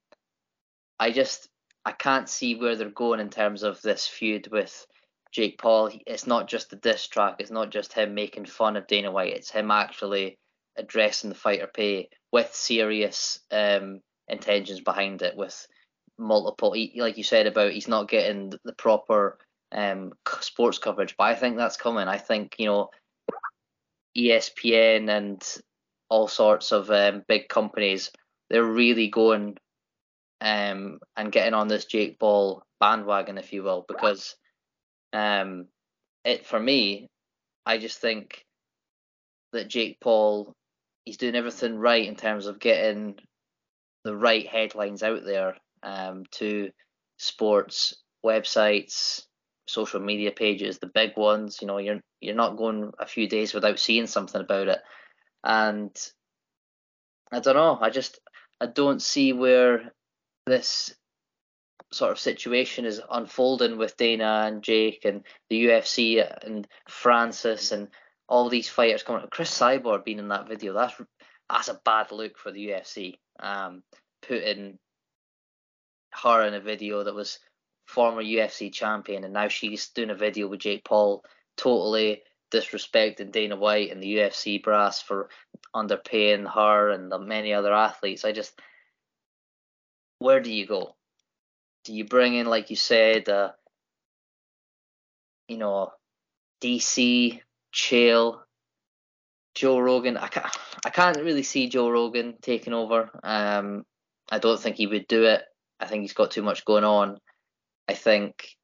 I 0.98 1.12
just 1.12 1.48
I 1.84 1.92
can't 1.92 2.28
see 2.28 2.56
where 2.56 2.74
they're 2.74 2.90
going 2.90 3.20
in 3.20 3.30
terms 3.30 3.62
of 3.62 3.80
this 3.80 4.08
feud 4.08 4.48
with 4.50 4.84
Jake 5.30 5.58
Paul. 5.58 5.92
It's 6.04 6.26
not 6.26 6.48
just 6.48 6.70
the 6.70 6.76
diss 6.76 7.06
track. 7.06 7.36
It's 7.38 7.52
not 7.52 7.70
just 7.70 7.92
him 7.92 8.12
making 8.12 8.46
fun 8.46 8.76
of 8.76 8.88
Dana 8.88 9.12
White. 9.12 9.34
It's 9.34 9.52
him 9.52 9.70
actually 9.70 10.36
addressing 10.76 11.30
the 11.30 11.36
fighter 11.36 11.70
pay 11.72 12.08
with 12.32 12.52
serious 12.56 13.38
um, 13.52 14.00
intentions 14.26 14.80
behind 14.80 15.22
it, 15.22 15.36
with 15.36 15.68
multiple, 16.20 16.72
he- 16.72 17.00
like 17.00 17.16
you 17.16 17.24
said 17.24 17.46
about 17.46 17.72
he's 17.72 17.88
not 17.88 18.08
getting 18.08 18.52
the 18.64 18.72
proper 18.74 19.38
um, 19.72 20.12
sports 20.40 20.78
coverage. 20.78 21.16
But 21.16 21.24
I 21.24 21.34
think 21.34 21.56
that's 21.56 21.76
coming. 21.76 22.08
I 22.08 22.18
think 22.18 22.56
you 22.58 22.66
know 22.66 22.90
ESPN 24.16 25.08
and 25.08 25.56
all 26.08 26.28
sorts 26.28 26.72
of 26.72 26.90
um, 26.90 27.22
big 27.28 27.48
companies 27.48 28.10
they're 28.50 28.64
really 28.64 29.08
going 29.08 29.56
um, 30.40 30.98
and 31.16 31.32
getting 31.32 31.54
on 31.54 31.68
this 31.68 31.84
Jake 31.84 32.18
Paul 32.18 32.62
bandwagon, 32.80 33.38
if 33.38 33.52
you 33.52 33.62
will, 33.62 33.84
because 33.86 34.36
um, 35.12 35.66
it 36.24 36.46
for 36.46 36.58
me, 36.58 37.08
I 37.64 37.78
just 37.78 38.00
think 38.00 38.44
that 39.52 39.68
Jake 39.68 39.98
Paul 40.00 40.52
he's 41.04 41.16
doing 41.16 41.34
everything 41.34 41.78
right 41.78 42.06
in 42.06 42.16
terms 42.16 42.46
of 42.46 42.58
getting 42.58 43.18
the 44.04 44.16
right 44.16 44.46
headlines 44.46 45.02
out 45.02 45.24
there 45.24 45.56
um, 45.82 46.24
to 46.32 46.70
sports 47.18 47.94
websites, 48.24 49.22
social 49.66 50.00
media 50.00 50.30
pages, 50.30 50.78
the 50.78 50.90
big 50.92 51.16
ones. 51.16 51.58
You 51.60 51.68
know, 51.68 51.78
you're 51.78 52.00
you're 52.20 52.34
not 52.34 52.56
going 52.56 52.92
a 52.98 53.06
few 53.06 53.28
days 53.28 53.54
without 53.54 53.78
seeing 53.78 54.06
something 54.06 54.40
about 54.40 54.68
it, 54.68 54.80
and 55.44 55.90
I 57.32 57.40
don't 57.40 57.56
know. 57.56 57.78
I 57.80 57.90
just 57.90 58.20
I 58.60 58.66
don't 58.66 59.00
see 59.00 59.32
where 59.32 59.92
this 60.46 60.94
sort 61.92 62.12
of 62.12 62.18
situation 62.18 62.84
is 62.84 63.00
unfolding 63.10 63.76
with 63.76 63.96
Dana 63.96 64.44
and 64.46 64.62
Jake 64.62 65.04
and 65.04 65.24
the 65.48 65.64
UFC 65.66 66.24
and 66.44 66.66
Francis 66.88 67.72
and 67.72 67.88
all 68.28 68.48
these 68.48 68.68
fighters 68.68 69.02
coming. 69.02 69.26
Cris 69.30 69.50
Cyborg 69.50 70.04
being 70.04 70.18
in 70.18 70.28
that 70.28 70.48
video, 70.48 70.72
that's 70.72 70.94
that's 71.48 71.68
a 71.68 71.80
bad 71.84 72.12
look 72.12 72.38
for 72.38 72.52
the 72.52 72.68
UFC. 72.68 73.18
Um, 73.40 73.82
putting 74.22 74.78
her 76.12 76.46
in 76.46 76.54
a 76.54 76.60
video 76.60 77.04
that 77.04 77.14
was 77.14 77.38
former 77.86 78.22
UFC 78.22 78.72
champion 78.72 79.24
and 79.24 79.32
now 79.32 79.48
she's 79.48 79.88
doing 79.88 80.10
a 80.10 80.14
video 80.14 80.48
with 80.48 80.60
Jake 80.60 80.84
Paul, 80.84 81.24
totally 81.56 82.22
disrespecting 82.50 83.32
Dana 83.32 83.56
White 83.56 83.90
and 83.90 84.02
the 84.02 84.16
UFC 84.16 84.62
brass 84.62 85.00
for 85.00 85.28
underpaying 85.74 86.52
her 86.52 86.90
and 86.90 87.10
the 87.10 87.18
many 87.18 87.52
other 87.52 87.72
athletes. 87.72 88.24
I 88.24 88.32
just, 88.32 88.58
where 90.18 90.40
do 90.40 90.52
you 90.52 90.66
go? 90.66 90.96
Do 91.84 91.94
you 91.94 92.04
bring 92.04 92.34
in, 92.34 92.46
like 92.46 92.70
you 92.70 92.76
said, 92.76 93.28
uh, 93.28 93.52
you 95.48 95.56
know, 95.56 95.92
DC, 96.62 97.40
Chael, 97.72 98.40
Joe 99.54 99.78
Rogan? 99.78 100.16
I 100.16 100.28
can't, 100.28 100.56
I 100.84 100.90
can't 100.90 101.16
really 101.18 101.42
see 101.42 101.68
Joe 101.68 101.90
Rogan 101.90 102.36
taking 102.42 102.74
over. 102.74 103.10
Um, 103.22 103.84
I 104.30 104.38
don't 104.38 104.60
think 104.60 104.76
he 104.76 104.86
would 104.86 105.06
do 105.08 105.24
it. 105.24 105.42
I 105.80 105.86
think 105.86 106.02
he's 106.02 106.12
got 106.12 106.30
too 106.30 106.42
much 106.42 106.64
going 106.64 106.84
on. 106.84 107.18
I 107.88 107.94
think 107.94 108.56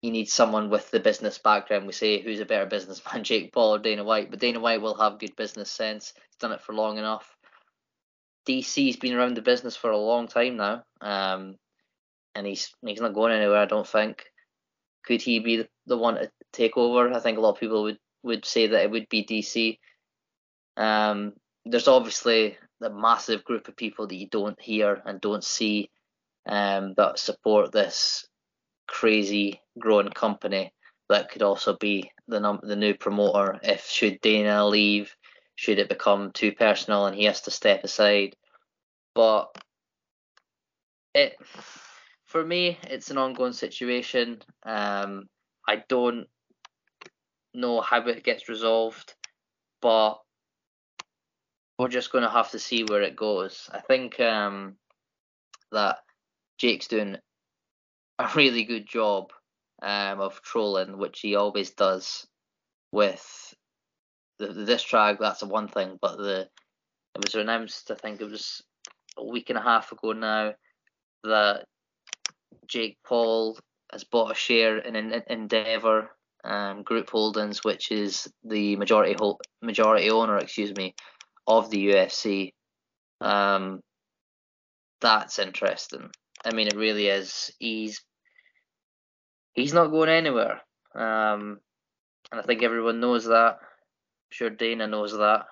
you 0.00 0.10
need 0.10 0.28
someone 0.28 0.70
with 0.70 0.90
the 0.90 1.00
business 1.00 1.38
background. 1.38 1.86
We 1.86 1.92
say 1.92 2.20
who's 2.20 2.40
a 2.40 2.44
better 2.44 2.66
businessman, 2.66 3.22
Jake 3.24 3.52
Paul 3.52 3.74
or 3.74 3.78
Dana 3.78 4.04
White, 4.04 4.30
but 4.30 4.40
Dana 4.40 4.60
White 4.60 4.80
will 4.80 4.98
have 4.98 5.18
good 5.18 5.36
business 5.36 5.70
sense. 5.70 6.12
He's 6.14 6.36
done 6.40 6.52
it 6.52 6.60
for 6.60 6.74
long 6.74 6.98
enough. 6.98 7.28
DC's 8.46 8.96
been 8.96 9.14
around 9.14 9.36
the 9.36 9.42
business 9.42 9.76
for 9.76 9.90
a 9.90 9.98
long 9.98 10.26
time 10.26 10.56
now, 10.56 10.82
um, 11.00 11.56
and 12.34 12.44
he's 12.46 12.74
he's 12.84 13.00
not 13.00 13.14
going 13.14 13.32
anywhere. 13.32 13.58
I 13.58 13.66
don't 13.66 13.86
think. 13.86 14.24
Could 15.04 15.22
he 15.22 15.38
be 15.38 15.68
the 15.86 15.96
one 15.96 16.14
to 16.14 16.30
take 16.52 16.76
over? 16.76 17.12
I 17.12 17.20
think 17.20 17.38
a 17.38 17.40
lot 17.40 17.54
of 17.54 17.60
people 17.60 17.84
would 17.84 17.98
would 18.24 18.44
say 18.44 18.68
that 18.68 18.82
it 18.82 18.90
would 18.90 19.08
be 19.08 19.24
DC. 19.24 19.78
Um, 20.76 21.34
there's 21.64 21.88
obviously 21.88 22.56
the 22.80 22.90
massive 22.90 23.44
group 23.44 23.68
of 23.68 23.76
people 23.76 24.06
that 24.06 24.16
you 24.16 24.28
don't 24.28 24.60
hear 24.60 25.00
and 25.04 25.20
don't 25.20 25.44
see 25.44 25.90
um, 26.46 26.94
that 26.96 27.18
support 27.18 27.72
this 27.72 28.26
crazy 28.88 29.60
growing 29.78 30.10
company 30.10 30.72
that 31.08 31.30
could 31.30 31.42
also 31.42 31.76
be 31.76 32.10
the 32.28 32.40
num- 32.40 32.60
the 32.62 32.76
new 32.76 32.94
promoter 32.94 33.60
if 33.62 33.86
should 33.86 34.20
Dana 34.20 34.66
leave, 34.66 35.14
should 35.54 35.78
it 35.78 35.88
become 35.88 36.32
too 36.32 36.52
personal 36.52 37.06
and 37.06 37.16
he 37.16 37.24
has 37.24 37.42
to 37.42 37.50
step 37.50 37.84
aside. 37.84 38.34
But 39.14 39.54
it 41.14 41.36
for 42.24 42.44
me 42.44 42.78
it's 42.84 43.10
an 43.10 43.18
ongoing 43.18 43.52
situation. 43.52 44.42
Um, 44.64 45.28
I 45.68 45.84
don't 45.88 46.26
know 47.54 47.80
how 47.80 48.06
it 48.08 48.24
gets 48.24 48.48
resolved, 48.48 49.14
but 49.80 50.18
we're 51.78 51.88
just 51.88 52.12
going 52.12 52.24
to 52.24 52.30
have 52.30 52.50
to 52.50 52.58
see 52.58 52.84
where 52.84 53.02
it 53.02 53.16
goes. 53.16 53.68
I 53.72 53.80
think 53.80 54.20
um, 54.20 54.76
that 55.72 55.98
Jake's 56.58 56.88
doing 56.88 57.16
a 58.18 58.30
really 58.34 58.64
good 58.64 58.86
job 58.86 59.32
um, 59.82 60.20
of 60.20 60.42
trolling, 60.42 60.98
which 60.98 61.20
he 61.20 61.34
always 61.34 61.70
does 61.70 62.26
with 62.92 63.54
the, 64.38 64.64
diss 64.64 64.82
track. 64.82 65.18
That's 65.18 65.42
one 65.42 65.68
thing, 65.68 65.98
but 66.00 66.16
the 66.18 66.48
it 67.14 67.24
was 67.24 67.34
announced. 67.34 67.90
I 67.90 67.94
think 67.94 68.20
it 68.20 68.30
was 68.30 68.62
a 69.18 69.24
week 69.24 69.50
and 69.50 69.58
a 69.58 69.62
half 69.62 69.92
ago 69.92 70.12
now 70.12 70.54
that 71.24 71.66
Jake 72.66 72.96
Paul 73.04 73.58
has 73.92 74.04
bought 74.04 74.32
a 74.32 74.34
share 74.34 74.78
in 74.78 74.96
an 74.96 75.22
Endeavor 75.26 76.10
um, 76.44 76.82
Group 76.82 77.10
Holdings, 77.10 77.62
which 77.62 77.92
is 77.92 78.32
the 78.44 78.76
majority 78.76 79.14
ho- 79.18 79.38
majority 79.60 80.10
owner, 80.10 80.38
excuse 80.38 80.74
me, 80.74 80.94
of 81.46 81.70
the 81.70 81.88
UFC. 81.88 82.52
Um, 83.20 83.80
that's 85.00 85.38
interesting. 85.38 86.10
I 86.44 86.52
mean, 86.52 86.68
it 86.68 86.76
really 86.76 87.08
is. 87.08 87.50
He's 87.58 88.02
he's 89.52 89.74
not 89.74 89.88
going 89.88 90.08
anywhere, 90.08 90.60
um, 90.94 91.58
and 92.30 92.40
I 92.40 92.42
think 92.42 92.62
everyone 92.62 93.00
knows 93.00 93.26
that. 93.26 93.58
I'm 93.60 94.30
sure 94.30 94.50
Dana 94.50 94.86
knows 94.86 95.12
that, 95.12 95.44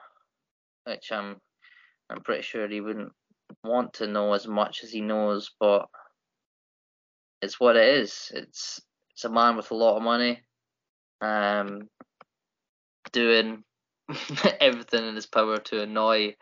which 0.86 1.12
I'm 1.12 1.36
I'm 2.08 2.22
pretty 2.22 2.42
sure 2.42 2.68
he 2.68 2.80
wouldn't 2.80 3.12
want 3.64 3.94
to 3.94 4.06
know 4.06 4.32
as 4.32 4.46
much 4.46 4.82
as 4.82 4.90
he 4.90 5.00
knows, 5.00 5.50
but 5.60 5.86
it's 7.42 7.60
what 7.60 7.76
it 7.76 7.98
is. 8.00 8.30
It's 8.34 8.80
it's 9.12 9.24
a 9.24 9.30
man 9.30 9.56
with 9.56 9.70
a 9.70 9.76
lot 9.76 9.96
of 9.96 10.02
money, 10.02 10.40
um, 11.20 11.88
doing 13.12 13.62
everything 14.60 15.06
in 15.06 15.14
his 15.14 15.26
power 15.26 15.58
to 15.58 15.82
annoy 15.82 16.34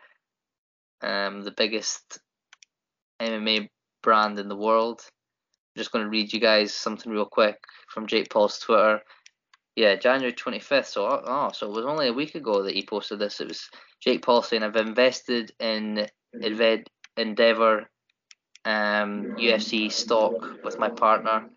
um 1.01 1.43
the 1.43 1.51
biggest 1.51 2.19
MMA 3.21 3.69
brand 4.01 4.39
in 4.39 4.49
the 4.49 4.55
world. 4.55 5.01
I'm 5.05 5.79
just 5.79 5.91
going 5.91 6.03
to 6.03 6.09
read 6.09 6.33
you 6.33 6.39
guys 6.39 6.73
something 6.73 7.11
real 7.11 7.25
quick 7.25 7.57
from 7.87 8.07
Jake 8.07 8.29
Paul's 8.29 8.59
Twitter. 8.59 9.01
Yeah, 9.75 9.95
January 9.95 10.33
25th. 10.33 10.87
So, 10.87 11.05
oh, 11.05 11.51
so 11.53 11.67
it 11.67 11.75
was 11.75 11.85
only 11.85 12.07
a 12.07 12.13
week 12.13 12.35
ago 12.35 12.63
that 12.63 12.75
he 12.75 12.85
posted 12.85 13.19
this. 13.19 13.39
It 13.39 13.47
was 13.47 13.69
Jake 14.01 14.23
Paul 14.23 14.41
saying, 14.41 14.63
"I've 14.63 14.75
invested 14.75 15.53
in 15.59 16.07
Endeavor 17.17 17.89
um, 18.65 19.35
UFC 19.37 19.91
stock 19.91 20.63
with 20.63 20.79
my 20.79 20.89
partner 20.89 21.49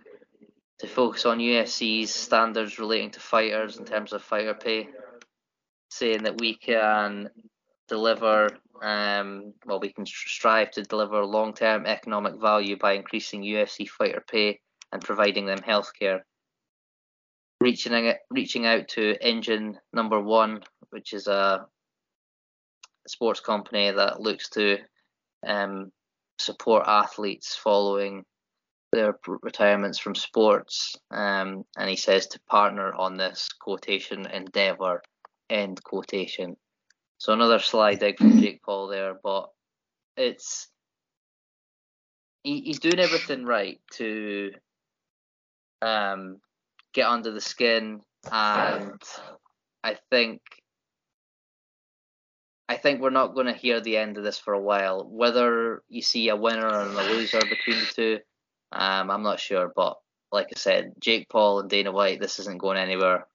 to 0.81 0.87
focus 0.87 1.27
on 1.27 1.39
UFC's 1.39 2.13
standards 2.13 2.79
relating 2.79 3.11
to 3.11 3.21
fighters 3.21 3.77
in 3.77 3.85
terms 3.85 4.13
of 4.13 4.23
fighter 4.23 4.55
pay, 4.55 4.89
saying 5.93 6.23
that 6.25 6.41
we 6.41 6.57
can 6.57 7.29
deliver 7.89 8.49
um, 8.83 9.55
well, 9.65 9.79
we 9.79 9.93
can 9.93 10.05
strive 10.05 10.73
to 10.73 10.83
deliver 10.83 11.25
long-term 11.25 11.87
economic 11.87 12.41
value 12.41 12.77
by 12.77 12.95
increasing 12.95 13.43
UFC 13.43 13.89
fighter 13.89 14.25
pay 14.29 14.61
and 14.91 15.01
providing 15.01 15.47
them 15.47 15.61
healthcare. 15.61 16.21
Reaching 17.61 18.09
out, 18.09 18.17
reaching 18.31 18.67
out 18.67 18.89
to 18.89 19.17
Engine 19.25 19.79
Number 19.93 20.21
One, 20.21 20.63
which 20.91 21.13
is 21.13 21.29
a 21.29 21.67
sports 23.07 23.39
company 23.39 23.93
that 23.93 24.21
looks 24.21 24.49
to 24.51 24.79
um, 25.47 25.93
support 26.39 26.85
athletes 26.89 27.55
following 27.55 28.25
their 28.91 29.17
retirements 29.43 29.99
from 29.99 30.17
sports, 30.17 30.97
um, 31.13 31.65
and 31.79 31.89
he 31.89 31.97
says 31.97 32.27
to 32.27 32.41
partner 32.49 32.93
on 32.95 33.17
this 33.17 33.49
quotation 33.61 34.27
endeavor, 34.27 35.03
end 35.53 35.83
quotation. 35.85 36.57
So 37.19 37.33
another 37.33 37.61
sly 37.61 37.95
dig 37.95 38.19
from 38.19 38.41
Jake 38.41 38.63
Paul 38.63 38.89
there, 38.89 39.15
but 39.23 39.51
it's 40.17 40.69
he, 42.43 42.61
he's 42.63 42.81
doing 42.81 42.99
everything 42.99 43.45
right 43.45 43.81
to 43.93 44.51
um, 45.81 46.39
get 46.93 47.07
under 47.07 47.31
the 47.31 47.41
skin, 47.41 48.01
and 48.31 49.01
I 49.85 49.97
think 50.11 50.41
I 52.69 52.77
think 52.77 53.01
we're 53.01 53.11
not 53.11 53.35
going 53.35 53.47
to 53.47 53.53
hear 53.53 53.81
the 53.81 53.99
end 53.99 54.17
of 54.17 54.25
this 54.25 54.39
for 54.39 54.55
a 54.55 54.61
while. 54.61 55.07
Whether 55.09 55.83
you 55.89 56.03
see 56.03 56.29
a 56.29 56.37
winner 56.37 56.67
and 56.67 56.97
a 56.97 57.03
loser 57.13 57.41
between 57.41 57.79
the 57.79 57.91
two, 57.95 58.19
um, 58.73 59.11
I'm 59.11 59.23
not 59.23 59.41
sure. 59.41 59.71
But 59.75 59.99
like 60.33 60.47
I 60.47 60.59
said, 60.59 60.95
Jake 60.99 61.29
Paul 61.29 61.61
and 61.61 61.71
Dana 61.71 61.93
White, 61.93 62.21
this 62.21 62.39
isn't 62.39 62.59
going 62.59 62.79
anywhere 62.79 63.27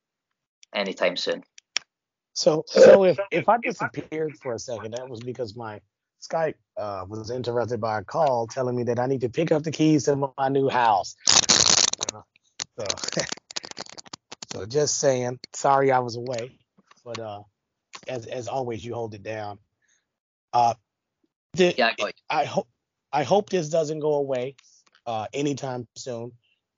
anytime 0.73 1.15
soon. 1.17 1.43
So, 2.37 2.65
so 2.67 3.03
if 3.03 3.17
if 3.31 3.49
I 3.49 3.57
disappeared 3.57 4.37
for 4.37 4.53
a 4.53 4.59
second, 4.59 4.91
that 4.93 5.09
was 5.09 5.21
because 5.21 5.55
my 5.55 5.81
Skype 6.21 6.53
uh, 6.77 7.03
was 7.09 7.31
interrupted 7.31 7.81
by 7.81 7.97
a 7.97 8.03
call 8.03 8.45
telling 8.45 8.75
me 8.75 8.83
that 8.83 8.99
I 8.99 9.07
need 9.07 9.21
to 9.21 9.29
pick 9.29 9.51
up 9.51 9.63
the 9.63 9.71
keys 9.71 10.03
to 10.03 10.15
my 10.37 10.49
new 10.49 10.69
house. 10.69 11.15
Uh, 12.13 12.21
so, 12.77 12.85
so 14.51 14.65
just 14.67 14.99
saying, 14.99 15.39
sorry 15.55 15.91
I 15.91 15.97
was 15.97 16.15
away, 16.15 16.59
but 17.03 17.17
uh, 17.17 17.41
as 18.07 18.27
as 18.27 18.47
always, 18.47 18.85
you 18.85 18.93
hold 18.93 19.15
it 19.15 19.23
down. 19.23 19.57
Uh, 20.53 20.75
the, 21.55 21.73
yeah, 21.75 21.93
I, 21.99 22.11
I 22.29 22.45
hope 22.45 22.67
I 23.11 23.23
hope 23.23 23.49
this 23.49 23.69
doesn't 23.69 23.99
go 23.99 24.13
away 24.13 24.57
uh, 25.07 25.25
anytime 25.33 25.87
soon, 25.95 26.33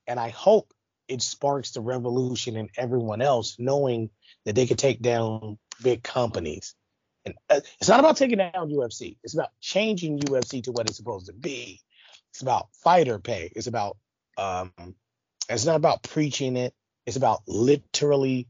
and 0.08 0.22
I 0.22 0.30
hope 0.30 0.74
it 1.10 1.22
sparks 1.22 1.72
the 1.72 1.82
revolution 1.82 2.56
in 2.56 2.70
everyone 2.78 3.22
else, 3.22 3.58
knowing 3.60 4.10
that 4.46 4.56
they 4.56 4.68
could 4.68 4.78
take 4.78 5.02
down 5.02 5.58
big 5.82 6.04
companies. 6.04 6.76
And 7.26 7.36
uh, 7.50 7.60
it's 7.80 7.90
not 7.90 8.00
about 8.00 8.16
taking 8.16 8.38
down 8.38 8.54
UFC. 8.54 9.18
It's 9.24 9.34
about 9.34 9.50
changing 9.60 10.20
UFC 10.20 10.64
to 10.64 10.72
what 10.72 10.88
it's 10.88 10.98
supposed 10.98 11.26
to 11.26 11.34
be. 11.34 11.82
It's 12.32 12.42
about 12.42 12.70
fighter 12.84 13.20
pay. 13.20 13.52
It's 13.56 13.68
about 13.68 13.98
um, 14.38 14.72
it's 15.50 15.66
not 15.66 15.76
about 15.76 16.04
preaching 16.04 16.56
it. 16.56 16.74
It's 17.06 17.18
about 17.18 17.42
literally 17.48 18.48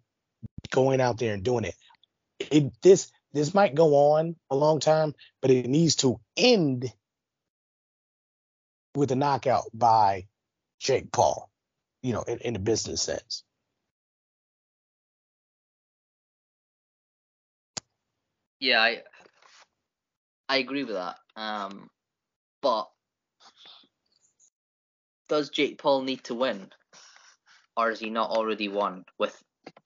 going 0.69 1.01
out 1.01 1.17
there 1.17 1.33
and 1.33 1.43
doing 1.43 1.63
it. 1.65 1.75
it 2.39 2.73
this 2.81 3.09
this 3.33 3.53
might 3.53 3.75
go 3.75 3.95
on 4.13 4.35
a 4.49 4.55
long 4.55 4.79
time, 4.79 5.13
but 5.41 5.51
it 5.51 5.67
needs 5.67 5.95
to 5.97 6.19
end 6.35 6.91
with 8.95 9.11
a 9.11 9.15
knockout 9.15 9.65
by 9.73 10.27
Jake 10.79 11.11
Paul, 11.11 11.48
you 12.01 12.13
know, 12.13 12.23
in, 12.23 12.37
in 12.39 12.53
the 12.53 12.59
business 12.59 13.01
sense. 13.01 13.43
Yeah, 18.59 18.81
I 18.81 19.03
I 20.49 20.57
agree 20.57 20.83
with 20.83 20.95
that. 20.95 21.17
Um, 21.35 21.89
but 22.61 22.89
does 25.29 25.49
Jake 25.49 25.77
Paul 25.77 26.01
need 26.01 26.23
to 26.25 26.35
win, 26.35 26.69
or 27.77 27.91
is 27.91 27.99
he 27.99 28.09
not 28.09 28.31
already 28.31 28.67
won? 28.67 29.05
With 29.17 29.41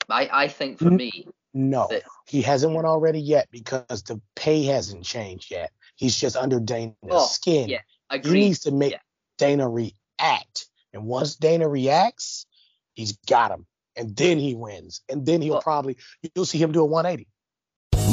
I, 0.10 0.30
I 0.32 0.48
think 0.48 0.80
for 0.80 0.90
me, 0.90 1.28
no, 1.54 1.88
that, 1.92 2.04
he 2.28 2.42
hasn't 2.42 2.74
won 2.74 2.86
already 2.86 3.20
yet 3.20 3.48
because 3.52 4.04
the 4.04 4.20
pay 4.36 4.64
hasn't 4.64 5.04
changed 5.04 5.52
yet. 5.52 5.72
He's 5.96 6.20
just 6.20 6.36
under 6.36 6.60
Dana's 6.60 6.96
oh, 7.10 7.28
skin. 7.28 7.70
Yeah, 7.70 7.82
agree. 8.10 8.40
He 8.40 8.46
needs 8.48 8.60
to 8.62 8.72
make 8.72 8.94
yeah. 8.94 9.00
Dana 9.38 9.70
react, 9.70 10.66
and 10.94 11.06
once 11.06 11.36
Dana 11.36 11.68
reacts, 11.68 12.46
he's 12.94 13.14
got 13.28 13.52
him, 13.52 13.66
and 13.96 14.16
then 14.16 14.38
he 14.38 14.56
wins, 14.56 15.02
and 15.10 15.26
then 15.26 15.42
he'll 15.42 15.62
probably 15.62 15.98
you'll 16.36 16.46
see 16.46 16.58
him 16.58 16.72
do 16.72 16.82
a 16.82 16.86
180. 16.86 17.28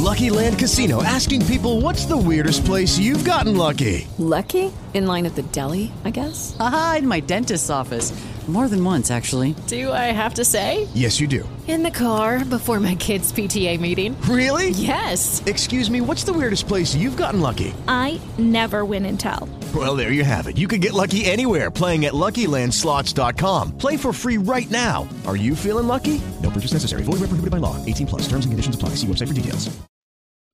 Lucky 0.00 0.30
Land 0.30 0.58
Casino 0.58 1.02
asking 1.02 1.44
people 1.46 1.80
what's 1.80 2.06
the 2.06 2.16
weirdest 2.16 2.64
place 2.64 2.98
you've 2.98 3.24
gotten 3.24 3.56
lucky? 3.56 4.08
Lucky? 4.18 4.72
In 4.94 5.06
line 5.06 5.26
at 5.26 5.34
the 5.36 5.42
deli, 5.42 5.92
I 6.04 6.10
guess? 6.10 6.56
Aha, 6.58 6.96
in 6.98 7.06
my 7.06 7.20
dentist's 7.20 7.70
office. 7.70 8.10
More 8.50 8.66
than 8.66 8.82
once, 8.84 9.12
actually. 9.12 9.54
Do 9.68 9.92
I 9.92 10.10
have 10.10 10.34
to 10.34 10.44
say? 10.44 10.88
Yes, 10.92 11.20
you 11.20 11.28
do. 11.28 11.48
In 11.68 11.84
the 11.84 11.90
car 11.92 12.44
before 12.44 12.80
my 12.80 12.96
kids' 12.96 13.32
PTA 13.32 13.78
meeting. 13.78 14.20
Really? 14.22 14.70
Yes. 14.70 15.40
Excuse 15.46 15.88
me, 15.88 16.00
what's 16.00 16.24
the 16.24 16.32
weirdest 16.32 16.66
place 16.66 16.92
you've 16.92 17.16
gotten 17.16 17.40
lucky? 17.40 17.72
I 17.86 18.20
never 18.38 18.84
win 18.84 19.06
and 19.06 19.20
tell. 19.20 19.48
Well, 19.72 19.94
there 19.94 20.10
you 20.10 20.24
have 20.24 20.48
it. 20.48 20.58
You 20.58 20.66
can 20.66 20.80
get 20.80 20.94
lucky 20.94 21.24
anywhere 21.26 21.70
playing 21.70 22.06
at 22.06 22.12
LuckyLandSlots.com. 22.12 23.78
Play 23.78 23.96
for 23.96 24.12
free 24.12 24.36
right 24.36 24.68
now. 24.68 25.08
Are 25.28 25.36
you 25.36 25.54
feeling 25.54 25.86
lucky? 25.86 26.20
No 26.42 26.50
purchase 26.50 26.72
necessary. 26.72 27.04
Void 27.04 27.20
where 27.20 27.30
prohibited 27.30 27.52
by 27.52 27.58
law. 27.58 27.76
18 27.86 28.08
plus. 28.08 28.22
Terms 28.22 28.46
and 28.46 28.50
conditions 28.50 28.74
apply. 28.74 28.96
See 28.96 29.06
website 29.06 29.28
for 29.28 29.34
details. 29.34 29.70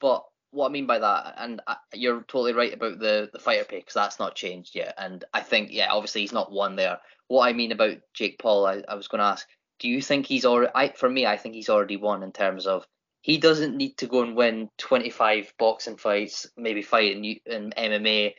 But 0.03 0.23
what 0.51 0.69
I 0.69 0.73
mean 0.73 0.87
by 0.87 0.99
that, 0.99 1.35
and 1.39 1.63
I, 1.67 1.77
you're 1.95 2.21
totally 2.29 2.53
right 2.53 2.75
about 2.75 2.99
the 2.99 3.31
the 3.33 3.39
fighter 3.39 3.65
pay 3.65 3.79
because 3.79 3.95
that's 3.95 4.19
not 4.19 4.35
changed 4.35 4.75
yet. 4.75 4.95
And 4.99 5.25
I 5.33 5.41
think, 5.41 5.71
yeah, 5.73 5.91
obviously 5.91 6.21
he's 6.21 6.33
not 6.33 6.53
won 6.53 6.77
there. 6.77 6.99
What 7.29 7.49
I 7.49 7.53
mean 7.53 7.73
about 7.73 7.99
Jake 8.15 8.39
Paul, 8.39 8.67
I, 8.67 8.83
I 8.89 8.95
was 8.95 9.09
going 9.09 9.21
to 9.21 9.27
ask, 9.27 9.47
do 9.79 9.89
you 9.89 10.01
think 10.01 10.27
he's 10.27 10.45
already? 10.45 10.73
I, 10.75 10.89
for 10.93 11.09
me, 11.09 11.27
I 11.27 11.37
think 11.37 11.55
he's 11.55 11.69
already 11.69 11.97
won 11.97 12.23
in 12.23 12.33
terms 12.33 12.67
of 12.67 12.87
he 13.23 13.39
doesn't 13.39 13.77
need 13.77 13.99
to 13.99 14.07
go 14.07 14.23
and 14.23 14.37
win 14.37 14.71
25 14.79 15.53
boxing 15.59 15.97
fights, 15.97 16.47
maybe 16.57 16.83
fight 16.83 17.17
in, 17.17 17.25
in 17.45 17.73
MMA 17.77 18.35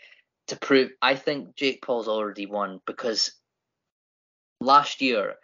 to 0.48 0.56
prove. 0.56 0.92
I 1.02 1.16
think 1.16 1.56
Jake 1.56 1.82
Paul's 1.82 2.08
already 2.08 2.46
won 2.46 2.80
because 2.86 3.34
last 4.62 5.02
year 5.02 5.36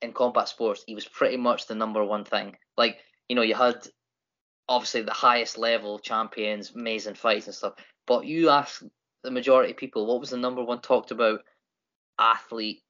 in 0.00 0.12
combat 0.12 0.48
sports, 0.48 0.84
he 0.86 0.94
was 0.94 1.06
pretty 1.06 1.36
much 1.36 1.66
the 1.66 1.74
number 1.74 2.04
one 2.04 2.24
thing. 2.24 2.56
Like, 2.76 2.98
you 3.28 3.36
know, 3.36 3.42
you 3.42 3.54
had 3.54 3.86
obviously 4.68 5.02
the 5.02 5.12
highest 5.12 5.58
level 5.58 5.98
champions, 5.98 6.72
amazing 6.74 7.14
fights 7.14 7.46
and 7.46 7.54
stuff. 7.54 7.74
But 8.06 8.26
you 8.26 8.50
ask 8.50 8.82
the 9.22 9.30
majority 9.30 9.72
of 9.72 9.78
people, 9.78 10.06
what 10.06 10.20
was 10.20 10.30
the 10.30 10.36
number 10.36 10.64
one 10.64 10.80
talked 10.80 11.10
about 11.10 11.40
athlete, 12.18 12.82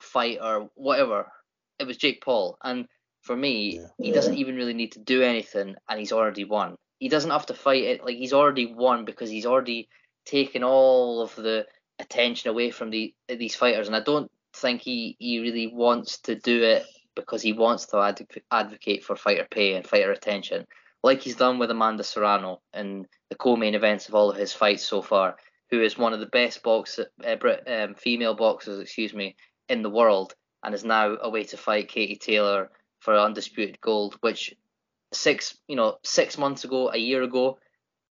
fighter, 0.00 0.42
or 0.42 0.70
whatever? 0.74 1.30
It 1.78 1.86
was 1.86 1.96
Jake 1.96 2.22
Paul. 2.22 2.58
And 2.62 2.86
for 3.22 3.36
me, 3.36 3.78
yeah. 3.78 3.86
he 3.98 4.12
doesn't 4.12 4.36
even 4.36 4.56
really 4.56 4.74
need 4.74 4.92
to 4.92 5.00
do 5.00 5.22
anything, 5.22 5.74
and 5.88 5.98
he's 5.98 6.12
already 6.12 6.44
won. 6.44 6.76
He 6.98 7.08
doesn't 7.08 7.30
have 7.30 7.46
to 7.46 7.54
fight 7.54 7.84
it. 7.84 8.04
Like 8.04 8.16
he's 8.16 8.32
already 8.32 8.66
won 8.66 9.04
because 9.04 9.30
he's 9.30 9.46
already 9.46 9.88
taken 10.24 10.64
all 10.64 11.20
of 11.20 11.34
the 11.36 11.66
attention 11.98 12.50
away 12.50 12.70
from 12.70 12.90
the 12.90 13.14
these 13.28 13.54
fighters. 13.54 13.86
And 13.86 13.96
I 13.96 14.00
don't 14.00 14.30
think 14.54 14.80
he 14.80 15.16
he 15.18 15.40
really 15.40 15.66
wants 15.66 16.18
to 16.22 16.34
do 16.34 16.62
it 16.62 16.86
because 17.14 17.42
he 17.42 17.52
wants 17.52 17.86
to 17.86 17.98
adv- 17.98 18.42
advocate 18.50 19.04
for 19.04 19.16
fighter 19.16 19.46
pay 19.50 19.74
and 19.74 19.86
fighter 19.86 20.12
attention 20.12 20.66
like 21.06 21.22
he's 21.22 21.36
done 21.36 21.58
with 21.58 21.70
Amanda 21.70 22.02
Serrano 22.02 22.60
in 22.74 23.06
the 23.30 23.36
co-main 23.36 23.76
events 23.76 24.08
of 24.08 24.14
all 24.16 24.28
of 24.28 24.36
his 24.36 24.52
fights 24.52 24.86
so 24.86 25.00
far, 25.00 25.36
who 25.70 25.80
is 25.80 25.96
one 25.96 26.12
of 26.12 26.18
the 26.18 26.26
best 26.26 26.64
box 26.64 26.98
uh, 26.98 27.36
um, 27.68 27.94
female 27.94 28.34
boxers, 28.34 28.80
excuse 28.80 29.14
me, 29.14 29.36
in 29.68 29.82
the 29.82 29.90
world, 29.90 30.34
and 30.62 30.74
is 30.74 30.84
now 30.84 31.16
away 31.20 31.44
to 31.44 31.56
fight 31.56 31.88
Katie 31.88 32.16
Taylor 32.16 32.70
for 33.00 33.16
undisputed 33.16 33.80
gold, 33.80 34.16
which 34.20 34.54
six 35.12 35.56
you 35.68 35.76
know 35.76 35.98
six 36.04 36.38
months 36.38 36.64
ago, 36.64 36.90
a 36.90 36.96
year 36.96 37.22
ago, 37.22 37.58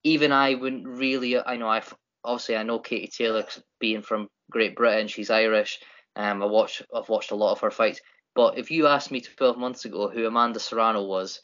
even 0.04 0.32
I 0.32 0.56
wouldn't 0.56 0.88
really. 0.88 1.40
I 1.40 1.58
know 1.58 1.70
I've 1.70 1.94
obviously 2.24 2.58
I 2.58 2.64
know 2.64 2.80
Katie 2.80 3.08
Taylor 3.08 3.46
being 3.80 4.02
from 4.02 4.28
Great 4.52 4.76
Britain, 4.76 5.08
she's 5.08 5.30
Irish. 5.30 5.80
Um, 6.16 6.42
I 6.42 6.46
watch 6.46 6.82
I've 6.94 7.10
watched 7.10 7.32
a 7.32 7.36
lot 7.36 7.52
of 7.52 7.62
her 7.62 7.72
fights, 7.72 8.02
but 8.36 8.58
if 8.58 8.72
you 8.72 8.88
asked 8.88 9.12
me 9.12 9.22
12 9.22 9.58
months 9.58 9.86
ago 9.86 10.10
who 10.10 10.26
Amanda 10.26 10.60
Serrano 10.60 11.04
was, 11.04 11.42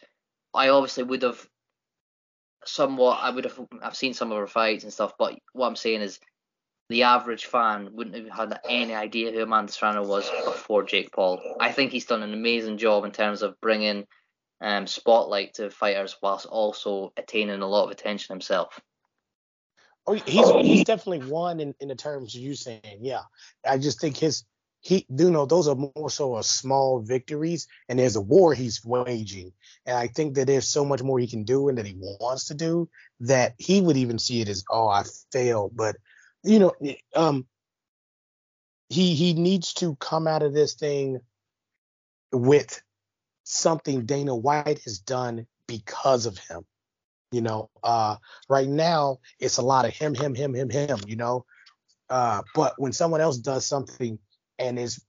I 0.54 0.70
obviously 0.70 1.04
would 1.04 1.24
have 1.24 1.48
somewhat. 2.66 3.20
I 3.22 3.30
would 3.30 3.46
have. 3.46 3.60
I've 3.82 3.96
seen 3.96 4.14
some 4.14 4.32
of 4.32 4.38
her 4.38 4.48
fights 4.48 4.84
and 4.84 4.94
stuff, 4.94 5.14
but 5.18 5.38
what 5.54 5.68
I'm 5.68 5.76
saying 5.76 6.02
is, 6.02 6.20
the 6.90 7.04
average 7.04 7.46
fan 7.46 7.90
wouldn't 7.94 8.16
have 8.16 8.50
had 8.52 8.60
any 8.68 8.94
idea 8.94 9.32
who 9.32 9.42
Amanda 9.42 9.72
Serrano 9.72 10.06
was 10.06 10.30
before 10.46 10.84
Jake 10.84 11.12
Paul. 11.12 11.42
I 11.60 11.72
think 11.72 11.92
he's 11.92 12.06
done 12.06 12.24
an 12.24 12.34
amazing 12.34 12.78
job 12.78 13.06
in 13.06 13.12
terms 13.12 13.42
of 13.42 13.60
bringing 13.62 14.06
um, 14.62 14.88
spotlight 14.88 15.56
to 15.56 15.70
fighters 15.70 16.18
whilst 16.22 16.46
also 16.46 17.14
attaining 17.18 17.62
a 17.62 17.68
lot 17.68 17.86
of 17.86 17.92
attention 17.92 18.34
himself. 18.34 18.80
Oh, 20.06 20.14
he's 20.14 20.50
he's 20.50 20.84
definitely 20.84 21.30
one 21.30 21.62
in, 21.62 21.74
in 21.80 21.88
the 21.88 21.96
terms 21.96 22.36
you're 22.36 22.56
saying. 22.56 23.00
Yeah, 23.00 23.22
I 23.66 23.78
just 23.78 24.02
think 24.02 24.18
his 24.18 24.44
he 24.84 25.06
you 25.10 25.32
know 25.32 25.46
those 25.46 25.68
are 25.68 25.76
more 25.76 26.10
so 26.10 26.40
small 26.42 27.00
victories 27.00 27.68
and 27.88 27.98
there's 27.98 28.18
a 28.18 28.22
war 28.22 28.54
he's 28.54 28.84
waging 28.84 29.54
and 29.86 29.98
i 29.98 30.08
think 30.08 30.36
that 30.36 30.46
there's 30.46 30.68
so 30.68 30.84
much 30.84 31.02
more 31.02 31.18
he 31.18 31.28
can 31.28 31.46
do 31.46 31.70
and 31.70 31.78
that 31.78 31.86
he 31.86 31.96
wants 31.96 32.48
to 32.48 32.54
do 32.54 32.90
that 33.22 33.56
he 33.58 33.80
would 33.80 33.96
even 33.96 34.20
see 34.20 34.42
it 34.42 34.50
as 34.50 34.64
oh 34.70 34.90
i 34.90 35.04
failed 35.32 35.72
but 35.74 35.96
you 36.44 36.60
know 36.60 36.74
um 37.16 37.46
he 38.90 39.16
he 39.16 39.34
needs 39.34 39.74
to 39.74 39.96
come 39.96 40.28
out 40.28 40.44
of 40.44 40.54
this 40.54 40.76
thing 40.76 41.20
with 42.32 42.82
something 43.44 44.06
dana 44.06 44.36
white 44.36 44.80
has 44.84 45.00
done 45.00 45.46
because 45.68 46.26
of 46.26 46.38
him 46.38 46.66
you 47.32 47.42
know? 47.42 47.70
Uh 47.82 48.18
right 48.48 48.68
now 48.70 49.18
it's 49.40 49.58
a 49.58 49.62
lot 49.64 49.86
of 49.86 49.94
him 49.94 50.14
him 50.14 50.36
him 50.36 50.54
him 50.54 50.70
him 50.70 51.00
you 51.08 51.16
know? 51.16 51.46
Uh 52.10 52.42
but 52.54 52.74
when 52.78 52.92
someone 52.92 53.22
else 53.22 53.38
does 53.38 53.66
something 53.66 54.20
and 54.60 54.78
is 54.78 55.04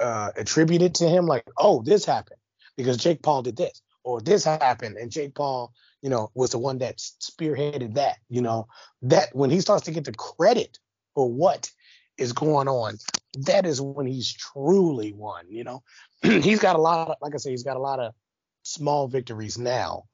uh, 0.00 0.30
attributed 0.36 0.94
to 0.96 1.08
him 1.08 1.26
like, 1.26 1.44
oh, 1.56 1.82
this 1.82 2.04
happened 2.04 2.40
because 2.76 2.96
Jake 2.96 3.22
Paul 3.22 3.42
did 3.42 3.56
this, 3.56 3.82
or 4.04 4.20
this 4.20 4.44
happened 4.44 4.96
and 4.96 5.10
Jake 5.10 5.34
Paul, 5.34 5.72
you 6.02 6.10
know, 6.10 6.30
was 6.34 6.50
the 6.50 6.58
one 6.58 6.78
that 6.78 6.98
spearheaded 6.98 7.94
that. 7.94 8.16
You 8.28 8.42
know, 8.42 8.68
that 9.02 9.34
when 9.34 9.50
he 9.50 9.60
starts 9.60 9.84
to 9.84 9.90
get 9.90 10.04
the 10.04 10.12
credit 10.12 10.78
for 11.14 11.30
what 11.30 11.70
is 12.16 12.32
going 12.32 12.68
on, 12.68 12.98
that 13.46 13.66
is 13.66 13.80
when 13.80 14.06
he's 14.06 14.32
truly 14.32 15.12
won. 15.12 15.46
You 15.48 15.64
know, 15.64 15.82
he's 16.22 16.60
got 16.60 16.76
a 16.76 16.80
lot 16.80 17.08
of, 17.08 17.16
like 17.20 17.34
I 17.34 17.38
say, 17.38 17.50
he's 17.50 17.62
got 17.62 17.76
a 17.76 17.80
lot 17.80 18.00
of 18.00 18.14
small 18.62 19.08
victories 19.08 19.58
now, 19.58 20.04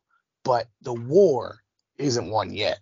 but 0.45 0.69
the 0.83 0.95
war 0.95 1.59
isn't 1.99 2.31
won 2.31 2.53
yet. 2.53 2.79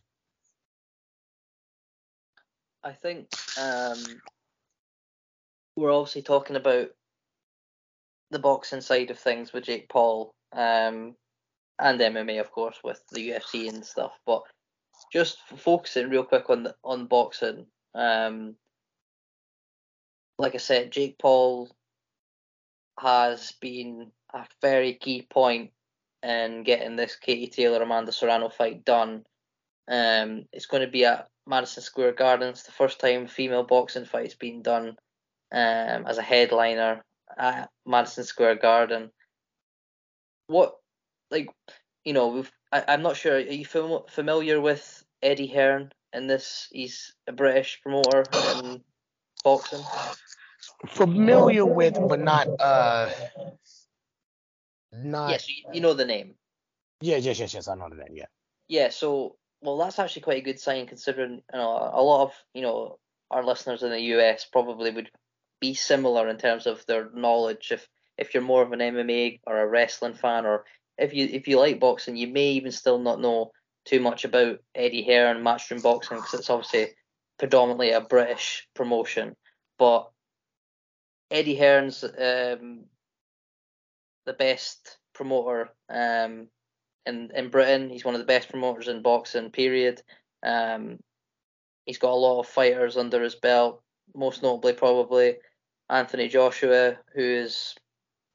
I 2.85 2.93
think 2.93 3.29
um, 3.61 4.03
we're 5.77 5.93
obviously 5.93 6.23
talking 6.23 6.57
about 6.57 6.89
the 8.31 8.39
boxing 8.39 8.81
side 8.81 9.11
of 9.11 9.19
things 9.19 9.53
with 9.53 9.65
Jake 9.65 9.89
Paul 9.89 10.35
um, 10.53 11.15
and 11.83 12.01
MMA, 12.01 12.41
of 12.41 12.51
course, 12.53 12.79
with 12.83 13.03
the 13.11 13.31
UFC 13.31 13.69
and 13.69 13.85
stuff. 13.85 14.13
But 14.25 14.43
just 15.13 15.39
focusing 15.57 16.09
real 16.09 16.25
quick 16.25 16.49
on 16.49 16.63
the, 16.65 16.75
on 16.85 17.07
boxing. 17.07 17.67
Um, 17.95 18.55
like 20.39 20.55
I 20.55 20.59
said, 20.59 20.93
Jake 20.93 21.19
Paul 21.19 21.71
has 22.99 23.53
been 23.61 24.11
a 24.33 24.47
very 24.61 24.95
key 24.95 25.27
point 25.29 25.71
in 26.23 26.63
getting 26.63 26.97
this 26.97 27.17
Katie 27.17 27.49
Taylor 27.49 27.83
Amanda 27.83 28.13
Serrano 28.13 28.49
fight 28.49 28.85
done. 28.85 29.25
Um, 29.89 30.47
it's 30.53 30.67
going 30.67 30.83
to 30.83 30.91
be 30.91 31.05
at 31.05 31.29
Madison 31.47 31.83
Square 31.83 32.13
Gardens, 32.13 32.63
the 32.63 32.73
first 32.73 33.01
time 33.01 33.27
female 33.27 33.65
boxing 33.65 34.05
fight's 34.05 34.35
been 34.35 34.63
done 34.63 34.97
um, 35.51 36.07
as 36.07 36.19
a 36.19 36.23
headliner 36.23 37.05
at 37.37 37.69
Madison 37.85 38.25
Square 38.25 38.57
Garden. 38.57 39.11
What, 40.47 40.77
like, 41.33 41.51
you 42.05 42.13
know, 42.13 42.29
we've, 42.29 42.53
I, 42.71 42.95
am 42.95 43.03
not 43.03 43.17
sure. 43.17 43.35
Are 43.35 43.41
you 43.41 43.65
fam- 43.65 44.07
familiar 44.09 44.61
with 44.61 45.05
Eddie 45.23 45.49
Hearn 45.49 45.93
in 46.13 46.27
this? 46.27 46.69
He's 46.71 47.15
a 47.27 47.33
British 47.33 47.81
promoter 47.83 48.25
in 48.57 48.83
boxing? 49.43 49.83
Familiar 50.89 51.65
with, 51.65 51.99
but 52.09 52.21
not 52.21 52.49
uh, 52.61 53.11
not. 54.93 55.31
Yes, 55.31 55.49
you, 55.49 55.65
you 55.73 55.81
know 55.81 55.95
the 55.95 56.05
name. 56.05 56.35
Yeah, 57.01 57.17
yes, 57.17 57.39
yes, 57.39 57.55
yes. 57.55 57.69
I 57.69 57.75
know 57.75 57.89
the 57.89 57.97
name. 57.97 58.15
Yeah. 58.15 58.27
Yeah, 58.69 58.91
so 58.91 59.37
well, 59.61 59.79
that's 59.79 59.99
actually 59.99 60.23
quite 60.23 60.39
a 60.39 60.45
good 60.45 60.61
sign 60.61 60.87
considering 60.87 61.43
you 61.53 61.59
know 61.59 61.91
a 61.93 62.03
lot 62.03 62.25
of 62.25 62.35
you 62.55 62.63
know 62.63 62.99
our 63.31 63.45
listeners 63.45 63.83
in 63.83 63.91
the 63.91 64.01
US 64.17 64.45
probably 64.45 64.91
would 64.91 65.11
be 65.61 65.75
similar 65.75 66.29
in 66.29 66.37
terms 66.39 66.67
of 66.67 66.85
their 66.87 67.09
knowledge. 67.15 67.71
If 67.73 67.89
if 68.19 68.35
you're 68.35 68.43
more 68.43 68.63
of 68.63 68.73
an 68.73 68.81
MMA 68.81 69.41
or 69.47 69.61
a 69.61 69.67
wrestling 69.67 70.15
fan, 70.15 70.47
or 70.47 70.65
if 70.99 71.15
you 71.15 71.29
if 71.31 71.49
you 71.49 71.59
like 71.59 71.81
boxing, 71.81 72.17
you 72.17 72.29
may 72.29 72.51
even 72.53 72.73
still 72.73 72.99
not 72.99 73.21
know 73.21 73.53
too 73.85 74.01
much 74.01 74.25
about 74.25 74.59
Eddie 74.75 75.05
Hearn 75.05 75.43
Matchroom 75.43 75.83
Boxing 75.83 76.19
because 76.19 76.35
it's 76.35 76.51
obviously 76.51 76.89
predominantly 77.39 77.91
a 77.91 78.01
British 78.01 78.69
promotion. 78.75 79.35
But 79.79 80.11
Eddie 81.31 81.57
Hearn's 81.57 82.05
um, 82.05 82.85
the 84.27 84.33
best 84.35 84.99
promoter 85.15 85.71
um, 85.89 86.49
in 87.07 87.31
in 87.35 87.49
Britain. 87.51 87.89
He's 87.91 88.05
one 88.05 88.15
of 88.15 88.21
the 88.21 88.27
best 88.27 88.49
promoters 88.51 88.89
in 88.89 89.03
boxing. 89.03 89.51
Period. 89.51 90.03
Um, 90.45 90.99
he's 91.87 91.99
got 91.99 92.13
a 92.13 92.15
lot 92.15 92.41
of 92.41 92.47
fighters 92.47 92.97
under 92.97 93.23
his 93.23 93.35
belt. 93.35 93.83
Most 94.15 94.43
notably, 94.43 94.75
probably 94.75 95.37
Anthony 95.89 96.29
Joshua, 96.29 96.99
who 97.15 97.23
is 97.23 97.75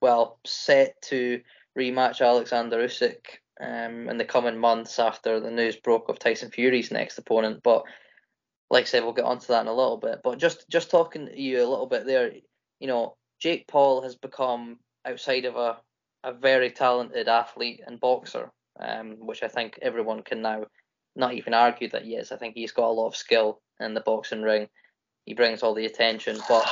well 0.02 0.40
set 0.46 1.02
to 1.04 1.42
rematch 1.78 2.26
Alexander 2.26 2.78
Usyk 2.78 3.40
um, 3.62 4.10
in 4.10 4.18
the 4.18 4.26
coming 4.26 4.58
months 4.58 5.00
after 5.00 5.40
the 5.40 5.52
news 5.52 5.76
broke 5.76 6.10
of 6.10 6.20
Tyson 6.20 6.52
Fury's 6.52 6.92
next 6.92 7.18
opponent. 7.18 7.62
But 7.64 7.84
like 8.70 8.84
I 8.84 8.88
said, 8.88 9.04
we'll 9.04 9.14
get 9.14 9.26
onto 9.26 9.48
that 9.48 9.62
in 9.62 9.68
a 9.68 9.74
little 9.74 9.98
bit. 9.98 10.20
But 10.24 10.40
just 10.40 10.66
just 10.70 10.92
talking 10.92 11.28
to 11.28 11.40
you 11.40 11.60
a 11.60 11.70
little 11.70 11.88
bit 11.88 12.06
there, 12.06 12.32
you 12.80 12.88
know, 12.88 13.16
Jake 13.40 13.68
Paul 13.68 14.02
has 14.02 14.16
become 14.16 14.80
outside 15.06 15.46
of 15.46 15.56
a 15.56 15.78
a 16.24 16.34
very 16.34 16.72
talented 16.72 17.28
athlete 17.28 17.82
and 17.86 18.00
boxer, 18.00 18.52
um, 18.80 19.18
which 19.20 19.44
I 19.44 19.48
think 19.48 19.80
everyone 19.82 20.24
can 20.24 20.42
now 20.42 20.66
not 21.16 21.34
even 21.34 21.54
argue 21.54 21.90
that 21.90 22.06
yes, 22.06 22.32
I 22.32 22.38
think 22.38 22.56
he's 22.56 22.72
got 22.72 22.90
a 22.90 22.92
lot 22.92 23.08
of 23.08 23.16
skill 23.16 23.62
in 23.80 23.94
the 23.94 24.02
boxing 24.02 24.42
ring. 24.42 24.68
He 25.26 25.34
brings 25.34 25.64
all 25.64 25.74
the 25.74 25.86
attention, 25.86 26.38
but 26.50 26.66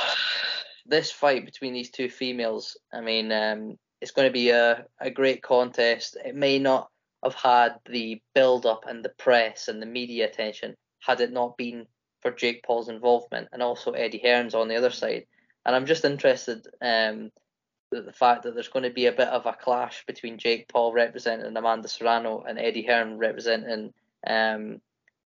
this 0.86 1.10
fight 1.10 1.44
between 1.44 1.72
these 1.72 1.90
two 1.90 2.08
females, 2.08 2.76
I 2.92 3.00
mean, 3.00 3.32
um, 3.32 3.76
it's 4.00 4.10
going 4.10 4.28
to 4.28 4.32
be 4.32 4.50
a, 4.50 4.84
a 5.00 5.10
great 5.10 5.42
contest. 5.42 6.16
It 6.24 6.34
may 6.34 6.58
not 6.58 6.90
have 7.22 7.34
had 7.34 7.76
the 7.88 8.20
build 8.34 8.66
up 8.66 8.84
and 8.86 9.04
the 9.04 9.10
press 9.10 9.68
and 9.68 9.80
the 9.80 9.86
media 9.86 10.26
attention 10.26 10.76
had 11.00 11.20
it 11.20 11.32
not 11.32 11.56
been 11.56 11.86
for 12.20 12.30
Jake 12.30 12.62
Paul's 12.64 12.88
involvement 12.88 13.48
and 13.52 13.62
also 13.62 13.92
Eddie 13.92 14.22
Hearn's 14.22 14.54
on 14.54 14.68
the 14.68 14.76
other 14.76 14.90
side. 14.90 15.26
And 15.64 15.74
I'm 15.74 15.86
just 15.86 16.04
interested 16.04 16.66
um, 16.80 17.30
the 17.90 18.12
fact 18.12 18.42
that 18.42 18.54
there's 18.54 18.68
going 18.68 18.84
to 18.84 18.90
be 18.90 19.06
a 19.06 19.12
bit 19.12 19.28
of 19.28 19.46
a 19.46 19.52
clash 19.52 20.04
between 20.06 20.38
Jake 20.38 20.68
Paul 20.68 20.92
representing 20.92 21.56
Amanda 21.56 21.88
Serrano 21.88 22.42
and 22.46 22.58
Eddie 22.58 22.86
Hearn 22.86 23.18
representing 23.18 23.92
um, 24.26 24.80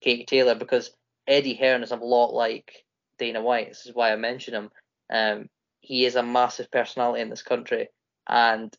Katie 0.02 0.26
Taylor 0.26 0.56
because 0.56 0.92
Eddie 1.28 1.56
Hearn 1.56 1.84
is 1.84 1.92
a 1.92 1.96
lot 1.98 2.34
like 2.34 2.86
Dana 3.18 3.42
White. 3.42 3.70
This 3.70 3.86
is 3.86 3.96
why 3.96 4.12
I 4.12 4.16
mention 4.16 4.54
him. 4.54 4.72
Um, 5.10 5.50
he 5.82 6.06
is 6.06 6.16
a 6.16 6.24
massive 6.24 6.72
personality 6.72 7.22
in 7.22 7.30
this 7.30 7.44
country, 7.44 7.90
and 8.28 8.76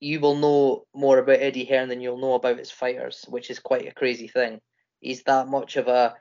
you 0.00 0.20
will 0.20 0.36
know 0.36 0.86
more 0.94 1.18
about 1.18 1.40
Eddie 1.40 1.64
Hearn 1.64 1.88
than 1.88 2.00
you'll 2.00 2.20
know 2.20 2.34
about 2.34 2.58
his 2.58 2.70
fighters, 2.70 3.24
which 3.28 3.50
is 3.50 3.58
quite 3.58 3.88
a 3.88 3.94
crazy 3.94 4.28
thing. 4.28 4.60
He's 5.00 5.22
that 5.24 5.48
much 5.48 5.76
of 5.76 5.88
a 5.88 6.14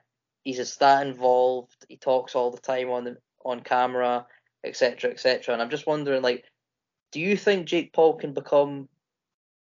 he's 0.44 0.58
just 0.58 0.80
that 0.80 1.06
involved. 1.06 1.86
He 1.90 1.98
talks 1.98 2.36
all 2.36 2.52
the 2.52 2.58
time 2.58 2.90
on 2.90 3.04
the 3.04 3.18
on 3.44 3.62
camera, 3.62 4.26
etc., 4.64 5.12
etc. 5.12 5.54
And 5.54 5.62
I'm 5.62 5.70
just 5.70 5.88
wondering, 5.88 6.22
like, 6.22 6.46
do 7.12 7.20
you 7.20 7.38
think 7.38 7.68
Jake 7.68 7.94
Paul 7.94 8.16
can 8.16 8.34
become 8.34 8.88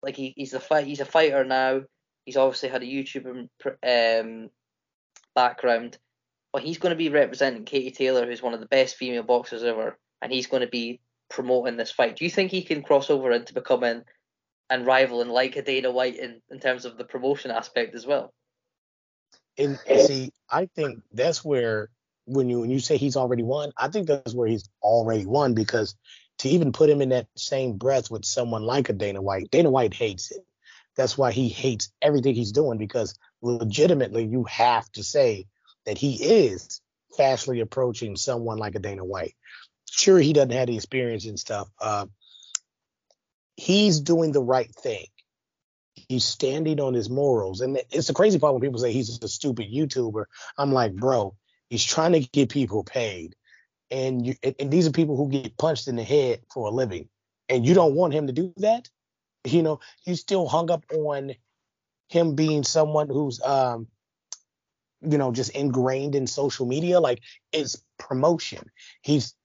like 0.01 0.15
he, 0.15 0.33
he's 0.35 0.53
a 0.53 0.59
fight 0.59 0.85
he's 0.85 0.99
a 0.99 1.05
fighter 1.05 1.43
now? 1.43 1.81
He's 2.25 2.37
obviously 2.37 2.69
had 2.69 2.83
a 2.83 2.85
YouTube 2.85 3.47
um, 3.83 4.49
background, 5.35 5.97
but 6.53 6.63
he's 6.63 6.77
going 6.77 6.91
to 6.91 6.97
be 6.97 7.09
representing 7.09 7.65
Katie 7.65 7.91
Taylor, 7.91 8.25
who's 8.25 8.41
one 8.41 8.53
of 8.53 8.59
the 8.59 8.65
best 8.65 8.95
female 8.95 9.23
boxers 9.23 9.63
ever, 9.63 9.97
and 10.21 10.31
he's 10.31 10.47
going 10.47 10.61
to 10.61 10.69
be 10.69 11.01
promoting 11.33 11.75
this 11.75 11.91
fight. 11.91 12.15
Do 12.15 12.23
you 12.23 12.31
think 12.31 12.51
he 12.51 12.61
can 12.61 12.83
cross 12.83 13.09
over 13.09 13.31
into 13.31 13.53
becoming 13.53 14.03
and 14.69 14.85
rivaling 14.85 15.29
like 15.29 15.55
a 15.57 15.61
Dana 15.61 15.91
White 15.91 16.15
in, 16.15 16.41
in 16.49 16.59
terms 16.59 16.85
of 16.85 16.97
the 16.97 17.03
promotion 17.03 17.51
aspect 17.51 17.95
as 17.95 18.05
well? 18.05 18.33
And 19.57 19.77
see, 19.79 20.31
I 20.49 20.67
think 20.75 21.01
that's 21.11 21.43
where 21.43 21.89
when 22.25 22.49
you 22.49 22.61
when 22.61 22.71
you 22.71 22.79
say 22.79 22.97
he's 22.97 23.17
already 23.17 23.43
won, 23.43 23.71
I 23.77 23.89
think 23.89 24.07
that's 24.07 24.33
where 24.33 24.47
he's 24.47 24.69
already 24.81 25.25
won 25.25 25.53
because 25.53 25.95
to 26.39 26.49
even 26.49 26.71
put 26.71 26.89
him 26.89 27.01
in 27.01 27.09
that 27.09 27.27
same 27.35 27.77
breath 27.77 28.09
with 28.09 28.25
someone 28.25 28.63
like 28.63 28.89
a 28.89 28.93
Dana 28.93 29.21
White, 29.21 29.51
Dana 29.51 29.69
White 29.69 29.93
hates 29.93 30.31
it. 30.31 30.43
That's 30.95 31.17
why 31.17 31.31
he 31.31 31.49
hates 31.49 31.91
everything 32.01 32.35
he's 32.35 32.51
doing 32.51 32.77
because 32.77 33.17
legitimately 33.41 34.25
you 34.25 34.43
have 34.45 34.91
to 34.93 35.03
say 35.03 35.47
that 35.85 35.97
he 35.97 36.15
is 36.15 36.81
fastly 37.17 37.59
approaching 37.59 38.15
someone 38.15 38.57
like 38.57 38.75
a 38.75 38.79
Dana 38.79 39.03
White. 39.03 39.35
Sure, 39.95 40.19
he 40.19 40.33
doesn't 40.33 40.49
have 40.49 40.67
the 40.67 40.75
experience 40.75 41.25
and 41.25 41.39
stuff. 41.39 41.69
Uh, 41.79 42.07
he's 43.55 43.99
doing 43.99 44.31
the 44.31 44.41
right 44.41 44.73
thing. 44.73 45.05
He's 45.93 46.25
standing 46.25 46.79
on 46.79 46.95
his 46.95 47.11
morals. 47.11 47.61
And 47.61 47.79
it's 47.91 48.07
the 48.07 48.13
crazy 48.13 48.39
part 48.39 48.53
when 48.53 48.61
people 48.61 48.79
say 48.79 48.91
he's 48.91 49.19
a 49.21 49.27
stupid 49.27 49.71
YouTuber. 49.71 50.25
I'm 50.57 50.71
like, 50.71 50.95
bro, 50.95 51.35
he's 51.69 51.83
trying 51.83 52.13
to 52.13 52.21
get 52.21 52.49
people 52.49 52.83
paid. 52.83 53.35
And 53.91 54.25
you 54.25 54.33
and 54.59 54.71
these 54.71 54.87
are 54.87 54.91
people 54.91 55.15
who 55.15 55.29
get 55.29 55.57
punched 55.57 55.87
in 55.87 55.95
the 55.95 56.03
head 56.03 56.41
for 56.51 56.67
a 56.67 56.71
living. 56.71 57.07
And 57.47 57.63
you 57.63 57.75
don't 57.75 57.93
want 57.93 58.15
him 58.15 58.25
to 58.25 58.33
do 58.33 58.51
that? 58.57 58.89
You 59.45 59.61
know, 59.61 59.79
you 60.05 60.15
still 60.15 60.47
hung 60.47 60.71
up 60.71 60.85
on 60.91 61.35
him 62.09 62.33
being 62.33 62.63
someone 62.63 63.09
who's 63.09 63.39
um 63.43 63.87
you 65.01 65.19
know 65.19 65.31
just 65.31 65.51
ingrained 65.51 66.15
in 66.15 66.25
social 66.25 66.65
media 66.65 66.99
like 66.99 67.21
it's 67.51 67.83
promotion 67.99 68.69
he's 69.01 69.35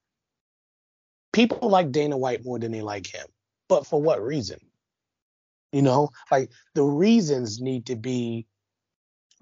people 1.31 1.69
like 1.69 1.91
dana 1.91 2.17
white 2.17 2.45
more 2.45 2.59
than 2.59 2.71
they 2.71 2.81
like 2.81 3.07
him. 3.07 3.25
But 3.67 3.85
for 3.85 4.01
what 4.01 4.21
reason? 4.21 4.59
You 5.71 5.81
know 5.81 6.09
like 6.31 6.51
the 6.73 6.83
reasons 6.83 7.61
need 7.61 7.87
to 7.87 7.95
be 7.95 8.47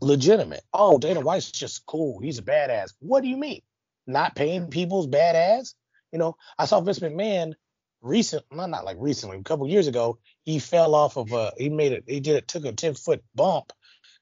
legitimate. 0.02 0.64
Oh 0.74 0.98
dana 0.98 1.22
white's 1.22 1.52
just 1.52 1.86
cool. 1.86 2.20
He's 2.20 2.40
a 2.40 2.44
badass. 2.44 2.94
What 3.00 3.22
do 3.22 3.30
you 3.30 3.38
mean? 3.38 3.62
Not 4.06 4.36
paying 4.36 4.68
people's 4.68 5.08
badass? 5.08 5.74
You 6.12 6.20
know 6.20 6.38
i 6.58 6.66
saw 6.66 6.80
vince 6.80 7.00
mcmahon 7.00 7.54
recent 8.02 8.44
not 8.52 8.70
not 8.70 8.86
like 8.86 8.98
recently 9.00 9.38
a 9.38 9.44
couple 9.44 9.68
years 9.68 9.88
ago 9.88 10.20
he 10.44 10.60
fell 10.60 10.96
off 10.96 11.18
of 11.18 11.32
a 11.34 11.52
he 11.58 11.68
made 11.68 11.92
it 11.92 12.04
he 12.08 12.20
did 12.20 12.36
it 12.36 12.48
took 12.48 12.64
a 12.64 12.72
10 12.72 12.94
foot 12.94 13.24
bump 13.36 13.74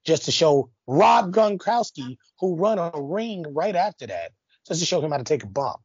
just 0.05 0.25
to 0.25 0.31
show 0.31 0.69
Rob 0.87 1.33
Gronkowski, 1.33 2.17
who 2.39 2.55
run 2.55 2.77
a 2.77 2.91
ring 2.95 3.43
right 3.49 3.75
after 3.75 4.07
that, 4.07 4.31
just 4.67 4.79
to 4.79 4.85
show 4.85 5.01
him 5.01 5.11
how 5.11 5.17
to 5.17 5.23
take 5.23 5.43
a 5.43 5.47
bump. 5.47 5.77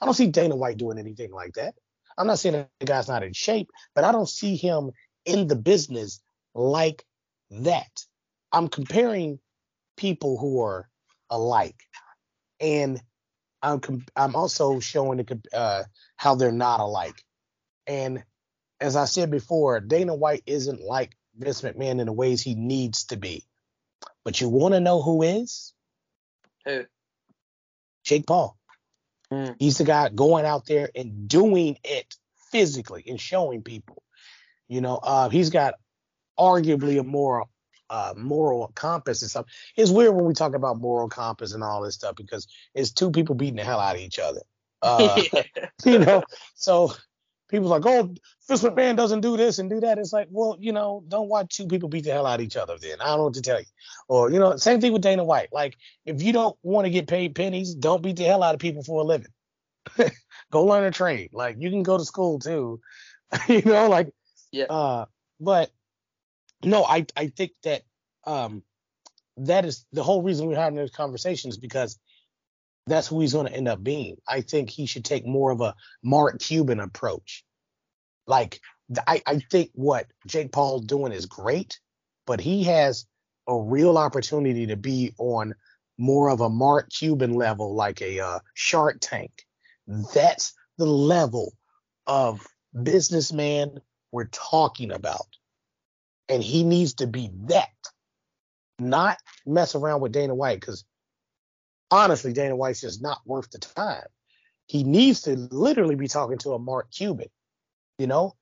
I 0.00 0.04
don't 0.04 0.14
see 0.14 0.28
Dana 0.28 0.56
White 0.56 0.78
doing 0.78 0.98
anything 0.98 1.32
like 1.32 1.54
that. 1.54 1.74
I'm 2.16 2.26
not 2.26 2.38
saying 2.38 2.66
the 2.80 2.86
guy's 2.86 3.08
not 3.08 3.22
in 3.22 3.32
shape, 3.32 3.70
but 3.94 4.04
I 4.04 4.12
don't 4.12 4.28
see 4.28 4.56
him 4.56 4.90
in 5.24 5.46
the 5.46 5.56
business 5.56 6.20
like 6.54 7.04
that. 7.50 8.04
I'm 8.52 8.68
comparing 8.68 9.38
people 9.96 10.38
who 10.38 10.62
are 10.62 10.88
alike, 11.30 11.80
and 12.60 13.00
I'm 13.62 13.80
I'm 14.16 14.36
also 14.36 14.80
showing 14.80 15.18
the, 15.18 15.40
uh, 15.54 15.84
how 16.16 16.34
they're 16.34 16.52
not 16.52 16.80
alike. 16.80 17.22
And 17.86 18.24
as 18.80 18.96
I 18.96 19.06
said 19.06 19.30
before, 19.30 19.80
Dana 19.80 20.14
White 20.14 20.42
isn't 20.46 20.80
like 20.80 21.16
Vince 21.36 21.62
McMahon 21.62 22.00
in 22.00 22.06
the 22.06 22.12
ways 22.12 22.42
he 22.42 22.54
needs 22.54 23.06
to 23.06 23.16
be. 23.16 23.44
But 24.24 24.40
you 24.40 24.48
want 24.48 24.74
to 24.74 24.80
know 24.80 25.02
who 25.02 25.22
is? 25.22 25.74
Who? 26.66 26.84
Jake 28.04 28.26
Paul. 28.26 28.57
Mm. 29.32 29.56
He's 29.58 29.78
the 29.78 29.84
guy 29.84 30.08
going 30.08 30.44
out 30.44 30.66
there 30.66 30.90
and 30.94 31.28
doing 31.28 31.78
it 31.84 32.14
physically 32.50 33.04
and 33.06 33.20
showing 33.20 33.62
people. 33.62 34.02
You 34.68 34.80
know, 34.80 34.96
uh, 34.96 35.28
he's 35.28 35.50
got 35.50 35.74
arguably 36.38 36.98
a 36.98 37.02
moral 37.02 37.50
uh, 37.90 38.12
moral 38.16 38.70
compass 38.74 39.22
and 39.22 39.30
stuff. 39.30 39.46
It's 39.76 39.90
weird 39.90 40.14
when 40.14 40.26
we 40.26 40.34
talk 40.34 40.54
about 40.54 40.78
moral 40.78 41.08
compass 41.08 41.54
and 41.54 41.64
all 41.64 41.82
this 41.82 41.94
stuff 41.94 42.16
because 42.16 42.46
it's 42.74 42.92
two 42.92 43.10
people 43.10 43.34
beating 43.34 43.56
the 43.56 43.64
hell 43.64 43.80
out 43.80 43.96
of 43.96 44.02
each 44.02 44.18
other. 44.18 44.42
Uh, 44.82 45.22
you 45.84 45.98
know, 45.98 46.22
so 46.54 46.92
people 47.48 47.68
like, 47.68 47.84
oh, 47.86 48.14
Vince 48.46 48.62
McMahon 48.62 48.96
doesn't 48.96 49.20
do 49.20 49.36
this 49.36 49.58
and 49.58 49.68
do 49.70 49.80
that. 49.80 49.98
It's 49.98 50.12
like, 50.12 50.28
well, 50.30 50.56
you 50.60 50.72
know, 50.72 51.02
don't 51.08 51.28
watch 51.28 51.56
two 51.56 51.66
people 51.66 51.88
beat 51.88 52.04
the 52.04 52.12
hell 52.12 52.26
out 52.26 52.40
of 52.40 52.46
each 52.46 52.56
other 52.56 52.76
then. 52.80 53.00
I 53.00 53.06
don't 53.06 53.18
know 53.18 53.24
what 53.24 53.34
to 53.34 53.42
tell 53.42 53.58
you. 53.58 53.66
Or, 54.08 54.30
you 54.30 54.38
know, 54.38 54.56
same 54.56 54.80
thing 54.80 54.92
with 54.92 55.02
Dana 55.02 55.24
White. 55.24 55.48
Like, 55.52 55.76
if 56.04 56.22
you 56.22 56.32
don't 56.32 56.56
want 56.62 56.86
to 56.86 56.90
get 56.90 57.08
paid 57.08 57.34
pennies, 57.34 57.74
don't 57.74 58.02
beat 58.02 58.16
the 58.16 58.24
hell 58.24 58.42
out 58.42 58.54
of 58.54 58.60
people 58.60 58.82
for 58.82 59.00
a 59.00 59.04
living. 59.04 59.32
go 60.50 60.64
learn 60.64 60.84
a 60.84 60.90
trade. 60.90 61.30
Like, 61.32 61.56
you 61.58 61.70
can 61.70 61.82
go 61.82 61.98
to 61.98 62.04
school 62.04 62.38
too. 62.38 62.80
you 63.48 63.62
know, 63.62 63.88
like, 63.88 64.10
yeah. 64.52 64.64
Uh, 64.64 65.06
but 65.40 65.70
no, 66.62 66.84
I, 66.84 67.06
I 67.16 67.28
think 67.28 67.52
that 67.64 67.82
um, 68.24 68.62
that 69.38 69.64
is 69.64 69.86
the 69.92 70.02
whole 70.02 70.22
reason 70.22 70.46
we're 70.46 70.56
having 70.56 70.78
this 70.78 70.90
conversation 70.90 71.50
is 71.50 71.58
because 71.58 71.98
that's 72.88 73.06
who 73.06 73.20
he's 73.20 73.32
going 73.32 73.46
to 73.46 73.52
end 73.54 73.68
up 73.68 73.82
being. 73.82 74.16
I 74.26 74.40
think 74.40 74.70
he 74.70 74.86
should 74.86 75.04
take 75.04 75.26
more 75.26 75.50
of 75.50 75.60
a 75.60 75.74
Mark 76.02 76.40
Cuban 76.40 76.80
approach. 76.80 77.44
Like 78.26 78.60
I, 79.06 79.22
I 79.26 79.38
think 79.50 79.70
what 79.74 80.06
Jake 80.26 80.52
Paul 80.52 80.80
doing 80.80 81.12
is 81.12 81.26
great, 81.26 81.78
but 82.26 82.40
he 82.40 82.64
has 82.64 83.06
a 83.46 83.56
real 83.56 83.98
opportunity 83.98 84.66
to 84.66 84.76
be 84.76 85.14
on 85.18 85.54
more 85.98 86.30
of 86.30 86.40
a 86.40 86.48
Mark 86.48 86.90
Cuban 86.90 87.34
level, 87.34 87.74
like 87.74 88.00
a 88.00 88.20
uh, 88.20 88.38
Shark 88.54 88.98
Tank. 89.00 89.32
That's 90.14 90.54
the 90.76 90.86
level 90.86 91.52
of 92.06 92.46
businessman 92.82 93.80
we're 94.12 94.26
talking 94.26 94.92
about. 94.92 95.26
And 96.28 96.42
he 96.42 96.62
needs 96.62 96.94
to 96.94 97.06
be 97.06 97.30
that, 97.46 97.70
not 98.78 99.18
mess 99.46 99.74
around 99.74 100.02
with 100.02 100.12
Dana 100.12 100.34
White, 100.34 100.60
because 100.60 100.84
honestly, 101.90 102.32
Dana 102.32 102.56
White's 102.56 102.80
just 102.80 103.02
not 103.02 103.20
worth 103.24 103.50
the 103.50 103.58
time. 103.58 104.06
He 104.66 104.84
needs 104.84 105.22
to 105.22 105.36
literally 105.36 105.94
be 105.94 106.08
talking 106.08 106.38
to 106.38 106.52
a 106.52 106.58
Mark 106.58 106.90
Cuban. 106.90 107.28
You 107.98 108.06
know, 108.06 108.34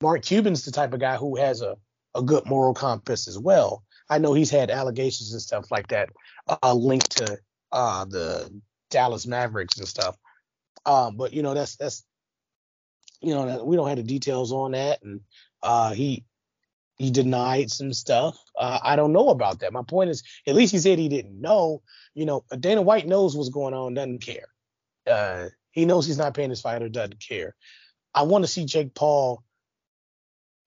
Mark 0.00 0.22
Cuban's 0.22 0.64
the 0.64 0.72
type 0.72 0.92
of 0.92 1.00
guy 1.00 1.16
who 1.16 1.36
has 1.36 1.62
a, 1.62 1.76
a 2.14 2.22
good 2.22 2.46
moral 2.46 2.74
compass 2.74 3.28
as 3.28 3.38
well. 3.38 3.84
I 4.08 4.18
know 4.18 4.34
he's 4.34 4.50
had 4.50 4.70
allegations 4.70 5.32
and 5.32 5.40
stuff 5.40 5.70
like 5.70 5.88
that 5.88 6.10
uh, 6.62 6.74
linked 6.74 7.16
to 7.18 7.38
uh, 7.72 8.04
the 8.04 8.50
Dallas 8.90 9.26
Mavericks 9.26 9.78
and 9.78 9.88
stuff. 9.88 10.16
Um, 10.84 11.16
but 11.16 11.32
you 11.32 11.42
know, 11.42 11.54
that's 11.54 11.76
that's 11.76 12.04
you 13.20 13.34
know, 13.34 13.64
we 13.64 13.76
don't 13.76 13.88
have 13.88 13.98
the 13.98 14.02
details 14.02 14.52
on 14.52 14.72
that, 14.72 15.02
and 15.02 15.20
uh, 15.62 15.92
he 15.92 16.24
he 17.00 17.10
denied 17.10 17.70
some 17.70 17.94
stuff. 17.94 18.36
Uh, 18.54 18.78
I 18.82 18.94
don't 18.94 19.14
know 19.14 19.30
about 19.30 19.60
that. 19.60 19.72
My 19.72 19.82
point 19.82 20.10
is, 20.10 20.22
at 20.46 20.54
least 20.54 20.70
he 20.70 20.78
said 20.78 20.98
he 20.98 21.08
didn't 21.08 21.40
know. 21.40 21.80
You 22.12 22.26
know, 22.26 22.44
Dana 22.58 22.82
White 22.82 23.06
knows 23.06 23.34
what's 23.34 23.48
going 23.48 23.72
on, 23.72 23.94
doesn't 23.94 24.20
care. 24.20 24.48
Uh, 25.10 25.46
he 25.70 25.86
knows 25.86 26.06
he's 26.06 26.18
not 26.18 26.34
paying 26.34 26.50
his 26.50 26.60
fighter, 26.60 26.90
doesn't 26.90 27.18
care. 27.26 27.56
I 28.14 28.24
want 28.24 28.44
to 28.44 28.50
see 28.50 28.66
Jake 28.66 28.94
Paul 28.94 29.42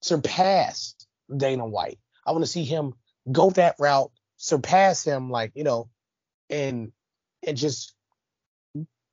surpass 0.02 0.96
Dana 1.38 1.68
White. 1.68 2.00
I 2.26 2.32
want 2.32 2.44
to 2.44 2.50
see 2.50 2.64
him 2.64 2.94
go 3.32 3.52
that 3.52 3.76
route, 3.78 4.10
surpass 4.38 5.04
him, 5.04 5.30
like 5.30 5.52
you 5.54 5.64
know, 5.64 5.88
and 6.50 6.92
and 7.46 7.56
just 7.56 7.94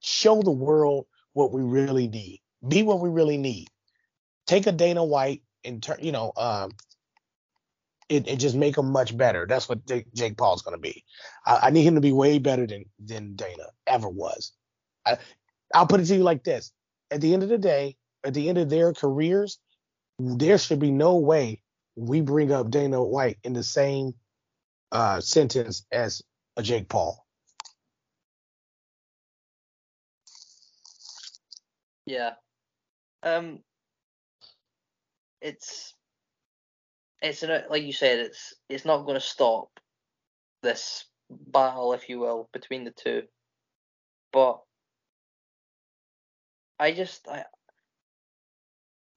show 0.00 0.40
the 0.40 0.50
world 0.50 1.04
what 1.34 1.52
we 1.52 1.60
really 1.60 2.08
need. 2.08 2.40
Be 2.66 2.82
what 2.82 3.00
we 3.00 3.10
really 3.10 3.36
need. 3.36 3.68
Take 4.46 4.66
a 4.66 4.72
Dana 4.72 5.04
White 5.04 5.42
and 5.66 5.82
turn, 5.82 5.98
you 6.00 6.12
know, 6.12 6.32
um, 6.34 6.70
it, 8.10 8.26
it 8.26 8.36
just 8.36 8.56
make 8.56 8.76
him 8.76 8.90
much 8.90 9.16
better. 9.16 9.46
That's 9.46 9.68
what 9.68 9.86
Jake, 9.86 10.12
Jake 10.12 10.36
Paul's 10.36 10.62
going 10.62 10.76
to 10.76 10.80
be. 10.80 11.04
I, 11.46 11.60
I, 11.62 11.70
need 11.70 11.84
him 11.84 11.94
to 11.94 12.00
be 12.00 12.12
way 12.12 12.38
better 12.38 12.66
than 12.66 12.84
than 12.98 13.36
Dana 13.36 13.66
ever 13.86 14.08
was. 14.08 14.52
I, 15.06 15.16
I'll 15.72 15.86
put 15.86 16.00
it 16.00 16.06
to 16.06 16.16
you 16.16 16.24
like 16.24 16.42
this: 16.42 16.72
at 17.10 17.20
the 17.20 17.32
end 17.32 17.44
of 17.44 17.48
the 17.48 17.56
day, 17.56 17.96
at 18.24 18.34
the 18.34 18.48
end 18.48 18.58
of 18.58 18.68
their 18.68 18.92
careers, 18.92 19.58
there 20.18 20.58
should 20.58 20.80
be 20.80 20.90
no 20.90 21.16
way 21.16 21.62
we 21.94 22.20
bring 22.20 22.50
up 22.52 22.70
Dana 22.70 23.02
White 23.02 23.38
in 23.44 23.52
the 23.52 23.62
same 23.62 24.14
uh, 24.90 25.20
sentence 25.20 25.86
as 25.92 26.20
a 26.56 26.62
Jake 26.62 26.88
Paul. 26.88 27.24
Yeah. 32.06 32.32
Um. 33.22 33.60
It's 35.40 35.94
it's 37.22 37.42
like 37.42 37.82
you 37.82 37.92
said, 37.92 38.18
it's 38.18 38.54
it's 38.68 38.84
not 38.84 39.04
going 39.04 39.14
to 39.14 39.20
stop 39.20 39.68
this 40.62 41.04
battle, 41.30 41.92
if 41.92 42.08
you 42.08 42.18
will, 42.18 42.48
between 42.52 42.84
the 42.84 42.90
two. 42.90 43.22
But 44.32 44.60
I 46.78 46.92
just 46.92 47.28
I 47.28 47.44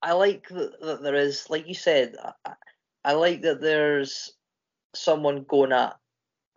I 0.02 0.12
like 0.14 0.50
that, 0.50 1.00
there 1.02 1.16
is, 1.16 1.50
like 1.50 1.68
you 1.68 1.74
said, 1.76 2.16
I, 2.46 2.54
I 3.06 3.14
like 3.14 3.44
that 3.44 3.62
there's 3.62 4.34
someone 4.94 5.46
going 5.48 5.72
at 5.72 5.96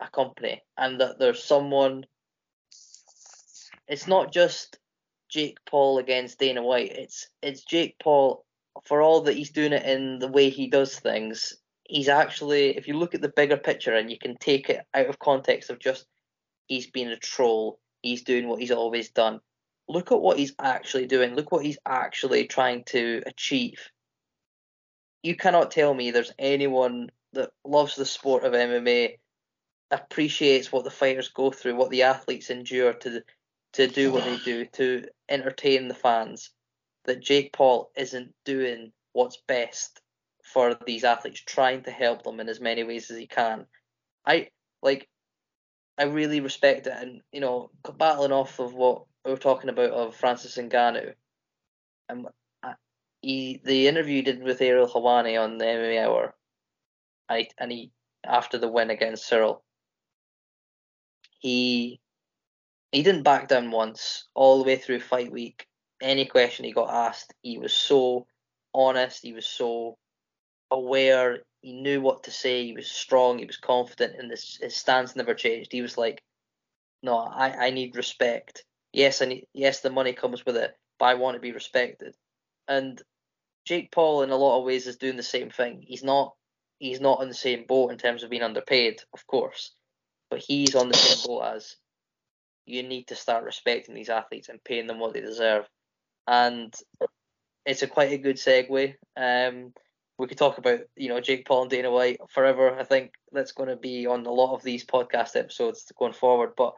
a 0.01 0.09
company 0.09 0.63
and 0.77 1.01
that 1.01 1.19
there's 1.21 1.45
someone. 1.45 2.07
It's 3.87 4.09
not 4.09 4.33
just 4.33 4.81
Jake 5.29 5.59
Paul 5.65 5.99
against 5.99 6.41
Dana 6.41 6.63
White. 6.63 6.91
It's 6.91 7.29
it's 7.41 7.63
Jake 7.63 7.97
Paul 8.03 8.45
for 8.85 9.01
all 9.03 9.23
that 9.23 9.37
he's 9.37 9.51
doing 9.51 9.73
it 9.73 9.85
in 9.85 10.19
the 10.19 10.29
way 10.29 10.51
he 10.51 10.69
does 10.69 10.99
things, 10.99 11.55
he's 11.85 12.09
actually, 12.09 12.77
if 12.77 12.89
you 12.89 12.95
look 12.95 13.15
at 13.15 13.21
the 13.21 13.33
bigger 13.35 13.57
picture 13.57 13.95
and 13.95 14.11
you 14.11 14.19
can 14.19 14.37
take 14.37 14.69
it 14.69 14.85
out 14.95 15.07
of 15.07 15.19
context 15.19 15.71
of 15.71 15.79
just 15.79 16.07
he's 16.67 16.91
being 16.91 17.09
a 17.09 17.17
troll, 17.17 17.79
he's 18.03 18.23
doing 18.23 18.49
what 18.49 18.61
he's 18.61 18.71
always 18.71 19.11
done. 19.11 19.41
Look 19.89 20.11
at 20.11 20.21
what 20.21 20.39
he's 20.39 20.55
actually 20.61 21.07
doing. 21.07 21.35
Look 21.35 21.53
what 21.53 21.65
he's 21.65 21.79
actually 21.87 22.47
trying 22.47 22.85
to 22.85 23.23
achieve. 23.27 23.91
You 25.23 25.37
cannot 25.37 25.71
tell 25.71 25.95
me 25.95 26.11
there's 26.11 26.33
anyone 26.39 27.11
that 27.33 27.51
loves 27.65 27.97
the 27.97 28.07
sport 28.07 28.45
of 28.45 28.53
MMA, 28.53 29.19
appreciates 29.91 30.73
what 30.73 30.85
the 30.85 30.91
fighters 30.91 31.29
go 31.29 31.51
through, 31.51 31.77
what 31.77 31.91
the 31.91 32.03
athletes 32.03 32.51
endure 32.51 32.93
to 32.93 33.23
to 33.73 33.87
do 33.87 34.11
what 34.11 34.25
they 34.25 34.39
do, 34.39 34.65
to 34.65 35.07
entertain 35.29 35.87
the 35.87 35.95
fans, 35.95 36.51
that 37.07 37.23
Jake 37.23 37.53
Paul 37.53 37.91
isn't 37.97 38.35
doing 38.45 38.93
what's 39.13 39.39
best 39.49 40.01
for 40.43 40.77
these 40.87 41.05
athletes, 41.05 41.41
trying 41.41 41.83
to 41.85 41.91
help 41.91 42.23
them 42.23 42.41
in 42.41 42.49
as 42.49 42.61
many 42.61 42.85
ways 42.85 43.11
as 43.11 43.19
he 43.19 43.27
can. 43.27 43.67
I 44.25 44.49
like 44.83 45.09
I 45.99 46.05
really 46.05 46.41
respect 46.41 46.87
it 46.87 46.93
and 46.97 47.23
you 47.33 47.41
know, 47.41 47.71
battling 47.99 48.33
off 48.33 48.59
of 48.59 48.75
what 48.75 49.05
we 49.25 49.31
were 49.31 49.39
talking 49.39 49.71
about 49.71 49.91
of 49.91 50.15
Francis 50.15 50.57
Ngannou. 50.57 51.15
Um, 52.09 52.29
he 53.23 53.61
the 53.65 53.89
interview 53.89 54.17
he 54.17 54.23
did 54.23 54.43
with 54.43 54.61
Ariel 54.61 54.89
Helwani 54.89 55.41
on 55.43 55.59
the 55.59 55.65
MMA 55.65 56.05
Hour, 56.05 56.35
I 57.29 57.49
and 57.59 57.73
he 57.73 57.91
after 58.25 58.59
the 58.59 58.69
win 58.69 58.91
against 58.91 59.29
Ciryl, 59.31 59.63
he 61.41 62.01
he 62.93 63.03
didn't 63.03 63.25
back 63.25 63.49
down 63.49 63.71
once 63.71 64.29
all 64.35 64.59
the 64.59 64.65
way 64.65 64.77
through 64.77 65.01
fight 65.01 65.33
week 65.33 65.67
any 66.01 66.27
question 66.27 66.65
he 66.65 66.73
got 66.73 66.91
asked, 66.91 67.35
he 67.43 67.59
was 67.59 67.73
so 67.73 68.27
honest, 68.75 69.23
he 69.23 69.33
was 69.33 69.47
so 69.47 69.97
aware, 70.71 71.41
he 71.63 71.73
knew 71.73 72.01
what 72.01 72.25
to 72.25 72.31
say, 72.31 72.65
he 72.65 72.73
was 72.73 72.91
strong, 72.91 73.39
he 73.39 73.47
was 73.47 73.57
confident, 73.57 74.15
and 74.19 74.31
this, 74.31 74.59
his 74.61 74.77
stance 74.77 75.17
never 75.17 75.35
changed. 75.35 75.73
He 75.73 75.83
was 75.83 75.99
like, 75.99 76.23
No, 77.03 77.17
I, 77.17 77.67
I 77.67 77.71
need 77.71 77.97
respect. 77.97 78.65
Yes, 78.93 79.23
I 79.23 79.27
need, 79.27 79.47
yes, 79.53 79.81
the 79.81 79.91
money 79.91 80.13
comes 80.13 80.45
with 80.45 80.57
it, 80.57 80.77
but 80.99 81.07
I 81.07 81.15
want 81.15 81.35
to 81.37 81.41
be 81.41 81.53
respected. 81.53 82.15
And 82.69 83.01
Jake 83.65 83.91
Paul, 83.91 84.23
in 84.23 84.31
a 84.31 84.37
lot 84.37 84.59
of 84.59 84.65
ways, 84.65 84.87
is 84.87 84.97
doing 84.97 85.17
the 85.17 85.23
same 85.23 85.51
thing. 85.51 85.83
He's 85.87 86.05
not 86.05 86.35
he's 86.79 87.01
not 87.01 87.23
in 87.23 87.29
the 87.29 87.35
same 87.35 87.65
boat 87.67 87.91
in 87.91 87.99
terms 87.99 88.23
of 88.23 88.31
being 88.31 88.43
underpaid, 88.43 89.01
of 89.15 89.27
course, 89.27 89.73
but 90.31 90.41
he's 90.41 90.75
on 90.75 90.89
the 90.89 90.97
same 90.97 91.27
boat 91.27 91.55
as 91.57 91.77
you 92.67 92.83
need 92.83 93.09
to 93.09 93.17
start 93.17 93.45
respecting 93.45 93.95
these 93.95 94.09
athletes 94.11 94.49
and 94.49 94.63
paying 94.63 94.87
them 94.87 94.99
what 94.99 95.15
they 95.15 95.21
deserve 95.21 95.67
and 96.27 96.75
it's 97.65 97.83
a 97.83 97.87
quite 97.87 98.13
a 98.13 98.19
good 98.19 98.37
segue. 98.37 98.95
Um, 99.17 99.73
we 100.19 100.27
could 100.27 100.39
talk 100.39 100.59
about 100.59 100.81
you 100.97 101.09
know 101.09 101.21
Jake 101.21 101.47
Paul 101.47 101.63
and 101.63 101.71
Dana 101.71 101.91
White 101.91 102.21
forever. 102.31 102.79
I 102.79 102.85
think 102.85 103.13
that's 103.33 103.53
going 103.53 103.69
to 103.69 103.77
be 103.77 104.07
on 104.07 104.25
a 104.27 104.33
lot 104.33 104.55
of 104.55 104.63
these 104.63 104.85
podcast 104.85 105.37
episodes 105.37 105.91
going 105.99 106.15
forward. 106.15 106.53
But 106.57 106.75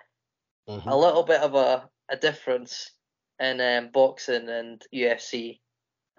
mm-hmm. 0.68 0.88
a 0.88 0.96
little 0.96 1.22
bit 1.22 1.40
of 1.40 1.54
a, 1.54 1.88
a 2.08 2.16
difference 2.16 2.90
in 3.38 3.60
um, 3.60 3.90
boxing 3.92 4.48
and 4.48 4.82
UFC 4.92 5.60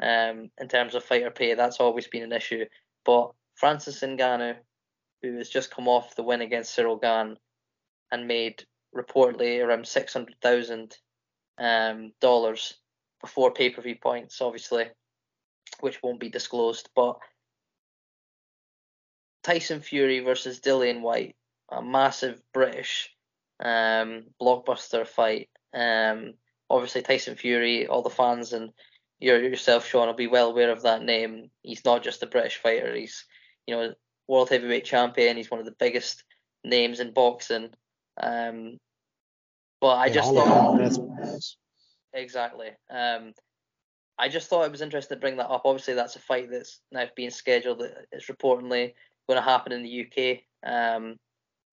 um, 0.01 0.49
in 0.59 0.67
terms 0.69 0.95
of 0.95 1.03
fighter 1.03 1.31
pay. 1.31 1.55
That's 1.55 1.79
always 1.79 2.07
been 2.07 2.23
an 2.23 2.31
issue. 2.31 2.65
But 3.05 3.31
Francis 3.55 4.01
Ngannou, 4.01 4.55
who 5.21 5.37
has 5.37 5.49
just 5.49 5.71
come 5.71 5.87
off 5.87 6.15
the 6.15 6.23
win 6.23 6.41
against 6.41 6.77
Ciryl 6.77 7.01
Gane 7.01 7.37
and 8.11 8.27
made 8.27 8.63
reportedly 8.95 9.63
around 9.63 9.87
six 9.87 10.13
hundred 10.13 10.35
thousand 10.41 10.95
um, 11.57 12.11
dollars 12.21 12.75
before 13.21 13.51
pay 13.51 13.69
per 13.69 13.81
view 13.81 13.95
points, 13.95 14.41
obviously, 14.41 14.87
which 15.79 16.01
won't 16.01 16.19
be 16.19 16.29
disclosed. 16.29 16.89
But 16.95 17.17
Tyson 19.43 19.81
Fury 19.81 20.19
versus 20.19 20.59
Dillian 20.59 21.01
Whyte, 21.01 21.35
a 21.71 21.81
massive 21.81 22.41
British 22.53 23.13
um, 23.59 24.25
blockbuster 24.41 25.07
fight. 25.07 25.49
Um, 25.73 26.33
obviously, 26.69 27.01
Tyson 27.01 27.35
Fury, 27.35 27.87
all 27.87 28.01
the 28.01 28.09
fans 28.09 28.53
and 28.53 28.71
yourself, 29.19 29.87
Sean, 29.87 30.07
will 30.07 30.13
be 30.13 30.27
well 30.27 30.49
aware 30.49 30.71
of 30.71 30.83
that 30.83 31.03
name. 31.03 31.51
He's 31.61 31.85
not 31.85 32.03
just 32.03 32.23
a 32.23 32.27
British 32.27 32.57
fighter; 32.57 32.95
he's 32.95 33.25
you 33.67 33.75
know 33.75 33.93
world 34.27 34.49
heavyweight 34.49 34.85
champion. 34.85 35.37
He's 35.37 35.51
one 35.51 35.59
of 35.59 35.65
the 35.65 35.75
biggest 35.79 36.23
names 36.63 36.99
in 36.99 37.13
boxing. 37.13 37.69
Um, 38.21 38.77
but 39.81 39.97
I 39.97 40.07
yeah, 40.07 40.13
just 40.13 40.33
thought 40.33 40.79
Exactly. 42.13 42.69
Um, 42.89 43.33
I 44.17 44.27
just 44.27 44.49
thought 44.49 44.65
it 44.65 44.71
was 44.71 44.81
interesting 44.81 45.15
to 45.15 45.21
bring 45.21 45.37
that 45.37 45.49
up. 45.49 45.61
Obviously, 45.65 45.93
that's 45.93 46.15
a 46.15 46.19
fight 46.19 46.49
that's 46.51 46.81
now 46.91 47.05
being 47.15 47.29
scheduled. 47.29 47.83
It's 48.11 48.27
reportedly 48.27 48.93
going 49.27 49.37
to 49.37 49.41
happen 49.41 49.71
in 49.71 49.83
the 49.83 50.05
UK, 50.05 50.39
um, 50.69 51.17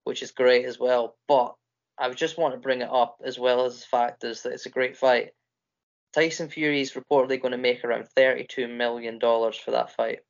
which 0.04 0.22
is 0.22 0.30
great 0.30 0.64
as 0.64 0.78
well. 0.78 1.16
But 1.26 1.54
I 1.98 2.10
just 2.10 2.38
want 2.38 2.54
to 2.54 2.60
bring 2.60 2.82
it 2.82 2.90
up 2.90 3.16
as 3.24 3.38
well 3.38 3.64
as 3.64 3.80
the 3.80 3.86
fact 3.86 4.24
is 4.24 4.42
that 4.42 4.52
it's 4.52 4.66
a 4.66 4.70
great 4.70 4.96
fight. 4.96 5.30
Tyson 6.12 6.48
Fury 6.48 6.80
is 6.80 6.92
reportedly 6.92 7.40
going 7.40 7.52
to 7.52 7.58
make 7.58 7.84
around 7.84 8.06
$32 8.16 8.74
million 8.74 9.18
for 9.20 9.70
that 9.72 9.94
fight. 9.94 10.20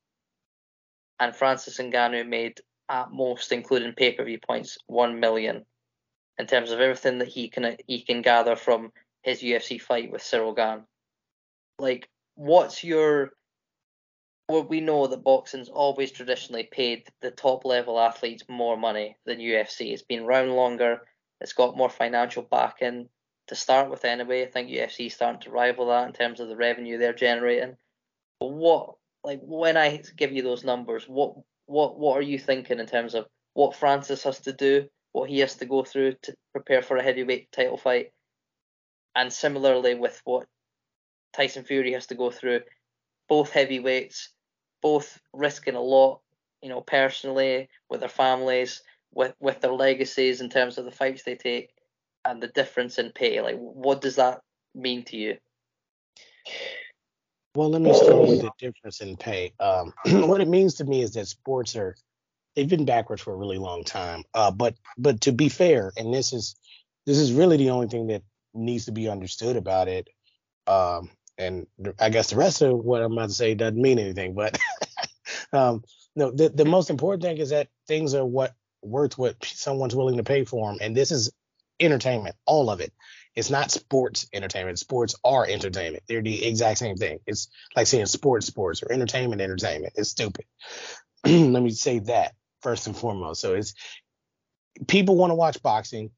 And 1.20 1.34
Francis 1.34 1.78
Ngannou 1.78 2.26
made 2.26 2.60
at 2.88 3.12
most, 3.12 3.52
including 3.52 3.92
pay-per-view 3.92 4.38
points, 4.46 4.78
one 4.86 5.20
million 5.20 5.64
in 6.38 6.46
terms 6.46 6.70
of 6.70 6.80
everything 6.80 7.18
that 7.18 7.28
he 7.28 7.48
can 7.48 7.76
he 7.86 8.02
can 8.02 8.22
gather 8.22 8.56
from 8.56 8.92
his 9.26 9.42
UFC 9.42 9.78
fight 9.78 10.10
with 10.10 10.22
Ciryl 10.22 10.56
Gane. 10.56 10.84
Like, 11.78 12.08
what's 12.36 12.82
your 12.82 13.32
well, 14.48 14.62
we 14.62 14.80
know 14.80 15.08
that 15.08 15.24
boxing's 15.24 15.68
always 15.68 16.12
traditionally 16.12 16.68
paid 16.70 17.08
the 17.20 17.32
top 17.32 17.64
level 17.64 17.98
athletes 17.98 18.44
more 18.48 18.76
money 18.76 19.16
than 19.26 19.38
UFC. 19.38 19.92
It's 19.92 20.02
been 20.02 20.22
around 20.22 20.50
longer. 20.50 21.00
It's 21.40 21.52
got 21.52 21.76
more 21.76 21.90
financial 21.90 22.44
backing 22.44 23.08
to 23.48 23.56
start 23.56 23.90
with 23.90 24.04
anyway. 24.04 24.44
I 24.44 24.46
think 24.46 24.70
UFC 24.70 25.06
is 25.06 25.14
starting 25.14 25.40
to 25.40 25.50
rival 25.50 25.88
that 25.88 26.06
in 26.06 26.12
terms 26.12 26.38
of 26.38 26.48
the 26.48 26.56
revenue 26.56 26.96
they're 26.96 27.12
generating. 27.12 27.76
But 28.38 28.52
what 28.52 28.94
like 29.24 29.40
when 29.42 29.76
I 29.76 30.00
give 30.16 30.30
you 30.30 30.42
those 30.42 30.62
numbers, 30.62 31.06
what 31.08 31.34
what 31.66 31.98
what 31.98 32.16
are 32.16 32.22
you 32.22 32.38
thinking 32.38 32.78
in 32.78 32.86
terms 32.86 33.14
of 33.16 33.26
what 33.54 33.74
Francis 33.74 34.22
has 34.22 34.38
to 34.40 34.52
do, 34.52 34.86
what 35.10 35.28
he 35.28 35.40
has 35.40 35.56
to 35.56 35.66
go 35.66 35.82
through 35.82 36.14
to 36.22 36.34
prepare 36.52 36.82
for 36.82 36.96
a 36.96 37.02
heavyweight 37.02 37.50
title 37.50 37.76
fight, 37.76 38.12
and 39.16 39.32
similarly 39.32 39.94
with 39.94 40.20
what 40.24 40.46
Tyson 41.32 41.64
Fury 41.64 41.92
has 41.94 42.06
to 42.06 42.14
go 42.14 42.30
through, 42.30 42.60
both 43.28 43.50
heavyweights, 43.50 44.28
both 44.82 45.18
risking 45.32 45.74
a 45.74 45.80
lot, 45.80 46.20
you 46.62 46.68
know, 46.68 46.82
personally 46.82 47.68
with 47.90 48.00
their 48.00 48.08
families, 48.08 48.82
with 49.12 49.34
with 49.40 49.60
their 49.60 49.72
legacies 49.72 50.40
in 50.40 50.50
terms 50.50 50.78
of 50.78 50.84
the 50.84 50.92
fights 50.92 51.24
they 51.24 51.34
take, 51.34 51.70
and 52.24 52.42
the 52.42 52.48
difference 52.48 52.98
in 52.98 53.10
pay. 53.10 53.40
Like, 53.40 53.56
what 53.56 54.00
does 54.00 54.16
that 54.16 54.42
mean 54.74 55.02
to 55.04 55.16
you? 55.16 55.38
Well, 57.54 57.70
let 57.70 57.80
me 57.80 57.94
start 57.94 58.20
with 58.20 58.42
the 58.42 58.50
difference 58.58 59.00
in 59.00 59.16
pay. 59.16 59.54
Um, 59.58 59.94
what 60.28 60.42
it 60.42 60.48
means 60.48 60.74
to 60.74 60.84
me 60.84 61.02
is 61.02 61.14
that 61.14 61.26
sports 61.26 61.74
are 61.74 61.96
they've 62.54 62.68
been 62.68 62.84
backwards 62.84 63.22
for 63.22 63.32
a 63.32 63.36
really 63.36 63.58
long 63.58 63.82
time. 63.82 64.24
Uh, 64.34 64.50
but 64.50 64.74
but 64.98 65.22
to 65.22 65.32
be 65.32 65.48
fair, 65.48 65.92
and 65.96 66.12
this 66.12 66.34
is 66.34 66.54
this 67.06 67.16
is 67.16 67.32
really 67.32 67.56
the 67.56 67.70
only 67.70 67.88
thing 67.88 68.08
that 68.08 68.22
needs 68.56 68.86
to 68.86 68.92
be 68.92 69.08
understood 69.08 69.56
about 69.56 69.88
it. 69.88 70.08
Um, 70.66 71.10
and 71.38 71.66
I 72.00 72.08
guess 72.08 72.30
the 72.30 72.36
rest 72.36 72.62
of 72.62 72.78
what 72.78 73.02
I'm 73.02 73.12
about 73.12 73.28
to 73.28 73.34
say 73.34 73.54
doesn't 73.54 73.80
mean 73.80 73.98
anything. 73.98 74.34
But 74.34 74.58
um, 75.52 75.82
no, 76.14 76.30
the 76.30 76.48
the 76.48 76.64
most 76.64 76.90
important 76.90 77.22
thing 77.22 77.38
is 77.38 77.50
that 77.50 77.68
things 77.86 78.14
are 78.14 78.24
what 78.24 78.54
worth 78.82 79.18
what 79.18 79.36
someone's 79.44 79.94
willing 79.94 80.16
to 80.16 80.24
pay 80.24 80.44
for 80.44 80.70
them, 80.70 80.78
and 80.80 80.96
this 80.96 81.10
is 81.10 81.30
entertainment, 81.78 82.36
all 82.46 82.70
of 82.70 82.80
it. 82.80 82.92
It's 83.34 83.50
not 83.50 83.70
sports 83.70 84.26
entertainment. 84.32 84.78
Sports 84.78 85.14
are 85.22 85.46
entertainment. 85.46 86.04
They're 86.08 86.22
the 86.22 86.46
exact 86.46 86.78
same 86.78 86.96
thing. 86.96 87.18
It's 87.26 87.48
like 87.76 87.86
saying 87.86 88.06
sports, 88.06 88.46
sports, 88.46 88.82
or 88.82 88.90
entertainment, 88.90 89.42
entertainment. 89.42 89.92
It's 89.96 90.08
stupid. 90.08 90.46
Let 91.26 91.62
me 91.62 91.70
say 91.70 91.98
that 92.00 92.34
first 92.62 92.86
and 92.86 92.96
foremost. 92.96 93.42
So 93.42 93.54
it's 93.54 93.74
people 94.88 95.16
want 95.16 95.30
to 95.30 95.34
watch 95.34 95.62
boxing. 95.62 96.10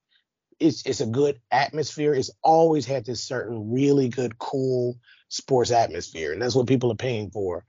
It's 0.61 0.85
it's 0.87 1.01
a 1.01 1.07
good 1.07 1.41
atmosphere. 1.51 2.15
It's 2.15 2.31
always 2.43 2.87
had 2.87 3.05
this 3.05 3.23
certain 3.23 3.73
really 3.73 4.09
good, 4.09 4.39
cool 4.39 4.99
sports 5.29 5.71
atmosphere, 5.71 6.33
and 6.33 6.43
that's 6.43 6.55
what 6.55 6.67
people 6.67 6.91
are 6.91 6.97
paying 6.97 7.31
for. 7.31 7.65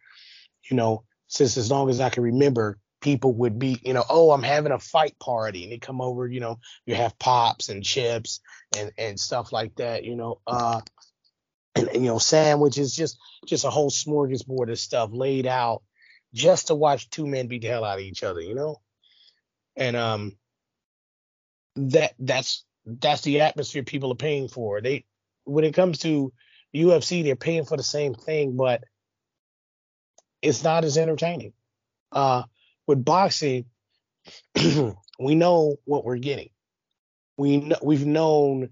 You 0.70 0.78
know, 0.78 1.04
since 1.28 1.58
as 1.58 1.70
long 1.70 1.90
as 1.90 2.00
I 2.00 2.10
can 2.10 2.24
remember, 2.24 2.80
people 3.02 3.34
would 3.36 3.60
be, 3.60 3.80
you 3.84 3.94
know, 3.94 4.04
oh, 4.10 4.32
I'm 4.32 4.44
having 4.44 4.72
a 4.72 4.80
fight 4.80 5.18
party, 5.20 5.64
and 5.64 5.72
they 5.72 5.78
come 5.78 6.02
over, 6.02 6.28
you 6.28 6.40
know, 6.40 6.60
you 6.86 6.96
have 6.96 7.18
pops 7.20 7.70
and 7.70 7.84
chips 7.84 8.42
and 8.78 8.92
and 8.98 9.20
stuff 9.20 9.52
like 9.52 9.76
that, 9.76 10.04
you 10.04 10.16
know, 10.16 10.40
uh, 10.48 10.82
and, 11.76 11.88
and 11.90 12.04
you 12.04 12.10
know, 12.10 12.20
sandwiches, 12.20 12.96
just 12.96 13.18
just 13.46 13.66
a 13.66 13.70
whole 13.70 13.92
smorgasbord 13.92 14.72
of 14.72 14.80
stuff 14.80 15.10
laid 15.14 15.48
out 15.48 15.84
just 16.34 16.68
to 16.68 16.76
watch 16.76 17.10
two 17.10 17.26
men 17.26 17.48
beat 17.48 17.62
the 17.62 17.68
hell 17.68 17.84
out 17.84 18.00
of 18.00 18.06
each 18.06 18.24
other, 18.24 18.42
you 18.42 18.56
know, 18.56 18.82
and 19.76 19.96
um, 19.96 20.36
that 21.76 22.14
that's 22.20 22.66
that's 23.00 23.22
the 23.22 23.42
atmosphere 23.42 23.84
people 23.84 24.12
are 24.12 24.16
paying 24.16 24.48
for. 24.48 24.82
They 24.82 25.06
when 25.46 25.64
it 25.64 25.74
comes 25.74 26.00
to 26.00 26.32
UFC, 26.76 27.24
they're 27.24 27.36
paying 27.36 27.66
for 27.66 27.78
the 27.78 27.84
same 27.84 28.14
thing, 28.14 28.56
but 28.56 28.84
it's 30.42 30.64
not 30.64 30.84
as 30.84 30.98
entertaining. 30.98 31.54
Uh, 32.12 32.44
with 32.88 33.04
boxing, 33.04 33.66
we 35.20 35.36
know 35.36 35.78
what 35.86 36.06
we're 36.06 36.18
getting. 36.18 36.50
We 37.38 37.58
know, 37.58 37.78
we've 37.82 38.06
known 38.06 38.70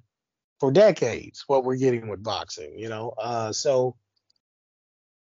for 0.59 0.71
decades 0.71 1.43
what 1.47 1.63
we're 1.63 1.77
getting 1.77 2.07
with 2.07 2.23
boxing, 2.23 2.77
you 2.77 2.89
know. 2.89 3.13
Uh, 3.17 3.51
so 3.51 3.95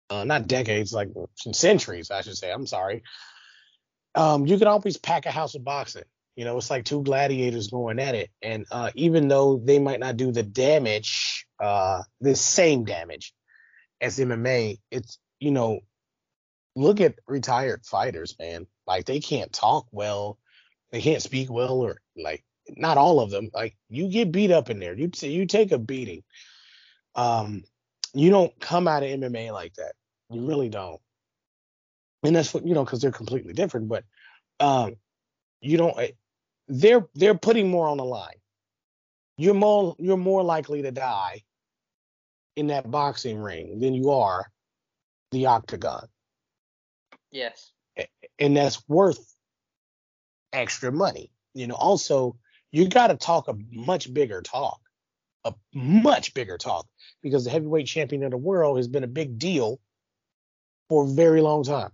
uh, 0.10 0.24
not 0.24 0.48
decades, 0.48 0.92
like 0.94 1.10
centuries, 1.54 2.12
I 2.12 2.22
should 2.22 2.38
say. 2.38 2.52
I'm 2.52 2.68
sorry. 2.68 3.04
Um, 4.14 4.46
you 4.46 4.58
can 4.58 4.68
always 4.68 4.98
pack 4.98 5.26
a 5.26 5.32
house 5.32 5.56
of 5.56 5.64
boxing. 5.64 6.04
You 6.42 6.46
know, 6.46 6.58
it's 6.58 6.72
like 6.72 6.86
two 6.86 7.04
gladiators 7.04 7.68
going 7.68 8.00
at 8.00 8.16
it, 8.16 8.32
and 8.42 8.66
uh, 8.72 8.90
even 8.96 9.28
though 9.28 9.62
they 9.64 9.78
might 9.78 10.00
not 10.00 10.18
do 10.18 10.32
the 10.32 10.42
damage, 10.42 11.46
uh, 11.60 12.02
the 12.20 12.36
same 12.36 12.84
damage 12.84 13.36
as 14.02 14.18
MMA, 14.18 14.80
it's 14.90 15.20
you 15.40 15.52
know, 15.52 15.82
look 16.76 17.00
at 17.00 17.20
retired 17.28 17.86
fighters, 17.86 18.36
man. 18.40 18.66
Like 18.88 19.06
they 19.06 19.20
can't 19.20 19.54
talk 19.54 19.86
well, 19.92 20.40
they 20.92 21.00
can't 21.00 21.22
speak 21.22 21.52
well, 21.52 21.80
or 21.80 22.02
like 22.18 22.44
not 22.70 22.98
all 22.98 23.20
of 23.20 23.30
them. 23.30 23.52
Like 23.54 23.78
you 23.88 24.10
get 24.10 24.32
beat 24.32 24.50
up 24.50 24.72
in 24.72 24.80
there, 24.80 24.96
you 24.96 25.12
you 25.20 25.46
take 25.46 25.72
a 25.72 25.78
beating. 25.78 26.24
Um, 27.14 27.66
you 28.16 28.32
don't 28.32 28.60
come 28.60 28.88
out 28.88 29.04
of 29.04 29.10
MMA 29.10 29.54
like 29.54 29.76
that. 29.76 29.94
You 30.32 30.48
really 30.48 30.70
don't. 30.70 31.02
And 32.24 32.36
that's 32.36 32.52
what 32.52 32.66
you 32.66 32.74
know 32.74 32.84
because 32.84 33.00
they're 33.00 33.12
completely 33.12 33.54
different. 33.54 33.90
But 33.90 34.06
um, 34.60 34.96
you 35.62 35.78
don't. 35.78 35.96
They're 36.74 37.06
they're 37.16 37.38
putting 37.38 37.70
more 37.70 37.90
on 37.90 37.98
the 37.98 38.06
line. 38.06 38.40
You're 39.38 39.54
more 39.54 39.94
you're 40.00 40.16
more 40.16 40.42
likely 40.42 40.82
to 40.84 40.92
die 40.92 41.44
in 42.56 42.68
that 42.68 42.90
boxing 42.90 43.38
ring 43.38 43.80
than 43.80 43.94
you 43.94 44.12
are 44.12 44.50
the 45.32 45.48
octagon. 45.48 46.08
Yes. 47.30 47.74
And 48.40 48.56
that's 48.56 48.82
worth 48.88 49.20
extra 50.54 50.94
money. 50.94 51.30
You 51.54 51.68
know, 51.68 51.76
also 51.76 52.38
you 52.72 52.88
got 52.88 53.08
to 53.08 53.18
talk 53.18 53.50
a 53.50 53.56
much 53.70 54.14
bigger 54.14 54.42
talk, 54.42 54.80
a 55.44 55.54
much 55.74 56.34
bigger 56.34 56.58
talk, 56.58 56.88
because 57.22 57.44
the 57.44 57.52
heavyweight 57.52 57.88
champion 57.88 58.24
of 58.24 58.32
the 58.32 58.38
world 58.38 58.78
has 58.78 58.88
been 58.88 59.04
a 59.04 59.08
big 59.08 59.38
deal 59.38 59.82
for 60.88 61.04
a 61.04 61.08
very 61.08 61.42
long 61.42 61.66
time. 61.66 61.92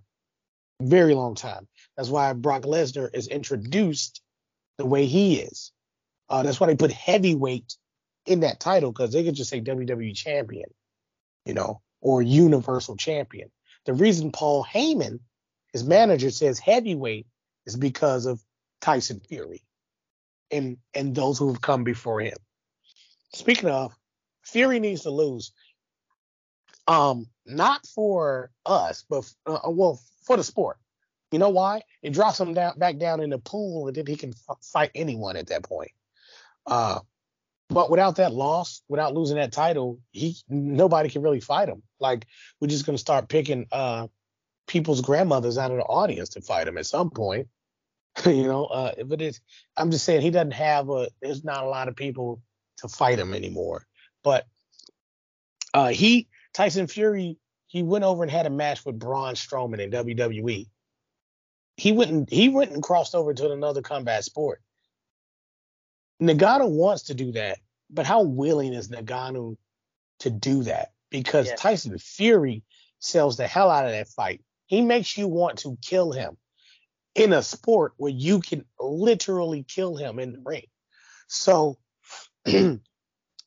Very 0.79 1.15
long 1.15 1.33
time. 1.33 1.67
That's 1.95 2.09
why 2.09 2.31
Brock 2.33 2.61
Lesnar 2.61 3.09
is 3.11 3.27
introduced 3.27 4.21
the 4.77 4.85
way 4.85 5.05
he 5.05 5.39
is. 5.39 5.71
Uh, 6.29 6.43
that's 6.43 6.59
why 6.59 6.67
they 6.67 6.75
put 6.75 6.91
heavyweight 6.91 7.75
in 8.25 8.41
that 8.41 8.59
title 8.59 8.91
because 8.91 9.13
they 9.13 9.23
could 9.23 9.35
just 9.35 9.49
say 9.49 9.61
WWE 9.61 10.15
champion, 10.15 10.69
you 11.45 11.53
know, 11.53 11.81
or 12.01 12.21
universal 12.21 12.95
champion. 12.95 13.49
The 13.85 13.93
reason 13.93 14.31
Paul 14.31 14.65
Heyman, 14.65 15.19
his 15.71 15.83
manager, 15.83 16.29
says 16.29 16.59
heavyweight 16.59 17.27
is 17.65 17.75
because 17.75 18.25
of 18.25 18.41
Tyson 18.81 19.21
Fury 19.21 19.63
and 20.51 20.77
and 20.93 21.15
those 21.15 21.37
who 21.37 21.47
have 21.47 21.61
come 21.61 21.83
before 21.83 22.19
him. 22.19 22.37
Speaking 23.33 23.69
of, 23.69 23.95
Fury 24.43 24.79
needs 24.79 25.03
to 25.03 25.09
lose. 25.09 25.51
Um, 26.87 27.27
not 27.45 27.85
for 27.85 28.51
us, 28.65 29.03
but 29.09 29.29
uh, 29.45 29.59
well, 29.65 30.01
for 30.23 30.37
the 30.37 30.43
sport. 30.43 30.77
You 31.31 31.39
know 31.39 31.49
why? 31.49 31.81
It 32.01 32.13
drops 32.13 32.39
him 32.39 32.53
down 32.53 32.77
back 32.77 32.97
down 32.97 33.19
in 33.19 33.29
the 33.29 33.39
pool, 33.39 33.87
and 33.87 33.95
then 33.95 34.05
he 34.07 34.15
can 34.15 34.33
f- 34.49 34.57
fight 34.61 34.91
anyone 34.95 35.35
at 35.35 35.47
that 35.47 35.63
point. 35.63 35.91
Uh, 36.65 36.99
but 37.69 37.89
without 37.91 38.15
that 38.15 38.33
loss, 38.33 38.81
without 38.87 39.13
losing 39.13 39.35
that 39.35 39.51
title, 39.51 39.99
he 40.11 40.37
nobody 40.47 41.09
can 41.09 41.21
really 41.21 41.41
fight 41.41 41.67
him. 41.67 41.83
Like 41.99 42.25
we're 42.59 42.69
just 42.69 42.85
gonna 42.85 42.97
start 42.97 43.27
picking 43.27 43.67
uh 43.71 44.07
people's 44.67 45.01
grandmothers 45.01 45.57
out 45.57 45.71
of 45.71 45.77
the 45.77 45.83
audience 45.83 46.29
to 46.29 46.41
fight 46.41 46.67
him 46.67 46.77
at 46.77 46.85
some 46.85 47.09
point. 47.09 47.47
you 48.25 48.43
know, 48.43 48.65
uh, 48.65 49.03
but 49.05 49.21
it's 49.21 49.41
I'm 49.75 49.91
just 49.91 50.05
saying 50.05 50.21
he 50.21 50.29
doesn't 50.29 50.51
have 50.51 50.89
a 50.89 51.09
there's 51.21 51.43
not 51.43 51.63
a 51.63 51.69
lot 51.69 51.89
of 51.89 51.95
people 51.95 52.41
to 52.77 52.87
fight 52.87 53.19
him 53.19 53.33
anymore. 53.33 53.85
But 54.23 54.45
uh 55.73 55.89
he 55.89 56.29
Tyson 56.53 56.87
Fury 56.87 57.37
he 57.67 57.83
went 57.83 58.05
over 58.05 58.23
and 58.23 58.31
had 58.31 58.45
a 58.45 58.49
match 58.49 58.85
with 58.85 58.97
Braun 58.97 59.35
Strowman 59.35 59.79
in 59.79 59.91
WWE. 59.91 60.67
He 61.77 61.91
went 61.91 62.11
and 62.11 62.29
he 62.29 62.49
went 62.49 62.71
and 62.71 62.83
crossed 62.83 63.15
over 63.15 63.33
to 63.33 63.51
another 63.51 63.81
combat 63.81 64.23
sport. 64.23 64.61
Ngannou 66.21 66.69
wants 66.69 67.03
to 67.03 67.13
do 67.13 67.31
that, 67.33 67.59
but 67.89 68.07
how 68.07 68.23
willing 68.23 68.73
is 68.73 68.89
Ngannou 68.89 69.57
to 70.19 70.29
do 70.29 70.63
that? 70.63 70.91
Because 71.11 71.47
yeah. 71.47 71.55
Tyson 71.55 71.97
Fury 71.99 72.63
sells 72.99 73.37
the 73.37 73.47
hell 73.47 73.69
out 73.69 73.85
of 73.85 73.91
that 73.91 74.07
fight. 74.07 74.41
He 74.65 74.81
makes 74.81 75.17
you 75.17 75.27
want 75.27 75.59
to 75.59 75.77
kill 75.81 76.11
him 76.11 76.37
in 77.13 77.31
a 77.31 77.43
sport 77.43 77.93
where 77.97 78.11
you 78.11 78.39
can 78.39 78.65
literally 78.79 79.63
kill 79.63 79.95
him 79.95 80.17
in 80.17 80.33
the 80.33 80.41
ring. 80.43 80.65
So 81.27 81.77
the 82.45 82.79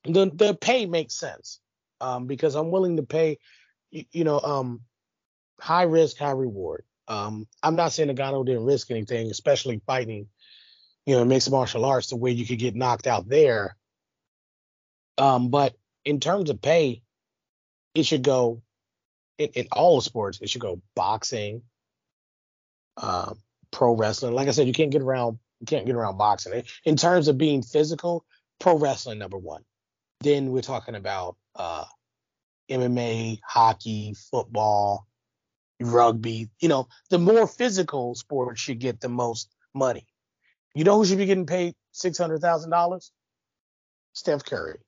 the 0.05 0.57
pay 0.61 0.87
makes 0.87 1.15
sense 1.15 1.61
um, 2.01 2.27
because 2.27 2.55
I'm 2.55 2.71
willing 2.71 2.97
to 2.97 3.03
pay, 3.03 3.39
you, 3.91 4.05
you 4.13 4.25
know, 4.25 4.39
um, 4.41 4.83
high 5.61 5.83
risk, 5.83 6.19
high 6.19 6.31
reward. 6.31 6.85
Um, 7.11 7.49
I'm 7.61 7.75
not 7.75 7.93
saying 7.93 8.09
Ngannou 8.09 8.47
didn't 8.47 8.65
risk 8.65 8.91
anything, 8.93 9.33
especially 9.33 9.83
fighting, 9.85 10.29
you 11.07 11.17
know, 11.17 11.25
mixed 11.25 11.51
martial 11.51 11.85
arts, 11.85 12.11
the 12.11 12.17
way 12.17 12.31
you 12.31 12.47
could 12.47 12.61
get 12.61 12.77
knocked 12.77 13.09
out 13.09 13.29
there. 13.29 13.77
Um, 15.19 15.51
but 15.51 15.75
in 16.05 16.21
terms 16.21 16.51
of 16.51 16.63
pay, 16.63 17.03
it 17.97 18.05
should 18.05 18.23
go 18.23 18.63
in, 19.39 19.49
in 19.55 19.67
all 19.73 20.01
sports. 20.01 20.39
It 20.41 20.51
should 20.51 20.61
go 20.61 20.81
boxing, 20.95 21.63
uh, 22.97 23.35
pro 23.73 23.97
wrestling. 23.97 24.35
Like 24.35 24.47
I 24.47 24.53
said, 24.53 24.69
you 24.69 24.73
can't 24.73 24.93
get 24.93 25.03
around 25.03 25.41
you 25.59 25.67
can't 25.67 25.87
get 25.87 25.97
around 25.97 26.17
boxing. 26.17 26.63
In 26.85 26.97
terms 26.97 27.27
of 27.27 27.37
being 27.37 27.63
physical, 27.63 28.25
pro 28.61 28.79
wrestling 28.79 29.19
number 29.19 29.37
one. 29.37 29.65
Then 30.21 30.53
we're 30.53 30.63
talking 30.63 30.95
about 30.95 31.37
uh, 31.57 31.85
MMA, 32.71 33.41
hockey, 33.45 34.15
football, 34.31 35.07
rugby. 35.81 36.49
You 36.61 36.69
know, 36.69 36.89
the 37.11 37.19
more 37.19 37.47
physical 37.47 38.15
sports 38.15 38.61
should 38.61 38.79
get 38.79 39.01
the 39.01 39.09
most 39.09 39.55
money. 39.75 40.07
You 40.75 40.85
know 40.85 40.97
who 40.97 41.05
should 41.05 41.19
be 41.19 41.27
getting 41.27 41.47
paid 41.47 41.75
six 41.93 42.19
hundred 42.19 42.41
thousand 42.41 42.71
dollars? 42.71 43.11
Steph 44.13 44.45
Curry. 44.45 44.79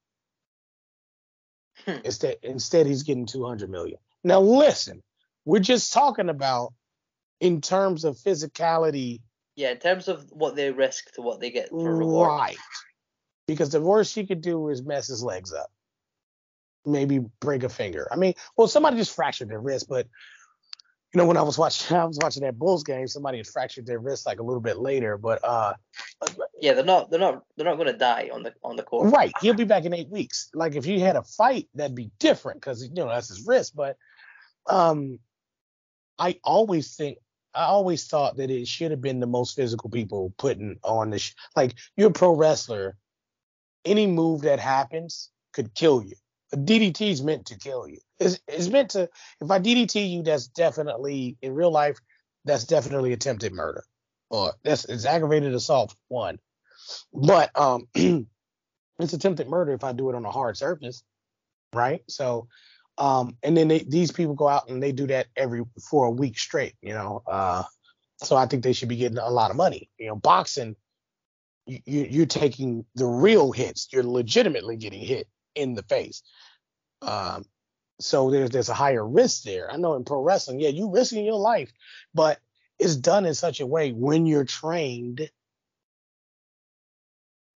Hmm. 1.85 1.99
Instead, 2.05 2.37
instead 2.43 2.87
he's 2.87 3.03
getting 3.03 3.27
two 3.27 3.45
hundred 3.45 3.71
million. 3.71 3.99
Now 4.23 4.41
listen, 4.41 5.03
we're 5.45 5.59
just 5.59 5.93
talking 5.93 6.29
about 6.29 6.73
in 7.41 7.61
terms 7.61 8.05
of 8.05 8.17
physicality. 8.17 9.21
Yeah, 9.57 9.71
in 9.71 9.79
terms 9.79 10.09
of 10.09 10.25
what 10.31 10.55
they 10.55 10.71
risk 10.71 11.13
to 11.15 11.23
what 11.23 11.41
they 11.41 11.51
get 11.51 11.71
for 11.71 11.97
reward. 11.97 12.29
Right. 12.29 12.57
Because 13.49 13.71
the 13.71 13.81
worst 13.81 14.15
he 14.15 14.25
could 14.25 14.41
do 14.41 14.69
is 14.69 14.83
mess 14.83 15.09
his 15.09 15.23
legs 15.23 15.53
up. 15.53 15.71
Maybe 16.87 17.21
break 17.41 17.65
a 17.65 17.69
finger. 17.69 18.07
I 18.11 18.17
mean, 18.17 18.35
well, 18.57 18.69
somebody 18.69 18.97
just 18.97 19.15
fractured 19.15 19.49
their 19.49 19.61
wrist, 19.61 19.89
but 19.89 20.07
you 21.13 21.19
know, 21.19 21.27
when 21.27 21.37
I 21.37 21.43
was 21.43 21.59
watching 21.59 21.97
I 21.97 22.05
was 22.05 22.19
watching 22.21 22.43
that 22.43 22.59
Bulls 22.59 22.85
game, 22.85 23.07
somebody 23.07 23.39
had 23.39 23.47
fractured 23.47 23.87
their 23.87 23.99
wrist 23.99 24.27
like 24.27 24.41
a 24.41 24.43
little 24.43 24.61
bit 24.61 24.79
later. 24.79 25.17
But 25.19 25.41
uh 25.45 25.75
Yeah, 26.61 26.75
they're 26.75 26.85
not 26.85 27.11
they're 27.11 27.21
not 27.21 27.45
they're 27.57 27.67
not 27.67 27.77
gonna 27.77 27.97
die 27.97 28.31
on 28.33 28.43
the 28.43 28.55
on 28.63 28.77
the 28.77 28.83
court. 28.83 29.13
Right. 29.13 29.33
He'll 29.41 29.55
be 29.55 29.65
back 29.65 29.85
in 29.85 29.95
eight 29.95 30.09
weeks. 30.09 30.51
Like 30.55 30.75
if 30.75 30.87
you 30.87 31.01
had 31.01 31.17
a 31.17 31.23
fight, 31.23 31.69
that'd 31.75 31.97
be 31.97 32.11
different 32.19 32.61
because 32.61 32.83
you 32.83 32.95
know 32.95 33.09
that's 33.09 33.29
his 33.29 33.47
wrist. 33.47 33.77
But 33.77 33.97
um 34.67 35.19
I 36.19 36.39
always 36.45 36.95
think 36.97 37.19
I 37.55 37.65
always 37.65 38.07
thought 38.07 38.37
that 38.39 38.51
it 38.51 38.67
should 38.67 38.93
have 38.93 39.03
been 39.03 39.21
the 39.21 39.27
most 39.27 39.55
physical 39.55 39.91
people 39.91 40.33
putting 40.39 40.79
on 40.83 41.11
the 41.11 41.19
sh- 41.19 41.35
like 41.55 41.75
you're 41.97 42.09
a 42.09 42.13
pro 42.13 42.35
wrestler. 42.35 42.97
Any 43.85 44.07
move 44.07 44.43
that 44.43 44.61
happens 44.61 45.31
could 45.53 45.75
kill 45.75 46.03
you. 46.03 46.15
A 46.53 46.57
DDT 46.57 47.11
is 47.11 47.23
meant 47.23 47.47
to 47.47 47.59
kill 47.59 47.89
you. 47.89 47.99
It's, 48.19 48.39
it's 48.47 48.69
meant 48.69 48.91
to. 48.91 49.09
If 49.41 49.51
I 49.51 49.59
DDT 49.59 50.11
you, 50.11 50.23
that's 50.23 50.49
definitely 50.49 51.37
in 51.43 51.55
real 51.55 51.71
life. 51.71 51.99
That's 52.45 52.65
definitely 52.65 53.13
attempted 53.13 53.53
murder, 53.53 53.85
or 54.31 54.53
that's 54.65 54.85
it's 54.85 55.07
aggravated 55.07 55.55
assault 55.55 55.95
one. 56.09 56.39
But 57.13 57.51
um, 57.59 57.89
it's 57.95 59.13
attempted 59.13 59.49
murder 59.49 59.73
if 59.73 59.85
I 59.85 59.93
do 59.93 60.11
it 60.11 60.15
on 60.15 60.25
a 60.25 60.31
hard 60.31 60.57
surface, 60.57 61.03
right? 61.73 62.03
So, 62.09 62.49
um, 62.99 63.37
and 63.43 63.57
then 63.57 63.69
they, 63.69 63.81
these 63.81 64.13
people 64.13 64.35
go 64.35 64.49
out 64.49 64.69
and 64.69 64.83
they 64.83 64.93
do 64.93 65.07
that 65.07 65.29
every 65.37 65.63
for 65.89 66.07
a 66.07 66.11
week 66.11 66.39
straight, 66.39 66.75
you 66.83 66.93
know. 66.93 67.23
Uh, 67.27 67.63
so 68.19 68.37
I 68.37 68.47
think 68.47 68.63
they 68.63 68.73
should 68.73 68.89
be 68.89 68.97
getting 68.97 69.19
a 69.19 69.31
lot 69.31 69.51
of 69.51 69.57
money. 69.57 69.89
You 69.99 70.09
know, 70.09 70.17
boxing, 70.17 70.77
you, 71.67 71.81
you're 71.87 72.27
taking 72.27 72.85
the 72.95 73.07
real 73.07 73.53
hits. 73.53 73.89
You're 73.93 74.05
legitimately 74.05 74.77
getting 74.77 75.01
hit 75.01 75.29
in 75.55 75.75
the 75.75 75.83
face. 75.83 76.23
Um, 77.01 77.45
so 78.01 78.31
there's 78.31 78.51
there's 78.51 78.69
a 78.69 78.75
higher 78.75 79.07
risk 79.07 79.45
there. 79.45 79.71
I 79.71 79.77
know 79.77 79.95
in 79.95 80.05
pro 80.05 80.23
wrestling, 80.23 80.61
yeah, 80.61 80.69
you're 80.69 80.91
risking 80.91 81.25
your 81.25 81.39
life, 81.39 81.73
but 82.15 82.39
it's 82.79 82.97
done 82.97 83.27
in 83.27 83.35
such 83.35 83.61
a 83.61 83.67
way 83.67 83.93
when 83.93 84.27
you're 84.27 84.45
trained. 84.45 85.29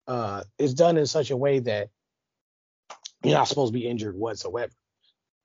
Uh, 0.06 0.44
it's 0.58 0.74
done 0.74 0.96
in 0.96 1.06
such 1.06 1.30
a 1.30 1.36
way 1.36 1.58
that 1.58 1.90
you're 3.24 3.34
not 3.34 3.48
supposed 3.48 3.72
to 3.72 3.78
be 3.78 3.88
injured 3.88 4.16
whatsoever. 4.16 4.72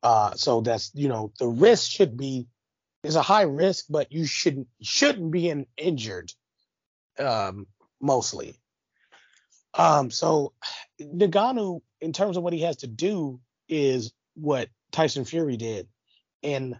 Uh, 0.03 0.33
so 0.35 0.61
that's 0.61 0.91
you 0.93 1.09
know 1.09 1.31
the 1.39 1.47
risk 1.47 1.89
should 1.91 2.15
be 2.15 2.47
there's 3.01 3.15
a 3.15 3.21
high 3.21 3.43
risk, 3.43 3.85
but 3.89 4.11
you 4.11 4.25
shouldn't 4.25 4.67
shouldn't 4.81 5.31
be 5.31 5.49
in, 5.49 5.65
injured 5.77 6.31
um, 7.17 7.67
mostly. 7.99 8.59
Um, 9.73 10.11
so 10.11 10.53
Ngannou, 10.99 11.81
in 12.01 12.13
terms 12.13 12.37
of 12.37 12.43
what 12.43 12.53
he 12.53 12.61
has 12.61 12.77
to 12.77 12.87
do, 12.87 13.39
is 13.69 14.11
what 14.35 14.69
Tyson 14.91 15.25
Fury 15.25 15.57
did, 15.57 15.87
and 16.43 16.79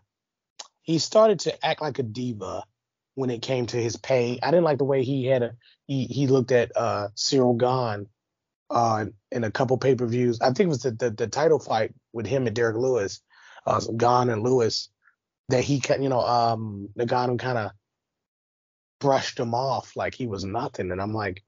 he 0.81 0.99
started 0.99 1.39
to 1.41 1.65
act 1.65 1.81
like 1.81 1.99
a 1.99 2.03
diva 2.03 2.63
when 3.15 3.30
it 3.30 3.41
came 3.41 3.65
to 3.68 3.77
his 3.77 3.95
pay. 3.97 4.39
I 4.41 4.51
didn't 4.51 4.63
like 4.63 4.77
the 4.77 4.84
way 4.84 5.03
he 5.03 5.26
had 5.26 5.43
a 5.43 5.51
he 5.88 6.05
he 6.05 6.27
looked 6.27 6.51
at 6.51 6.72
uh 6.76 7.09
Ciryl 7.15 7.57
Gane 7.57 8.07
uh 8.69 9.05
in 9.31 9.43
a 9.43 9.51
couple 9.51 9.77
pay 9.77 9.95
per 9.95 10.05
views. 10.05 10.41
I 10.41 10.47
think 10.47 10.61
it 10.61 10.68
was 10.68 10.84
the, 10.84 10.91
the, 10.91 11.11
the 11.11 11.27
title 11.27 11.59
fight 11.59 11.93
with 12.13 12.26
him 12.26 12.47
and 12.47 12.55
Derrick 12.55 12.77
Lewis, 12.77 13.22
uh 13.65 13.80
Gahn 13.95 14.30
and 14.30 14.43
Lewis, 14.43 14.89
that 15.49 15.63
he 15.63 15.81
you 15.99 16.09
know 16.09 16.22
um 16.22 16.89
Ngannou 16.97 17.39
kind 17.39 17.57
of 17.57 17.72
brushed 18.99 19.39
him 19.39 19.53
off 19.53 19.95
like 19.95 20.13
he 20.15 20.27
was 20.27 20.43
nothing, 20.43 20.91
and 20.91 21.01
I'm 21.01 21.13
like, 21.13 21.43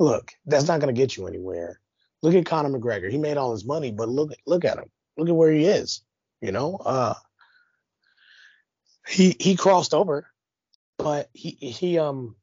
look, 0.00 0.32
that's 0.46 0.66
not 0.66 0.80
gonna 0.80 0.92
get 0.92 1.16
you 1.16 1.28
anywhere. 1.28 1.78
Look 2.22 2.34
at 2.34 2.46
Conor 2.46 2.70
McGregor. 2.70 3.10
He 3.10 3.18
made 3.18 3.36
all 3.36 3.52
his 3.52 3.64
money, 3.64 3.92
but 3.92 4.08
look 4.08 4.32
look 4.46 4.64
at 4.64 4.78
him. 4.78 4.90
Look 5.16 5.28
at 5.28 5.36
where 5.36 5.52
he 5.52 5.66
is. 5.66 6.02
You 6.40 6.50
know, 6.50 6.76
uh, 6.76 7.14
he 9.06 9.36
he 9.38 9.54
crossed 9.56 9.94
over, 9.94 10.26
but 10.98 11.28
he 11.34 11.50
he 11.50 11.98
um 11.98 12.34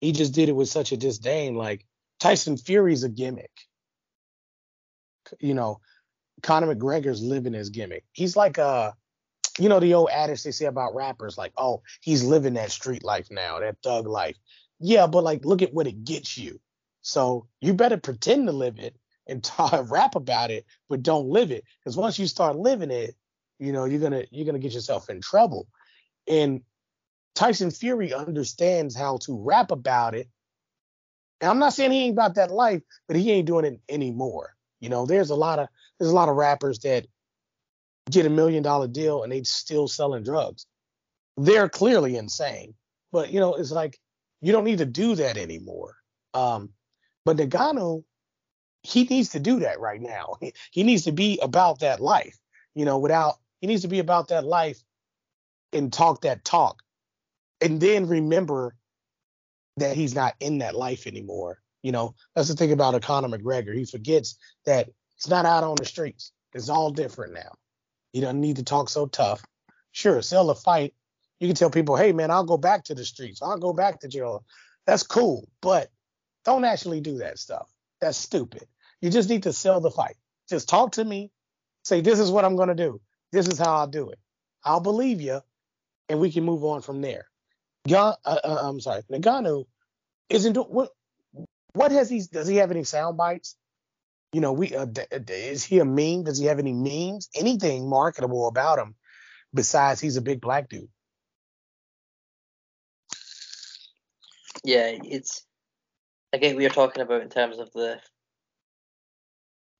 he 0.00 0.12
just 0.12 0.34
did 0.34 0.48
it 0.48 0.56
with 0.56 0.68
such 0.68 0.92
a 0.92 0.96
disdain. 0.96 1.54
Like 1.54 1.86
Tyson 2.20 2.56
Fury's 2.56 3.04
a 3.04 3.08
gimmick. 3.08 3.52
You 5.38 5.54
know, 5.54 5.80
Conor 6.42 6.74
McGregor's 6.74 7.22
living 7.22 7.54
his 7.54 7.70
gimmick. 7.70 8.04
He's 8.12 8.36
like 8.36 8.58
uh 8.58 8.92
you 9.58 9.68
know 9.68 9.80
the 9.80 9.94
old 9.94 10.10
adage 10.10 10.42
they 10.42 10.50
say 10.50 10.64
about 10.64 10.94
rappers, 10.94 11.36
like, 11.36 11.52
oh, 11.56 11.82
he's 12.00 12.24
living 12.24 12.54
that 12.54 12.70
street 12.70 13.04
life 13.04 13.28
now, 13.30 13.60
that 13.60 13.76
thug 13.82 14.06
life. 14.06 14.36
Yeah, 14.82 15.06
but 15.06 15.24
like 15.24 15.44
look 15.44 15.62
at 15.62 15.72
what 15.72 15.86
it 15.86 16.04
gets 16.04 16.36
you. 16.36 16.60
So 17.02 17.46
you 17.60 17.72
better 17.72 17.96
pretend 17.96 18.46
to 18.48 18.52
live 18.52 18.78
it 18.78 18.96
and 19.26 19.42
talk, 19.44 19.90
rap 19.90 20.16
about 20.16 20.50
it, 20.50 20.66
but 20.88 21.02
don't 21.02 21.28
live 21.28 21.50
it. 21.50 21.64
Because 21.80 21.96
once 21.96 22.18
you 22.18 22.26
start 22.26 22.56
living 22.56 22.90
it, 22.90 23.14
you 23.58 23.72
know, 23.72 23.84
you're 23.84 24.00
gonna 24.00 24.24
you're 24.30 24.46
gonna 24.46 24.58
get 24.58 24.74
yourself 24.74 25.08
in 25.08 25.20
trouble. 25.20 25.68
And 26.28 26.62
Tyson 27.34 27.70
Fury 27.70 28.12
understands 28.12 28.94
how 28.94 29.18
to 29.22 29.38
rap 29.38 29.70
about 29.70 30.14
it. 30.14 30.28
And 31.40 31.50
I'm 31.50 31.58
not 31.58 31.72
saying 31.72 31.92
he 31.92 32.04
ain't 32.04 32.12
about 32.12 32.34
that 32.34 32.50
life, 32.50 32.82
but 33.06 33.16
he 33.16 33.30
ain't 33.30 33.46
doing 33.46 33.64
it 33.64 33.80
anymore. 33.88 34.56
You 34.80 34.88
know, 34.88 35.06
there's 35.06 35.30
a 35.30 35.36
lot 35.36 35.60
of 35.60 35.68
there's 35.98 36.10
a 36.10 36.14
lot 36.14 36.28
of 36.28 36.36
rappers 36.36 36.80
that 36.80 37.06
get 38.10 38.26
a 38.26 38.30
million 38.30 38.64
dollar 38.64 38.88
deal 38.88 39.22
and 39.22 39.32
they 39.32 39.44
still 39.44 39.86
selling 39.86 40.24
drugs. 40.24 40.66
They're 41.36 41.68
clearly 41.68 42.16
insane. 42.16 42.74
But 43.12 43.30
you 43.32 43.38
know, 43.38 43.54
it's 43.54 43.70
like 43.70 43.98
you 44.42 44.52
don't 44.52 44.64
need 44.64 44.78
to 44.78 44.86
do 44.86 45.14
that 45.14 45.38
anymore. 45.38 45.96
Um, 46.34 46.70
but 47.24 47.36
Ngannou, 47.36 48.04
he 48.82 49.04
needs 49.04 49.30
to 49.30 49.40
do 49.40 49.60
that 49.60 49.80
right 49.80 50.00
now. 50.00 50.36
He, 50.40 50.52
he 50.72 50.82
needs 50.82 51.04
to 51.04 51.12
be 51.12 51.38
about 51.40 51.80
that 51.80 52.00
life, 52.00 52.36
you 52.74 52.84
know, 52.84 52.98
without 52.98 53.36
he 53.60 53.68
needs 53.68 53.82
to 53.82 53.88
be 53.88 54.00
about 54.00 54.28
that 54.28 54.44
life 54.44 54.82
and 55.72 55.92
talk 55.92 56.22
that 56.22 56.44
talk. 56.44 56.82
And 57.60 57.80
then 57.80 58.08
remember 58.08 58.74
that 59.76 59.96
he's 59.96 60.14
not 60.14 60.34
in 60.40 60.58
that 60.58 60.74
life 60.74 61.06
anymore. 61.06 61.62
You 61.82 61.92
know, 61.92 62.14
that's 62.34 62.48
the 62.48 62.54
thing 62.54 62.72
about 62.72 63.00
Conor 63.02 63.28
McGregor. 63.28 63.74
He 63.74 63.84
forgets 63.84 64.36
that 64.66 64.88
he's 65.14 65.30
not 65.30 65.46
out 65.46 65.64
on 65.64 65.76
the 65.76 65.84
streets. 65.84 66.32
It's 66.52 66.68
all 66.68 66.90
different 66.90 67.34
now. 67.34 67.52
He 68.12 68.20
doesn't 68.20 68.40
need 68.40 68.56
to 68.56 68.64
talk 68.64 68.88
so 68.88 69.06
tough. 69.06 69.42
Sure, 69.92 70.20
sell 70.22 70.50
a 70.50 70.54
fight. 70.54 70.94
You 71.42 71.48
can 71.48 71.56
tell 71.56 71.70
people, 71.70 71.96
hey 71.96 72.12
man, 72.12 72.30
I'll 72.30 72.44
go 72.44 72.56
back 72.56 72.84
to 72.84 72.94
the 72.94 73.04
streets. 73.04 73.42
I'll 73.42 73.58
go 73.58 73.72
back 73.72 73.98
to 74.00 74.08
jail. 74.08 74.44
That's 74.86 75.02
cool. 75.02 75.48
But 75.60 75.90
don't 76.44 76.64
actually 76.64 77.00
do 77.00 77.18
that 77.18 77.36
stuff. 77.36 77.68
That's 78.00 78.16
stupid. 78.16 78.68
You 79.00 79.10
just 79.10 79.28
need 79.28 79.42
to 79.42 79.52
sell 79.52 79.80
the 79.80 79.90
fight. 79.90 80.14
Just 80.48 80.68
talk 80.68 80.92
to 80.92 81.04
me. 81.04 81.32
Say, 81.82 82.00
this 82.00 82.20
is 82.20 82.30
what 82.30 82.44
I'm 82.44 82.56
to 82.56 82.76
do. 82.76 83.00
This 83.32 83.48
is 83.48 83.58
how 83.58 83.74
I'll 83.74 83.88
do 83.88 84.10
it. 84.10 84.20
I'll 84.64 84.78
believe 84.78 85.20
you, 85.20 85.40
and 86.08 86.20
we 86.20 86.30
can 86.30 86.44
move 86.44 86.62
on 86.62 86.80
from 86.80 87.00
there. 87.00 87.26
Ga- 87.88 88.14
uh, 88.24 88.38
uh, 88.44 88.58
I'm 88.62 88.78
sorry, 88.78 89.02
Ngannou 89.10 89.64
isn't 90.28 90.52
do- 90.52 90.62
what. 90.62 90.90
What 91.72 91.90
has 91.90 92.08
he? 92.08 92.22
Does 92.30 92.46
he 92.46 92.56
have 92.56 92.70
any 92.70 92.84
sound 92.84 93.16
bites? 93.16 93.56
You 94.32 94.42
know, 94.42 94.52
we 94.52 94.76
uh, 94.76 94.84
d- 94.84 95.02
d- 95.24 95.32
is 95.32 95.64
he 95.64 95.80
a 95.80 95.84
meme? 95.84 96.22
Does 96.22 96.38
he 96.38 96.46
have 96.46 96.60
any 96.60 96.72
memes? 96.72 97.30
Anything 97.34 97.88
marketable 97.88 98.46
about 98.46 98.78
him 98.78 98.94
besides 99.52 100.00
he's 100.00 100.16
a 100.16 100.22
big 100.22 100.40
black 100.40 100.68
dude? 100.68 100.88
Yeah, 104.64 104.92
it's 105.04 105.44
get 106.32 106.54
what 106.54 106.62
you're 106.62 106.70
talking 106.70 107.02
about 107.02 107.22
in 107.22 107.28
terms 107.28 107.58
of 107.58 107.70
the 107.72 108.00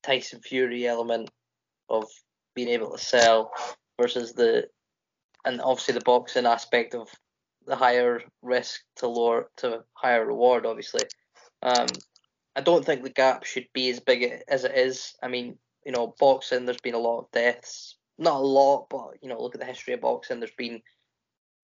Tyson 0.03 0.41
Fury 0.41 0.87
element 0.87 1.31
of 1.89 2.05
being 2.55 2.69
able 2.69 2.91
to 2.93 2.99
sell 2.99 3.53
versus 4.01 4.33
the 4.33 4.67
and 5.45 5.61
obviously 5.61 5.95
the 5.95 6.01
boxing 6.01 6.47
aspect 6.47 6.95
of 6.95 7.09
the 7.67 7.77
higher 7.77 8.21
risk 8.43 8.81
to 8.97 9.07
lower 9.07 9.51
to 9.57 9.83
higher 9.95 10.27
reward 10.27 10.67
obviously. 10.67 11.03
Um 11.63 11.87
i 12.57 12.61
don't 12.61 12.85
think 12.85 13.03
the 13.03 13.11
gap 13.11 13.45
should 13.45 13.67
be 13.73 13.89
as 13.91 14.01
big 14.01 14.43
as 14.49 14.65
it 14.65 14.77
is. 14.77 15.15
I 15.23 15.29
mean 15.29 15.59
you 15.85 15.93
know 15.93 16.15
boxing 16.19 16.65
there's 16.65 16.81
been 16.81 16.95
a 16.95 16.99
lot 16.99 17.21
of 17.21 17.31
deaths. 17.31 17.97
Not 18.19 18.41
a 18.41 18.47
lot 18.47 18.89
but 18.91 19.13
you 19.23 19.29
know 19.29 19.41
look 19.41 19.55
at 19.55 19.61
the 19.61 19.67
history 19.67 19.95
of 19.95 20.01
boxing. 20.01 20.41
There's 20.41 20.53
been 20.59 20.83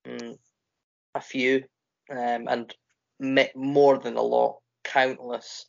um, 0.09 0.37
a 1.15 1.21
few. 1.21 1.65
Um, 2.11 2.49
and 2.49 2.75
more 3.21 3.99
than 3.99 4.17
a 4.17 4.23
lot 4.23 4.59
countless 4.85 5.67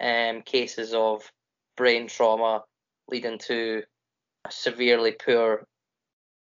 um, 0.00 0.42
cases 0.42 0.92
of 0.94 1.30
brain 1.76 2.08
trauma 2.08 2.62
leading 3.08 3.38
to 3.38 3.82
a 4.46 4.50
severely 4.50 5.12
poor 5.12 5.66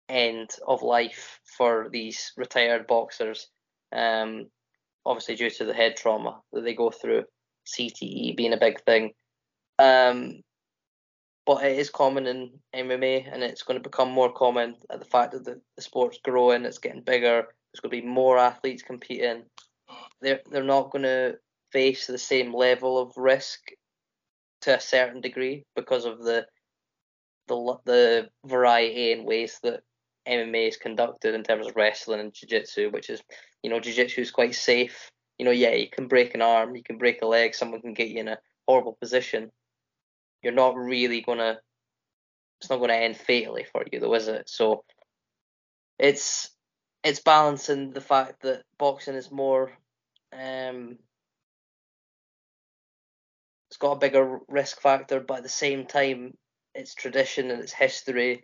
end 0.08 0.50
of 0.66 0.82
life 0.82 1.40
for 1.56 1.88
these 1.90 2.32
retired 2.36 2.86
boxers. 2.86 3.48
Um, 3.92 4.46
obviously 5.04 5.36
due 5.36 5.50
to 5.50 5.64
the 5.64 5.74
head 5.74 5.96
trauma 5.96 6.40
that 6.52 6.62
they 6.62 6.74
go 6.74 6.90
through, 6.90 7.24
CTE 7.66 8.36
being 8.36 8.52
a 8.52 8.58
big 8.58 8.80
thing. 8.82 9.12
Um, 9.78 10.42
but 11.44 11.64
it 11.64 11.78
is 11.78 11.90
common 11.90 12.26
in 12.26 12.50
MMA, 12.74 13.28
and 13.32 13.42
it's 13.42 13.62
going 13.62 13.78
to 13.78 13.88
become 13.88 14.10
more 14.10 14.32
common 14.32 14.76
at 14.90 15.00
the 15.00 15.04
fact 15.04 15.32
that 15.32 15.44
the, 15.44 15.60
the 15.76 15.82
sport's 15.82 16.18
growing, 16.22 16.64
it's 16.64 16.78
getting 16.78 17.02
bigger. 17.02 17.42
There's 17.42 17.80
going 17.80 17.90
to 17.90 18.02
be 18.02 18.06
more 18.06 18.38
athletes 18.38 18.82
competing. 18.82 19.44
They're 20.22 20.40
they're 20.50 20.62
not 20.62 20.90
going 20.90 21.02
to 21.02 21.34
face 21.72 22.06
the 22.06 22.18
same 22.18 22.54
level 22.54 22.98
of 22.98 23.12
risk 23.16 23.60
to 24.62 24.76
a 24.76 24.80
certain 24.80 25.20
degree 25.20 25.64
because 25.74 26.04
of 26.04 26.22
the 26.22 26.46
the 27.48 27.78
the 27.84 28.28
variety 28.46 29.12
in 29.12 29.24
ways 29.24 29.58
that 29.62 29.82
MMA 30.28 30.68
is 30.68 30.76
conducted 30.76 31.34
in 31.34 31.42
terms 31.42 31.66
of 31.66 31.76
wrestling 31.76 32.20
and 32.20 32.32
jiu-jitsu, 32.32 32.90
which 32.90 33.10
is, 33.10 33.20
you 33.62 33.70
know, 33.70 33.80
jiu-jitsu 33.80 34.20
is 34.20 34.30
quite 34.30 34.54
safe. 34.54 35.10
You 35.38 35.44
know, 35.44 35.50
yeah, 35.50 35.74
you 35.74 35.88
can 35.90 36.06
break 36.06 36.34
an 36.34 36.42
arm, 36.42 36.76
you 36.76 36.82
can 36.82 36.98
break 36.98 37.22
a 37.22 37.26
leg, 37.26 37.54
someone 37.54 37.80
can 37.80 37.94
get 37.94 38.08
you 38.08 38.20
in 38.20 38.28
a 38.28 38.38
horrible 38.68 38.96
position. 39.00 39.50
You're 40.42 40.52
not 40.52 40.76
really 40.76 41.22
gonna, 41.22 41.58
it's 42.60 42.70
not 42.70 42.78
gonna 42.78 42.94
end 42.94 43.16
fatally 43.16 43.64
for 43.64 43.84
you, 43.90 43.98
though, 43.98 44.14
is 44.14 44.28
it? 44.28 44.48
So, 44.48 44.84
it's 45.98 46.50
it's 47.04 47.20
balancing 47.20 47.90
the 47.90 48.00
fact 48.00 48.42
that 48.42 48.62
boxing 48.78 49.16
is 49.16 49.30
more, 49.32 49.72
um, 50.32 50.98
it's 53.68 53.76
got 53.78 53.92
a 53.92 53.98
bigger 53.98 54.40
risk 54.48 54.80
factor, 54.80 55.20
but 55.20 55.38
at 55.38 55.42
the 55.42 55.48
same 55.48 55.86
time, 55.86 56.34
its 56.74 56.94
tradition 56.94 57.50
and 57.50 57.62
its 57.62 57.72
history 57.72 58.42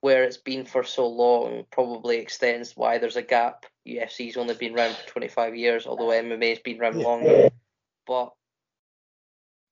where 0.00 0.24
it's 0.24 0.36
been 0.36 0.64
for 0.64 0.84
so 0.84 1.06
long 1.06 1.64
probably 1.72 2.18
extends 2.18 2.76
why 2.76 2.98
there's 2.98 3.16
a 3.16 3.22
gap. 3.22 3.66
UFC's 3.88 4.36
only 4.36 4.54
been 4.54 4.74
around 4.74 4.94
for 4.94 5.08
25 5.08 5.56
years, 5.56 5.86
although 5.86 6.08
MMA's 6.08 6.58
been 6.60 6.80
around 6.80 6.96
longer. 6.96 7.48
But 8.06 8.32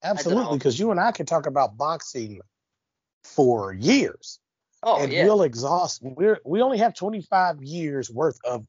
absolutely, 0.02 0.58
because 0.58 0.78
you 0.78 0.90
and 0.90 0.98
I 0.98 1.12
can 1.12 1.26
talk 1.26 1.46
about 1.46 1.76
boxing 1.76 2.40
for 3.22 3.72
years. 3.72 4.40
Oh 4.82 5.02
and 5.02 5.12
yeah. 5.12 5.24
we'll 5.24 5.42
exhaust. 5.42 6.02
We're 6.02 6.40
we 6.44 6.62
only 6.62 6.78
have 6.78 6.94
25 6.94 7.62
years 7.62 8.10
worth 8.10 8.38
of 8.44 8.66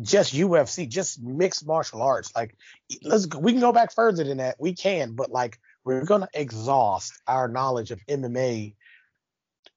just 0.00 0.34
UFC, 0.34 0.88
just 0.88 1.22
mixed 1.22 1.66
martial 1.66 2.02
arts. 2.02 2.32
Like 2.34 2.56
let's 3.02 3.26
we 3.36 3.52
can 3.52 3.60
go 3.60 3.72
back 3.72 3.94
further 3.94 4.24
than 4.24 4.38
that. 4.38 4.56
We 4.58 4.74
can, 4.74 5.14
but 5.14 5.30
like 5.30 5.58
we're 5.84 6.04
gonna 6.04 6.28
exhaust 6.32 7.12
our 7.26 7.48
knowledge 7.48 7.90
of 7.90 8.00
MMA 8.06 8.74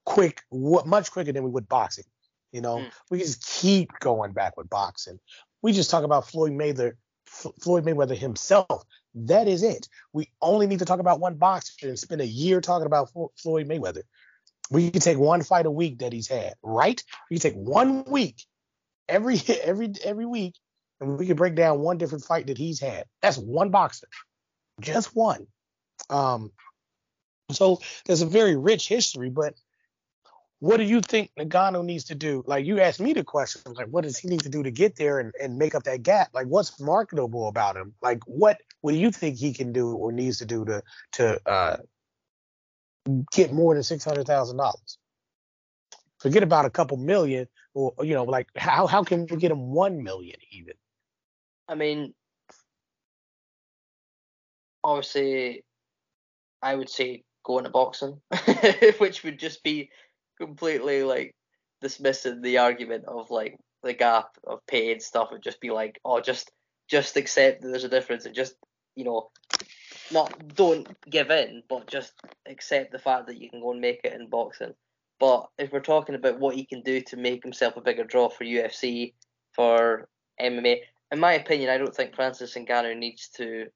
quick, 0.05 0.41
much 0.51 1.11
quicker 1.11 1.31
than 1.31 1.43
we 1.43 1.51
would 1.51 1.67
boxing. 1.67 2.05
You 2.51 2.61
know, 2.61 2.77
mm. 2.77 2.91
we 3.11 3.19
just 3.19 3.45
keep 3.45 3.89
going 3.99 4.31
back 4.31 4.55
with 4.55 4.69
boxing. 4.69 5.19
We 5.61 5.73
just 5.73 5.89
talk 5.89 6.03
about 6.03 6.29
Floyd 6.29 6.53
Mayweather, 6.53 6.93
F- 7.27 7.51
Floyd 7.61 7.83
Mayweather 7.83 8.15
himself. 8.15 8.85
That 9.15 9.47
is 9.47 9.63
it. 9.63 9.89
We 10.13 10.29
only 10.41 10.67
need 10.67 10.79
to 10.79 10.85
talk 10.85 10.99
about 10.99 11.19
one 11.19 11.35
boxer 11.35 11.89
and 11.89 11.99
spend 11.99 12.21
a 12.21 12.27
year 12.27 12.61
talking 12.61 12.85
about 12.85 13.09
F- 13.15 13.31
Floyd 13.35 13.67
Mayweather. 13.67 14.03
We 14.71 14.89
can 14.89 15.01
take 15.01 15.17
one 15.17 15.43
fight 15.43 15.65
a 15.65 15.71
week 15.71 15.99
that 15.99 16.13
he's 16.13 16.27
had, 16.27 16.53
right? 16.63 17.03
We 17.29 17.37
can 17.37 17.51
take 17.51 17.59
one 17.59 18.05
week 18.05 18.45
every 19.07 19.40
every 19.64 19.94
every 20.03 20.26
week, 20.26 20.56
and 20.99 21.18
we 21.18 21.27
can 21.27 21.36
break 21.36 21.56
down 21.56 21.80
one 21.80 21.98
different 21.98 22.23
fight 22.23 22.48
that 22.48 22.57
he's 22.57 22.80
had. 22.80 23.06
That's 23.22 23.38
one 23.38 23.69
boxer, 23.69 24.07
just 24.80 25.15
one. 25.15 25.48
Um, 26.10 26.52
so 27.52 27.80
there's 28.06 28.22
a 28.22 28.27
very 28.27 28.56
rich 28.56 28.88
history, 28.88 29.30
but 29.30 29.53
what 30.60 30.77
do 30.77 30.84
you 30.84 31.02
think 31.02 31.32
Ngannou 31.38 31.86
needs 31.86 32.06
to 32.06 32.15
do? 32.15 32.44
Like 32.48 32.65
you 32.65 32.80
asked 32.80 32.99
me 32.99 33.14
the 33.14 33.23
question, 33.23 33.61
like 33.73 33.88
what 33.88 34.03
does 34.03 34.18
he 34.18 34.30
need 34.30 34.41
to 34.41 34.49
do 34.49 34.64
to 34.64 34.72
get 34.72 34.95
there 34.95 35.19
and, 35.19 35.34
and 35.41 35.57
make 35.57 35.76
up 35.76 35.84
that 35.84 36.03
gap? 36.03 36.30
Like 36.34 36.48
what's 36.48 36.80
marketable 36.80 37.48
about 37.48 37.76
him? 37.76 37.94
Like 38.02 38.23
what 38.26 38.60
what 38.82 38.91
do 38.91 38.98
you 38.98 39.11
think 39.11 39.38
he 39.38 39.53
can 39.53 39.73
do 39.73 39.94
or 39.94 40.11
needs 40.11 40.40
to 40.40 40.45
do 40.45 40.65
to 40.65 40.82
to 41.14 41.40
uh, 41.49 41.77
get 43.32 43.53
more 43.53 43.73
than 43.73 43.84
six 43.84 44.03
hundred 44.03 44.27
thousand 44.27 44.57
dollars? 44.57 44.98
Forget 46.19 46.44
about 46.44 46.65
a 46.65 46.72
couple 46.72 46.98
million, 46.98 47.48
or 47.76 47.93
you 48.02 48.14
know, 48.14 48.23
like 48.23 48.47
how 48.56 48.88
how 48.88 49.03
can 49.03 49.27
we 49.30 49.38
get 49.38 49.52
him 49.52 49.72
one 49.72 50.02
million 50.02 50.38
even? 50.52 50.73
I 51.68 51.76
mean, 51.76 52.14
obviously, 54.84 55.64
I 56.61 56.73
would 56.73 56.89
say 56.89 57.23
go 57.43 57.57
into 57.57 57.69
boxing, 57.69 58.22
which 58.97 59.23
would 59.23 59.38
just 59.38 59.61
be 59.61 59.89
completely 60.39 61.03
like 61.03 61.35
dismissing 61.81 62.41
the 62.41 62.57
argument 62.57 63.06
of 63.07 63.30
like 63.30 63.57
the 63.84 63.93
gap 63.93 64.30
of 64.45 64.65
pay 64.68 64.91
and 64.91 65.02
stuff 65.02 65.30
and 65.31 65.43
just 65.43 65.60
be 65.60 65.69
like, 65.69 65.99
oh, 66.06 66.22
just 66.22 66.52
just 66.89 67.18
accept 67.18 67.61
that 67.61 67.68
there's 67.68 67.84
a 67.84 67.89
difference 67.89 68.26
and 68.26 68.35
just 68.35 68.56
you 68.95 69.03
know 69.03 69.30
not 70.11 70.56
don't 70.56 70.88
give 71.10 71.30
in, 71.30 71.61
but 71.68 71.88
just 71.88 72.14
accept 72.47 72.93
the 72.93 72.99
fact 72.99 73.27
that 73.27 73.41
you 73.41 73.49
can 73.49 73.60
go 73.60 73.72
and 73.72 73.81
make 73.81 74.02
it 74.03 74.14
in 74.14 74.27
boxing. 74.30 74.73
But 75.19 75.47
if 75.57 75.71
we're 75.71 75.79
talking 75.79 76.15
about 76.15 76.39
what 76.39 76.55
he 76.55 76.65
can 76.65 76.81
do 76.81 77.01
to 77.01 77.17
make 77.17 77.43
himself 77.43 77.77
a 77.77 77.81
bigger 77.81 78.03
draw 78.03 78.29
for 78.29 78.43
UFC, 78.43 79.13
for 79.53 80.09
MMA, 80.41 80.79
in 81.11 81.19
my 81.19 81.33
opinion, 81.33 81.69
I 81.69 81.77
don't 81.77 81.95
think 81.95 82.15
Francis 82.15 82.55
Ngannou 82.55 82.97
needs 82.97 83.29
to 83.37 83.67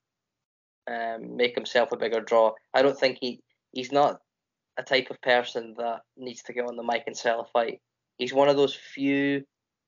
um, 0.90 1.38
make 1.38 1.56
himself 1.56 1.92
a 1.92 1.98
bigger 1.98 2.20
draw. 2.20 2.54
I 2.74 2.82
don't 2.82 3.00
think 3.00 3.20
he 3.22 3.42
he's 3.72 3.92
not 3.92 4.20
a 4.78 4.84
type 4.84 5.10
of 5.10 5.22
person 5.22 5.76
that 5.78 6.02
needs 6.18 6.42
to 6.44 6.54
get 6.54 6.66
on 6.66 6.76
the 6.76 6.84
mic 6.84 7.04
and 7.06 7.16
sell 7.16 7.42
a 7.42 7.46
fight. 7.46 7.82
He's 8.18 8.34
one 8.34 8.50
of 8.50 8.58
those 8.58 8.76
few 8.76 9.44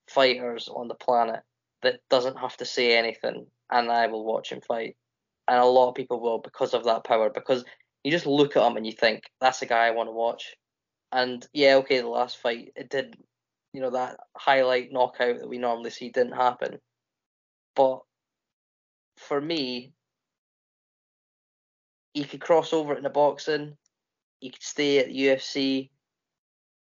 fighters 0.07 0.69
on 0.69 0.87
the 0.87 0.95
planet 0.95 1.41
that 1.81 1.99
doesn't 2.09 2.37
have 2.37 2.55
to 2.57 2.65
say 2.65 2.97
anything, 2.97 3.47
and 3.71 3.91
I 3.91 4.07
will 4.07 4.25
watch 4.25 4.51
him 4.51 4.61
fight. 4.61 4.95
And 5.47 5.59
a 5.59 5.65
lot 5.65 5.89
of 5.89 5.95
people 5.95 6.19
will 6.21 6.39
because 6.39 6.73
of 6.73 6.83
that 6.85 7.03
power. 7.03 7.29
Because 7.29 7.65
you 8.03 8.11
just 8.11 8.25
look 8.25 8.55
at 8.55 8.65
him 8.65 8.77
and 8.77 8.85
you 8.85 8.93
think 8.93 9.23
that's 9.39 9.61
a 9.61 9.65
guy 9.65 9.87
I 9.87 9.91
want 9.91 10.07
to 10.07 10.13
watch. 10.13 10.55
And 11.11 11.45
yeah, 11.53 11.75
okay, 11.77 11.99
the 11.99 12.07
last 12.07 12.37
fight 12.37 12.71
it 12.75 12.89
did, 12.89 13.17
you 13.73 13.81
know, 13.81 13.91
that 13.91 14.19
highlight 14.35 14.91
knockout 14.91 15.39
that 15.39 15.49
we 15.49 15.57
normally 15.57 15.89
see 15.89 16.09
didn't 16.09 16.33
happen. 16.33 16.79
But 17.75 18.01
for 19.17 19.39
me, 19.39 19.93
he 22.13 22.23
could 22.23 22.41
cross 22.41 22.73
over 22.73 22.95
into 22.95 23.09
boxing 23.09 23.77
he 24.41 24.49
could 24.49 24.63
stay 24.63 24.97
at 24.97 25.07
the 25.07 25.27
UFC. 25.27 25.89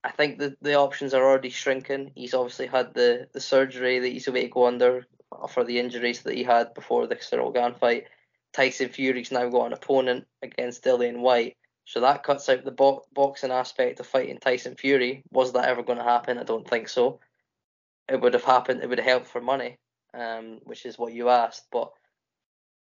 I 0.03 0.11
think 0.11 0.37
the 0.37 0.55
the 0.61 0.75
options 0.75 1.13
are 1.13 1.23
already 1.23 1.49
shrinking. 1.49 2.11
He's 2.15 2.33
obviously 2.33 2.67
had 2.67 2.93
the, 2.93 3.27
the 3.33 3.41
surgery 3.41 3.99
that 3.99 4.07
he's 4.07 4.27
away 4.27 4.43
to 4.43 4.47
go 4.47 4.67
under 4.67 5.05
for 5.49 5.63
the 5.65 5.79
injuries 5.79 6.21
that 6.21 6.35
he 6.35 6.43
had 6.43 6.73
before 6.73 7.07
the 7.07 7.15
Ciryl 7.15 7.53
Gane 7.53 7.73
fight. 7.73 8.05
Tyson 8.53 8.89
Fury's 8.89 9.31
now 9.31 9.49
got 9.49 9.67
an 9.67 9.73
opponent 9.73 10.25
against 10.41 10.83
Dillian 10.83 11.19
Whyte, 11.19 11.57
so 11.89 12.01
that 12.01 12.21
cuts 12.21 12.47
out 12.49 12.63
the 12.63 12.69
bo- 12.69 13.03
boxing 13.13 13.49
aspect 13.49 13.99
of 13.99 14.05
fighting 14.05 14.37
Tyson 14.37 14.75
Fury. 14.75 15.23
Was 15.31 15.53
that 15.53 15.67
ever 15.67 15.81
going 15.81 15.97
to 15.97 16.03
happen? 16.03 16.37
I 16.37 16.43
don't 16.43 16.69
think 16.69 16.87
so. 16.87 17.19
It 18.07 18.21
would 18.21 18.35
have 18.35 18.43
happened. 18.43 18.83
It 18.83 18.89
would 18.89 18.99
have 18.99 19.07
helped 19.07 19.25
for 19.25 19.41
money, 19.41 19.79
um, 20.13 20.59
which 20.65 20.85
is 20.85 20.99
what 20.99 21.13
you 21.13 21.29
asked. 21.29 21.65
But 21.71 21.89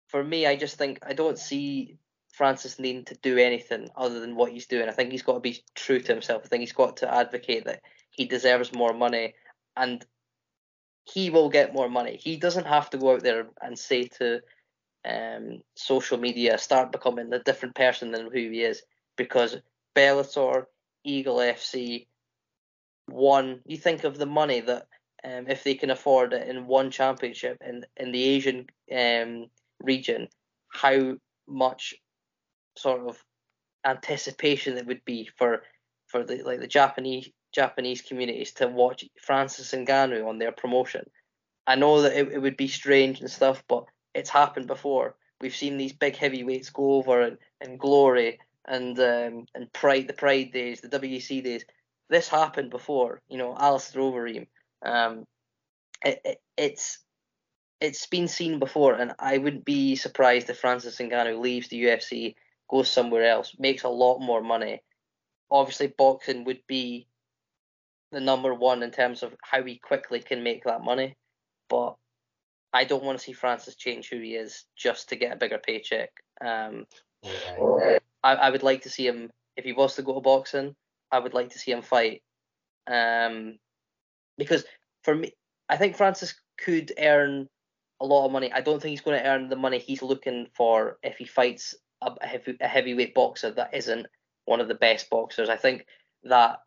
for 0.09 0.24
me, 0.24 0.47
I 0.47 0.56
just 0.56 0.78
think 0.78 1.01
I 1.06 1.12
don't 1.12 1.39
see 1.39 1.98
Francis 2.32 2.78
needing 2.78 3.05
to 3.05 3.14
do 3.16 3.36
anything 3.36 3.90
other 3.94 4.20
than 4.20 4.36
what 4.36 4.52
he's 4.52 4.68
doing. 4.68 4.89
I 4.89 4.93
think 4.93 5.12
he's 5.12 5.22
got 5.22 5.35
to 5.35 5.40
be 5.40 5.62
true 5.74 6.01
to 6.01 6.12
himself. 6.14 6.40
I 6.43 6.48
think 6.48 6.60
he's 6.60 6.72
got 6.72 6.97
to 6.98 7.14
advocate 7.14 7.66
that 7.66 7.82
he 8.09 8.24
deserves 8.24 8.72
more 8.72 8.94
money 8.94 9.35
and 9.76 10.02
he 11.05 11.28
will 11.28 11.51
get 11.51 11.74
more 11.74 11.90
money. 11.90 12.16
He 12.16 12.39
doesn't 12.39 12.66
have 12.66 12.89
to 12.89 12.97
go 12.97 13.12
out 13.12 13.22
there 13.22 13.48
and 13.60 13.78
say 13.78 14.05
to 14.18 14.40
um, 15.05 15.60
social 15.74 16.16
media, 16.16 16.56
start 16.56 16.90
becoming 16.90 17.31
a 17.35 17.39
different 17.39 17.74
person 17.74 18.10
than 18.10 18.31
who 18.32 18.48
he 18.48 18.62
is 18.62 18.82
because 19.16 19.57
Bellator, 19.95 20.66
Eagle 21.05 21.36
FC, 21.36 22.07
one, 23.07 23.61
you 23.66 23.77
think 23.77 24.05
of 24.05 24.19
the 24.19 24.27
money 24.27 24.61
that 24.61 24.86
um, 25.24 25.47
if 25.49 25.65
they 25.65 25.74
can 25.74 25.91
afford 25.91 26.32
it 26.32 26.49
in 26.49 26.66
one 26.66 26.91
championship 26.91 27.59
in, 27.66 27.85
in 27.97 28.12
the 28.12 28.23
Asian 28.23 28.66
um, 28.95 29.47
region, 29.82 30.28
how 30.69 31.15
much 31.47 31.95
sort 32.77 33.09
of 33.09 33.23
anticipation 33.86 34.77
it 34.77 34.86
would 34.86 35.05
be 35.05 35.28
for 35.36 35.62
for 36.07 36.24
the 36.24 36.43
like 36.43 36.61
the 36.61 36.66
Japanese 36.66 37.28
Japanese 37.55 38.03
communities 38.03 38.53
to 38.53 38.66
watch 38.66 39.05
Francis 39.23 39.73
and 39.73 39.86
Ngannou 39.86 40.27
on 40.27 40.39
their 40.39 40.53
promotion. 40.53 41.05
I 41.66 41.77
know 41.77 42.03
that 42.03 42.19
it, 42.19 42.32
it 42.32 42.39
would 42.39 42.57
be 42.57 42.69
strange 42.69 43.20
and 43.20 43.31
stuff, 43.31 43.62
but 43.69 43.85
it's 44.15 44.31
happened 44.31 44.66
before. 44.66 45.16
We've 45.41 45.55
seen 45.55 45.77
these 45.77 45.93
big 45.93 46.16
heavyweights 46.16 46.70
go 46.70 46.95
over 46.95 47.23
and, 47.23 47.39
and 47.61 47.78
glory 47.78 48.39
and 48.66 48.99
um, 48.99 49.47
and 49.55 49.73
pride 49.73 50.09
the 50.09 50.12
pride 50.12 50.53
days, 50.53 50.81
the 50.81 50.89
WEC 50.89 51.43
days. 51.43 51.65
This 52.11 52.28
happened 52.28 52.70
before, 52.70 53.20
you 53.28 53.39
know, 53.39 53.57
Alistair 53.59 54.03
Overeem. 54.03 54.47
Um, 54.85 55.24
it, 56.05 56.20
it, 56.24 56.39
it's 56.57 56.99
it's 57.81 58.07
been 58.07 58.28
seen 58.28 58.59
before, 58.59 58.95
and 58.95 59.12
I 59.19 59.39
wouldn't 59.39 59.65
be 59.65 59.97
surprised 59.97 60.49
if 60.51 60.59
Francis 60.59 60.99
Ngannou 60.99 61.41
leaves 61.41 61.69
the 61.69 61.82
UFC, 61.85 62.35
goes 62.70 62.91
somewhere 62.91 63.24
else, 63.24 63.55
makes 63.59 63.85
a 63.85 63.89
lot 63.89 64.20
more 64.20 64.43
money. 64.43 64.82
Obviously, 65.51 65.93
boxing 65.99 66.45
would 66.45 66.61
be 66.66 67.07
the 68.12 68.20
number 68.20 68.55
one 68.55 68.82
in 68.82 68.91
terms 68.91 69.23
of 69.23 69.35
how 69.43 69.62
he 69.62 69.78
quickly 69.78 70.20
can 70.20 70.43
make 70.43 70.65
that 70.65 70.82
money, 70.82 71.16
but 71.69 71.97
I 72.73 72.85
don't 72.85 73.05
want 73.05 73.19
to 73.19 73.24
see 73.24 73.32
Francis 73.32 73.77
change 73.77 74.09
who 74.09 74.19
he 74.19 74.35
is 74.35 74.65
just 74.77 75.09
to 75.11 75.16
get 75.16 75.32
a 75.32 75.36
bigger 75.36 75.59
paycheck. 75.59 76.11
Um, 76.41 76.86
I, 78.24 78.34
I 78.34 78.51
would 78.51 78.62
like 78.62 78.82
to 78.82 78.90
see 78.90 79.06
him 79.06 79.30
if 79.56 79.64
he 79.64 79.72
was 79.72 79.94
to 79.94 80.02
go 80.02 80.14
to 80.14 80.20
boxing. 80.20 80.74
I 81.12 81.20
would 81.20 81.34
like 81.34 81.51
to 81.51 81.59
see 81.59 81.70
him 81.70 81.82
fight, 81.82 82.22
um, 82.90 83.59
because 84.36 84.64
for 85.05 85.14
me, 85.14 85.32
I 85.68 85.76
think 85.76 85.96
Francis 85.96 86.34
could 86.59 86.92
earn 86.98 87.48
a 88.01 88.06
lot 88.06 88.26
of 88.26 88.32
money. 88.32 88.52
I 88.52 88.62
don't 88.62 88.80
think 88.80 88.90
he's 88.90 89.01
going 89.01 89.20
to 89.20 89.28
earn 89.28 89.48
the 89.48 89.56
money 89.56 89.78
he's 89.78 90.02
looking 90.02 90.48
for 90.56 90.98
if 91.02 91.16
he 91.16 91.26
fights 91.26 91.74
a, 92.02 92.26
heavy, 92.26 92.56
a 92.60 92.66
heavyweight 92.66 93.14
boxer 93.14 93.51
that 93.52 93.74
isn't 93.74 94.06
one 94.46 94.60
of 94.60 94.68
the 94.68 94.74
best 94.74 95.09
boxers. 95.10 95.48
I 95.48 95.56
think 95.56 95.86
that 96.24 96.59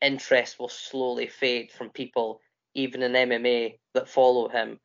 interest 0.00 0.58
will 0.58 0.68
slowly 0.68 1.26
fade 1.26 1.72
from 1.72 1.90
people, 1.90 2.40
even 2.74 3.02
in 3.02 3.12
MMA, 3.12 3.78
that 3.94 4.08
follow 4.08 4.48
him. 4.48 4.78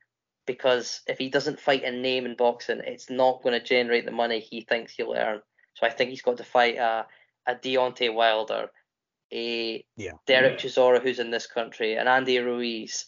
Because 0.45 1.01
if 1.07 1.17
he 1.17 1.29
doesn't 1.29 1.59
fight 1.59 1.83
a 1.83 1.91
name 1.91 2.25
in 2.25 2.35
boxing, 2.35 2.81
it's 2.85 3.09
not 3.09 3.41
going 3.43 3.59
to 3.59 3.65
generate 3.65 4.05
the 4.05 4.11
money 4.11 4.39
he 4.39 4.61
thinks 4.61 4.93
he'll 4.93 5.13
earn. 5.15 5.41
So 5.75 5.87
I 5.87 5.89
think 5.89 6.09
he's 6.09 6.21
got 6.21 6.37
to 6.37 6.43
fight 6.43 6.75
a, 6.75 7.05
a 7.47 7.55
Deontay 7.55 8.13
Wilder, 8.13 8.69
a 9.31 9.85
yeah. 9.95 10.11
Derek 10.27 10.59
Chisora, 10.59 11.01
who's 11.01 11.19
in 11.19 11.31
this 11.31 11.47
country, 11.47 11.95
and 11.95 12.09
Andy 12.09 12.39
Ruiz, 12.39 13.05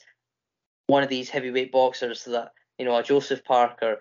one 0.88 1.04
of 1.04 1.10
these 1.10 1.30
heavyweight 1.30 1.72
boxers 1.72 2.24
that 2.26 2.52
you 2.78 2.86
know, 2.86 2.98
a 2.98 3.04
Joseph 3.04 3.44
Parker, 3.44 4.00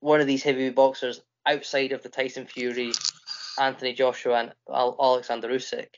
one 0.00 0.20
of 0.20 0.26
these 0.26 0.42
heavyweight 0.42 0.76
boxers 0.76 1.20
outside 1.46 1.92
of 1.92 2.02
the 2.02 2.08
Tyson 2.08 2.46
Fury, 2.46 2.92
Anthony 3.58 3.92
Joshua, 3.92 4.34
and 4.34 4.52
Alexander 4.70 5.48
Usyk. 5.48 5.88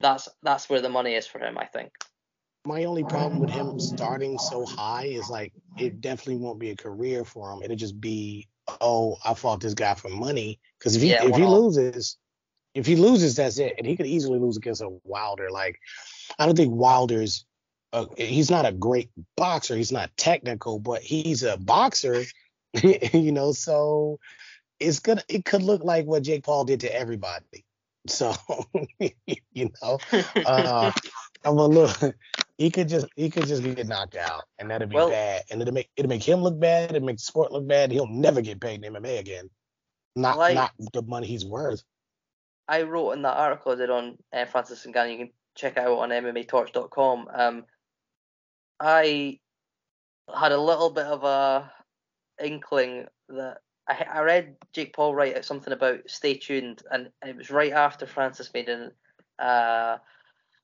That's 0.00 0.28
that's 0.42 0.68
where 0.68 0.80
the 0.80 0.88
money 0.88 1.14
is 1.14 1.26
for 1.26 1.38
him, 1.38 1.56
I 1.56 1.66
think. 1.66 1.92
My 2.66 2.84
only 2.84 3.04
problem 3.04 3.40
with 3.40 3.50
him 3.50 3.78
starting 3.78 4.38
so 4.38 4.64
high 4.64 5.04
is 5.04 5.28
like 5.28 5.52
it 5.78 6.00
definitely 6.00 6.36
won't 6.36 6.58
be 6.58 6.70
a 6.70 6.76
career 6.76 7.24
for 7.24 7.52
him. 7.52 7.62
It'll 7.62 7.76
just 7.76 8.00
be, 8.00 8.48
oh, 8.80 9.16
I 9.24 9.34
fought 9.34 9.60
this 9.60 9.74
guy 9.74 9.94
for 9.94 10.08
money. 10.08 10.60
Because 10.78 10.96
if 10.96 11.02
he 11.02 11.10
yeah, 11.10 11.24
if 11.24 11.36
he 11.36 11.44
loses, 11.44 12.16
if 12.74 12.86
he 12.86 12.96
loses, 12.96 13.36
that's 13.36 13.58
it. 13.58 13.74
And 13.76 13.86
he 13.86 13.96
could 13.96 14.06
easily 14.06 14.38
lose 14.38 14.56
against 14.56 14.82
a 14.82 14.88
Wilder. 15.04 15.50
Like 15.50 15.78
I 16.38 16.46
don't 16.46 16.56
think 16.56 16.74
Wilder's 16.74 17.44
a, 17.92 18.06
he's 18.16 18.50
not 18.50 18.66
a 18.66 18.72
great 18.72 19.10
boxer. 19.36 19.76
He's 19.76 19.92
not 19.92 20.16
technical, 20.16 20.78
but 20.78 21.02
he's 21.02 21.42
a 21.42 21.56
boxer. 21.56 22.24
you 22.82 23.32
know, 23.32 23.52
so 23.52 24.18
it's 24.80 25.00
gonna 25.00 25.22
it 25.28 25.44
could 25.44 25.62
look 25.62 25.84
like 25.84 26.06
what 26.06 26.22
Jake 26.22 26.44
Paul 26.44 26.64
did 26.64 26.80
to 26.80 26.94
everybody. 26.94 27.64
So 28.06 28.34
you 28.98 29.70
know, 29.82 29.98
uh, 30.46 30.92
I'm 31.44 31.58
a 31.58 31.66
little. 31.66 32.12
He 32.58 32.70
could 32.70 32.88
just 32.88 33.06
he 33.16 33.30
could 33.30 33.46
just 33.46 33.62
get 33.62 33.88
knocked 33.88 34.16
out, 34.16 34.44
and 34.58 34.70
that'd 34.70 34.88
be 34.88 34.94
well, 34.94 35.10
bad. 35.10 35.42
And 35.50 35.60
it'll 35.60 35.74
make 35.74 35.90
it'll 35.96 36.08
make 36.08 36.22
him 36.22 36.40
look 36.40 36.58
bad. 36.58 36.90
It'll 36.94 37.06
make 37.06 37.16
the 37.16 37.22
sport 37.22 37.50
look 37.50 37.66
bad. 37.66 37.90
He'll 37.90 38.06
never 38.06 38.40
get 38.40 38.60
paid 38.60 38.84
in 38.84 38.92
MMA 38.92 39.18
again. 39.18 39.50
Not 40.16 40.38
like, 40.38 40.54
not 40.54 40.72
the 40.92 41.02
money 41.02 41.26
he's 41.26 41.44
worth. 41.44 41.82
I 42.68 42.82
wrote 42.82 43.12
in 43.12 43.22
that 43.22 43.36
article 43.36 43.72
I 43.72 43.74
did 43.74 43.90
on 43.90 44.16
uh, 44.32 44.44
Francis 44.46 44.86
Ngannou. 44.86 45.12
You 45.12 45.18
can 45.18 45.30
check 45.56 45.76
it 45.76 45.80
out 45.80 45.98
on 45.98 46.10
MMATorch.com. 46.10 47.28
Um, 47.34 47.64
I 48.80 49.40
had 50.34 50.52
a 50.52 50.60
little 50.60 50.90
bit 50.90 51.06
of 51.06 51.24
a 51.24 51.70
inkling 52.42 53.06
that 53.28 53.58
I, 53.88 54.06
I 54.10 54.20
read 54.20 54.56
Jake 54.72 54.94
Paul 54.94 55.14
write 55.14 55.44
something 55.44 55.72
about 55.72 56.08
stay 56.08 56.34
tuned, 56.34 56.82
and 56.90 57.10
it 57.24 57.36
was 57.36 57.50
right 57.50 57.72
after 57.72 58.06
Francis 58.06 58.50
made 58.54 58.68
an, 58.68 58.92
uh, 59.38 59.98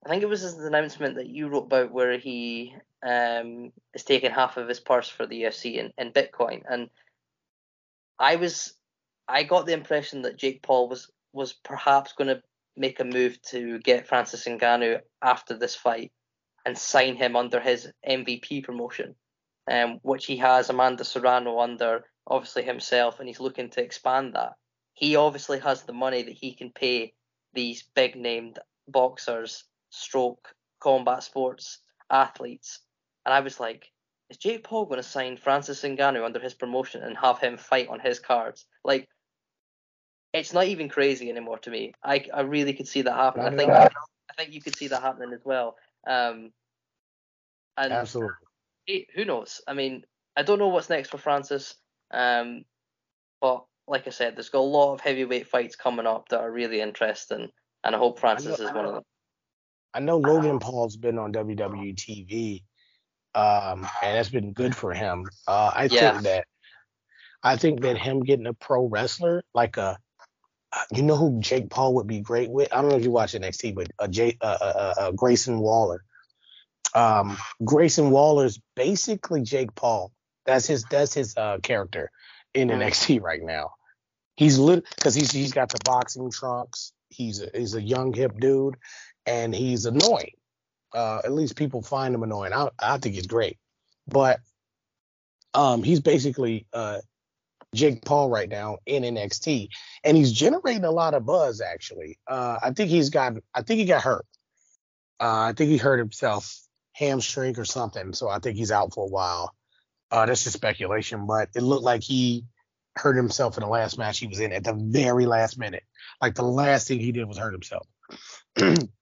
I 0.05 0.09
think 0.09 0.23
it 0.23 0.29
was 0.29 0.41
his 0.41 0.59
announcement 0.59 1.17
that 1.17 1.29
you 1.29 1.49
wrote 1.49 1.65
about 1.65 1.93
where 1.93 2.19
he 2.19 2.75
um, 3.03 3.73
is 3.95 4.05
taking 4.05 4.31
half 4.31 4.57
of 4.57 4.69
his 4.69 4.81
purse 4.81 5.09
for 5.09 5.27
the 5.27 5.43
UFC 5.43 5.75
in, 5.77 5.93
in 5.99 6.13
Bitcoin, 6.13 6.63
and 6.69 6.89
I 8.19 8.37
was, 8.37 8.75
I 9.29 9.43
got 9.43 9.67
the 9.67 9.73
impression 9.73 10.23
that 10.23 10.37
Jake 10.37 10.63
Paul 10.63 10.89
was 10.89 11.11
was 11.33 11.53
perhaps 11.53 12.13
going 12.13 12.29
to 12.29 12.43
make 12.77 13.01
a 13.01 13.05
move 13.05 13.41
to 13.43 13.79
get 13.81 14.09
Francis 14.09 14.47
Ngannou 14.47 15.01
after 15.23 15.57
this 15.57 15.77
fight 15.77 16.13
and 16.65 16.77
sign 16.77 17.17
him 17.17 17.37
under 17.37 17.61
his 17.61 17.89
MVP 18.09 18.65
promotion, 18.65 19.15
um, 19.71 19.99
which 20.03 20.27
he 20.27 20.37
has 20.39 20.69
Amanda 20.71 21.05
Serrano 21.05 21.61
under, 21.61 22.05
obviously 22.27 22.63
himself, 22.63 23.19
and 23.19 23.29
he's 23.29 23.41
looking 23.41 23.71
to 23.71 23.83
expand 23.83 24.35
that. 24.35 24.53
He 24.95 25.17
obviously 25.17 25.59
has 25.61 25.83
the 25.83 25.93
money 25.93 26.23
that 26.23 26.37
he 26.37 26.55
can 26.55 26.71
pay 26.71 27.15
these 27.55 27.85
big 27.95 28.17
named 28.17 28.59
boxers, 28.89 29.65
stroke, 29.91 30.55
combat 30.81 31.23
sports 31.23 31.81
athletes. 32.11 32.81
And 33.25 33.35
I 33.35 33.41
was 33.41 33.61
like, 33.61 33.91
is 34.31 34.39
Jake 34.39 34.65
Paul 34.65 34.87
going 34.87 35.03
to 35.03 35.09
sign 35.09 35.37
Francis 35.37 35.83
Ngannou 35.83 36.25
under 36.25 36.39
his 36.39 36.55
promotion 36.55 37.03
and 37.03 37.17
have 37.17 37.39
him 37.39 37.57
fight 37.57 37.89
on 37.89 38.01
his 38.01 38.19
cards? 38.19 38.65
Like, 38.85 39.09
it's 40.33 40.53
not 40.53 40.67
even 40.67 40.89
crazy 40.89 41.29
anymore 41.29 41.59
to 41.59 41.71
me. 41.71 41.93
I, 42.03 42.25
I 42.33 42.43
really 42.43 42.73
could 42.73 42.87
see 42.87 43.03
that 43.03 43.15
happening. 43.15 43.47
I 43.47 43.57
think 43.57 43.73
I 43.73 44.33
think 44.37 44.55
you 44.55 44.63
could 44.63 44.77
see 44.77 44.87
that 44.89 45.03
happening 45.03 45.33
as 45.33 45.45
well. 45.45 45.77
Um, 46.07 46.53
and 47.77 47.93
Absolutely. 47.93 49.09
who 49.15 49.25
knows? 49.25 49.61
I 49.67 49.75
mean, 49.75 50.05
I 50.37 50.43
don't 50.43 50.61
know 50.61 50.69
what's 50.69 50.89
next 50.89 51.11
for 51.11 51.19
Francis. 51.19 51.75
Um, 52.13 52.65
but 53.41 53.65
like 53.89 54.07
I 54.07 54.11
said, 54.11 54.37
there's 54.37 54.51
got 54.51 54.61
a 54.61 54.63
lot 54.63 54.95
of 54.95 55.01
heavyweight 55.01 55.49
fights 55.49 55.77
coming 55.77 56.07
up 56.07 56.29
that 56.29 56.41
are 56.41 56.51
really 56.51 56.81
interesting, 56.81 57.49
and 57.83 57.95
I 57.95 57.99
hope 57.99 58.21
Francis 58.21 58.61
I 58.61 58.63
know, 58.63 58.69
is 58.69 58.75
one 58.75 58.85
of 58.87 58.95
them. 58.95 59.05
I 59.93 60.01
know 60.01 60.19
Logan 60.19 60.61
Paul's 60.61 60.97
been 60.97 61.19
on 61.19 61.33
WWE 61.33 61.95
TV, 61.97 62.63
um, 63.35 63.87
and 64.03 64.17
that's 64.17 64.29
been 64.29 64.53
good 64.53 64.75
for 64.75 64.93
him. 64.93 65.27
Uh, 65.47 65.73
I 65.75 65.89
yeah. 65.91 66.13
think 66.13 66.25
that 66.25 66.45
I 67.43 67.57
think 67.57 67.83
that 67.83 67.99
him 67.99 68.23
getting 68.23 68.47
a 68.47 68.55
pro 68.55 68.87
wrestler 68.87 69.43
like 69.55 69.77
a 69.77 69.99
you 70.93 71.03
know 71.03 71.17
who 71.17 71.41
Jake 71.41 71.71
Paul 71.71 71.95
would 71.95 72.07
be 72.07 72.21
great 72.21 72.51
with? 72.51 72.73
I 72.73 72.81
don't 72.81 72.91
know 72.91 72.97
if 72.97 73.05
you 73.05 73.11
watch 73.11 73.33
NXT, 73.33 73.75
but 73.75 73.89
uh, 73.99 74.07
Jay, 74.07 74.37
uh, 74.41 74.59
uh, 74.61 74.65
uh, 74.65 75.01
uh, 75.01 75.11
Grayson 75.13 75.59
Waller. 75.59 76.05
Um, 76.95 77.39
Grayson 77.65 78.11
Waller's 78.11 78.61
basically 78.77 79.43
Jake 79.43 79.75
Paul. 79.75 80.13
That's 80.47 80.67
his 80.67 80.85
that's 80.85 81.15
his 81.15 81.37
uh, 81.37 81.59
character 81.63 82.11
in 82.55 82.69
NXT 82.69 83.21
right 83.21 83.43
now. 83.43 83.73
He's 84.37 84.59
lit 84.59 84.85
because 84.97 85.15
he's 85.15 85.31
he's 85.31 85.53
got 85.53 85.71
the 85.71 85.79
boxing 85.85 86.31
trunks. 86.31 86.93
He's 87.09 87.43
a, 87.43 87.51
he's 87.53 87.75
a 87.75 87.83
young 87.83 88.13
hip 88.13 88.39
dude, 88.39 88.77
and 89.27 89.55
he's 89.55 89.87
annoying. 89.87 90.33
Uh, 90.93 91.21
at 91.25 91.33
least 91.33 91.57
people 91.57 91.83
find 91.83 92.15
him 92.15 92.23
annoying. 92.23 92.53
I 92.53 92.69
I 92.79 92.99
think 92.99 93.15
he's 93.15 93.27
great, 93.27 93.59
but 94.09 94.41
um, 95.55 95.83
he's 95.83 96.01
basically 96.01 96.67
uh, 96.73 96.99
Jake 97.75 98.05
Paul 98.05 98.29
right 98.29 98.49
now 98.49 98.79
in 98.87 99.03
NXT, 99.03 99.69
and 100.03 100.17
he's 100.17 100.33
generating 100.33 100.85
a 100.85 100.91
lot 100.91 101.15
of 101.15 101.25
buzz. 101.25 101.61
Actually, 101.61 102.19
uh, 102.27 102.59
I 102.63 102.73
think 102.73 102.91
he's 102.91 103.11
got. 103.11 103.35
I 103.55 103.63
think 103.63 103.79
he 103.79 103.87
got 103.87 104.03
hurt. 104.03 104.27
Uh, 105.21 105.49
I 105.49 105.53
think 105.53 105.71
he 105.71 105.77
hurt 105.77 105.99
himself, 105.99 106.59
hamstring 106.93 107.59
or 107.59 107.65
something. 107.65 108.13
So 108.13 108.29
I 108.29 108.39
think 108.39 108.57
he's 108.57 108.73
out 108.73 108.95
for 108.95 109.05
a 109.05 109.11
while. 109.11 109.55
Uh, 110.11 110.27
that's 110.27 110.43
just 110.43 110.57
speculation, 110.57 111.27
but 111.27 111.51
it 111.55 111.63
looked 111.63 111.85
like 111.85 112.03
he 112.03 112.45
hurt 112.97 113.17
himself 113.17 113.57
in 113.57 113.63
the 113.63 113.69
last 113.69 113.97
match 113.99 114.19
he 114.19 114.27
was 114.27 114.41
in 114.41 114.53
at 114.53 114.65
the 114.65 114.75
very 114.75 115.27
last 115.27 115.59
minute. 115.59 115.85
Like 116.21 116.35
the 116.35 116.43
last 116.43 116.89
thing 116.89 116.99
he 116.99 117.13
did 117.13 117.27
was 117.27 117.39
hurt 117.39 117.53
himself. 117.53 117.87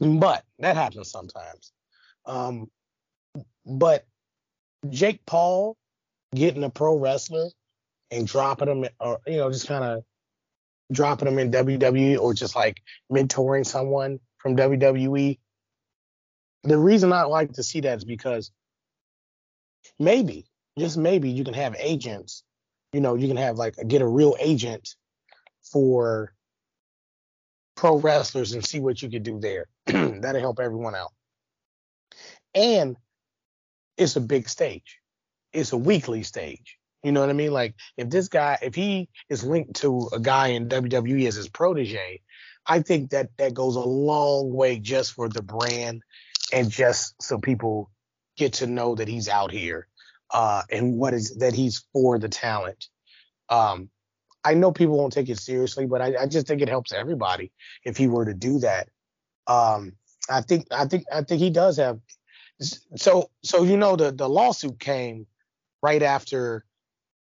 but 0.00 0.44
that 0.58 0.76
happens 0.76 1.10
sometimes. 1.10 1.72
Um, 2.26 2.70
but 3.66 4.06
Jake 4.88 5.24
Paul 5.26 5.76
getting 6.34 6.64
a 6.64 6.70
pro 6.70 6.96
wrestler 6.96 7.48
and 8.10 8.26
dropping 8.26 8.66
them, 8.66 8.90
or 8.98 9.20
you 9.26 9.36
know, 9.36 9.50
just 9.50 9.68
kind 9.68 9.84
of 9.84 10.04
dropping 10.92 11.26
them 11.26 11.38
in 11.38 11.50
WWE 11.52 12.18
or 12.18 12.34
just 12.34 12.56
like 12.56 12.78
mentoring 13.12 13.66
someone 13.66 14.18
from 14.38 14.56
WWE. 14.56 15.38
The 16.64 16.78
reason 16.78 17.12
I 17.12 17.22
like 17.22 17.52
to 17.52 17.62
see 17.62 17.80
that 17.80 17.98
is 17.98 18.04
because 18.04 18.50
maybe, 19.98 20.46
just 20.78 20.96
maybe, 20.96 21.30
you 21.30 21.44
can 21.44 21.54
have 21.54 21.76
agents 21.78 22.42
you 22.92 23.00
know, 23.00 23.14
you 23.14 23.28
can 23.28 23.36
have 23.36 23.56
like 23.56 23.76
get 23.86 24.02
a 24.02 24.06
real 24.06 24.36
agent 24.40 24.96
for 25.72 26.32
pro 27.76 27.96
wrestlers 27.96 28.52
and 28.52 28.64
see 28.64 28.80
what 28.80 29.00
you 29.00 29.08
can 29.08 29.22
do 29.22 29.38
there. 29.38 29.66
That'll 30.20 30.40
help 30.40 30.60
everyone 30.60 30.94
out. 30.94 31.12
And 32.54 32.96
it's 33.96 34.16
a 34.16 34.20
big 34.20 34.48
stage. 34.48 34.98
It's 35.52 35.72
a 35.72 35.76
weekly 35.76 36.22
stage. 36.22 36.76
You 37.02 37.12
know 37.12 37.20
what 37.20 37.30
I 37.30 37.34
mean? 37.34 37.52
Like 37.52 37.74
if 37.96 38.10
this 38.10 38.28
guy, 38.28 38.58
if 38.62 38.74
he 38.74 39.08
is 39.28 39.44
linked 39.44 39.76
to 39.76 40.08
a 40.12 40.20
guy 40.20 40.48
in 40.48 40.68
WWE 40.68 41.26
as 41.26 41.36
his 41.36 41.48
protege, 41.48 42.20
I 42.66 42.80
think 42.82 43.10
that 43.10 43.30
that 43.38 43.54
goes 43.54 43.76
a 43.76 43.80
long 43.80 44.52
way 44.52 44.78
just 44.78 45.12
for 45.12 45.28
the 45.28 45.42
brand 45.42 46.02
and 46.52 46.70
just 46.70 47.20
so 47.22 47.38
people 47.38 47.90
get 48.36 48.54
to 48.54 48.66
know 48.66 48.94
that 48.94 49.08
he's 49.08 49.28
out 49.28 49.50
here 49.50 49.86
uh, 50.30 50.62
and 50.70 50.96
what 50.96 51.14
is 51.14 51.36
that 51.36 51.54
he's 51.54 51.84
for 51.92 52.18
the 52.18 52.28
talent. 52.28 52.88
Um, 53.48 53.90
I 54.44 54.54
know 54.54 54.72
people 54.72 54.96
won't 54.96 55.12
take 55.12 55.28
it 55.28 55.38
seriously, 55.38 55.86
but 55.86 56.00
I, 56.00 56.14
I, 56.22 56.26
just 56.26 56.46
think 56.46 56.62
it 56.62 56.68
helps 56.68 56.92
everybody 56.92 57.52
if 57.84 57.96
he 57.96 58.06
were 58.06 58.24
to 58.24 58.32
do 58.32 58.60
that. 58.60 58.88
Um, 59.50 59.92
I 60.28 60.42
think 60.42 60.66
I 60.70 60.86
think 60.86 61.04
I 61.12 61.22
think 61.22 61.40
he 61.40 61.50
does 61.50 61.76
have. 61.76 61.98
So 62.96 63.30
so 63.42 63.62
you 63.64 63.76
know 63.76 63.96
the 63.96 64.12
the 64.12 64.28
lawsuit 64.28 64.78
came 64.78 65.26
right 65.82 66.02
after 66.02 66.64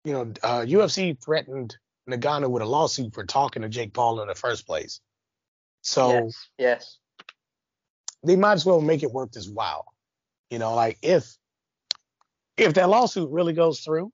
you 0.07 0.13
know, 0.13 0.31
uh, 0.41 0.61
UFC 0.61 1.21
threatened 1.21 1.75
Ngannou 2.09 2.49
with 2.49 2.63
a 2.63 2.65
lawsuit 2.65 3.13
for 3.13 3.25
talking 3.25 3.63
to 3.63 3.67
Jake 3.67 3.93
Paul 3.93 4.21
in 4.21 4.29
the 4.29 4.35
first 4.35 4.65
place. 4.65 5.01
So 5.81 6.11
yes, 6.11 6.47
yes. 6.57 6.97
they 8.23 8.37
might 8.37 8.53
as 8.53 8.65
well 8.65 8.79
make 8.79 9.03
it 9.03 9.11
worth 9.11 9.33
his 9.33 9.49
while. 9.49 9.85
You 10.49 10.59
know, 10.59 10.75
like 10.75 10.97
if 11.01 11.35
if 12.55 12.75
that 12.75 12.87
lawsuit 12.87 13.29
really 13.29 13.51
goes 13.51 13.81
through, 13.81 14.13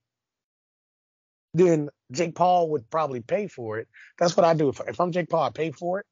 then 1.54 1.90
Jake 2.12 2.34
Paul 2.34 2.72
would 2.72 2.90
probably 2.90 3.22
pay 3.22 3.46
for 3.46 3.78
it. 3.78 3.88
That's 4.18 4.36
what 4.36 4.48
I 4.48 4.56
do. 4.56 4.70
If, 4.70 4.82
if 4.88 5.00
I'm 5.00 5.12
Jake 5.12 5.30
Paul, 5.30 5.44
I 5.44 5.52
pay 5.52 5.70
for 5.70 6.00
it, 6.00 6.08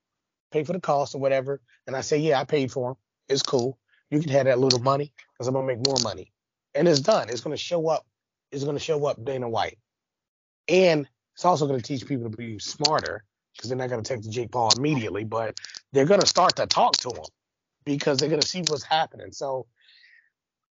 pay 0.51 0.63
for 0.63 0.73
the 0.73 0.79
cost 0.81 1.15
or 1.15 1.21
whatever, 1.21 1.61
and 1.87 1.95
I 1.95 2.01
say, 2.01 2.17
yeah, 2.17 2.39
I 2.39 2.43
paid 2.45 2.71
for 2.71 2.91
him. 2.91 2.95
It's 3.29 3.43
cool. 3.43 3.77
You 4.09 4.19
can 4.19 4.29
have 4.31 4.45
that 4.45 4.59
little 4.59 4.79
money 4.79 5.13
because 5.33 5.47
I'm 5.47 5.53
gonna 5.53 5.67
make 5.67 5.85
more 5.85 5.97
money, 6.03 6.31
and 6.75 6.87
it's 6.87 6.99
done. 6.99 7.29
It's 7.29 7.41
gonna 7.41 7.57
show 7.57 7.87
up 7.87 8.05
It's 8.51 8.63
going 8.63 8.75
to 8.75 8.83
show 8.83 9.05
up 9.05 9.23
Dana 9.23 9.49
White. 9.49 9.77
And 10.67 11.07
it's 11.35 11.45
also 11.45 11.67
going 11.67 11.79
to 11.79 11.85
teach 11.85 12.07
people 12.07 12.29
to 12.29 12.37
be 12.37 12.59
smarter 12.59 13.23
because 13.55 13.69
they're 13.69 13.77
not 13.77 13.89
going 13.89 14.03
to 14.03 14.13
take 14.13 14.23
the 14.23 14.29
Jake 14.29 14.51
Paul 14.51 14.71
immediately, 14.77 15.23
but 15.23 15.59
they're 15.91 16.05
going 16.05 16.21
to 16.21 16.27
start 16.27 16.55
to 16.57 16.65
talk 16.65 16.93
to 16.97 17.09
him 17.09 17.25
because 17.85 18.17
they're 18.17 18.29
going 18.29 18.41
to 18.41 18.47
see 18.47 18.63
what's 18.67 18.83
happening. 18.83 19.31
So, 19.31 19.67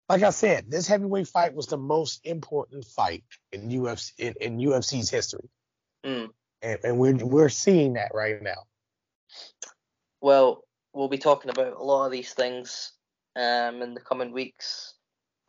like 0.09 0.23
I 0.23 0.31
said, 0.31 0.71
this 0.71 0.87
heavyweight 0.87 1.29
fight 1.29 1.55
was 1.55 1.67
the 1.67 1.79
most 1.79 2.21
important 2.25 2.85
fight 2.85 3.25
in 3.53 3.69
UFC 3.69 4.13
in, 4.19 4.35
in 4.41 4.59
UFC's 4.59 5.09
history, 5.11 5.49
mm. 6.05 6.29
and, 6.63 6.79
and 6.83 6.99
we're 6.99 7.15
we're 7.25 7.49
seeing 7.49 7.95
that 7.95 8.13
right 8.15 8.43
now. 8.43 8.67
Well, 10.21 10.65
we'll 10.93 11.09
be 11.09 11.19
talking 11.19 11.51
about 11.51 11.77
a 11.77 11.83
lot 11.83 12.07
of 12.07 12.13
these 12.13 12.33
things 12.33 12.93
um, 13.37 13.83
in 13.83 13.95
the 13.95 14.01
coming 14.01 14.33
weeks. 14.33 14.95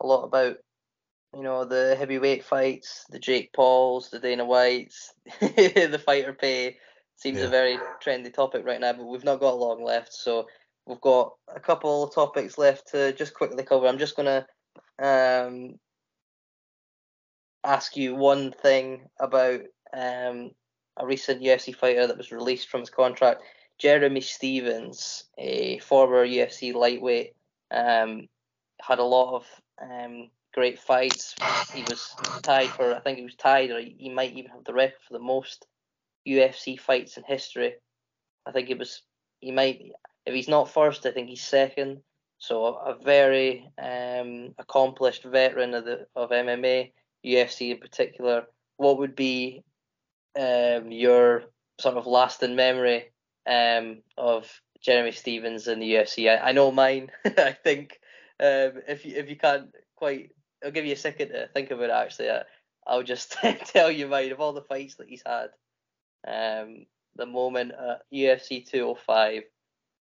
A 0.00 0.06
lot 0.06 0.24
about 0.24 0.56
you 1.34 1.42
know, 1.42 1.64
the 1.64 1.96
heavyweight 1.98 2.44
fights, 2.44 3.06
the 3.10 3.18
Jake 3.18 3.52
Pauls, 3.52 4.10
the 4.10 4.18
Dana 4.18 4.44
Whites, 4.44 5.14
the 5.40 6.02
fighter 6.04 6.34
pay 6.34 6.76
seems 7.16 7.38
yeah. 7.38 7.46
a 7.46 7.48
very 7.48 7.78
trendy 8.04 8.32
topic 8.32 8.66
right 8.66 8.80
now, 8.80 8.92
but 8.92 9.06
we've 9.06 9.24
not 9.24 9.40
got 9.40 9.54
a 9.54 9.56
long 9.56 9.82
left. 9.82 10.12
So 10.12 10.46
we've 10.86 11.00
got 11.00 11.32
a 11.54 11.60
couple 11.60 12.04
of 12.04 12.14
topics 12.14 12.58
left 12.58 12.88
to 12.92 13.12
just 13.12 13.32
quickly 13.34 13.62
cover. 13.62 13.86
I'm 13.86 13.98
just 13.98 14.16
going 14.16 14.44
to 14.98 15.46
um, 15.46 15.78
ask 17.64 17.96
you 17.96 18.14
one 18.14 18.52
thing 18.52 19.08
about 19.18 19.60
um, 19.94 20.50
a 20.98 21.06
recent 21.06 21.42
UFC 21.42 21.74
fighter 21.74 22.06
that 22.06 22.18
was 22.18 22.32
released 22.32 22.68
from 22.68 22.80
his 22.80 22.90
contract. 22.90 23.42
Jeremy 23.82 24.20
Stephens, 24.20 25.24
a 25.36 25.80
former 25.80 26.24
UFC 26.24 26.72
lightweight, 26.72 27.34
um, 27.72 28.28
had 28.80 29.00
a 29.00 29.04
lot 29.04 29.34
of 29.34 29.46
um, 29.82 30.30
great 30.54 30.78
fights. 30.78 31.34
He 31.74 31.82
was 31.82 32.14
tied 32.42 32.68
for, 32.68 32.94
I 32.94 33.00
think 33.00 33.18
he 33.18 33.24
was 33.24 33.34
tied, 33.34 33.72
or 33.72 33.80
he 33.80 34.08
might 34.08 34.34
even 34.34 34.52
have 34.52 34.62
the 34.62 34.72
record 34.72 35.00
for 35.08 35.14
the 35.14 35.24
most 35.24 35.66
UFC 36.28 36.78
fights 36.78 37.16
in 37.16 37.24
history. 37.24 37.74
I 38.46 38.52
think 38.52 38.70
it 38.70 38.78
was, 38.78 39.02
he 39.40 39.50
might, 39.50 39.90
if 40.26 40.32
he's 40.32 40.46
not 40.46 40.70
first, 40.70 41.04
I 41.04 41.10
think 41.10 41.28
he's 41.28 41.42
second. 41.42 42.02
So 42.38 42.66
a 42.66 42.94
very 43.02 43.68
um, 43.82 44.54
accomplished 44.58 45.24
veteran 45.24 45.74
of 45.74 45.84
the 45.86 46.06
of 46.14 46.30
MMA, 46.30 46.92
UFC 47.26 47.72
in 47.72 47.78
particular. 47.78 48.44
What 48.76 48.98
would 48.98 49.16
be 49.16 49.64
um, 50.38 50.92
your 50.92 51.46
sort 51.80 51.96
of 51.96 52.06
lasting 52.06 52.54
memory 52.54 53.11
um, 53.46 54.02
of 54.16 54.48
Jeremy 54.80 55.12
Stephens 55.12 55.68
in 55.68 55.80
the 55.80 55.94
UFC? 55.94 56.30
I, 56.30 56.48
I 56.48 56.52
know 56.52 56.70
mine. 56.70 57.10
I 57.24 57.52
think 57.52 58.00
um, 58.40 58.82
if 58.88 59.04
you 59.04 59.16
if 59.16 59.28
you 59.28 59.36
can't 59.36 59.70
quite 59.96 60.30
I'll 60.64 60.70
give 60.70 60.86
you 60.86 60.92
a 60.92 60.96
second 60.96 61.28
to 61.28 61.48
think 61.48 61.70
about 61.70 61.84
it. 61.84 61.90
Actually, 61.90 62.30
I'll 62.86 63.02
just 63.02 63.36
tell 63.66 63.90
you 63.90 64.06
mine 64.08 64.32
of 64.32 64.40
all 64.40 64.52
the 64.52 64.62
fights 64.62 64.96
that 64.96 65.08
he's 65.08 65.22
had. 65.24 65.48
Um, 66.26 66.86
the 67.16 67.26
moment 67.26 67.72
at 67.72 68.02
UFC 68.12 68.66
205 68.66 69.42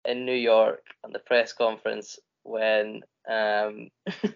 in 0.05 0.26
New 0.26 0.34
York 0.34 0.84
and 1.03 1.14
the 1.14 1.19
press 1.19 1.53
conference 1.53 2.18
when 2.43 3.01
um, 3.30 3.89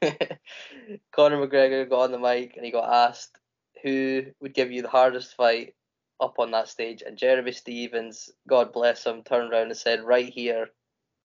Conor 1.11 1.47
McGregor 1.47 1.89
got 1.89 2.01
on 2.01 2.11
the 2.11 2.19
mic 2.19 2.55
and 2.55 2.65
he 2.65 2.71
got 2.71 3.09
asked 3.09 3.37
who 3.83 4.25
would 4.41 4.53
give 4.53 4.71
you 4.71 4.81
the 4.81 4.89
hardest 4.89 5.35
fight 5.35 5.73
up 6.21 6.39
on 6.39 6.51
that 6.51 6.69
stage, 6.69 7.01
and 7.05 7.17
Jeremy 7.17 7.51
Stephens, 7.51 8.29
God 8.47 8.71
bless 8.71 9.05
him, 9.05 9.23
turned 9.23 9.51
around 9.51 9.67
and 9.67 9.77
said, 9.77 10.03
"Right 10.03 10.29
here, 10.29 10.69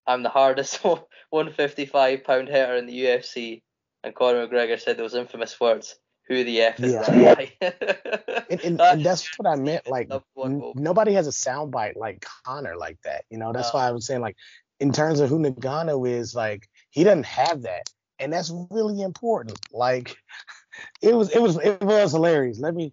I'm 0.06 0.22
the 0.22 0.28
hardest 0.28 0.82
155 1.30 2.24
pound 2.24 2.48
hitter 2.48 2.76
in 2.76 2.86
the 2.86 3.04
UFC." 3.04 3.62
and 4.06 4.14
Conor 4.14 4.46
McGregor 4.46 4.80
said 4.80 4.96
those 4.96 5.14
infamous 5.14 5.60
words, 5.60 5.96
"Who 6.28 6.44
the 6.44 6.62
f 6.62 6.80
is 6.80 6.92
yeah. 6.92 7.02
that 7.02 7.36
guy?" 7.60 8.44
and, 8.50 8.60
and, 8.60 8.80
and, 8.80 9.04
that's 9.04 9.28
what 9.38 9.48
I 9.48 9.56
meant. 9.56 9.88
Like 9.88 10.10
n- 10.42 10.72
nobody 10.76 11.12
has 11.14 11.26
a 11.26 11.30
soundbite 11.30 11.96
like 11.96 12.24
Conor 12.44 12.76
like 12.76 12.98
that. 13.02 13.24
You 13.30 13.38
know, 13.38 13.52
that's 13.52 13.68
uh, 13.68 13.72
why 13.72 13.88
I 13.88 13.90
was 13.90 14.06
saying 14.06 14.20
like 14.20 14.36
in 14.78 14.92
terms 14.92 15.18
of 15.18 15.28
who 15.28 15.40
Ngannou 15.40 16.08
is, 16.08 16.34
like 16.34 16.68
he 16.90 17.02
doesn't 17.02 17.26
have 17.26 17.62
that, 17.62 17.90
and 18.20 18.32
that's 18.32 18.52
really 18.70 19.02
important. 19.02 19.58
Like 19.72 20.16
it 21.02 21.14
was, 21.14 21.30
it 21.30 21.42
was, 21.42 21.58
it 21.58 21.82
was 21.82 22.12
hilarious. 22.12 22.60
Let 22.60 22.74
me 22.74 22.92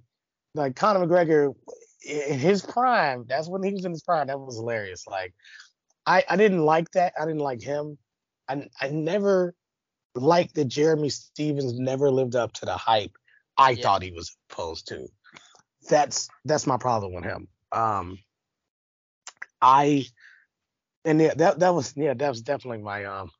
like 0.55 0.75
Conor 0.75 1.05
McGregor 1.05 1.53
in 2.05 2.39
his 2.39 2.61
prime. 2.63 3.25
That's 3.27 3.47
when 3.47 3.63
he 3.63 3.71
was 3.71 3.85
in 3.85 3.91
his 3.91 4.03
prime. 4.03 4.27
That 4.27 4.39
was 4.39 4.55
hilarious. 4.55 5.05
Like 5.07 5.33
I, 6.05 6.23
I 6.29 6.35
didn't 6.35 6.65
like 6.65 6.91
that. 6.91 7.13
I 7.19 7.25
didn't 7.25 7.41
like 7.41 7.61
him. 7.61 7.97
I, 8.47 8.67
I 8.81 8.89
never 8.89 9.55
liked 10.15 10.55
that 10.55 10.65
Jeremy 10.65 11.09
Stephens 11.09 11.79
never 11.79 12.11
lived 12.11 12.35
up 12.35 12.53
to 12.53 12.65
the 12.65 12.77
hype 12.77 13.17
I 13.57 13.71
yeah. 13.71 13.83
thought 13.83 14.03
he 14.03 14.11
was 14.11 14.35
supposed 14.49 14.87
to. 14.89 15.07
That's 15.89 16.29
that's 16.45 16.67
my 16.67 16.77
problem 16.77 17.13
with 17.13 17.23
him. 17.23 17.47
Um, 17.71 18.19
I 19.61 20.05
and 21.05 21.21
yeah, 21.21 21.33
that 21.35 21.59
that 21.59 21.73
was 21.73 21.93
yeah 21.95 22.13
that 22.13 22.29
was 22.29 22.41
definitely 22.41 22.83
my 22.83 23.05
um, 23.05 23.31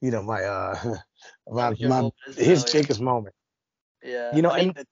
you 0.00 0.10
know 0.10 0.22
my 0.22 0.42
uh 0.42 0.96
my, 1.48 1.74
my 1.80 2.10
his 2.36 2.64
biggest 2.64 3.00
moment. 3.00 3.34
Yeah, 4.02 4.34
you 4.34 4.42
know, 4.42 4.50
I 4.50 4.60
mean, 4.60 4.72
and, 4.76 4.86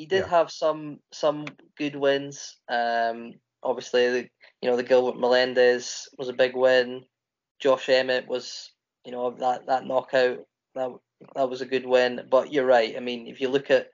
he 0.00 0.06
did 0.06 0.24
yeah. 0.24 0.30
have 0.30 0.50
some 0.50 0.98
some 1.12 1.44
good 1.76 1.94
wins. 1.94 2.56
Um, 2.70 3.34
obviously, 3.62 4.08
the, 4.08 4.28
you 4.62 4.70
know 4.70 4.76
the 4.76 4.82
Gilbert 4.82 5.20
Melendez 5.20 6.08
was 6.16 6.30
a 6.30 6.32
big 6.32 6.56
win. 6.56 7.04
Josh 7.58 7.86
Emmett 7.90 8.26
was 8.26 8.72
you 9.04 9.12
know 9.12 9.30
that 9.32 9.66
that 9.66 9.84
knockout 9.84 10.38
that 10.74 10.90
that 11.34 11.50
was 11.50 11.60
a 11.60 11.66
good 11.66 11.84
win. 11.84 12.22
But 12.30 12.50
you're 12.50 12.64
right. 12.64 12.96
I 12.96 13.00
mean, 13.00 13.26
if 13.26 13.42
you 13.42 13.50
look 13.50 13.70
at 13.70 13.88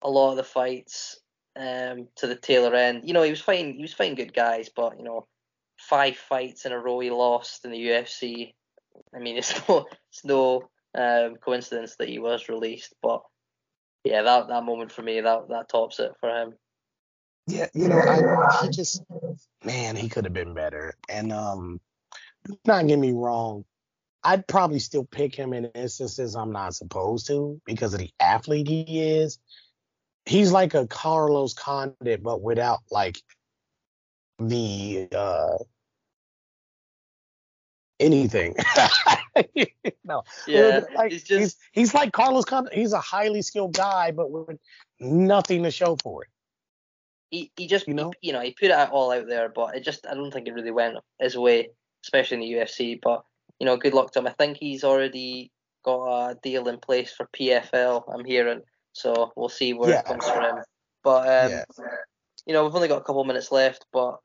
a 0.00 0.08
lot 0.08 0.30
of 0.30 0.38
the 0.38 0.44
fights 0.44 1.20
um, 1.56 2.08
to 2.16 2.26
the 2.26 2.36
tailor 2.36 2.74
end, 2.74 3.02
you 3.04 3.12
know, 3.12 3.22
he 3.22 3.28
was 3.28 3.42
fighting 3.42 3.74
he 3.74 3.82
was 3.82 3.92
fighting 3.92 4.14
good 4.14 4.32
guys, 4.32 4.70
but 4.74 4.96
you 4.96 5.04
know, 5.04 5.26
five 5.76 6.16
fights 6.16 6.64
in 6.64 6.72
a 6.72 6.78
row 6.78 7.00
he 7.00 7.10
lost 7.10 7.66
in 7.66 7.70
the 7.70 7.86
UFC. 7.88 8.54
I 9.14 9.18
mean, 9.18 9.36
it's 9.40 9.68
no 9.68 9.84
it's 10.08 10.24
no 10.24 10.70
um, 10.94 11.36
coincidence 11.36 11.96
that 11.96 12.08
he 12.08 12.18
was 12.18 12.48
released, 12.48 12.94
but 13.02 13.20
yeah, 14.04 14.22
that 14.22 14.48
that 14.48 14.64
moment 14.64 14.92
for 14.92 15.02
me 15.02 15.20
that 15.20 15.48
that 15.48 15.68
tops 15.68 15.98
it 15.98 16.12
for 16.20 16.28
him. 16.28 16.54
Yeah, 17.46 17.66
you 17.74 17.88
know, 17.88 17.98
I 17.98 18.62
he 18.62 18.70
just 18.70 19.02
man, 19.64 19.96
he 19.96 20.08
could 20.08 20.24
have 20.24 20.32
been 20.32 20.54
better. 20.54 20.94
And 21.08 21.32
um, 21.32 21.80
not 22.66 22.86
get 22.86 22.98
me 22.98 23.12
wrong, 23.12 23.64
I'd 24.22 24.46
probably 24.46 24.78
still 24.78 25.04
pick 25.04 25.34
him 25.34 25.52
in 25.52 25.66
instances 25.66 26.34
I'm 26.34 26.52
not 26.52 26.74
supposed 26.74 27.26
to 27.28 27.60
because 27.64 27.94
of 27.94 28.00
the 28.00 28.10
athlete 28.20 28.68
he 28.68 29.02
is. 29.02 29.38
He's 30.26 30.52
like 30.52 30.74
a 30.74 30.86
Carlos 30.86 31.52
Condit, 31.52 32.22
but 32.22 32.40
without 32.40 32.80
like 32.90 33.18
the 34.38 35.08
uh 35.14 35.58
anything. 38.00 38.54
no, 40.04 40.22
Yeah, 40.46 40.80
like, 40.94 41.12
he's 41.12 41.22
he's, 41.26 41.40
just- 41.40 41.58
he's 41.72 41.94
like 41.94 42.12
Carlos. 42.12 42.44
Con- 42.44 42.68
he's 42.72 42.92
a 42.92 43.00
highly 43.00 43.42
skilled 43.42 43.74
guy, 43.74 44.10
but 44.10 44.30
with 44.30 44.58
nothing 45.00 45.62
to 45.64 45.70
show 45.70 45.96
for 46.02 46.22
it. 46.24 46.28
he, 47.30 47.50
he 47.56 47.66
just 47.66 47.88
you 47.88 47.94
know? 47.94 48.12
He, 48.20 48.28
you 48.28 48.32
know 48.32 48.40
he 48.40 48.52
put 48.52 48.70
it 48.70 48.90
all 48.90 49.10
out 49.12 49.26
there, 49.28 49.48
but 49.48 49.74
it 49.76 49.80
just 49.84 50.06
I 50.06 50.14
don't 50.14 50.30
think 50.30 50.46
it 50.48 50.54
really 50.54 50.70
went 50.70 50.96
his 51.20 51.36
way, 51.36 51.70
especially 52.04 52.36
in 52.36 52.40
the 52.40 52.52
UFC. 52.64 52.98
But 53.02 53.24
you 53.60 53.66
know, 53.66 53.76
good 53.76 53.94
luck 53.94 54.12
to 54.12 54.18
him. 54.20 54.26
I 54.26 54.32
think 54.32 54.56
he's 54.56 54.84
already 54.84 55.50
got 55.84 56.30
a 56.30 56.34
deal 56.42 56.68
in 56.68 56.78
place 56.78 57.12
for 57.12 57.28
PFL. 57.36 58.04
I'm 58.12 58.24
hearing, 58.24 58.62
so 58.92 59.32
we'll 59.36 59.48
see 59.48 59.72
where 59.74 59.90
Yeah. 59.90 60.00
it 60.00 60.06
comes 60.06 60.28
from. 60.28 60.62
But 61.02 61.20
um, 61.46 61.50
Yeah. 61.52 61.64
you 62.46 62.52
know, 62.54 62.64
we've 62.64 62.74
only 62.74 62.88
got 62.88 63.00
a 63.02 63.04
couple 63.04 63.24
minutes 63.24 63.52
left, 63.52 63.86
but 63.92 64.16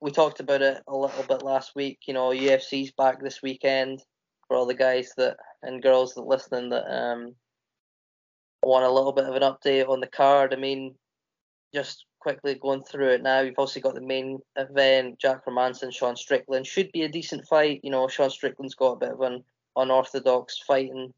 we 0.00 0.10
talked 0.10 0.40
about 0.40 0.62
it 0.62 0.82
a 0.86 0.96
little 0.96 1.24
bit 1.24 1.42
last 1.42 1.74
week. 1.74 2.00
You 2.06 2.14
know, 2.14 2.30
UFC's 2.30 2.92
back 2.92 3.22
this 3.22 3.42
weekend 3.42 4.02
for 4.46 4.56
all 4.56 4.66
the 4.66 4.74
guys 4.74 5.12
that 5.16 5.36
and 5.62 5.82
girls 5.82 6.14
that 6.14 6.26
listening 6.26 6.70
that 6.70 6.84
um 6.90 7.34
want 8.62 8.84
a 8.84 8.90
little 8.90 9.12
bit 9.12 9.24
of 9.24 9.34
an 9.34 9.42
update 9.42 9.88
on 9.88 10.00
the 10.00 10.06
card. 10.06 10.52
I 10.52 10.56
mean, 10.56 10.94
just 11.74 12.06
quickly 12.20 12.54
going 12.54 12.82
through 12.82 13.10
it 13.10 13.22
now. 13.22 13.40
You've 13.40 13.58
also 13.58 13.80
got 13.80 13.94
the 13.94 14.00
main 14.00 14.38
event, 14.56 15.18
Jack 15.18 15.44
Hermansson, 15.44 15.92
Sean 15.92 16.16
Strickland. 16.16 16.66
Should 16.66 16.90
be 16.92 17.02
a 17.02 17.08
decent 17.08 17.46
fight. 17.46 17.80
You 17.82 17.90
know, 17.90 18.08
Sean 18.08 18.30
Strickland's 18.30 18.74
got 18.74 18.92
a 18.92 18.96
bit 18.96 19.12
of 19.12 19.20
an 19.20 19.44
unorthodox 19.76 20.58
fighting 20.66 21.12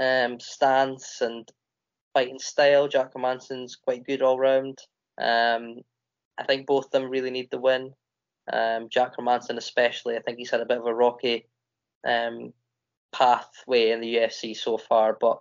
um, 0.00 0.38
stance 0.38 1.20
and 1.20 1.50
fighting 2.12 2.38
style. 2.38 2.86
Jack 2.86 3.12
Hermansson's 3.14 3.76
quite 3.76 4.04
good 4.04 4.22
all 4.22 4.38
round. 4.38 4.78
Um, 5.20 5.80
I 6.38 6.44
think 6.46 6.66
both 6.66 6.86
of 6.86 6.90
them 6.90 7.10
really 7.10 7.30
need 7.30 7.50
the 7.50 7.60
win. 7.60 7.92
Um, 8.52 8.88
Jack 8.90 9.16
Hermansson 9.16 9.56
especially. 9.56 10.16
I 10.16 10.20
think 10.20 10.38
he's 10.38 10.50
had 10.50 10.60
a 10.60 10.66
bit 10.66 10.78
of 10.78 10.86
a 10.86 10.94
rocky 10.94 11.48
um, 12.06 12.52
pathway 13.12 13.90
in 13.90 14.00
the 14.00 14.16
UFC 14.16 14.56
so 14.56 14.76
far, 14.76 15.16
but 15.18 15.38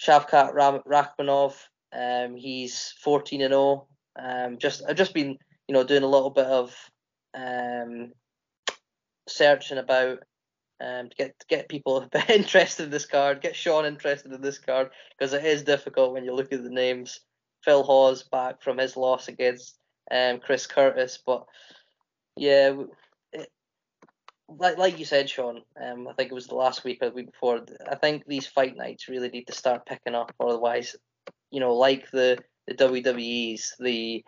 Shavkat 0.00 0.54
Ram- 0.54 0.82
Rakhmonov, 0.86 1.54
um, 1.92 2.36
he's 2.36 2.94
14 3.02 3.42
and 3.42 3.52
0. 3.52 3.88
Um, 4.18 4.58
just 4.58 4.82
I've 4.88 4.96
just 4.96 5.14
been 5.14 5.38
you 5.66 5.72
know 5.72 5.84
doing 5.84 6.02
a 6.02 6.08
little 6.08 6.30
bit 6.30 6.46
of 6.46 6.74
um, 7.34 8.12
searching 9.28 9.78
about 9.78 10.18
um, 10.80 11.08
to 11.08 11.16
get 11.16 11.38
to 11.38 11.46
get 11.48 11.68
people 11.68 11.96
a 12.02 12.08
bit 12.08 12.30
interested 12.30 12.84
in 12.84 12.90
this 12.90 13.06
card, 13.06 13.40
get 13.40 13.56
Sean 13.56 13.84
interested 13.84 14.32
in 14.32 14.40
this 14.40 14.58
card 14.58 14.90
because 15.16 15.32
it 15.32 15.44
is 15.44 15.62
difficult 15.62 16.12
when 16.12 16.24
you 16.24 16.34
look 16.34 16.52
at 16.52 16.62
the 16.62 16.70
names. 16.70 17.20
Phil 17.64 17.82
Hawes 17.82 18.22
back 18.22 18.62
from 18.62 18.78
his 18.78 18.96
loss 18.96 19.26
against 19.26 19.78
um, 20.12 20.38
Chris 20.38 20.66
Curtis, 20.66 21.18
but 21.26 21.44
yeah, 22.38 22.74
it, 23.32 23.50
like 24.48 24.78
like 24.78 24.98
you 24.98 25.04
said, 25.04 25.28
Sean. 25.28 25.62
Um, 25.80 26.08
I 26.08 26.12
think 26.14 26.30
it 26.30 26.34
was 26.34 26.46
the 26.46 26.54
last 26.54 26.84
week 26.84 26.98
or 27.02 27.10
the 27.10 27.14
week 27.14 27.32
before. 27.32 27.60
I 27.90 27.94
think 27.96 28.24
these 28.26 28.46
fight 28.46 28.76
nights 28.76 29.08
really 29.08 29.28
need 29.28 29.46
to 29.48 29.52
start 29.52 29.86
picking 29.86 30.14
up, 30.14 30.32
otherwise, 30.40 30.96
you 31.50 31.60
know, 31.60 31.74
like 31.74 32.10
the 32.10 32.38
the 32.66 32.74
WWE's, 32.74 33.74
the 33.78 34.24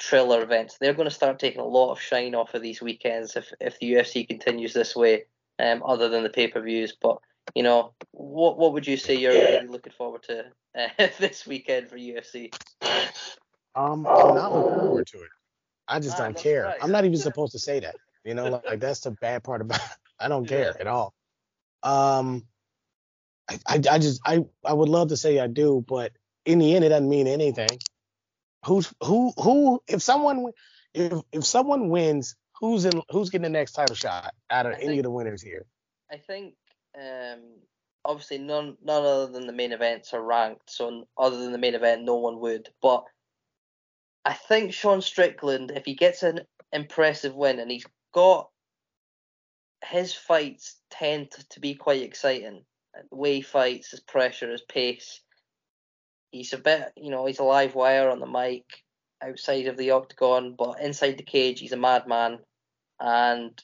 Triller 0.00 0.42
events, 0.42 0.78
they're 0.80 0.94
going 0.94 1.08
to 1.08 1.14
start 1.14 1.38
taking 1.38 1.60
a 1.60 1.66
lot 1.66 1.92
of 1.92 2.00
shine 2.00 2.34
off 2.34 2.54
of 2.54 2.62
these 2.62 2.80
weekends 2.80 3.36
if 3.36 3.52
if 3.60 3.78
the 3.78 3.92
UFC 3.92 4.26
continues 4.26 4.72
this 4.72 4.96
way. 4.96 5.24
Um, 5.58 5.82
other 5.84 6.08
than 6.08 6.22
the 6.22 6.30
pay 6.30 6.48
per 6.48 6.62
views, 6.62 6.96
but 7.00 7.18
you 7.54 7.62
know, 7.62 7.92
what 8.12 8.58
what 8.58 8.72
would 8.72 8.86
you 8.86 8.96
say 8.96 9.14
you're 9.14 9.32
really 9.32 9.66
looking 9.66 9.92
forward 9.92 10.22
to 10.24 10.46
uh, 10.74 10.88
this 11.18 11.46
weekend 11.46 11.88
for 11.88 11.96
UFC? 11.96 12.54
Um, 13.74 14.06
I'm 14.06 14.34
not 14.34 14.54
looking 14.54 14.78
forward 14.78 15.06
to 15.08 15.18
it. 15.18 15.28
I 15.90 15.98
just 16.00 16.18
Ah, 16.18 16.24
don't 16.24 16.36
care. 16.36 16.64
right. 16.64 16.78
I'm 16.82 16.92
not 16.92 17.04
even 17.04 17.18
supposed 17.18 17.52
to 17.52 17.58
say 17.58 17.80
that. 17.80 17.96
You 18.24 18.34
know, 18.34 18.44
like, 18.48 18.64
like, 18.66 18.80
that's 18.86 19.00
the 19.00 19.10
bad 19.10 19.42
part 19.44 19.60
about. 19.60 19.80
It. 19.80 19.86
I 20.20 20.28
don't 20.28 20.46
care 20.46 20.76
at 20.80 20.86
all. 20.86 21.12
Um, 21.82 22.46
I, 23.48 23.58
I, 23.66 23.74
I 23.92 23.98
just 23.98 24.20
I 24.24 24.44
I 24.64 24.72
would 24.72 24.88
love 24.88 25.08
to 25.08 25.16
say 25.16 25.38
I 25.40 25.46
do, 25.46 25.84
but 25.86 26.12
in 26.44 26.58
the 26.58 26.74
end, 26.76 26.84
it 26.84 26.90
doesn't 26.90 27.08
mean 27.08 27.26
anything. 27.26 27.78
Who's 28.66 28.92
who 29.02 29.32
who 29.38 29.82
if 29.88 30.02
someone 30.02 30.52
if 30.94 31.12
if 31.32 31.44
someone 31.44 31.88
wins, 31.88 32.36
who's 32.60 32.84
in 32.84 33.02
who's 33.10 33.30
getting 33.30 33.44
the 33.44 33.48
next 33.48 33.72
title 33.72 33.96
shot 33.96 34.34
out 34.50 34.66
of 34.66 34.72
I 34.72 34.76
any 34.76 34.86
think- 34.86 34.98
of 35.00 35.04
the 35.04 35.10
winners 35.10 35.42
here? 35.42 35.66
I 36.12 36.18
think 36.18 36.54
um, 37.00 37.40
obviously 38.04 38.38
none 38.38 38.76
none 38.84 39.02
other 39.04 39.28
than 39.32 39.46
the 39.46 39.52
main 39.54 39.72
events 39.72 40.12
are 40.12 40.22
ranked, 40.22 40.70
so 40.70 41.06
other 41.16 41.38
than 41.38 41.52
the 41.52 41.58
main 41.58 41.74
event, 41.74 42.02
no 42.04 42.16
one 42.16 42.40
would. 42.40 42.68
But 42.82 43.04
I 44.24 44.34
think 44.34 44.72
Sean 44.72 45.00
Strickland, 45.00 45.70
if 45.70 45.84
he 45.84 45.94
gets 45.94 46.22
an 46.22 46.40
impressive 46.72 47.34
win, 47.34 47.58
and 47.58 47.70
he's 47.70 47.86
got 48.12 48.48
his 49.84 50.12
fights 50.12 50.76
tend 50.90 51.30
to, 51.50 51.60
be 51.60 51.74
quite 51.74 52.02
exciting. 52.02 52.64
The 53.10 53.16
way 53.16 53.36
he 53.36 53.42
fights, 53.42 53.90
his 53.90 54.00
pressure, 54.00 54.50
his 54.50 54.62
pace. 54.62 55.20
He's 56.30 56.52
a 56.52 56.58
bit, 56.58 56.92
you 56.96 57.10
know, 57.10 57.26
he's 57.26 57.38
a 57.38 57.44
live 57.44 57.74
wire 57.74 58.10
on 58.10 58.20
the 58.20 58.26
mic 58.26 58.64
outside 59.22 59.66
of 59.66 59.76
the 59.76 59.92
octagon, 59.92 60.54
but 60.56 60.80
inside 60.80 61.18
the 61.18 61.22
cage, 61.22 61.60
he's 61.60 61.72
a 61.72 61.76
madman. 61.76 62.38
And 63.00 63.60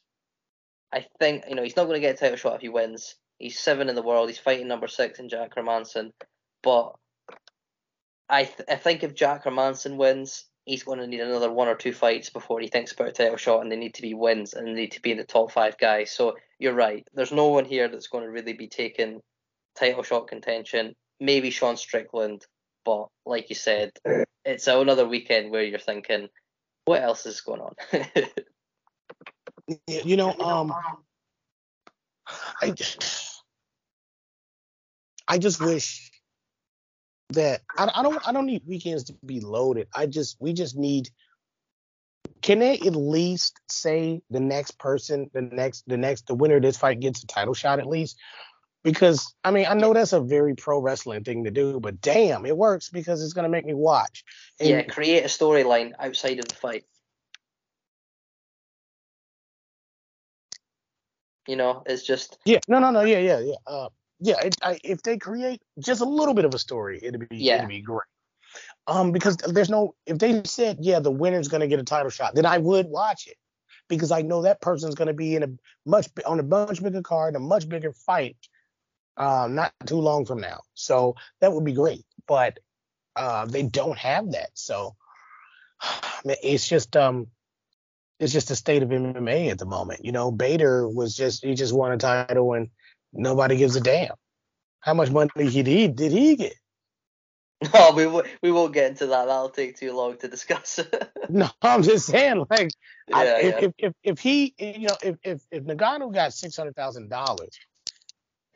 I 0.92 1.06
think 1.18 1.44
you 1.48 1.54
know 1.54 1.62
he's 1.62 1.76
not 1.76 1.84
going 1.84 1.96
to 1.96 2.00
get 2.00 2.14
a 2.14 2.18
title 2.18 2.36
shot 2.36 2.56
if 2.56 2.62
he 2.62 2.68
wins. 2.68 3.16
He's 3.38 3.58
seven 3.58 3.88
in 3.88 3.94
the 3.94 4.02
world. 4.02 4.28
He's 4.28 4.38
fighting 4.38 4.68
number 4.68 4.88
six 4.88 5.18
in 5.18 5.28
Jack 5.28 5.54
Hermansson. 5.54 6.12
But 6.62 6.94
I 8.28 8.44
th- 8.44 8.69
I 8.69 8.77
think 8.77 9.03
if 9.03 9.15
Jack 9.15 9.44
Hermansson 9.44 9.97
wins, 9.97 10.44
he's 10.65 10.82
going 10.82 10.98
to 10.98 11.07
need 11.07 11.20
another 11.20 11.51
one 11.51 11.69
or 11.69 11.77
two 11.77 11.93
fights 11.93 12.31
before 12.31 12.61
he 12.61 12.69
thinks 12.69 12.93
about 12.93 13.09
a 13.09 13.12
title 13.12 13.36
shot, 13.36 13.62
and 13.62 13.70
they 13.70 13.77
need 13.77 13.94
to 13.94 14.03
be 14.03 14.15
wins 14.15 14.53
and 14.53 14.66
they 14.66 14.73
need 14.73 14.93
to 14.93 15.03
be 15.03 15.12
in 15.12 15.19
the 15.19 15.24
top 15.24 15.53
five 15.53 15.78
guys. 15.78 16.11
So 16.11 16.36
you're 16.59 16.74
right. 16.74 17.07
There's 17.15 17.32
no 17.32 17.48
one 17.48 17.65
here 17.65 17.89
that's 17.89 18.09
going 18.09 18.24
to 18.24 18.31
really 18.31 18.53
be 18.53 18.69
taking 18.69 19.20
title 19.78 20.03
shot 20.03 20.28
contention. 20.28 20.94
Maybe 21.20 21.51
Sean 21.51 21.77
Strickland, 21.77 22.44
but 22.85 23.07
like 23.24 23.48
you 23.48 23.55
said, 23.55 23.93
it's 24.44 24.66
another 24.66 25.07
weekend 25.07 25.51
where 25.51 25.62
you're 25.62 25.78
thinking, 25.78 26.28
what 26.85 27.03
else 27.03 27.27
is 27.27 27.40
going 27.40 27.61
on? 27.61 27.74
You 29.89 30.16
know, 30.16 30.32
um, 30.39 30.73
I 32.62 32.70
I 35.27 35.39
just 35.39 35.61
wish 35.61 36.12
that 37.31 37.62
I, 37.77 37.90
I 37.94 38.03
don't 38.03 38.28
I 38.28 38.32
don't 38.32 38.47
need 38.47 38.62
weekends 38.66 39.05
to 39.05 39.15
be 39.24 39.40
loaded. 39.40 39.89
I 39.94 40.07
just 40.07 40.36
we 40.40 40.53
just 40.53 40.77
need. 40.77 41.11
Can 42.43 42.59
they 42.59 42.74
at 42.74 42.94
least 42.94 43.61
say 43.69 44.20
the 44.31 44.40
next 44.40 44.78
person, 44.78 45.31
the 45.32 45.43
next 45.43 45.85
the 45.86 45.97
next 45.97 46.27
the 46.27 46.35
winner 46.35 46.57
of 46.57 46.62
this 46.62 46.77
fight 46.77 47.01
gets 47.01 47.23
a 47.23 47.27
title 47.27 47.55
shot 47.55 47.78
at 47.78 47.86
least? 47.86 48.19
Because 48.85 49.35
I 49.43 49.51
mean 49.51 49.66
I 49.69 49.74
know 49.74 49.93
that's 49.93 50.12
a 50.12 50.20
very 50.20 50.55
pro 50.55 50.81
wrestling 50.81 51.24
thing 51.24 51.44
to 51.44 51.51
do, 51.51 51.81
but 51.81 52.01
damn, 52.01 52.47
it 52.47 52.57
works 52.57 52.90
because 52.90 53.23
it's 53.23 53.32
gonna 53.32 53.48
make 53.48 53.66
me 53.66 53.74
watch. 53.74 54.24
And 54.61 54.69
yeah, 54.69 54.82
create 54.82 55.24
a 55.24 55.28
storyline 55.28 55.93
outside 55.98 56.39
of 56.39 56.47
the 56.47 56.55
fight. 56.55 56.85
You 61.48 61.57
know, 61.57 61.82
it's 61.86 62.05
just 62.05 62.39
Yeah, 62.44 62.59
no, 62.69 62.78
no, 62.78 62.90
no, 62.90 63.03
yeah, 63.03 63.19
yeah, 63.19 63.39
yeah. 63.39 63.55
Uh, 63.66 63.89
yeah, 64.20 64.40
it, 64.40 64.56
I, 64.62 64.78
if 64.82 65.02
they 65.02 65.18
create 65.18 65.60
just 65.78 66.01
a 66.01 66.05
little 66.05 66.34
bit 66.34 66.44
of 66.44 66.55
a 66.55 66.59
story, 66.59 67.01
it'd 67.02 67.28
be 67.28 67.36
Yeah. 67.36 67.56
it'd 67.56 67.68
be 67.68 67.80
great. 67.80 68.01
Um, 68.86 69.12
because 69.12 69.36
there's 69.36 69.68
no 69.70 69.94
if 70.06 70.18
they 70.18 70.43
said 70.44 70.78
yeah 70.80 71.01
the 71.01 71.10
winner's 71.10 71.48
gonna 71.48 71.66
get 71.66 71.80
a 71.80 71.84
title 71.84 72.10
shot, 72.10 72.34
then 72.34 72.47
I 72.47 72.59
would 72.59 72.86
watch 72.86 73.26
it 73.26 73.36
because 73.88 74.10
I 74.10 74.22
know 74.22 74.43
that 74.43 74.60
person's 74.60 74.94
gonna 74.94 75.12
be 75.12 75.36
in 75.36 75.43
a 75.43 75.48
much 75.84 76.09
on 76.24 76.40
a 76.40 76.43
much 76.43 76.82
bigger 76.82 77.02
card, 77.02 77.36
a 77.36 77.40
much 77.40 77.68
bigger 77.68 77.93
fight, 77.93 78.36
um, 79.16 79.55
not 79.55 79.72
too 79.86 80.01
long 80.01 80.24
from 80.24 80.40
now. 80.40 80.60
So 80.74 81.16
that 81.40 81.52
would 81.52 81.64
be 81.64 81.72
great, 81.72 82.05
but 82.26 82.59
uh, 83.16 83.47
they 83.47 83.62
don't 83.62 83.98
have 83.98 84.32
that. 84.32 84.51
So 84.55 84.97
it's 86.24 86.66
just 86.68 86.97
um 86.97 87.28
it's 88.18 88.32
just 88.32 88.48
the 88.48 88.56
state 88.56 88.82
of 88.82 88.88
MMA 88.88 89.51
at 89.51 89.59
the 89.59 89.66
moment. 89.66 90.05
You 90.05 90.12
know, 90.12 90.30
Bader 90.30 90.88
was 90.88 91.14
just 91.14 91.44
he 91.44 91.55
just 91.55 91.74
won 91.74 91.93
a 91.93 91.98
title 91.98 92.55
and 92.55 92.70
nobody 93.16 93.56
gives 93.56 93.76
a 93.76 93.80
damn. 93.82 94.14
How 94.80 94.94
much 94.94 95.10
money 95.10 95.30
did 95.36 95.66
he 95.66 95.88
did 95.88 96.12
he 96.12 96.36
get? 96.36 96.55
No, 97.74 97.93
we 97.93 98.06
wo- 98.06 98.24
we 98.43 98.52
won't 98.52 98.74
get 98.74 98.90
into 98.90 99.06
that. 99.06 99.26
That'll 99.26 99.51
take 99.51 99.76
too 99.78 99.93
long 99.93 100.16
to 100.18 100.28
discuss. 100.28 100.80
No, 101.28 101.48
I'm 101.62 101.82
just 101.82 102.06
saying, 102.06 102.44
like, 102.51 102.74
I, 103.12 103.24
Yeah, 103.24 103.38
if, 103.38 103.56
yeah. 103.59 103.60
if 103.60 103.72
if 103.78 103.94
if 104.02 104.20
he, 104.20 104.55
you 104.59 104.88
know, 104.88 104.97
if 105.02 105.16
if 105.24 105.43
if 105.51 105.64
Ngannou 105.64 106.14
got 106.14 106.34
six 106.34 106.56
hundred 106.56 106.76
thousand 106.76 107.10
dollars, 107.10 107.59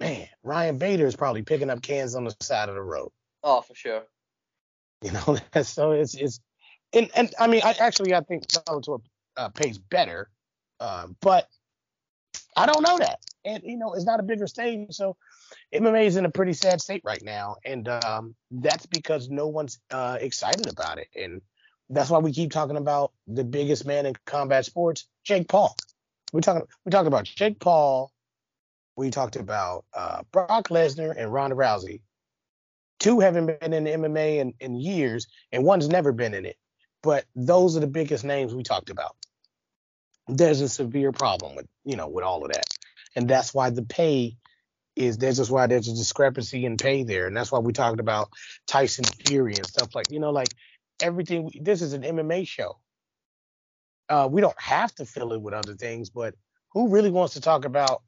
man, 0.00 0.28
Ryan 0.42 0.78
Bader 0.78 1.06
is 1.06 1.16
probably 1.16 1.42
picking 1.42 1.70
up 1.70 1.82
cans 1.82 2.14
on 2.16 2.24
the 2.24 2.36
side 2.40 2.68
of 2.68 2.76
the 2.76 2.82
road. 2.82 3.10
oh, 3.42 3.62
for 3.62 3.74
sure. 3.74 4.02
You 5.02 5.12
know, 5.12 5.38
so 5.62 5.92
it's 5.92 6.14
it's 6.14 6.40
and 6.92 7.10
and 7.16 7.34
I 7.38 7.46
mean, 7.48 7.62
I 7.64 7.74
actually 7.80 8.14
I 8.14 8.20
think 8.22 8.46
Bellator 8.48 9.00
uh, 9.36 9.48
pays 9.50 9.78
better, 9.78 10.30
uh, 10.80 11.08
but 11.20 11.48
I 12.56 12.66
don't 12.66 12.82
know 12.82 12.98
that, 12.98 13.20
and 13.44 13.62
you 13.64 13.76
know, 13.76 13.94
it's 13.94 14.04
not 14.04 14.20
a 14.20 14.24
bigger 14.24 14.46
stage, 14.46 14.88
so 14.90 15.16
MMA 15.74 16.06
is 16.06 16.16
in 16.16 16.24
a 16.24 16.30
pretty 16.30 16.52
sad 16.52 16.80
state 16.80 17.02
right 17.04 17.22
now, 17.22 17.56
and 17.64 17.88
um, 17.88 18.34
that's 18.50 18.86
because 18.86 19.28
no 19.28 19.46
one's 19.48 19.78
uh, 19.90 20.18
excited 20.20 20.68
about 20.68 20.98
it, 20.98 21.08
and 21.14 21.40
that's 21.88 22.10
why 22.10 22.18
we 22.18 22.32
keep 22.32 22.52
talking 22.52 22.76
about 22.76 23.12
the 23.26 23.44
biggest 23.44 23.84
man 23.84 24.06
in 24.06 24.14
combat 24.24 24.64
sports, 24.64 25.06
Jake 25.24 25.48
Paul. 25.48 25.74
we 26.32 26.40
talked 26.40 26.70
we 26.84 26.90
talked 26.90 27.08
about 27.08 27.24
Jake 27.24 27.58
Paul, 27.58 28.12
we 28.96 29.10
talked 29.10 29.36
about 29.36 29.84
uh, 29.94 30.22
Brock 30.30 30.68
Lesnar 30.68 31.14
and 31.16 31.32
Ronda 31.32 31.56
Rousey. 31.56 32.00
Two 32.98 33.20
haven't 33.20 33.46
been 33.46 33.72
in 33.72 33.84
MMA 33.84 34.38
in, 34.38 34.54
in 34.60 34.76
years, 34.76 35.26
and 35.52 35.64
one's 35.64 35.88
never 35.88 36.12
been 36.12 36.34
in 36.34 36.44
it. 36.44 36.56
But 37.02 37.24
those 37.34 37.76
are 37.76 37.80
the 37.80 37.86
biggest 37.86 38.24
names 38.24 38.54
we 38.54 38.62
talked 38.62 38.90
about. 38.90 39.16
There's 40.28 40.60
a 40.60 40.68
severe 40.68 41.10
problem 41.10 41.56
with 41.56 41.66
you 41.84 41.96
know 41.96 42.08
with 42.08 42.24
all 42.24 42.44
of 42.44 42.52
that, 42.52 42.66
and 43.16 43.28
that's 43.28 43.52
why 43.52 43.70
the 43.70 43.82
pay 43.82 44.36
is 44.96 45.18
there's 45.18 45.36
just 45.36 45.50
why 45.50 45.66
there's 45.66 45.88
a 45.88 45.94
discrepancy 45.94 46.64
in 46.64 46.76
pay 46.76 47.04
there, 47.04 47.26
and 47.26 47.36
that's 47.36 47.52
why 47.52 47.58
we 47.58 47.72
talked 47.72 48.00
about 48.00 48.30
Tyson 48.66 49.04
Fury 49.04 49.54
and 49.54 49.66
stuff 49.66 49.94
like 49.94 50.10
you 50.10 50.20
know 50.20 50.30
like 50.30 50.48
everything. 51.02 51.50
This 51.60 51.82
is 51.82 51.92
an 51.92 52.02
MMA 52.02 52.46
show. 52.46 52.78
Uh, 54.08 54.28
we 54.30 54.40
don't 54.40 54.60
have 54.60 54.94
to 54.96 55.06
fill 55.06 55.32
it 55.32 55.40
with 55.40 55.54
other 55.54 55.74
things, 55.74 56.10
but 56.10 56.34
who 56.72 56.88
really 56.88 57.10
wants 57.10 57.34
to 57.34 57.40
talk 57.40 57.64
about 57.64 58.02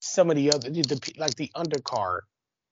some 0.00 0.30
of 0.30 0.36
the 0.36 0.52
other 0.52 0.70
the, 0.70 1.14
like 1.16 1.34
the 1.36 1.50
undercard 1.56 2.20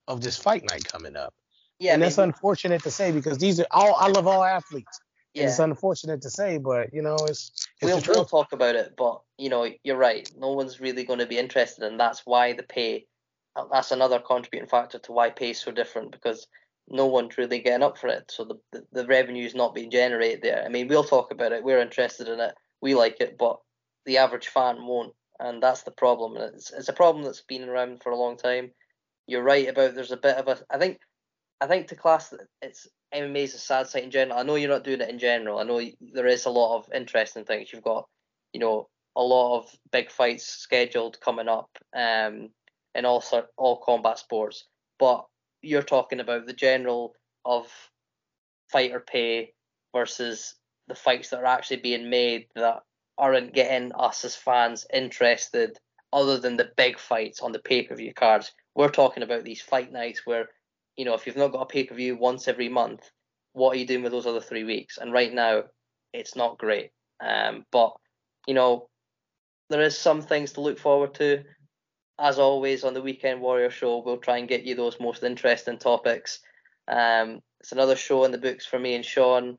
of 0.07 0.21
this 0.21 0.37
fight 0.37 0.63
night 0.69 0.85
coming 0.85 1.15
up? 1.15 1.33
Yeah, 1.79 1.93
and 1.93 2.03
that's 2.03 2.17
unfortunate 2.17 2.83
to 2.83 2.91
say 2.91 3.11
because 3.11 3.37
these 3.37 3.59
are 3.59 3.67
all 3.71 3.95
I 3.95 4.07
love 4.09 4.27
all 4.27 4.43
athletes. 4.43 4.99
Yeah. 5.33 5.45
it's 5.45 5.59
unfortunate 5.59 6.21
to 6.23 6.29
say, 6.29 6.57
but 6.57 6.93
you 6.93 7.01
know, 7.01 7.15
it's, 7.27 7.67
it's 7.81 8.07
we'll, 8.07 8.15
we'll 8.15 8.25
talk 8.25 8.51
about 8.51 8.75
it, 8.75 8.95
but 8.97 9.21
you 9.37 9.49
know, 9.49 9.69
you're 9.83 9.97
right. 9.97 10.29
No 10.37 10.53
one's 10.53 10.79
really 10.79 11.03
going 11.03 11.19
to 11.19 11.27
be 11.27 11.37
interested, 11.37 11.83
and 11.83 11.99
that's 11.99 12.25
why 12.25 12.53
the 12.53 12.63
pay. 12.63 13.05
Uh, 13.55 13.65
that's 13.71 13.91
another 13.91 14.19
contributing 14.19 14.69
factor 14.69 14.99
to 14.99 15.11
why 15.11 15.29
pay 15.29 15.51
is 15.51 15.59
so 15.59 15.71
different 15.71 16.11
because 16.11 16.47
no 16.87 17.05
one's 17.05 17.37
really 17.37 17.59
getting 17.59 17.83
up 17.83 17.97
for 17.97 18.07
it. 18.07 18.31
So 18.31 18.43
the, 18.43 18.55
the, 18.71 18.85
the 18.91 19.07
revenue 19.07 19.45
is 19.45 19.55
not 19.55 19.75
being 19.75 19.91
generated 19.91 20.41
there. 20.41 20.63
I 20.65 20.69
mean, 20.69 20.87
we'll 20.87 21.03
talk 21.03 21.31
about 21.31 21.51
it. 21.51 21.63
We're 21.63 21.79
interested 21.79 22.27
in 22.27 22.39
it. 22.39 22.55
We 22.81 22.95
like 22.95 23.21
it, 23.21 23.37
but 23.37 23.59
the 24.05 24.17
average 24.17 24.47
fan 24.47 24.85
won't, 24.85 25.13
and 25.39 25.61
that's 25.61 25.83
the 25.83 25.91
problem. 25.91 26.35
And 26.35 26.55
it's 26.55 26.71
it's 26.71 26.89
a 26.89 26.93
problem 26.93 27.23
that's 27.23 27.41
been 27.41 27.69
around 27.69 28.01
for 28.01 28.11
a 28.11 28.17
long 28.17 28.37
time. 28.37 28.71
You're 29.27 29.43
right 29.43 29.67
about 29.67 29.93
there's 29.93 30.11
a 30.11 30.17
bit 30.17 30.37
of 30.37 30.47
a. 30.47 30.59
I 30.69 30.79
think 30.79 30.99
I 31.61 31.67
think 31.67 31.87
to 31.87 31.95
class 31.95 32.33
it's 32.61 32.87
MMA 33.13 33.43
is 33.43 33.55
a 33.55 33.59
sad 33.59 33.87
sight 33.87 34.03
in 34.03 34.11
general. 34.11 34.39
I 34.39 34.43
know 34.43 34.55
you're 34.55 34.69
not 34.69 34.83
doing 34.83 35.01
it 35.01 35.09
in 35.09 35.19
general. 35.19 35.59
I 35.59 35.63
know 35.63 35.81
there 36.13 36.27
is 36.27 36.45
a 36.45 36.49
lot 36.49 36.77
of 36.77 36.89
interesting 36.93 37.45
things. 37.45 37.71
You've 37.71 37.83
got, 37.83 38.07
you 38.53 38.59
know, 38.59 38.87
a 39.15 39.23
lot 39.23 39.57
of 39.57 39.75
big 39.91 40.11
fights 40.11 40.45
scheduled 40.45 41.19
coming 41.19 41.47
up, 41.47 41.69
um, 41.95 42.49
in 42.95 43.05
all 43.05 43.21
sort 43.21 43.47
all 43.57 43.77
combat 43.77 44.19
sports. 44.19 44.67
But 44.99 45.25
you're 45.61 45.81
talking 45.81 46.19
about 46.19 46.45
the 46.45 46.53
general 46.53 47.13
of 47.45 47.67
fighter 48.71 48.99
pay 48.99 49.53
versus 49.93 50.55
the 50.87 50.95
fights 50.95 51.29
that 51.29 51.39
are 51.39 51.45
actually 51.45 51.77
being 51.77 52.09
made 52.09 52.47
that 52.55 52.83
aren't 53.17 53.53
getting 53.53 53.91
us 53.93 54.23
as 54.23 54.35
fans 54.35 54.85
interested 54.93 55.77
other 56.13 56.37
than 56.39 56.57
the 56.57 56.71
big 56.77 56.97
fights 56.97 57.41
on 57.41 57.51
the 57.51 57.59
pay-per-view 57.59 58.13
cards. 58.13 58.51
We're 58.75 58.89
talking 58.89 59.23
about 59.23 59.43
these 59.43 59.61
fight 59.61 59.91
nights 59.91 60.21
where 60.25 60.49
you 60.99 61.05
know, 61.05 61.13
if 61.13 61.25
you've 61.25 61.37
not 61.37 61.53
got 61.53 61.61
a 61.61 61.65
pay 61.65 61.85
per 61.85 61.95
view 61.95 62.17
once 62.17 62.49
every 62.49 62.67
month, 62.67 63.09
what 63.53 63.73
are 63.73 63.79
you 63.79 63.87
doing 63.87 64.03
with 64.03 64.11
those 64.11 64.25
other 64.25 64.41
three 64.41 64.65
weeks? 64.65 64.97
And 64.97 65.13
right 65.13 65.33
now, 65.33 65.63
it's 66.11 66.35
not 66.35 66.57
great. 66.57 66.91
Um, 67.25 67.63
but 67.71 67.93
you 68.47 68.53
know, 68.53 68.89
there 69.69 69.81
is 69.81 69.97
some 69.97 70.21
things 70.21 70.51
to 70.53 70.61
look 70.61 70.77
forward 70.77 71.13
to. 71.15 71.45
As 72.19 72.37
always 72.37 72.83
on 72.83 72.93
the 72.93 73.01
Weekend 73.01 73.39
Warrior 73.39 73.69
Show, 73.69 74.03
we'll 74.05 74.17
try 74.17 74.39
and 74.39 74.49
get 74.49 74.65
you 74.65 74.75
those 74.75 74.99
most 74.99 75.23
interesting 75.23 75.77
topics. 75.77 76.41
Um, 76.89 77.39
it's 77.61 77.71
another 77.71 77.95
show 77.95 78.25
in 78.25 78.31
the 78.31 78.37
books 78.37 78.65
for 78.65 78.77
me 78.77 78.95
and 78.95 79.05
Sean. 79.05 79.57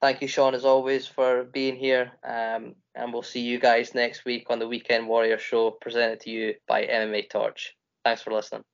Thank 0.00 0.22
you, 0.22 0.28
Sean, 0.28 0.54
as 0.54 0.64
always, 0.64 1.06
for 1.06 1.44
being 1.44 1.76
here. 1.76 2.12
Um, 2.24 2.74
and 2.94 3.12
we'll 3.12 3.22
see 3.22 3.40
you 3.40 3.58
guys 3.58 3.94
next 3.94 4.24
week 4.24 4.46
on 4.48 4.58
the 4.58 4.68
Weekend 4.68 5.08
Warrior 5.08 5.38
Show, 5.38 5.72
presented 5.72 6.20
to 6.20 6.30
you 6.30 6.54
by 6.66 6.86
MMA 6.86 7.28
Torch. 7.28 7.76
Thanks 8.02 8.22
for 8.22 8.32
listening. 8.32 8.69